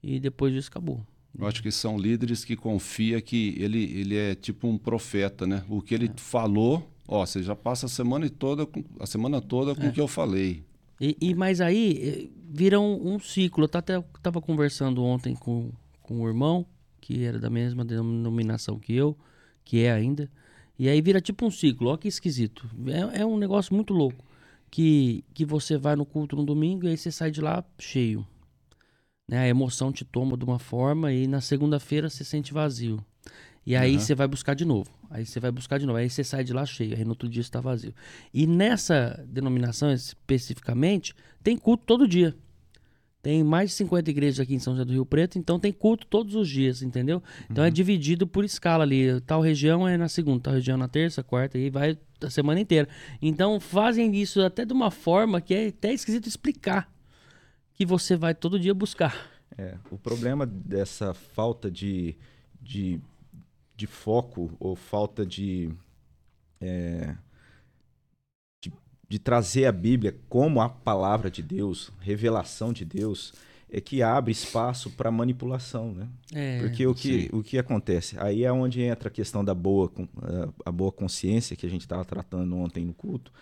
e 0.03 0.21
depois 0.21 0.53
disso 0.53 0.69
acabou. 0.69 1.07
Eu 1.39 1.47
acho 1.47 1.63
que 1.63 1.71
são 1.71 1.99
líderes 1.99 2.45
que 2.45 2.57
confia 2.57 3.21
que 3.21 3.55
ele, 3.59 3.83
ele 3.99 4.17
é 4.17 4.35
tipo 4.35 4.69
um 4.69 4.77
profeta, 4.77 5.47
né? 5.47 5.65
O 5.69 5.81
que 5.81 5.95
ele 5.95 6.07
é. 6.07 6.13
falou, 6.17 6.87
ó, 7.07 7.25
você 7.25 7.43
já 7.43 7.55
passa 7.55 7.87
a 7.87 7.89
semana 7.89 8.29
toda 8.29 8.67
com, 8.67 8.85
a 9.01 9.07
semana 9.07 9.41
toda 9.41 9.75
com 9.75 9.83
é. 9.83 9.89
o 9.89 9.93
que 9.93 10.01
eu 10.01 10.09
falei. 10.09 10.65
E, 11.01 11.17
e 11.21 11.35
mas 11.35 11.61
aí 11.61 12.01
eh, 12.03 12.29
vira 12.49 12.81
um, 12.81 13.15
um 13.15 13.19
ciclo. 13.19 13.65
Eu 13.65 13.79
até 13.79 13.99
estava 13.99 14.41
conversando 14.41 15.03
ontem 15.05 15.35
com, 15.35 15.71
com 16.03 16.23
o 16.23 16.29
irmão 16.29 16.67
que 17.07 17.25
era 17.25 17.39
da 17.39 17.49
mesma 17.49 17.85
denominação 17.85 18.81
que 18.81 18.93
eu, 18.93 19.17
que 19.65 19.85
é 19.85 19.93
ainda. 19.93 20.29
E 20.77 20.89
aí 20.89 21.01
vira 21.01 21.21
tipo 21.21 21.47
um 21.47 21.51
ciclo. 21.51 21.89
Olha 21.89 21.99
que 21.99 22.09
esquisito. 22.09 22.69
É, 22.87 23.21
é 23.21 23.27
um 23.27 23.39
negócio 23.39 23.73
muito 23.73 23.95
louco 23.95 24.25
que, 24.71 25.25
que 25.33 25.45
você 25.45 25.79
vai 25.79 25.95
no 25.95 26.05
culto 26.05 26.35
no 26.35 26.45
domingo 26.45 26.85
e 26.85 26.89
aí 26.89 26.97
você 26.97 27.13
sai 27.13 27.31
de 27.31 27.41
lá 27.41 27.65
cheio. 27.79 28.27
Né? 29.29 29.39
A 29.39 29.49
emoção 29.49 29.93
te 29.93 30.05
toma 30.05 30.37
de 30.37 30.45
uma 30.45 30.59
forma 30.59 31.13
e 31.13 31.27
na 31.29 31.41
segunda-feira 31.41 32.11
você 32.11 32.25
sente 32.25 32.53
vazio. 32.53 33.05
E 33.67 33.75
aí 33.75 33.95
uhum. 33.95 34.01
você 34.01 34.15
vai 34.15 34.29
buscar 34.29 34.55
de 34.55 34.65
novo. 34.65 34.89
Aí 35.11 35.27
você 35.27 35.41
vai 35.41 35.51
buscar 35.51 35.79
de 35.79 35.87
novo. 35.87 35.99
Aí 35.99 36.09
você 36.09 36.23
sai 36.23 36.45
de 36.45 36.53
lá 36.53 36.65
cheio. 36.65 36.97
Aí 36.97 37.05
no 37.05 37.11
outro 37.11 37.29
dia 37.29 37.41
está 37.41 37.61
vazio. 37.61 37.93
E 38.33 38.47
nessa 38.47 39.25
denominação 39.29 39.93
especificamente, 39.93 41.13
tem 41.43 41.57
culto 41.57 41.83
todo 41.85 42.07
dia. 42.07 42.35
Tem 43.21 43.43
mais 43.43 43.71
de 43.71 43.77
50 43.77 44.09
igrejas 44.09 44.39
aqui 44.39 44.55
em 44.55 44.61
São 44.61 44.75
José 44.75 44.85
do 44.85 44.93
Rio 44.93 45.05
Preto, 45.05 45.37
então 45.37 45.59
tem 45.59 45.73
culto 45.73 46.07
todos 46.07 46.37
os 46.37 46.49
dias, 46.49 46.81
entendeu? 46.81 47.21
Então 47.51 47.65
é 47.65 47.67
uhum. 47.67 47.69
é 47.69 47.71
dividido 47.73 48.25
por 48.25 48.45
escala 48.45 48.85
ali. 48.85 49.21
Tal 49.23 49.41
região 49.41 49.89
é 49.89 49.97
na 49.97 50.09
segunda, 50.09 50.43
tal 50.43 50.55
região 50.55 50.79
na 50.79 50.87
terça, 50.87 51.25
quarta, 51.25 51.59
e 51.59 51.69
vai 51.69 51.99
a 52.23 52.31
semana 52.31 52.61
inteira. 52.61 52.89
Então 53.21 53.59
fazem 53.59 54.15
isso 54.15 54.41
até 54.43 54.65
de 54.65 54.73
uma 54.73 54.93
forma 54.93 55.41
que 55.41 55.53
é 55.53 55.67
até 55.67 55.93
esquisito 55.93 56.29
explicar. 56.29 56.89
Que 57.75 57.85
você 57.85 58.15
vai 58.15 58.33
todo 58.33 58.61
dia 58.61 58.73
buscar. 58.73 59.29
É, 59.59 59.75
o 59.91 59.99
problema 59.99 60.47
dessa 60.47 61.13
falta 61.13 61.69
de, 61.69 62.17
de, 62.63 63.01
de 63.77 63.87
foco 63.87 64.51
ou 64.59 64.75
falta 64.75 65.25
de, 65.25 65.71
é, 66.61 67.15
de 69.09 69.19
trazer 69.19 69.67
a 69.67 69.73
Bíblia 69.73 70.17
como 70.29 70.61
a 70.61 70.69
palavra 70.69 71.31
de 71.31 71.43
Deus, 71.43 71.93
revelação 72.01 72.73
de 72.73 72.85
Deus, 72.85 73.33
é 73.71 73.81
que 73.81 74.03
abre 74.03 74.33
espaço 74.33 74.91
para 74.91 75.11
manipulação, 75.11 75.93
né? 75.93 76.09
É, 76.33 76.61
Porque 76.61 76.87
o 76.87 76.95
que, 76.95 77.29
o 77.33 77.43
que 77.43 77.59
acontece? 77.59 78.17
Aí 78.19 78.45
é 78.45 78.53
onde 78.53 78.81
entra 78.81 79.09
a 79.09 79.13
questão 79.13 79.45
da 79.45 79.55
boa, 79.55 79.91
a 80.65 80.71
boa 80.71 80.93
consciência 80.93 81.57
que 81.57 81.67
a 81.67 81.69
gente 81.69 81.83
estava 81.83 82.05
tratando 82.05 82.57
ontem 82.57 82.85
no 82.85 82.95
culto, 82.95 83.33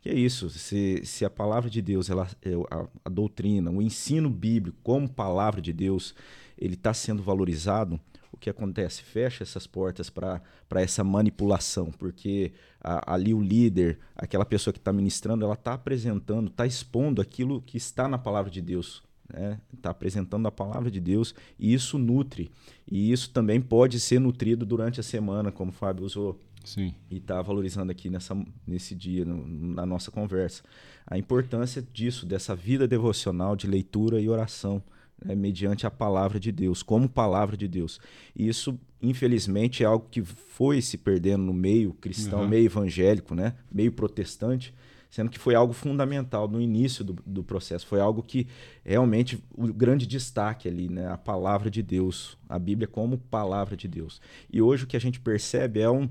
que 0.00 0.08
é 0.08 0.14
isso, 0.14 0.50
se, 0.50 1.04
se 1.04 1.24
a 1.24 1.30
palavra 1.30 1.70
de 1.70 1.80
Deus, 1.80 2.10
ela, 2.10 2.28
é, 2.42 2.50
a, 2.70 2.86
a 3.04 3.08
doutrina, 3.08 3.70
o 3.70 3.82
ensino 3.82 4.28
bíblico 4.30 4.76
como 4.82 5.08
palavra 5.08 5.60
de 5.60 5.72
Deus, 5.72 6.14
ele 6.56 6.74
está 6.74 6.92
sendo 6.92 7.22
valorizado, 7.22 8.00
que 8.38 8.50
acontece? 8.50 9.02
Fecha 9.02 9.42
essas 9.42 9.66
portas 9.66 10.08
para 10.10 10.40
essa 10.76 11.02
manipulação, 11.04 11.90
porque 11.92 12.52
a, 12.80 13.14
ali 13.14 13.34
o 13.34 13.40
líder, 13.40 13.98
aquela 14.16 14.44
pessoa 14.44 14.72
que 14.72 14.78
está 14.78 14.92
ministrando, 14.92 15.44
ela 15.44 15.54
está 15.54 15.74
apresentando, 15.74 16.48
está 16.48 16.66
expondo 16.66 17.20
aquilo 17.20 17.60
que 17.62 17.76
está 17.76 18.08
na 18.08 18.18
palavra 18.18 18.50
de 18.50 18.60
Deus. 18.60 19.02
Está 19.28 19.40
né? 19.40 19.60
Tá 19.82 19.90
apresentando 19.90 20.46
a 20.48 20.52
palavra 20.52 20.90
de 20.90 21.00
Deus 21.00 21.34
e 21.58 21.72
isso 21.72 21.98
nutre. 21.98 22.50
E 22.90 23.12
isso 23.12 23.30
também 23.30 23.60
pode 23.60 24.00
ser 24.00 24.18
nutrido 24.18 24.64
durante 24.64 25.00
a 25.00 25.02
semana, 25.02 25.52
como 25.52 25.70
o 25.70 25.74
Fábio 25.74 26.04
usou. 26.04 26.40
Sim. 26.64 26.94
E 27.10 27.16
está 27.16 27.40
valorizando 27.40 27.90
aqui 27.90 28.10
nessa, 28.10 28.36
nesse 28.66 28.94
dia, 28.94 29.24
no, 29.24 29.46
na 29.46 29.86
nossa 29.86 30.10
conversa. 30.10 30.62
A 31.06 31.16
importância 31.16 31.82
disso, 31.92 32.26
dessa 32.26 32.54
vida 32.54 32.86
devocional 32.86 33.56
de 33.56 33.66
leitura 33.66 34.20
e 34.20 34.28
oração 34.28 34.82
né, 35.24 35.34
mediante 35.34 35.86
a 35.86 35.90
palavra 35.90 36.38
de 36.38 36.52
Deus, 36.52 36.82
como 36.82 37.08
palavra 37.08 37.56
de 37.56 37.66
Deus. 37.66 38.00
E 38.34 38.48
isso, 38.48 38.78
infelizmente, 39.02 39.82
é 39.82 39.86
algo 39.86 40.06
que 40.10 40.22
foi 40.22 40.80
se 40.80 40.96
perdendo 40.96 41.44
no 41.44 41.52
meio 41.52 41.92
cristão, 41.94 42.42
uhum. 42.42 42.48
meio 42.48 42.66
evangélico, 42.66 43.34
né, 43.34 43.54
meio 43.72 43.92
protestante, 43.92 44.74
sendo 45.10 45.30
que 45.30 45.38
foi 45.38 45.54
algo 45.54 45.72
fundamental 45.72 46.46
no 46.48 46.60
início 46.60 47.04
do, 47.04 47.16
do 47.24 47.42
processo. 47.42 47.86
Foi 47.86 48.00
algo 48.00 48.22
que 48.22 48.46
realmente 48.84 49.42
o 49.56 49.72
grande 49.72 50.06
destaque 50.06 50.68
ali, 50.68 50.88
né, 50.88 51.08
a 51.08 51.16
palavra 51.16 51.70
de 51.70 51.82
Deus, 51.82 52.36
a 52.48 52.58
Bíblia 52.58 52.86
como 52.86 53.18
palavra 53.18 53.76
de 53.76 53.88
Deus. 53.88 54.20
E 54.52 54.60
hoje 54.60 54.84
o 54.84 54.86
que 54.86 54.96
a 54.96 55.00
gente 55.00 55.18
percebe 55.18 55.80
é 55.80 55.90
um. 55.90 56.08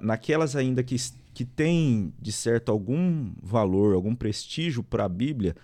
naquelas 0.00 0.56
ainda 0.56 0.82
que, 0.82 0.96
que 1.34 1.44
tem, 1.44 2.12
de 2.20 2.32
certo, 2.32 2.72
algum 2.72 3.32
valor, 3.42 3.94
algum 3.94 4.14
prestígio 4.14 4.82
para 4.82 5.04
a 5.04 5.08
Bíblia, 5.08 5.54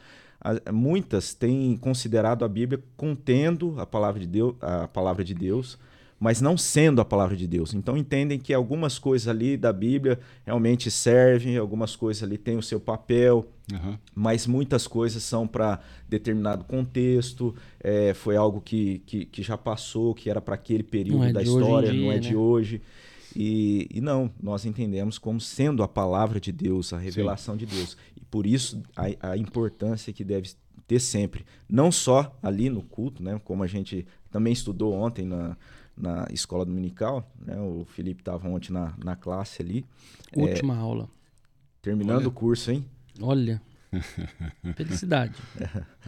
muitas 0.72 1.34
têm 1.34 1.76
considerado 1.76 2.44
a 2.44 2.48
Bíblia 2.48 2.82
contendo 2.96 3.74
a 3.78 3.86
palavra 3.86 4.20
de 4.20 4.26
Deus, 4.26 4.56
a 4.60 4.88
palavra 4.88 5.24
de 5.24 5.34
Deus, 5.34 5.78
mas 6.22 6.40
não 6.40 6.56
sendo 6.56 7.00
a 7.00 7.04
palavra 7.04 7.36
de 7.36 7.48
Deus. 7.48 7.74
Então 7.74 7.96
entendem 7.96 8.38
que 8.38 8.54
algumas 8.54 8.96
coisas 8.96 9.26
ali 9.26 9.56
da 9.56 9.72
Bíblia 9.72 10.20
realmente 10.46 10.88
servem, 10.88 11.56
algumas 11.56 11.96
coisas 11.96 12.22
ali 12.22 12.38
têm 12.38 12.56
o 12.56 12.62
seu 12.62 12.78
papel, 12.78 13.48
uhum. 13.72 13.98
mas 14.14 14.46
muitas 14.46 14.86
coisas 14.86 15.20
são 15.24 15.48
para 15.48 15.80
determinado 16.08 16.62
contexto, 16.62 17.52
é, 17.80 18.14
foi 18.14 18.36
algo 18.36 18.60
que, 18.60 19.02
que, 19.04 19.24
que, 19.24 19.42
já 19.42 19.58
passou, 19.58 20.14
que 20.14 20.30
era 20.30 20.40
para 20.40 20.54
aquele 20.54 20.84
período 20.84 21.24
é 21.24 21.32
da 21.32 21.42
história, 21.42 21.90
dia, 21.90 22.00
não 22.00 22.12
é 22.12 22.14
né? 22.14 22.20
de 22.20 22.36
hoje. 22.36 22.80
E, 23.34 23.88
e, 23.92 24.00
não, 24.00 24.30
nós 24.40 24.64
entendemos 24.64 25.18
como 25.18 25.40
sendo 25.40 25.82
a 25.82 25.88
palavra 25.88 26.38
de 26.38 26.52
Deus, 26.52 26.92
a 26.92 26.98
revelação 26.98 27.54
Sim. 27.54 27.66
de 27.66 27.66
Deus. 27.66 27.96
Por 28.32 28.46
isso 28.46 28.82
a, 28.96 29.32
a, 29.32 29.36
importância 29.36 30.10
que 30.10 30.24
deve 30.24 30.54
ter 30.86 30.98
sempre. 30.98 31.44
Não 31.68 31.92
só 31.92 32.34
ali 32.42 32.70
no 32.70 32.82
culto, 32.82 33.22
né, 33.22 33.38
como 33.44 33.62
a 33.62 33.66
gente 33.66 34.06
também 34.30 34.54
estudou 34.54 34.94
ontem 34.94 35.26
na, 35.26 35.54
na 35.94 36.26
escola 36.30 36.64
dominical, 36.64 37.30
né, 37.38 37.60
o 37.60 37.84
Felipe 37.84 38.22
estava 38.22 38.48
ontem 38.48 38.72
na, 38.72 38.94
na 38.96 39.14
classe 39.14 39.60
ali. 39.60 39.84
Última 40.34 40.74
é, 40.74 40.78
aula. 40.78 41.10
Terminando 41.82 42.20
Olha. 42.20 42.28
o 42.28 42.32
curso, 42.32 42.70
hein? 42.70 42.86
Olha. 43.20 43.60
Felicidade. 44.76 45.34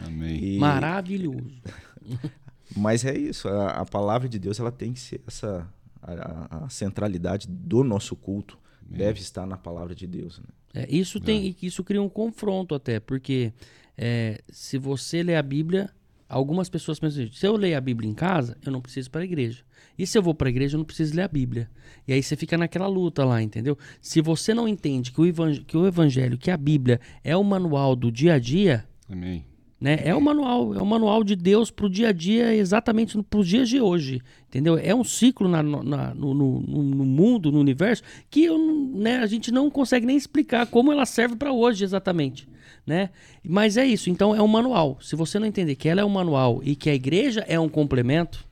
Amém. 0.03 0.55
E... 0.55 0.57
Maravilhoso. 0.57 1.61
Mas 2.75 3.05
é 3.05 3.15
isso, 3.15 3.47
a, 3.47 3.67
a 3.67 3.85
palavra 3.85 4.27
de 4.27 4.39
Deus 4.39 4.59
ela 4.59 4.71
tem 4.71 4.93
que 4.93 4.99
ser 4.99 5.21
essa 5.27 5.71
a, 6.01 6.65
a 6.65 6.69
centralidade 6.69 7.47
do 7.47 7.83
nosso 7.83 8.15
culto 8.15 8.57
é. 8.91 8.97
deve 8.97 9.19
estar 9.19 9.45
na 9.45 9.57
palavra 9.57 9.95
de 9.95 10.07
Deus. 10.07 10.39
Né? 10.39 10.45
É, 10.83 10.87
isso 10.89 11.19
tem, 11.19 11.49
é. 11.49 11.65
isso 11.65 11.83
cria 11.83 12.01
um 12.01 12.09
confronto 12.09 12.75
até, 12.75 12.99
porque 12.99 13.53
é, 13.97 14.41
se 14.49 14.77
você 14.77 15.23
lê 15.23 15.35
a 15.35 15.41
Bíblia, 15.41 15.89
algumas 16.27 16.69
pessoas 16.69 16.99
pensam 16.99 17.23
assim, 17.23 17.31
se 17.33 17.47
eu 17.47 17.55
leio 17.55 17.77
a 17.77 17.81
Bíblia 17.81 18.09
em 18.09 18.13
casa, 18.13 18.57
eu 18.65 18.71
não 18.71 18.81
preciso 18.81 19.09
ir 19.09 19.11
para 19.11 19.21
a 19.21 19.25
igreja. 19.25 19.63
E 19.97 20.05
se 20.05 20.17
eu 20.17 20.21
vou 20.21 20.33
para 20.33 20.49
a 20.49 20.51
igreja, 20.51 20.75
eu 20.75 20.79
não 20.79 20.85
preciso 20.85 21.15
ler 21.15 21.21
a 21.21 21.27
Bíblia. 21.27 21.69
E 22.07 22.11
aí 22.11 22.21
você 22.21 22.35
fica 22.35 22.57
naquela 22.57 22.87
luta 22.87 23.23
lá, 23.23 23.41
entendeu? 23.41 23.77
Se 24.01 24.21
você 24.21 24.53
não 24.53 24.67
entende 24.67 25.11
que 25.11 25.21
o, 25.21 25.25
evangelho, 25.25 25.65
que 25.65 25.77
o 25.77 25.87
evangelho, 25.87 26.37
que 26.37 26.51
a 26.51 26.57
Bíblia 26.57 26.99
é 27.23 27.35
o 27.37 27.43
manual 27.43 27.95
do 27.95 28.11
dia 28.11 28.33
a 28.33 28.39
dia, 28.39 28.85
Amém. 29.09 29.45
Né? 29.85 29.99
É 30.03 30.15
o 30.15 30.19
manual, 30.19 30.73
é 30.73 30.81
o 30.81 30.85
manual 30.85 31.23
de 31.23 31.35
Deus 31.35 31.69
pro 31.69 31.87
dia 31.87 32.09
a 32.09 32.11
dia, 32.11 32.55
exatamente 32.55 33.21
para 33.21 33.39
os 33.39 33.47
dias 33.47 33.69
de 33.69 33.79
hoje, 33.79 34.19
entendeu? 34.49 34.79
É 34.81 34.95
um 34.95 35.03
ciclo 35.03 35.47
na, 35.47 35.61
na- 35.61 36.11
no, 36.15 36.33
no- 36.33 36.59
no- 36.61 37.05
mundo, 37.05 37.51
no 37.51 37.59
universo, 37.59 38.01
que 38.27 38.45
eu 38.45 38.57
né, 38.95 39.17
a 39.19 39.27
gente 39.27 39.51
não 39.51 39.69
consegue 39.69 40.03
nem 40.07 40.17
explicar 40.17 40.65
como 40.65 40.91
ela 40.91 41.05
serve 41.05 41.35
para 41.35 41.51
hoje 41.53 41.83
exatamente, 41.83 42.47
né? 42.83 43.11
Mas 43.47 43.77
é 43.77 43.85
isso, 43.85 44.09
então 44.09 44.35
é 44.35 44.41
um 44.41 44.47
manual. 44.47 44.97
Se 45.01 45.15
você 45.15 45.37
não 45.37 45.45
entender 45.45 45.75
que 45.75 45.87
ela 45.87 46.01
é 46.01 46.05
um 46.05 46.09
manual 46.09 46.61
e 46.63 46.75
que 46.75 46.89
a 46.89 46.95
igreja 46.95 47.45
é 47.47 47.59
um 47.59 47.69
complemento, 47.69 48.43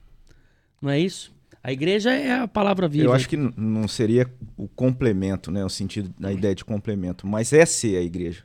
não 0.79 0.91
é 0.91 0.99
isso? 0.99 1.33
A 1.63 1.71
igreja 1.71 2.11
é 2.11 2.31
a 2.41 2.47
palavra 2.47 2.87
viva. 2.87 3.05
Eu 3.05 3.13
acho 3.13 3.27
que 3.27 3.37
não 3.37 3.87
seria 3.87 4.29
o 4.55 4.67
complemento, 4.67 5.49
né? 5.49 5.65
O 5.65 5.69
sentido 5.69 6.13
da 6.19 6.31
ideia 6.31 6.53
de 6.53 6.63
complemento, 6.63 7.25
mas 7.25 7.53
é 7.53 7.65
ser 7.65 7.97
a 7.97 8.01
igreja. 8.03 8.43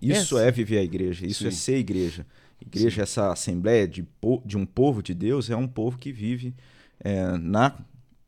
Isso 0.00 0.38
É 0.38 0.48
é, 0.48 0.50
viver 0.50 0.78
a 0.78 0.82
igreja, 0.82 1.26
isso 1.26 1.46
é 1.46 1.50
Sim. 1.50 1.56
ser 1.56 1.76
igreja. 1.78 2.26
Igreja, 2.60 3.02
essa 3.02 3.32
assembleia 3.32 3.88
de, 3.88 4.04
de 4.44 4.56
um 4.56 4.66
povo 4.66 5.02
de 5.02 5.14
Deus, 5.14 5.48
é 5.48 5.56
um 5.56 5.66
povo 5.68 5.96
que 5.98 6.12
vive 6.12 6.54
é, 7.02 7.36
na 7.38 7.74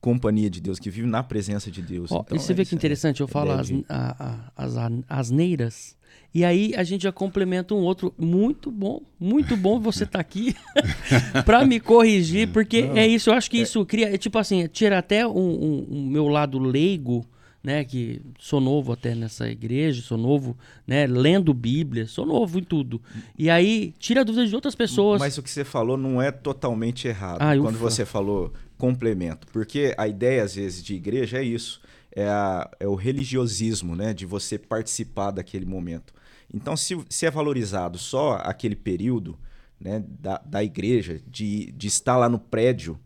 companhia 0.00 0.48
de 0.50 0.60
Deus, 0.60 0.78
que 0.78 0.90
vive 0.90 1.06
na 1.06 1.22
presença 1.22 1.70
de 1.70 1.80
Deus. 1.82 2.10
Ó, 2.10 2.20
Então, 2.20 2.36
e 2.36 2.40
você 2.40 2.52
é 2.52 2.54
vê 2.56 2.62
isso, 2.62 2.70
que 2.70 2.74
interessante, 2.74 3.20
eu 3.20 3.26
é 3.26 3.30
falo 3.30 3.52
as, 3.52 3.66
de- 3.68 3.84
a- 3.88 4.50
a- 4.56 4.64
as 4.64 4.74
asneiras, 5.08 5.96
e 6.34 6.44
aí 6.44 6.74
a 6.74 6.82
gente 6.82 7.02
já 7.02 7.12
complementa 7.12 7.74
um 7.74 7.78
outro. 7.78 8.12
Muito 8.18 8.70
bom, 8.70 9.02
muito 9.20 9.56
bom 9.56 9.78
você 9.78 10.04
estar 10.04 10.18
aqui 10.18 10.56
pra 11.44 11.64
me 11.64 11.78
corrigir, 11.78 12.48
porque 12.48 12.78
é 12.94 13.06
isso, 13.06 13.30
eu 13.30 13.34
acho 13.34 13.50
que 13.50 13.58
isso 13.58 13.84
cria, 13.86 14.12
é 14.14 14.18
tipo 14.18 14.38
assim, 14.38 14.66
tira 14.66 14.98
até 14.98 15.26
um, 15.26 15.32
um- 15.38 15.86
um 15.90 16.06
meu 16.06 16.26
lado 16.26 16.58
leigo, 16.58 17.24
né, 17.62 17.84
que 17.84 18.20
sou 18.38 18.60
novo 18.60 18.92
até 18.92 19.14
nessa 19.14 19.48
igreja, 19.48 20.02
sou 20.02 20.18
novo, 20.18 20.56
né, 20.86 21.06
lendo 21.06 21.54
Bíblia, 21.54 22.06
sou 22.06 22.26
novo 22.26 22.58
em 22.58 22.64
tudo. 22.64 23.00
E 23.38 23.48
aí 23.48 23.94
tira 23.98 24.22
a 24.22 24.24
dúvida 24.24 24.46
de 24.46 24.54
outras 24.54 24.74
pessoas. 24.74 25.20
Mas 25.20 25.38
o 25.38 25.42
que 25.42 25.50
você 25.50 25.64
falou 25.64 25.96
não 25.96 26.20
é 26.20 26.30
totalmente 26.32 27.06
errado 27.06 27.38
quando 27.60 27.76
ufa. 27.76 27.84
você 27.90 28.04
falou 28.04 28.52
complemento. 28.76 29.46
Porque 29.52 29.94
a 29.96 30.08
ideia, 30.08 30.42
às 30.42 30.54
vezes, 30.56 30.82
de 30.82 30.94
igreja 30.94 31.38
é 31.38 31.44
isso. 31.44 31.80
É, 32.14 32.26
a- 32.28 32.68
é 32.80 32.86
o 32.88 32.94
religiosismo, 32.96 33.94
né? 33.94 34.12
De 34.12 34.26
você 34.26 34.58
participar 34.58 35.30
daquele 35.30 35.64
momento. 35.64 36.12
Então, 36.52 36.76
se, 36.76 36.98
se 37.08 37.24
é 37.24 37.30
valorizado 37.30 37.96
só 37.96 38.34
aquele 38.42 38.76
período 38.76 39.38
né, 39.80 40.04
da, 40.20 40.38
da 40.44 40.62
igreja, 40.62 41.20
de, 41.26 41.72
de 41.72 41.86
estar 41.86 42.16
lá 42.16 42.28
no 42.28 42.38
prédio, 42.38 42.98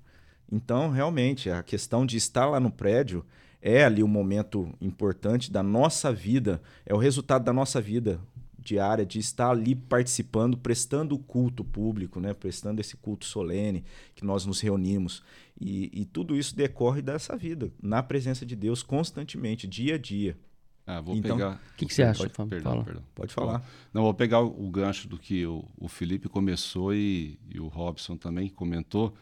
então, 0.51 0.91
realmente, 0.91 1.51
a 1.51 1.63
questão 1.63 2.05
de 2.07 2.17
estar 2.17 2.47
lá 2.47 2.59
no 2.59 2.71
prédio 2.71 3.25
é 3.61 3.85
ali 3.85 4.03
um 4.03 4.09
momento 4.09 4.73
importante 4.81 5.51
da 5.51 5.63
nossa 5.63 6.13
vida, 6.13 6.61
é 6.85 6.95
o 6.95 6.99
resultado 6.99 7.45
da 7.45 7.53
nossa 7.53 7.81
vida 7.81 8.21
diária, 8.59 9.07
de 9.07 9.21
estar 9.21 9.51
ali 9.51 9.77
participando, 9.77 10.57
prestando 10.57 11.15
o 11.15 11.19
culto 11.21 11.63
público, 11.65 12.19
né? 12.19 12.35
prestando 12.35 12.81
esse 12.81 12.97
culto 12.97 13.25
solene 13.25 13.85
que 14.15 14.25
nós 14.25 14.45
nos 14.45 14.61
reunimos. 14.61 15.23
E, 15.61 15.89
e 15.93 16.05
tudo 16.05 16.37
isso 16.37 16.55
decorre 16.57 17.01
dessa 17.01 17.37
vida, 17.37 17.71
na 17.81 18.03
presença 18.03 18.45
de 18.45 18.57
Deus, 18.57 18.83
constantemente, 18.83 19.69
dia 19.69 19.95
a 19.95 19.99
dia. 19.99 20.37
Ah, 20.85 21.01
vou 21.01 21.17
Então, 21.17 21.37
pegar. 21.37 21.61
O 21.73 21.77
que, 21.77 21.87
que 21.87 21.95
você 21.95 22.03
acha, 22.03 22.21
Pode- 22.23 22.33
Fábio? 22.35 22.51
Perdão, 22.51 22.73
Fala. 22.73 22.85
perdão. 22.85 23.03
Pode 23.15 23.33
falar. 23.35 23.69
Não, 23.95 24.03
vou 24.03 24.15
pegar 24.15 24.41
o, 24.41 24.67
o 24.67 24.71
gancho 24.71 25.07
do 25.09 25.17
que 25.19 25.47
o, 25.47 25.65
o 25.79 25.89
Felipe 25.89 26.29
começou 26.29 26.93
e, 26.95 27.39
e 27.49 27.59
o 27.61 27.69
Robson 27.69 28.17
também 28.17 28.49
comentou. 28.49 29.15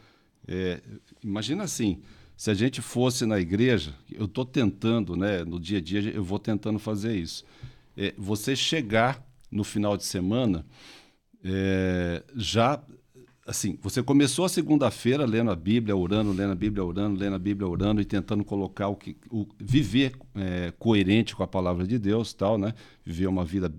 É, 0.49 0.81
imagina 1.23 1.65
assim, 1.65 2.03
se 2.37 2.51
a 2.51 2.55
gente 2.55 2.83
fosse 2.83 3.25
na 3.27 3.39
igreja, 3.39 3.95
eu 4.11 4.25
estou 4.25 4.45
tentando, 4.45 5.17
né, 5.17 5.45
no 5.45 5.61
dia 5.61 5.79
a 5.79 5.81
dia, 5.81 6.01
eu 6.01 6.25
vou 6.25 6.39
tentando 6.39 6.79
fazer 6.79 7.17
isso. 7.17 7.45
É, 7.97 8.13
você 8.19 8.57
chegar 8.57 9.25
no 9.51 9.63
final 9.63 9.97
de 9.97 10.05
semana, 10.05 10.67
é, 11.45 12.23
já 12.35 12.83
assim, 13.47 13.79
você 13.83 14.03
começou 14.03 14.45
a 14.45 14.49
segunda-feira 14.49 15.27
lendo 15.27 15.51
a 15.51 15.57
Bíblia, 15.57 15.95
orando, 15.95 16.33
lendo 16.33 16.53
a 16.53 16.55
Bíblia, 16.55 16.85
orando, 16.85 17.19
lendo 17.19 17.37
a 17.37 17.39
Bíblia, 17.39 17.69
orando 17.69 18.01
e 18.01 18.05
tentando 18.05 18.45
colocar 18.45 18.89
o 18.89 18.97
que, 18.97 19.17
o, 19.31 19.47
viver 19.59 20.17
é, 20.35 20.73
coerente 20.79 21.37
com 21.37 21.43
a 21.43 21.47
palavra 21.47 21.87
de 21.87 21.99
Deus, 21.99 22.33
tal, 22.33 22.57
né? 22.57 22.73
Viver 23.05 23.27
uma 23.27 23.45
vida 23.45 23.73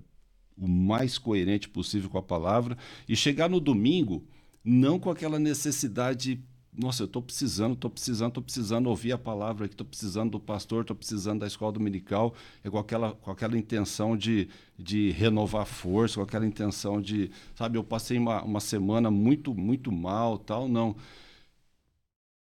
o 0.58 0.68
mais 0.68 1.18
coerente 1.18 1.68
possível 1.68 2.10
com 2.10 2.18
a 2.18 2.24
palavra 2.24 2.78
e 3.10 3.16
chegar 3.16 3.49
no 3.49 3.60
domingo 3.60 4.24
não 4.64 4.97
com 4.97 5.10
aquela 5.10 5.38
necessidade 5.38 6.41
nossa, 6.78 7.03
eu 7.03 7.05
estou 7.05 7.21
precisando, 7.21 7.73
estou 7.73 7.89
precisando, 7.89 8.30
estou 8.30 8.43
precisando 8.43 8.88
ouvir 8.88 9.11
a 9.13 9.17
palavra, 9.17 9.65
estou 9.65 9.86
precisando 9.86 10.32
do 10.32 10.39
pastor, 10.39 10.82
estou 10.82 10.95
precisando 10.95 11.39
da 11.39 11.47
escola 11.47 11.71
dominical, 11.71 12.34
é 12.63 12.69
com 12.69 12.78
aquela, 12.78 13.13
com 13.13 13.32
aquela 13.32 13.57
intenção 13.57 14.17
de, 14.17 14.49
de 14.78 15.11
renovar 15.11 15.65
força, 15.65 16.15
com 16.15 16.21
aquela 16.21 16.45
intenção 16.45 17.01
de, 17.01 17.32
sabe, 17.55 17.78
eu 17.78 17.84
passei 17.84 18.17
uma, 18.17 18.43
uma 18.43 18.59
semana 18.59 19.09
muito, 19.09 19.53
muito 19.53 19.91
mal, 19.91 20.38
tal, 20.38 20.67
não. 20.67 20.95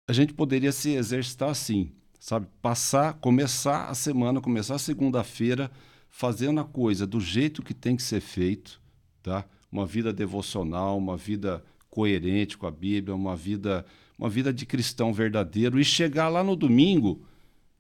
A 0.08 0.14
gente 0.14 0.34
poderia 0.34 0.72
se 0.72 0.92
exercitar 0.92 1.50
assim, 1.50 1.92
sabe, 2.20 2.48
passar, 2.62 3.14
começar 3.16 3.86
a 3.90 3.94
semana, 3.94 4.42
começar 4.42 4.76
a 4.76 4.80
segunda-feira, 4.80 5.72
fazendo 6.10 6.60
a 6.60 6.66
coisa 6.66 7.06
do 7.06 7.20
jeito 7.20 7.64
que 7.64 7.74
tem 7.74 7.96
que 7.96 8.04
ser 8.04 8.22
feito, 8.22 8.82
tá? 9.22 9.46
Uma 9.72 9.86
vida 9.86 10.14
devocional, 10.14 10.98
uma 10.98 11.18
vida 11.18 11.64
coerente 11.90 12.58
com 12.58 12.66
a 12.66 12.72
Bíblia, 12.72 13.16
uma 13.16 13.36
vida 13.36 13.86
uma 14.24 14.30
vida 14.30 14.54
de 14.54 14.66
cristão 14.66 15.14
verdadeiro 15.14 15.78
e 15.78 15.84
chegar 15.84 16.30
lá 16.30 16.42
no 16.42 16.56
domingo, 16.56 17.26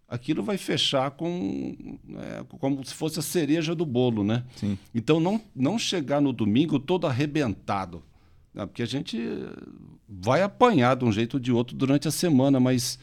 aquilo 0.09 0.43
vai 0.43 0.57
fechar 0.57 1.11
com 1.11 1.97
é, 2.17 2.43
como 2.59 2.85
se 2.85 2.93
fosse 2.93 3.17
a 3.17 3.21
cereja 3.21 3.73
do 3.73 3.85
bolo, 3.85 4.25
né? 4.25 4.43
Sim. 4.57 4.77
Então 4.93 5.21
não 5.21 5.41
não 5.55 5.79
chegar 5.79 6.19
no 6.19 6.33
domingo 6.33 6.77
todo 6.79 7.07
arrebentado, 7.07 8.03
né? 8.53 8.65
porque 8.65 8.83
a 8.83 8.85
gente 8.85 9.17
vai 10.07 10.41
apanhar 10.41 10.97
de 10.97 11.05
um 11.05 11.13
jeito 11.13 11.35
ou 11.35 11.39
de 11.39 11.53
outro 11.53 11.77
durante 11.77 12.09
a 12.09 12.11
semana, 12.11 12.59
mas 12.59 12.99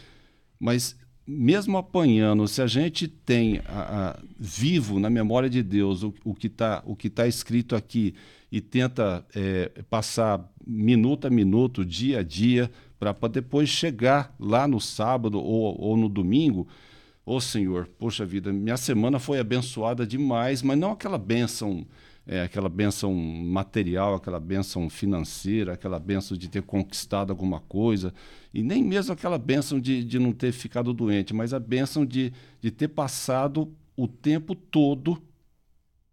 mas 0.59 0.95
mesmo 1.27 1.79
apanhando, 1.79 2.47
se 2.47 2.61
a 2.61 2.67
gente 2.67 3.09
tem 3.09 3.63
a, 3.65 4.11
a, 4.11 4.19
vivo 4.39 5.01
na 5.01 5.09
memória 5.09 5.49
de 5.49 5.63
Deus 5.63 6.03
o, 6.03 6.13
o 6.25 6.35
que 6.35 6.49
está 6.49 6.85
tá 7.15 7.27
escrito 7.27 7.75
aqui 7.75 8.15
e 8.53 8.61
tenta 8.61 9.25
é, 9.35 9.71
passar 9.89 10.47
minuto 10.67 11.27
a 11.27 11.31
minuto, 11.31 11.85
dia 11.85 12.19
a 12.19 12.23
dia, 12.23 12.71
para 13.01 13.29
depois 13.31 13.71
chegar 13.71 14.35
lá 14.39 14.69
no 14.69 14.79
sábado 14.79 15.39
ou, 15.43 15.81
ou 15.81 15.97
no 15.97 16.07
domingo, 16.07 16.69
ô 17.25 17.37
oh, 17.37 17.41
Senhor, 17.41 17.89
poxa 17.99 18.27
vida, 18.27 18.53
minha 18.53 18.77
semana 18.77 19.19
foi 19.19 19.41
abençoada 19.41 20.07
demais, 20.07 20.63
mas 20.63 20.79
não 20.79 20.93
aquela 20.93 21.17
bênção, 21.17 21.87
é, 22.27 22.43
aquela 22.43 22.69
bênção 22.69 23.15
material, 23.15 24.15
aquela 24.15 24.39
bênção 24.39 24.91
financeira, 24.91 25.73
aquela 25.73 25.99
bênção 25.99 26.37
de 26.37 26.47
ter 26.47 26.63
conquistado 26.63 27.31
alguma 27.31 27.61
coisa, 27.61 28.13
e 28.53 28.63
nem 28.63 28.85
mesmo 28.85 29.15
aquela 29.15 29.39
bênção 29.39 29.81
de, 29.81 30.05
de 30.05 30.19
não 30.19 30.33
ter 30.33 30.53
ficado 30.53 30.93
doente, 30.93 31.33
mas 31.33 31.55
a 31.55 31.59
bênção 31.59 32.05
de, 32.05 32.35
de 32.61 32.71
ter 32.71 32.89
passado 32.89 33.73
o 33.97 34.07
tempo 34.07 34.55
todo 34.55 35.17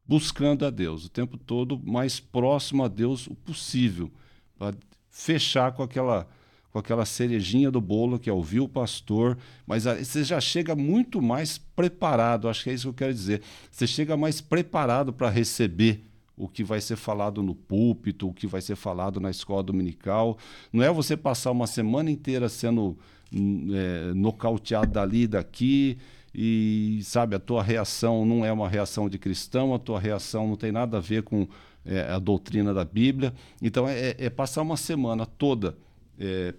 buscando 0.05 0.65
a 0.65 0.69
Deus, 0.69 1.05
o 1.05 1.09
tempo 1.09 1.37
todo 1.37 1.77
mais 1.83 2.17
próximo 2.17 2.85
a 2.85 2.87
Deus 2.87 3.27
o 3.27 3.35
possível, 3.35 4.09
para 4.57 4.73
fechar 5.09 5.73
com 5.73 5.83
aquela 5.83 6.25
com 6.71 6.79
aquela 6.79 7.05
cerejinha 7.05 7.71
do 7.71 7.81
bolo 7.81 8.19
que 8.19 8.29
é 8.29 8.33
ouvir 8.33 8.59
o 8.59 8.67
pastor, 8.67 9.37
mas 9.65 9.85
você 9.85 10.23
já 10.23 10.39
chega 10.39 10.75
muito 10.75 11.21
mais 11.21 11.57
preparado, 11.57 12.49
acho 12.49 12.63
que 12.63 12.69
é 12.69 12.73
isso 12.73 12.83
que 12.83 12.89
eu 12.89 12.93
quero 12.93 13.13
dizer. 13.13 13.41
Você 13.71 13.87
chega 13.87 14.15
mais 14.17 14.41
preparado 14.41 15.13
para 15.13 15.29
receber 15.29 16.03
o 16.35 16.47
que 16.47 16.63
vai 16.63 16.79
ser 16.79 16.95
falado 16.95 17.41
no 17.41 17.55
púlpito, 17.55 18.27
o 18.27 18.33
que 18.33 18.45
vai 18.45 18.61
ser 18.61 18.75
falado 18.75 19.19
na 19.19 19.31
escola 19.31 19.63
dominical. 19.63 20.37
Não 20.71 20.83
é 20.83 20.91
você 20.91 21.17
passar 21.17 21.51
uma 21.51 21.65
semana 21.65 22.11
inteira 22.11 22.47
sendo 22.47 22.95
é, 23.33 24.13
nocauteado 24.13 24.91
dali 24.91 25.23
e 25.23 25.27
daqui, 25.27 25.97
e 26.33 26.99
sabe, 27.03 27.35
a 27.35 27.39
tua 27.39 27.63
reação 27.63 28.23
não 28.23 28.45
é 28.45 28.51
uma 28.51 28.69
reação 28.69 29.09
de 29.09 29.17
cristão, 29.17 29.73
a 29.73 29.79
tua 29.79 29.99
reação 29.99 30.47
não 30.47 30.55
tem 30.55 30.71
nada 30.71 30.97
a 30.97 31.01
ver 31.01 31.23
com 31.23 31.47
é, 31.83 32.01
a 32.01 32.19
doutrina 32.19 32.71
da 32.71 32.85
Bíblia. 32.85 33.33
Então 33.59 33.87
é, 33.87 34.15
é 34.19 34.29
passar 34.29 34.61
uma 34.61 34.77
semana 34.77 35.25
toda 35.25 35.75
é, 36.19 36.53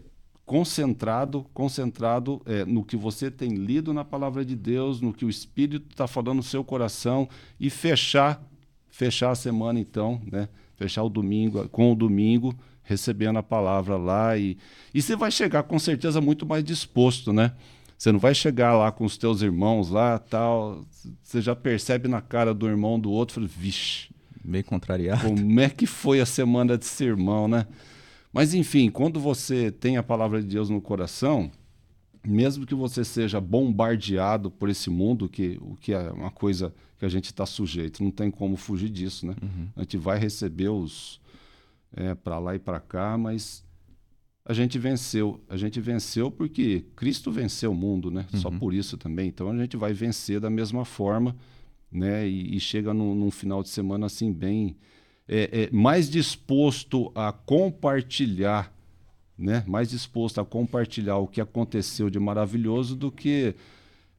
concentrado, 0.44 1.44
concentrado 1.52 2.40
é, 2.46 2.64
no 2.64 2.84
que 2.84 2.96
você 2.96 3.30
tem 3.30 3.54
lido 3.54 3.92
na 3.92 4.04
palavra 4.04 4.44
de 4.44 4.56
Deus, 4.56 5.00
no 5.00 5.12
que 5.12 5.24
o 5.24 5.30
Espírito 5.30 5.88
está 5.90 6.06
falando 6.06 6.38
no 6.38 6.42
seu 6.42 6.64
coração 6.64 7.28
e 7.60 7.68
fechar, 7.68 8.42
fechar 8.88 9.30
a 9.30 9.34
semana 9.34 9.78
então, 9.78 10.20
né? 10.30 10.48
Fechar 10.76 11.02
o 11.02 11.08
domingo 11.08 11.68
com 11.68 11.92
o 11.92 11.94
domingo 11.94 12.54
recebendo 12.88 13.38
a 13.38 13.42
palavra 13.42 13.98
lá 13.98 14.38
e 14.38 14.56
e 14.94 15.02
você 15.02 15.14
vai 15.14 15.30
chegar 15.30 15.64
com 15.64 15.78
certeza 15.78 16.20
muito 16.20 16.46
mais 16.46 16.64
disposto, 16.64 17.32
né? 17.32 17.52
Você 17.98 18.10
não 18.10 18.18
vai 18.18 18.34
chegar 18.34 18.74
lá 18.76 18.90
com 18.90 19.04
os 19.04 19.18
teus 19.18 19.42
irmãos 19.42 19.90
lá, 19.90 20.18
tal, 20.18 20.86
você 21.22 21.42
já 21.42 21.54
percebe 21.54 22.08
na 22.08 22.22
cara 22.22 22.54
do 22.54 22.68
irmão 22.68 22.98
do 22.98 23.10
outro, 23.10 23.34
fala, 23.34 23.46
vixe, 23.46 24.08
Bem 24.42 24.62
contrariado. 24.62 25.22
como 25.22 25.60
é 25.60 25.68
que 25.68 25.84
foi 25.84 26.20
a 26.20 26.26
semana 26.26 26.78
de 26.78 26.86
sermão, 26.86 27.48
né? 27.48 27.66
Mas 28.38 28.54
enfim, 28.54 28.88
quando 28.88 29.18
você 29.18 29.72
tem 29.72 29.96
a 29.96 30.02
palavra 30.02 30.40
de 30.40 30.46
Deus 30.46 30.70
no 30.70 30.80
coração, 30.80 31.50
mesmo 32.24 32.64
que 32.64 32.72
você 32.72 33.04
seja 33.04 33.40
bombardeado 33.40 34.48
por 34.48 34.68
esse 34.68 34.88
mundo, 34.88 35.28
que 35.28 35.58
o 35.60 35.74
que 35.74 35.92
é 35.92 36.08
uma 36.12 36.30
coisa 36.30 36.72
que 37.00 37.04
a 37.04 37.08
gente 37.08 37.24
está 37.24 37.44
sujeito, 37.44 38.00
não 38.00 38.12
tem 38.12 38.30
como 38.30 38.56
fugir 38.56 38.90
disso, 38.90 39.26
né? 39.26 39.34
Uhum. 39.42 39.66
A 39.74 39.80
gente 39.80 39.96
vai 39.96 40.20
receber 40.20 40.68
os 40.68 41.20
é, 41.92 42.14
para 42.14 42.38
lá 42.38 42.54
e 42.54 42.60
para 42.60 42.78
cá, 42.78 43.18
mas 43.18 43.64
a 44.44 44.52
gente 44.52 44.78
venceu. 44.78 45.40
A 45.48 45.56
gente 45.56 45.80
venceu 45.80 46.30
porque 46.30 46.84
Cristo 46.94 47.32
venceu 47.32 47.72
o 47.72 47.74
mundo, 47.74 48.08
né? 48.08 48.24
Uhum. 48.32 48.38
Só 48.38 48.52
por 48.52 48.72
isso 48.72 48.96
também. 48.96 49.30
Então 49.30 49.50
a 49.50 49.56
gente 49.56 49.76
vai 49.76 49.92
vencer 49.92 50.38
da 50.38 50.48
mesma 50.48 50.84
forma, 50.84 51.34
né? 51.90 52.28
E, 52.28 52.54
e 52.54 52.60
chega 52.60 52.94
num, 52.94 53.16
num, 53.16 53.32
final 53.32 53.64
de 53.64 53.68
semana 53.68 54.06
assim 54.06 54.32
bem 54.32 54.76
é, 55.28 55.64
é, 55.64 55.70
mais 55.70 56.08
disposto 56.08 57.12
a 57.14 57.30
compartilhar, 57.32 58.72
né? 59.38 59.62
Mais 59.66 59.90
disposto 59.90 60.40
a 60.40 60.44
compartilhar 60.44 61.18
o 61.18 61.28
que 61.28 61.40
aconteceu 61.40 62.08
de 62.08 62.18
maravilhoso 62.18 62.96
do 62.96 63.12
que, 63.12 63.54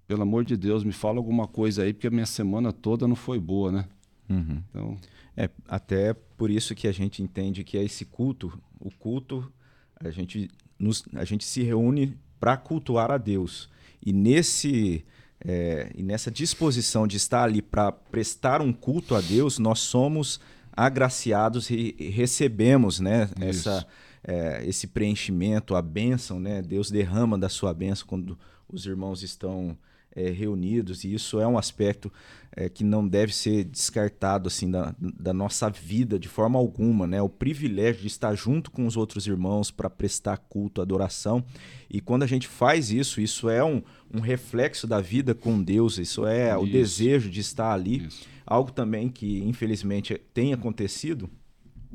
pelo 0.07 0.21
amor 0.21 0.45
de 0.45 0.55
Deus, 0.55 0.83
me 0.83 0.93
fala 0.93 1.17
alguma 1.17 1.47
coisa 1.47 1.83
aí 1.83 1.93
porque 1.93 2.07
a 2.07 2.11
minha 2.11 2.25
semana 2.25 2.71
toda 2.71 3.07
não 3.07 3.15
foi 3.15 3.39
boa, 3.39 3.71
né? 3.71 3.85
Uhum. 4.29 4.61
Então, 4.69 4.97
é 5.35 5.49
até 5.67 6.13
por 6.13 6.51
isso 6.51 6.75
que 6.75 6.87
a 6.87 6.91
gente 6.91 7.23
entende 7.23 7.63
que 7.63 7.77
é 7.77 7.83
esse 7.83 8.05
culto, 8.05 8.61
o 8.79 8.91
culto 8.91 9.51
a 9.99 10.09
gente, 10.11 10.49
nos, 10.77 11.03
a 11.13 11.25
gente 11.25 11.43
se 11.43 11.61
reúne 11.63 12.17
para 12.39 12.55
cultuar 12.55 13.11
a 13.11 13.17
Deus. 13.17 13.69
E, 14.05 14.13
nesse, 14.13 15.03
é, 15.41 15.91
e 15.93 16.01
nessa 16.01 16.31
disposição 16.31 17.05
de 17.05 17.17
estar 17.17 17.43
ali 17.43 17.61
para 17.61 17.91
prestar 17.91 18.61
um 18.61 18.71
culto 18.71 19.15
a 19.15 19.21
Deus, 19.21 19.59
nós 19.59 19.79
somos 19.79 20.39
agraciados 20.85 21.69
e, 21.69 21.95
recebemos 22.09 22.99
né, 22.99 23.29
essa, 23.41 23.85
é, 24.23 24.63
esse 24.65 24.87
preenchimento, 24.87 25.75
a 25.75 25.81
bênção. 25.81 26.39
Né? 26.39 26.61
Deus 26.61 26.89
derrama 26.89 27.37
da 27.37 27.49
sua 27.49 27.73
bênção 27.73 28.07
quando 28.07 28.39
os 28.67 28.85
irmãos 28.85 29.21
estão 29.21 29.77
é, 30.15 30.29
reunidos, 30.29 31.03
e 31.03 31.13
isso 31.13 31.39
é 31.39 31.47
um 31.47 31.57
aspecto 31.57 32.11
é, 32.55 32.67
que 32.67 32.83
não 32.83 33.07
deve 33.07 33.33
ser 33.33 33.63
descartado 33.63 34.47
assim 34.47 34.69
da, 34.69 34.95
da, 34.99 35.31
nossa 35.31 35.69
vida 35.69 36.17
de 36.17 36.27
forma 36.27 36.57
alguma, 36.57 37.05
né? 37.05 37.21
O 37.21 37.29
privilégio 37.29 38.01
de 38.01 38.07
estar 38.07 38.33
junto 38.35 38.71
com 38.71 38.87
os 38.87 38.97
outros 38.97 39.27
irmãos 39.27 39.69
para 39.69 39.89
prestar 39.89 40.37
culto, 40.37 40.81
adoração. 40.81 41.43
E 41.89 42.01
quando 42.01 42.23
a 42.23 42.27
gente 42.27 42.47
faz 42.47 42.91
isso, 42.91 43.21
isso 43.21 43.49
é 43.49 43.63
um, 43.63 43.83
um 44.13 44.19
reflexo 44.19 44.87
da 44.87 44.99
vida 44.99 45.35
com 45.35 45.61
Deus, 45.61 45.97
isso 45.97 46.25
é 46.25 46.49
isso. 46.49 46.63
o 46.63 46.67
desejo 46.67 47.29
de 47.29 47.39
estar 47.39 47.71
ali. 47.71 48.07
Isso. 48.07 48.27
Algo 48.49 48.71
também 48.71 49.09
que, 49.09 49.43
infelizmente, 49.43 50.19
tem 50.33 50.53
acontecido 50.53 51.29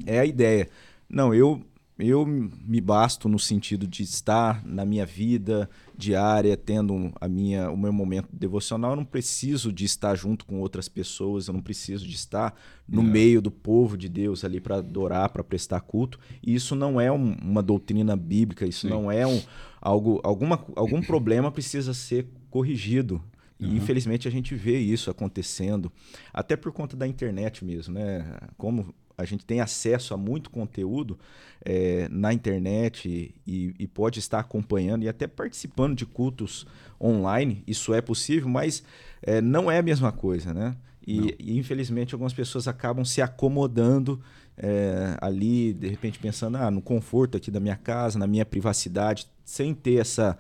é 0.07 0.21
a 0.21 0.25
ideia. 0.25 0.69
Não, 1.09 1.35
eu 1.35 1.61
eu 1.99 2.27
me 2.27 2.81
basto 2.81 3.29
no 3.29 3.39
sentido 3.39 3.87
de 3.87 4.03
estar 4.03 4.65
na 4.67 4.85
minha 4.85 5.07
vida 5.07 5.71
diária, 5.97 6.57
tendo 6.57 7.13
a 7.21 7.29
minha, 7.29 7.71
o 7.71 7.77
meu 7.77 7.93
momento 7.93 8.29
devocional. 8.33 8.93
Eu 8.93 8.97
não 8.97 9.05
preciso 9.05 9.73
de 9.73 9.85
estar 9.85 10.17
junto 10.17 10.45
com 10.45 10.59
outras 10.59 10.89
pessoas, 10.89 11.47
eu 11.47 11.55
não 11.55 11.63
preciso 11.63 12.05
de 12.05 12.15
estar 12.15 12.53
no 12.89 13.01
é. 13.01 13.05
meio 13.05 13.41
do 13.41 13.51
povo 13.51 13.97
de 13.97 14.09
Deus 14.09 14.45
ali 14.45 14.61
para 14.61 14.77
adorar, 14.77 15.29
para 15.29 15.45
prestar 15.45 15.81
culto. 15.83 16.19
E 16.43 16.53
isso 16.53 16.75
não 16.75 17.01
é 17.01 17.13
um, 17.13 17.37
uma 17.41 17.63
doutrina 17.63 18.17
bíblica, 18.17 18.67
isso 18.67 18.89
Sim. 18.89 18.89
não 18.89 19.11
é 19.11 19.25
um, 19.25 19.41
algo, 19.81 20.21
alguma, 20.25 20.65
algum 20.75 21.01
problema 21.01 21.53
precisa 21.53 21.95
ser 21.95 22.27
corrigido. 22.51 23.23
E 23.59 23.67
uhum. 23.67 23.77
infelizmente 23.77 24.27
a 24.27 24.31
gente 24.31 24.55
vê 24.55 24.79
isso 24.79 25.11
acontecendo, 25.11 25.91
até 26.33 26.57
por 26.57 26.73
conta 26.73 26.97
da 26.97 27.07
internet 27.07 27.65
mesmo, 27.65 27.95
né? 27.95 28.39
Como 28.57 28.95
a 29.17 29.25
gente 29.25 29.45
tem 29.45 29.61
acesso 29.61 30.13
a 30.13 30.17
muito 30.17 30.51
conteúdo 30.51 31.19
é, 31.65 32.09
na 32.11 32.33
internet 32.33 33.33
e, 33.47 33.75
e, 33.79 33.87
pode 33.87 34.19
estar 34.19 34.41
acompanhando 34.41 35.05
e 35.05 35.09
até 35.09 35.27
participando 35.27 35.97
de 35.97 36.05
cultos 36.05 36.67
online. 37.01 37.63
Isso 37.67 37.95
é 37.95 38.01
possível, 38.01 38.49
mas 38.49 38.83
é, 39.23 39.41
não 39.41 39.71
é 39.71 39.79
a 39.79 39.83
mesma 39.83 40.11
coisa, 40.11 40.53
né? 40.53 40.77
E, 41.07 41.37
e, 41.39 41.59
infelizmente 41.59 42.15
algumas 42.15 42.33
pessoas 42.33 42.67
acabam 42.67 43.05
se 43.05 43.21
acomodando 43.23 44.21
é, 44.57 45.17
ali, 45.21 45.73
de 45.73 45.89
repente 45.89 46.19
pensando 46.19 46.57
ah, 46.57 46.71
no 46.71 46.81
conforto 46.81 47.37
aqui 47.37 47.51
da 47.51 47.61
minha 47.61 47.77
casa, 47.77 48.19
na 48.19 48.27
minha 48.27 48.45
privacidade, 48.45 49.27
sem 49.45 49.75
ter 49.75 50.01
essa, 50.01 50.39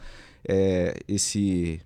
é, 0.49 0.99
esse, 1.07 1.81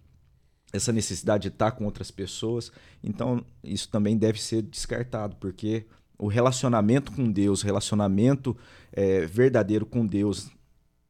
essa 0.72 0.92
necessidade 0.92 1.42
de 1.42 1.48
estar 1.48 1.72
com 1.72 1.84
outras 1.84 2.10
pessoas. 2.10 2.70
Então 3.02 3.44
isso 3.62 3.88
também 3.88 4.16
deve 4.16 4.40
ser 4.40 4.62
descartado, 4.62 5.36
porque 5.36 5.86
o 6.18 6.26
relacionamento 6.26 7.12
com 7.12 7.30
Deus, 7.30 7.62
relacionamento 7.62 8.56
é, 8.92 9.24
verdadeiro 9.26 9.86
com 9.86 10.06
Deus, 10.06 10.50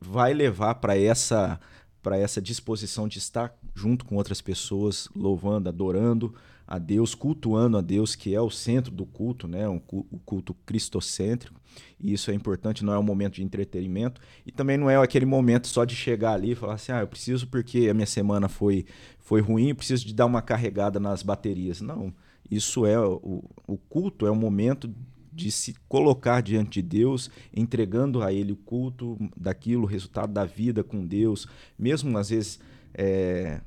vai 0.01 0.33
levar 0.35 0.77
para 0.77 0.97
essa 0.97 1.59
para 2.01 2.17
essa 2.17 2.41
disposição 2.41 3.09
de 3.09 3.19
estar 3.19 3.53
junto 3.75 4.05
com 4.05 4.15
outras 4.15 4.41
pessoas, 4.41 5.09
louvando, 5.15 5.69
adorando 5.69 6.35
a 6.71 6.79
Deus, 6.79 7.15
cultuando 7.15 7.79
a 7.79 7.81
Deus, 7.81 8.15
que 8.15 8.35
é 8.35 8.41
o 8.43 8.51
centro 8.51 8.93
do 8.93 9.07
culto, 9.07 9.49
né? 9.49 9.67
o 9.67 9.81
culto 9.81 10.53
cristocêntrico. 10.67 11.59
E 11.99 12.13
isso 12.13 12.31
é 12.31 12.35
importante, 12.35 12.85
não 12.85 12.93
é 12.93 12.99
um 12.99 13.03
momento 13.03 13.37
de 13.37 13.43
entretenimento. 13.43 14.21
E 14.45 14.53
também 14.53 14.77
não 14.77 14.91
é 14.91 14.97
aquele 14.97 15.25
momento 15.25 15.67
só 15.67 15.87
de 15.87 15.97
chegar 15.97 16.35
ali 16.35 16.51
e 16.51 16.55
falar 16.55 16.75
assim: 16.75 16.93
ah, 16.93 17.01
eu 17.01 17.09
preciso 17.09 17.47
porque 17.47 17.89
a 17.89 17.95
minha 17.95 18.07
semana 18.07 18.49
foi, 18.49 18.85
foi 19.19 19.41
ruim, 19.41 19.75
preciso 19.75 20.07
de 20.07 20.13
dar 20.13 20.27
uma 20.27 20.43
carregada 20.43 21.01
nas 21.01 21.23
baterias. 21.23 21.81
Não. 21.81 22.13
Isso 22.51 22.85
é 22.85 23.01
o, 23.01 23.43
o 23.67 23.79
culto 23.79 24.27
é 24.27 24.31
o 24.31 24.37
momento 24.37 24.93
de 25.33 25.51
se 25.51 25.75
colocar 25.89 26.43
diante 26.43 26.83
de 26.83 26.89
Deus, 26.89 27.31
entregando 27.55 28.23
a 28.23 28.31
Ele 28.31 28.53
o 28.53 28.57
culto 28.57 29.17
daquilo, 29.35 29.85
o 29.85 29.87
resultado 29.87 30.33
da 30.35 30.45
vida 30.45 30.85
com 30.85 31.07
Deus, 31.07 31.47
mesmo 31.79 32.19
às 32.19 32.29
vezes 32.29 32.61
é, 32.93 33.63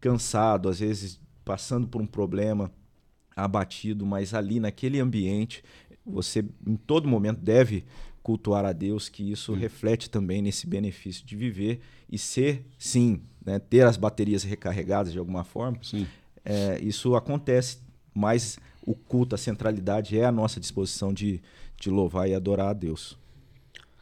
cansado, 0.00 0.68
às 0.68 0.80
vezes 0.80 1.20
passando 1.48 1.88
por 1.88 2.02
um 2.02 2.06
problema, 2.06 2.70
abatido, 3.34 4.04
mas 4.04 4.34
ali 4.34 4.60
naquele 4.60 5.00
ambiente 5.00 5.64
você 6.04 6.44
em 6.66 6.76
todo 6.76 7.08
momento 7.08 7.40
deve 7.40 7.84
cultuar 8.22 8.64
a 8.64 8.72
Deus, 8.72 9.08
que 9.08 9.30
isso 9.30 9.54
sim. 9.54 9.58
reflete 9.58 10.10
também 10.10 10.42
nesse 10.42 10.66
benefício 10.66 11.24
de 11.24 11.36
viver 11.36 11.80
e 12.10 12.18
ser, 12.18 12.64
sim, 12.78 13.22
né, 13.44 13.58
ter 13.58 13.82
as 13.82 13.96
baterias 13.96 14.42
recarregadas 14.42 15.12
de 15.12 15.18
alguma 15.18 15.44
forma. 15.44 15.78
É, 16.44 16.78
isso 16.80 17.14
acontece 17.14 17.78
mas 18.18 18.58
o 18.84 18.94
culto, 18.94 19.36
a 19.36 19.38
centralidade 19.38 20.18
é 20.18 20.24
a 20.24 20.32
nossa 20.32 20.58
disposição 20.58 21.12
de, 21.12 21.40
de 21.80 21.88
louvar 21.88 22.28
e 22.28 22.34
adorar 22.34 22.70
a 22.70 22.72
Deus. 22.72 23.16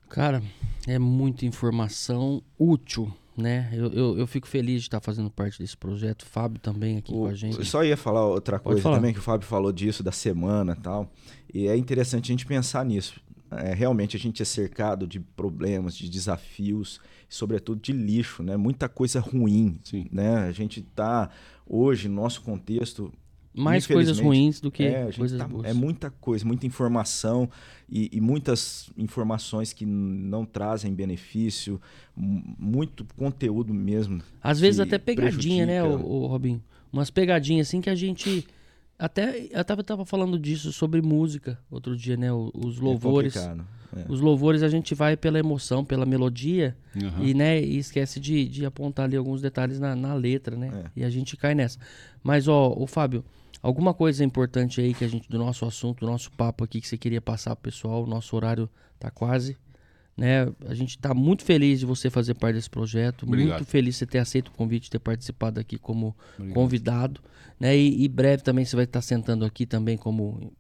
Cara, 0.09 0.43
é 0.87 0.99
muita 0.99 1.45
informação 1.45 2.43
útil, 2.59 3.13
né? 3.37 3.69
Eu, 3.73 3.93
eu, 3.93 4.19
eu, 4.19 4.27
fico 4.27 4.47
feliz 4.49 4.83
de 4.83 4.89
estar 4.89 5.01
fazendo 5.01 5.31
parte 5.31 5.59
desse 5.59 5.77
projeto. 5.77 6.25
Fábio 6.25 6.61
também 6.61 6.99
aqui 6.99 7.13
o, 7.13 7.17
com 7.17 7.27
a 7.27 7.35
gente. 7.35 7.59
Eu 7.59 7.65
só 7.65 7.85
ia 7.85 7.97
falar 7.97 8.27
outra 8.27 8.59
coisa 8.59 8.81
falar. 8.81 8.97
também, 8.97 9.13
que 9.13 9.19
o 9.19 9.23
Fábio 9.23 9.47
falou 9.47 9.73
disso, 9.73 10.03
da 10.03 10.13
semana 10.13 10.77
e 10.79 10.83
tal. 10.83 11.13
E 11.53 11.69
é 11.69 11.77
interessante 11.77 12.25
a 12.27 12.33
gente 12.33 12.47
pensar 12.47 12.85
nisso. 12.85 13.21
É, 13.51 13.75
realmente 13.75 14.17
a 14.17 14.21
gente 14.21 14.43
é 14.43 14.45
cercado 14.45 15.07
de 15.07 15.21
problemas, 15.21 15.97
de 15.97 16.09
desafios, 16.09 17.01
sobretudo 17.29 17.81
de 17.81 17.93
lixo, 17.93 18.43
né? 18.43 18.57
Muita 18.57 18.89
coisa 18.89 19.21
ruim, 19.21 19.79
Sim. 19.85 20.07
né? 20.11 20.39
A 20.39 20.53
gente 20.53 20.81
está 20.81 21.31
hoje, 21.67 22.09
no 22.09 22.17
nosso 22.17 22.43
contexto, 22.43 23.13
mais 23.57 23.87
coisas 23.87 24.19
ruins 24.19 24.61
do 24.61 24.71
que 24.71 24.85
é, 24.85 25.11
coisas 25.13 25.39
tá, 25.39 25.49
boas. 25.49 25.67
É 25.67 25.73
muita 25.73 26.11
coisa, 26.11 26.45
muita 26.45 26.67
informação 26.67 27.49
e, 27.89 28.11
e, 28.13 28.21
muitas 28.21 28.91
informações 28.97 29.73
que 29.73 29.87
não 29.87 30.45
trazem 30.45 30.95
benefício, 30.95 31.81
muito 32.17 33.07
conteúdo 33.17 33.73
mesmo. 33.73 34.21
Às 34.43 34.61
vezes 34.61 34.81
até 34.81 34.99
pegadinha, 34.99 35.67
né, 35.67 35.83
o, 35.83 35.97
o 36.05 36.27
Robin? 36.27 36.61
Umas 36.93 37.11
pegadinhas 37.11 37.69
assim 37.69 37.81
que 37.81 37.91
a 37.91 37.95
gente 37.95 38.47
até 38.99 39.49
eu 39.51 39.65
tava, 39.65 39.85
tava 39.85 40.05
falando 40.05 40.39
disso 40.39 40.73
sobre 40.73 41.03
música 41.03 41.59
outro 41.71 41.97
dia, 41.97 42.17
né? 42.17 42.33
Os 42.33 42.79
é 42.79 42.83
louvores. 42.83 43.37
É 43.37 43.57
é. 43.97 44.05
Os 44.09 44.21
louvores 44.21 44.63
a 44.63 44.69
gente 44.69 44.95
vai 44.95 45.17
pela 45.17 45.39
emoção, 45.39 45.85
pela 45.85 46.05
melodia 46.05 46.77
uhum. 46.95 47.25
e, 47.25 47.35
né, 47.35 47.61
e 47.61 47.79
esquece 47.79 48.21
de, 48.21 48.47
de 48.49 48.67
apontar 48.67 49.07
ali 49.07 49.17
alguns 49.17 49.41
detalhes 49.41 49.79
na, 49.79 49.95
na 49.95 50.15
letra, 50.15 50.57
né? 50.57 50.71
É. 50.85 51.01
E 51.01 51.05
a 51.05 51.11
gente 51.11 51.37
cai 51.37 51.55
nessa. 51.55 51.79
Mas, 52.23 52.49
ó, 52.49 52.75
o 52.77 52.87
Fábio, 52.87 53.25
Alguma 53.67 53.93
coisa 53.93 54.23
importante 54.23 54.81
aí 54.81 54.95
que 54.95 55.05
a 55.05 55.09
gente 55.09 55.29
do 55.29 55.37
nosso 55.37 55.65
assunto, 55.65 55.99
do 55.99 56.07
nosso 56.07 56.31
papo 56.31 56.63
aqui 56.63 56.81
que 56.81 56.87
você 56.87 56.97
queria 56.97 57.21
passar 57.21 57.57
pro 57.57 57.69
pessoal? 57.69 58.05
O 58.05 58.07
nosso 58.07 58.37
horário 58.37 58.71
tá 58.97 59.11
quase, 59.11 59.57
né? 60.17 60.47
A 60.69 60.73
gente 60.73 60.97
tá 60.97 61.13
muito 61.13 61.45
feliz 61.45 61.81
de 61.81 61.85
você 61.85 62.09
fazer 62.09 62.35
parte 62.35 62.55
desse 62.55 62.71
projeto, 62.71 63.25
Obrigado. 63.25 63.57
muito 63.57 63.69
feliz 63.69 63.97
de 63.97 63.99
você 63.99 64.07
ter 64.07 64.19
aceito 64.19 64.49
o 64.49 64.51
convite, 64.53 64.89
ter 64.89 65.01
participado 65.01 65.59
aqui 65.59 65.79
como 65.79 66.17
Obrigado. 66.35 66.55
convidado, 66.55 67.21
né? 67.59 67.77
E, 67.77 68.05
e, 68.05 68.09
breve 68.09 68.45
também 68.45 68.65
você 68.65 68.77
vai 68.77 68.85
estar 68.85 69.03
sentando 69.03 69.45
aqui 69.45 69.67
também 69.67 69.97
como 69.97 70.53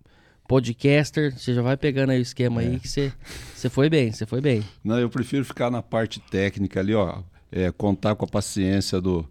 podcaster, 0.48 1.32
você 1.38 1.54
já 1.54 1.62
vai 1.62 1.76
pegando 1.76 2.10
aí 2.10 2.18
o 2.18 2.22
esquema 2.22 2.60
é. 2.60 2.66
aí 2.66 2.80
que 2.80 2.88
você, 2.88 3.12
você 3.54 3.70
foi 3.70 3.88
bem, 3.88 4.10
você 4.10 4.26
foi 4.26 4.40
bem. 4.40 4.64
Não, 4.82 4.98
eu 4.98 5.08
prefiro 5.08 5.44
ficar 5.44 5.70
na 5.70 5.80
parte 5.80 6.18
técnica 6.18 6.80
ali, 6.80 6.92
ó, 6.92 7.22
é, 7.52 7.70
contar 7.70 8.16
com 8.16 8.24
a 8.24 8.28
paciência 8.28 9.00
do 9.00 9.24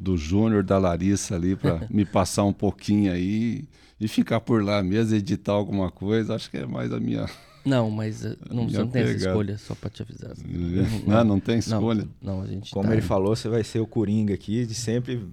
do 0.00 0.16
Júnior, 0.16 0.62
da 0.64 0.78
Larissa 0.78 1.34
ali, 1.36 1.54
para 1.54 1.86
me 1.90 2.04
passar 2.06 2.44
um 2.44 2.52
pouquinho 2.54 3.12
aí 3.12 3.64
e 4.00 4.08
ficar 4.08 4.40
por 4.40 4.64
lá 4.64 4.82
mesmo, 4.82 5.14
editar 5.14 5.52
alguma 5.52 5.90
coisa. 5.90 6.34
Acho 6.34 6.50
que 6.50 6.56
é 6.56 6.66
mais 6.66 6.90
a 6.92 6.98
minha. 6.98 7.26
Não, 7.62 7.90
mas 7.90 8.24
uh, 8.24 8.38
não, 8.50 8.66
você 8.66 8.78
não 8.78 8.88
tem 8.88 9.02
essa 9.02 9.12
escolha, 9.28 9.58
só 9.58 9.74
pra 9.74 9.90
te 9.90 10.00
avisar. 10.00 10.30
Ah, 11.08 11.22
não 11.22 11.38
tem 11.38 11.58
escolha? 11.58 12.08
Não, 12.22 12.36
não, 12.36 12.42
a 12.42 12.46
gente 12.46 12.70
Como 12.70 12.88
tá- 12.88 12.92
ele 12.94 13.02
falou, 13.02 13.36
você 13.36 13.50
vai 13.50 13.62
ser 13.62 13.80
o 13.80 13.86
Coringa 13.86 14.32
aqui, 14.32 14.64
de 14.64 14.74
sempre 14.74 15.28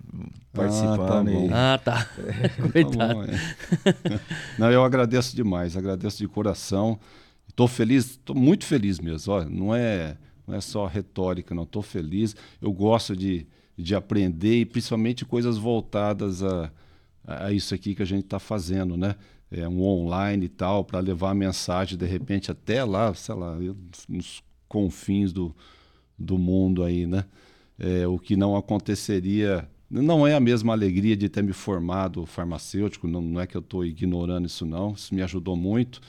participando. 0.51 1.07
tá 1.07 1.23
bom. 1.23 1.47
e- 1.47 1.53
Ah, 1.53 1.79
tá. 1.81 2.03
Tá 2.03 2.69
Coitado. 2.69 3.13
bom, 3.13 3.23
é. 3.23 4.19
Não, 4.59 4.69
eu 4.69 4.83
agradeço 4.83 5.33
demais, 5.35 5.77
agradeço 5.77 6.17
de 6.17 6.27
coração. 6.27 6.99
Estou 7.47 7.65
feliz, 7.65 8.05
estou 8.11 8.35
muito 8.35 8.65
feliz 8.65 8.99
mesmo. 8.99 9.31
Ó, 9.33 9.45
não 9.45 9.73
é, 9.73 10.17
não 10.45 10.53
é 10.53 10.59
só 10.59 10.85
retórica, 10.85 11.55
não. 11.55 11.63
Estou 11.63 11.81
feliz. 11.81 12.35
Eu 12.61 12.73
gosto 12.73 13.15
de, 13.15 13.47
de 13.77 13.93
aprender 13.93 14.61
e 14.61 14.65
principalmente 14.65 15.23
coisas 15.23 15.57
voltadas 15.57 16.43
a, 16.43 16.71
a 17.25 17.51
isso 17.51 17.75
aqui 17.75 17.93
que 17.93 18.01
a 18.01 18.05
gente 18.05 18.23
está 18.23 18.39
fazendo, 18.39 18.97
né? 18.97 19.15
É 19.51 19.67
um 19.67 19.81
online 19.81 20.45
e 20.45 20.49
tal, 20.49 20.83
para 20.83 20.99
levar 20.99 21.31
a 21.31 21.35
mensagem 21.35 21.97
de 21.97 22.05
repente 22.05 22.51
até 22.51 22.83
lá, 22.83 23.13
sei 23.13 23.35
lá, 23.35 23.57
nos 24.09 24.43
confins 24.67 25.31
do, 25.31 25.55
do 26.17 26.37
mundo 26.37 26.83
aí, 26.83 27.05
né? 27.05 27.25
É, 27.79 28.07
o 28.07 28.17
que 28.17 28.35
não 28.35 28.55
aconteceria. 28.55 29.69
Não 29.89 30.27
é 30.27 30.33
a 30.33 30.39
mesma 30.39 30.73
alegria 30.73 31.15
de 31.15 31.29
ter 31.29 31.41
me 31.41 31.53
formado 31.53 32.25
farmacêutico, 32.25 33.07
não, 33.07 33.21
não 33.21 33.39
é 33.39 33.47
que 33.47 33.55
eu 33.55 33.61
estou 33.61 33.85
ignorando 33.85 34.45
isso, 34.45 34.65
não. 34.65 34.93
Isso 34.93 35.15
me 35.15 35.21
ajudou 35.21 35.55
muito. 35.55 36.01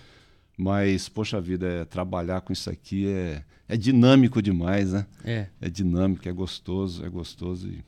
Mas, 0.60 1.08
poxa 1.08 1.40
vida, 1.40 1.66
é, 1.66 1.84
trabalhar 1.84 2.40
com 2.40 2.52
isso 2.52 2.68
aqui 2.68 3.06
é, 3.06 3.44
é 3.68 3.76
dinâmico 3.76 4.42
demais, 4.42 4.92
né? 4.92 5.06
É. 5.24 5.46
É 5.60 5.70
dinâmico, 5.70 6.28
é 6.28 6.32
gostoso, 6.32 7.06
é 7.06 7.08
gostoso. 7.08 7.68
E... 7.68 7.84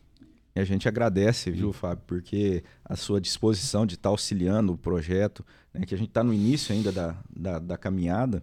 E 0.55 0.61
a 0.61 0.65
gente 0.65 0.89
agradece, 0.89 1.51
viu, 1.51 1.73
Fábio, 1.73 2.03
porque 2.07 2.65
a 2.85 2.97
sua 2.97 3.21
disposição 3.21 3.87
de 3.87 3.95
estar 3.95 4.09
auxiliando 4.09 4.73
o 4.73 4.79
projeto, 4.79 5.45
né, 5.73 5.87
que 5.87 5.95
a 5.95 5.99
gente 5.99 6.09
está 6.09 6.25
no 6.25 6.35
início 6.35 6.75
ainda 6.75 6.91
da, 6.91 7.17
da, 7.35 7.59
da 7.61 7.77
caminhada, 7.77 8.43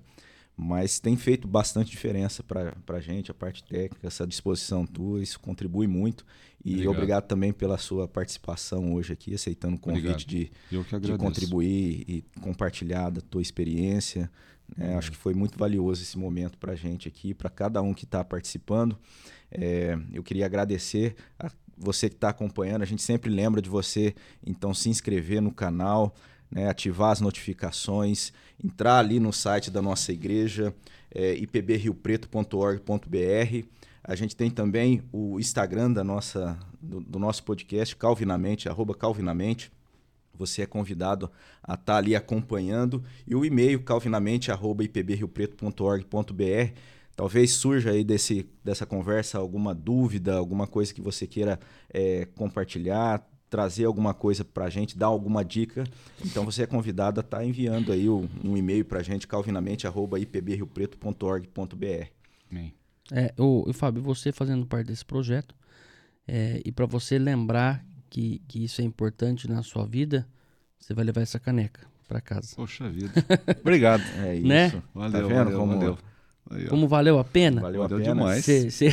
mas 0.60 1.00
tem 1.00 1.16
feito 1.16 1.48
bastante 1.48 1.92
diferença 1.92 2.42
para 2.42 2.74
a 2.88 3.00
gente, 3.00 3.30
a 3.30 3.34
parte 3.34 3.64
técnica, 3.64 4.08
essa 4.08 4.26
disposição 4.26 4.88
tua, 4.88 5.22
isso 5.22 5.40
contribui 5.40 5.86
muito. 5.86 6.26
E 6.66 6.72
Obrigado. 6.72 6.96
obrigado, 6.96 7.28
também 7.28 7.54
pela 7.54 7.78
sua 7.78 8.08
participação 8.08 8.96
hoje 8.96 9.14
aqui, 9.14 9.36
aceitando 9.36 9.76
o 9.76 9.80
convite 9.80 10.26
de, 10.26 10.52
de 10.72 11.18
contribuir 11.18 12.04
e 12.08 12.26
compartilhar 12.42 13.12
da 13.12 13.22
tua 13.22 13.42
experiência. 13.42 14.32
né? 14.76 14.98
Acho 14.98 15.12
que 15.12 15.18
foi 15.18 15.36
muito 15.36 15.60
valioso 15.60 16.02
esse 16.02 16.18
momento 16.18 16.58
para 16.58 16.74
a 16.74 16.76
gente 16.76 17.08
aqui, 17.08 17.36
para 17.36 17.52
cada 17.52 17.80
um 17.84 17.94
que 17.94 18.06
está 18.06 18.24
participando. 18.24 18.98
É, 19.52 19.96
eu 20.12 20.24
queria 20.24 20.48
agradecer 20.48 21.16
a 21.38 21.52
você 21.78 22.10
que 22.10 22.16
está 22.16 22.30
acompanhando. 22.30 22.82
A 22.82 22.86
gente 22.86 23.04
sempre 23.04 23.30
lembra 23.30 23.62
de 23.62 23.70
você, 23.70 24.16
então 24.44 24.74
se 24.74 24.90
inscrever 24.90 25.40
no 25.40 25.52
canal, 25.54 26.16
né? 26.52 26.70
ativar 26.70 27.12
as 27.12 27.22
notificações, 27.22 28.34
entrar 28.64 29.00
ali 29.00 29.20
no 29.20 29.34
site 29.34 29.70
da 29.70 29.82
nossa 29.82 30.12
igreja, 30.12 30.74
é, 31.14 31.36
ipbriopreto.org.br. 31.36 33.68
A 34.04 34.16
gente 34.16 34.36
tem 34.36 34.50
também 34.50 35.04
o 35.12 35.40
Instagram 35.40 35.92
da 35.92 36.04
nossa, 36.04 36.58
do, 36.82 37.00
do 37.02 37.20
nosso 37.20 37.44
podcast, 37.44 37.96
Calvinamente, 37.96 38.68
arroba 38.70 38.96
Calvinamente. 38.96 39.72
Você 40.34 40.62
é 40.62 40.66
convidado 40.66 41.30
a 41.62 41.74
estar 41.74 41.98
ali 41.98 42.16
acompanhando. 42.16 43.04
E 43.26 43.36
o 43.36 43.44
e-mail 43.44 43.84
calvinamente.ipbriopreto.org.br. 43.84 46.74
Talvez 47.16 47.54
surja 47.54 47.92
aí 47.92 48.04
desse, 48.04 48.48
dessa 48.64 48.86
conversa 48.86 49.40
alguma 49.40 49.74
dúvida, 49.74 50.36
alguma 50.36 50.68
coisa 50.68 50.94
que 50.94 51.02
você 51.02 51.26
queira 51.26 51.60
é, 51.92 52.28
compartilhar, 52.36 53.28
trazer 53.50 53.86
alguma 53.86 54.14
coisa 54.14 54.44
para 54.44 54.66
a 54.66 54.70
gente, 54.70 54.98
dar 54.98 55.08
alguma 55.08 55.44
dica. 55.44 55.84
Então 56.26 56.44
você 56.46 56.64
é 56.64 56.68
convidado 56.68 57.20
a 57.20 57.24
estar 57.24 57.44
enviando 57.46 57.92
aí 57.92 58.08
o- 58.10 58.28
um 58.44 58.58
e-mail 58.58 58.84
para 58.86 59.00
a 59.00 59.04
gente, 59.04 59.28
calvinamente.ipbriopreto.org.br. 59.28 62.08
É, 63.12 63.34
o, 63.38 63.70
o 63.70 63.74
Fábio, 63.74 64.02
você 64.04 64.32
fazendo 64.32 64.66
parte 64.66 64.88
desse 64.88 65.06
projeto, 65.06 65.56
é, 66.28 66.62
e 66.66 66.72
para 66.72 66.86
você 66.86 67.18
lembrar 67.18 67.84
que, 68.10 68.42
que 68.48 68.64
isso 68.66 68.82
é 68.82 68.84
importante 68.84 69.50
na 69.50 69.64
sua 69.64 69.86
vida, 69.86 70.28
você 70.78 70.94
vai 70.94 71.06
levar 71.06 71.22
essa 71.22 71.40
caneca 71.40 71.88
para 72.08 72.20
casa. 72.20 72.54
Poxa 72.56 72.90
vida. 72.90 73.14
Obrigado. 73.62 74.04
É 74.26 74.36
isso. 74.36 74.48
Né? 74.48 74.70
Valeu, 74.94 75.12
Tá 75.22 75.28
vendo 75.28 75.36
valeu, 75.46 75.60
como- 75.60 75.80
valeu. 75.80 75.98
Aí. 76.50 76.66
Como 76.68 76.88
valeu 76.88 77.20
a 77.20 77.26
pena? 77.26 77.60
Valeu 77.62 77.84
a 77.84 77.88
Valeu 77.88 78.04
pena. 78.06 78.16
demais. 78.16 78.46
Cê- 78.46 78.70
cê- 78.72 78.92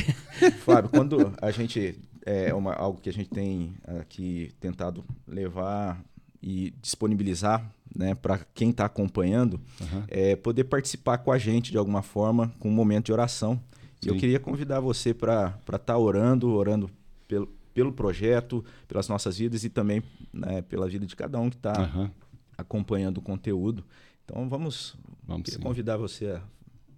Fábio, 0.64 0.90
quando 0.90 1.32
a 1.40 1.50
gente 1.52 1.96
é 2.24 2.54
uma, 2.54 2.72
algo 2.72 3.00
que 3.00 3.08
a 3.08 3.12
gente 3.12 3.28
tem 3.28 3.74
aqui 4.00 4.52
tentado 4.58 5.04
levar 5.26 6.02
e 6.42 6.72
disponibilizar, 6.82 7.70
né, 7.94 8.14
para 8.14 8.38
quem 8.54 8.70
está 8.70 8.84
acompanhando, 8.84 9.60
Aham. 9.80 10.04
é 10.08 10.36
poder 10.36 10.64
participar 10.64 11.18
com 11.18 11.30
a 11.32 11.38
gente 11.38 11.70
de 11.70 11.78
alguma 11.78 12.02
forma 12.02 12.52
com 12.58 12.68
um 12.68 12.72
momento 12.72 13.06
de 13.06 13.12
oração. 13.12 13.60
E 14.02 14.08
eu 14.08 14.14
Sim. 14.14 14.20
queria 14.20 14.38
convidar 14.40 14.80
você 14.80 15.14
para 15.14 15.58
estar 15.74 15.96
orando, 15.96 16.50
orando 16.52 16.90
pelo, 17.26 17.46
pelo 17.72 17.92
projeto, 17.92 18.64
pelas 18.86 19.08
nossas 19.08 19.38
vidas 19.38 19.64
e 19.64 19.70
também 19.70 20.02
né, 20.32 20.60
pela 20.62 20.88
vida 20.88 21.06
de 21.06 21.16
cada 21.16 21.38
um 21.40 21.48
que 21.48 21.56
está 21.56 21.80
Aham. 21.82 22.10
acompanhando 22.58 23.18
o 23.18 23.22
conteúdo. 23.22 23.84
Então 24.24 24.48
vamos, 24.48 24.96
Vamos 25.26 25.44
queria 25.44 25.58
sim. 25.58 25.62
convidar 25.62 25.96
você 25.96 26.26
a 26.26 26.42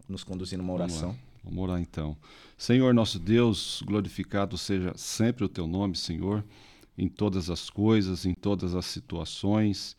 nos 0.09 0.24
conduzir 0.24 0.59
numa 0.59 0.73
oração. 0.73 1.16
Vamos 1.47 1.62
orar 1.62 1.81
então. 1.81 2.16
Senhor 2.59 2.93
nosso 2.93 3.18
Deus, 3.18 3.82
glorificado 3.86 4.59
seja 4.59 4.93
sempre 4.97 5.44
o 5.44 5.48
teu 5.48 5.66
nome, 5.66 5.97
Senhor, 5.97 6.44
em 6.98 7.09
todas 7.09 7.48
as 7.48 7.70
coisas, 7.70 8.27
em 8.27 8.35
todas 8.35 8.74
as 8.74 8.85
situações. 8.86 9.97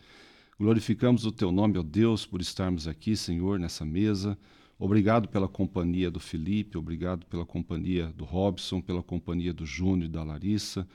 Glorificamos 0.60 1.26
o 1.26 1.32
teu 1.32 1.52
nome, 1.52 1.78
ó 1.78 1.84
Deus, 1.84 2.26
por 2.26 2.42
estarmos 2.42 2.88
aqui, 2.88 3.16
Senhor, 3.16 3.60
nessa 3.60 3.86
mesa. 3.86 4.38
Obrigado 4.80 5.28
pela 5.28 5.48
companhia 5.48 6.12
do 6.12 6.20
Felipe, 6.20 6.78
obrigado 6.78 7.26
pela 7.26 7.46
companhia 7.46 8.14
do 8.16 8.24
Robson, 8.26 8.80
pela 8.82 9.02
companhia 9.02 9.54
do 9.54 9.66
Júnior 9.66 10.06
e 10.06 10.12
da 10.12 10.24
Larissa. 10.24 10.88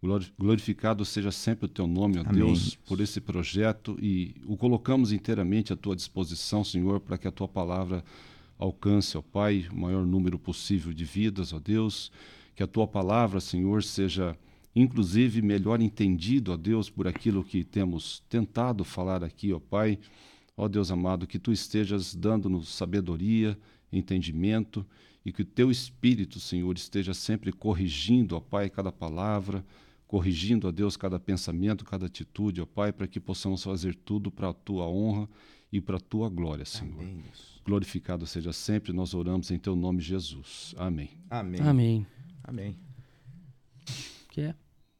Glori- 0.00 0.32
Glorificado 0.38 1.04
seja 1.04 1.30
sempre 1.32 1.66
o 1.66 1.68
teu 1.68 1.86
nome, 1.86 2.18
ó 2.18 2.22
Amém. 2.22 2.34
Deus, 2.34 2.76
por 2.86 3.00
esse 3.00 3.20
projeto 3.20 3.96
e 4.00 4.34
o 4.46 4.56
colocamos 4.56 5.12
inteiramente 5.12 5.72
à 5.72 5.76
tua 5.76 5.94
disposição, 5.96 6.62
Senhor, 6.64 7.00
para 7.00 7.18
que 7.18 7.26
a 7.26 7.32
tua 7.32 7.48
palavra 7.48 8.04
alcance, 8.58 9.16
ó 9.16 9.22
Pai, 9.22 9.68
o 9.70 9.76
maior 9.76 10.04
número 10.04 10.38
possível 10.38 10.92
de 10.92 11.04
vidas, 11.04 11.52
ó 11.52 11.60
Deus. 11.60 12.10
Que 12.54 12.62
a 12.62 12.66
tua 12.66 12.88
palavra, 12.88 13.40
Senhor, 13.40 13.84
seja 13.84 14.36
inclusive 14.74 15.40
melhor 15.40 15.80
entendido, 15.80 16.52
ó 16.52 16.56
Deus, 16.56 16.90
por 16.90 17.06
aquilo 17.06 17.44
que 17.44 17.62
temos 17.62 18.20
tentado 18.28 18.84
falar 18.84 19.22
aqui, 19.22 19.52
ó 19.52 19.60
Pai. 19.60 19.98
Ó 20.56 20.66
Deus 20.66 20.90
amado, 20.90 21.26
que 21.26 21.38
tu 21.38 21.52
estejas 21.52 22.14
dando-nos 22.14 22.68
sabedoria, 22.68 23.56
entendimento 23.92 24.84
e 25.24 25.32
que 25.32 25.42
o 25.42 25.44
teu 25.44 25.70
espírito, 25.70 26.40
Senhor, 26.40 26.76
esteja 26.76 27.14
sempre 27.14 27.52
corrigindo, 27.52 28.36
ó 28.36 28.40
Pai, 28.40 28.68
cada 28.68 28.90
palavra, 28.90 29.64
corrigindo, 30.08 30.66
ó 30.66 30.72
Deus, 30.72 30.96
cada 30.96 31.20
pensamento, 31.20 31.84
cada 31.84 32.06
atitude, 32.06 32.60
ó 32.60 32.66
Pai, 32.66 32.92
para 32.92 33.06
que 33.06 33.20
possamos 33.20 33.62
fazer 33.62 33.94
tudo 33.94 34.32
para 34.32 34.48
a 34.48 34.54
tua 34.54 34.86
honra 34.88 35.28
e 35.72 35.80
para 35.80 35.96
a 35.96 36.00
tua 36.00 36.28
glória, 36.28 36.64
Senhor. 36.64 37.00
Amém. 37.00 37.24
Glorificado 37.64 38.26
seja 38.26 38.52
sempre, 38.52 38.92
nós 38.92 39.12
oramos 39.14 39.50
em 39.50 39.58
teu 39.58 39.76
nome, 39.76 40.00
Jesus. 40.00 40.74
Amém. 40.78 41.10
Amém. 41.28 41.60
Amém. 41.60 42.06
Amém. 42.42 42.78
Que 44.30 44.40
é? 44.42 44.54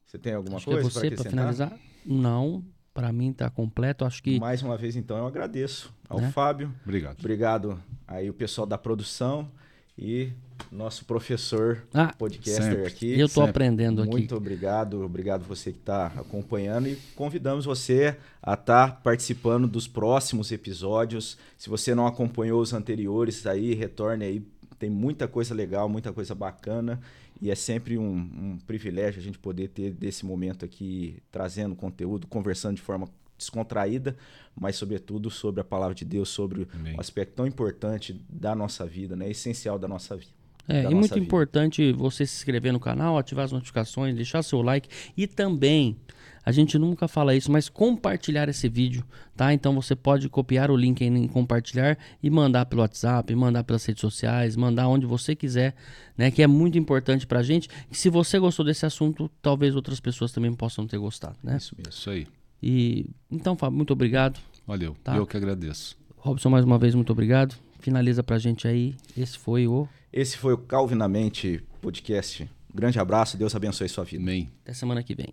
Você 0.05 0.19
tem 0.19 0.35
alguma 0.35 0.57
Acho 0.57 0.71
é 0.71 0.75
coisa 0.75 0.91
você 0.91 1.11
para 1.11 1.31
finalizar? 1.31 1.79
Não, 2.05 2.65
para 2.93 3.13
mim 3.13 3.33
tá 3.33 3.49
completo. 3.49 4.05
Acho 4.05 4.23
que 4.23 4.39
Mais 4.39 4.63
uma 4.63 4.77
vez, 4.77 4.97
então, 4.97 5.17
eu 5.17 5.27
agradeço 5.27 5.95
ao 6.09 6.21
Né? 6.21 6.31
Fábio. 6.31 6.75
Obrigado. 6.83 7.19
Obrigado 7.19 7.83
aí 8.07 8.29
o 8.29 8.35
pessoal 8.35 8.67
da 8.67 8.77
produção 8.77 9.51
e 9.97 10.33
nosso 10.71 11.05
professor 11.05 11.83
Ah, 11.93 12.13
podcaster 12.17 12.63
sempre. 12.65 12.87
aqui. 12.87 13.19
eu 13.19 13.29
sempre. 13.29 13.51
aprendendo 13.51 14.03
aqui. 14.03 14.11
Muito 14.11 14.37
obrigado, 14.37 15.03
obrigado 15.03 15.45
você 15.45 15.73
que 15.73 15.79
está 15.79 16.07
acompanhando 16.17 16.89
e 16.89 16.97
convidamos 17.15 17.65
você 17.65 18.17
a 18.43 18.55
estar 18.55 19.01
participando 19.03 19.67
dos 19.67 19.87
próximos 19.89 20.51
episódios. 20.53 21.37
Se 21.57 21.69
você 21.69 21.95
não 21.95 22.07
acompanhou 22.07 22.61
os 22.61 22.73
anteriores, 22.73 23.47
aí 23.47 23.75
retorne 23.75 24.25
aí. 24.25 24.43
Tem 24.79 24.89
muita 24.91 25.27
coisa 25.27 25.55
legal, 25.55 25.89
muita 25.89 26.13
coisa 26.13 26.35
bacana 26.35 27.01
e 27.41 27.51
é 27.51 27.55
sempre 27.55 27.97
um, 27.99 28.13
um 28.17 28.59
privilégio 28.67 29.21
a 29.21 29.23
gente 29.23 29.39
poder 29.39 29.69
ter 29.69 29.93
desse 29.93 30.25
momento 30.27 30.65
aqui 30.65 31.17
trazendo 31.33 31.75
conteúdo, 31.75 32.27
conversando 32.27 32.77
de 32.77 32.83
forma 32.83 33.09
descontraída, 33.37 34.17
mas 34.55 34.75
sobretudo 34.77 35.31
sobre 35.31 35.61
a 35.61 35.65
palavra 35.65 35.95
de 35.95 36.05
Deus, 36.05 36.29
sobre 36.29 36.67
Amém. 36.75 36.97
um 36.97 37.01
aspecto 37.01 37.35
tão 37.35 37.47
importante 37.47 38.21
da 38.29 38.55
nossa 38.55 38.85
vida, 38.85 39.15
né? 39.15 39.31
Essencial 39.31 39.79
da 39.79 39.87
nossa 39.87 40.17
vida. 40.17 40.33
É, 40.69 40.83
e 40.83 40.95
muito 40.95 41.15
vida. 41.15 41.19
importante 41.19 41.93
você 41.93 42.27
se 42.27 42.37
inscrever 42.37 42.73
no 42.73 42.79
canal, 42.79 43.17
ativar 43.17 43.47
as 43.47 43.53
notificações, 43.53 44.15
deixar 44.15 44.43
seu 44.43 44.61
like 44.61 44.89
e 45.17 45.27
também, 45.27 45.97
a 46.45 46.53
gente 46.53 46.79
nunca 46.79 47.09
fala 47.09 47.35
isso, 47.35 47.51
mas 47.51 47.69
compartilhar 47.71 48.49
esse 48.49 48.69
vídeo, 48.69 49.03
tá? 49.35 49.53
Então 49.53 49.75
você 49.75 49.97
pode 49.97 50.29
copiar 50.29 50.71
o 50.71 50.77
link 50.77 51.03
em 51.03 51.27
compartilhar 51.27 51.99
e 52.23 52.29
mandar 52.29 52.67
pelo 52.67 52.83
WhatsApp, 52.83 53.35
mandar 53.35 53.65
pelas 53.65 53.85
redes 53.85 54.01
sociais, 54.01 54.57
mandar 54.57 54.89
onde 54.89 55.07
você 55.07 55.35
quiser, 55.35 55.75
né? 56.17 56.31
Que 56.31 56.43
é 56.43 56.47
muito 56.47 56.77
importante 56.77 57.27
pra 57.27 57.43
gente. 57.43 57.69
E 57.91 57.97
se 57.97 58.11
você 58.11 58.39
gostou 58.39 58.65
desse 58.65 58.85
assunto, 58.85 59.31
talvez 59.41 59.75
outras 59.75 60.01
pessoas 60.01 60.33
também 60.33 60.53
possam 60.53 60.87
ter 60.87 60.99
gostado, 60.99 61.37
né? 61.43 61.57
Isso. 61.57 61.75
Isso 61.89 62.11
aí. 62.11 62.27
E 62.63 63.11
então, 63.31 63.57
Fábio, 63.57 63.77
muito 63.77 63.93
obrigado. 63.93 64.39
Valeu. 64.67 64.97
Tá. 65.03 65.17
Eu 65.17 65.27
que 65.27 65.37
agradeço. 65.37 65.97
Robson, 66.17 66.51
mais 66.51 66.65
uma 66.65 66.79
vez, 66.79 66.95
muito 66.95 67.13
obrigado. 67.13 67.55
Finaliza 67.79 68.23
pra 68.23 68.39
gente 68.39 68.67
aí. 68.67 68.95
Esse 69.17 69.39
foi 69.39 69.67
o. 69.67 69.89
Esse 70.13 70.37
foi 70.37 70.53
o 70.55 70.59
Calvinamente 70.59 71.63
Podcast. 71.81 72.49
Grande 72.75 72.99
abraço, 72.99 73.37
Deus 73.37 73.55
abençoe 73.55 73.89
sua 73.89 74.05
vida. 74.05 74.23
Amém. 74.23 74.51
Até 74.63 74.73
semana 74.73 75.03
que 75.03 75.15
vem. 75.15 75.33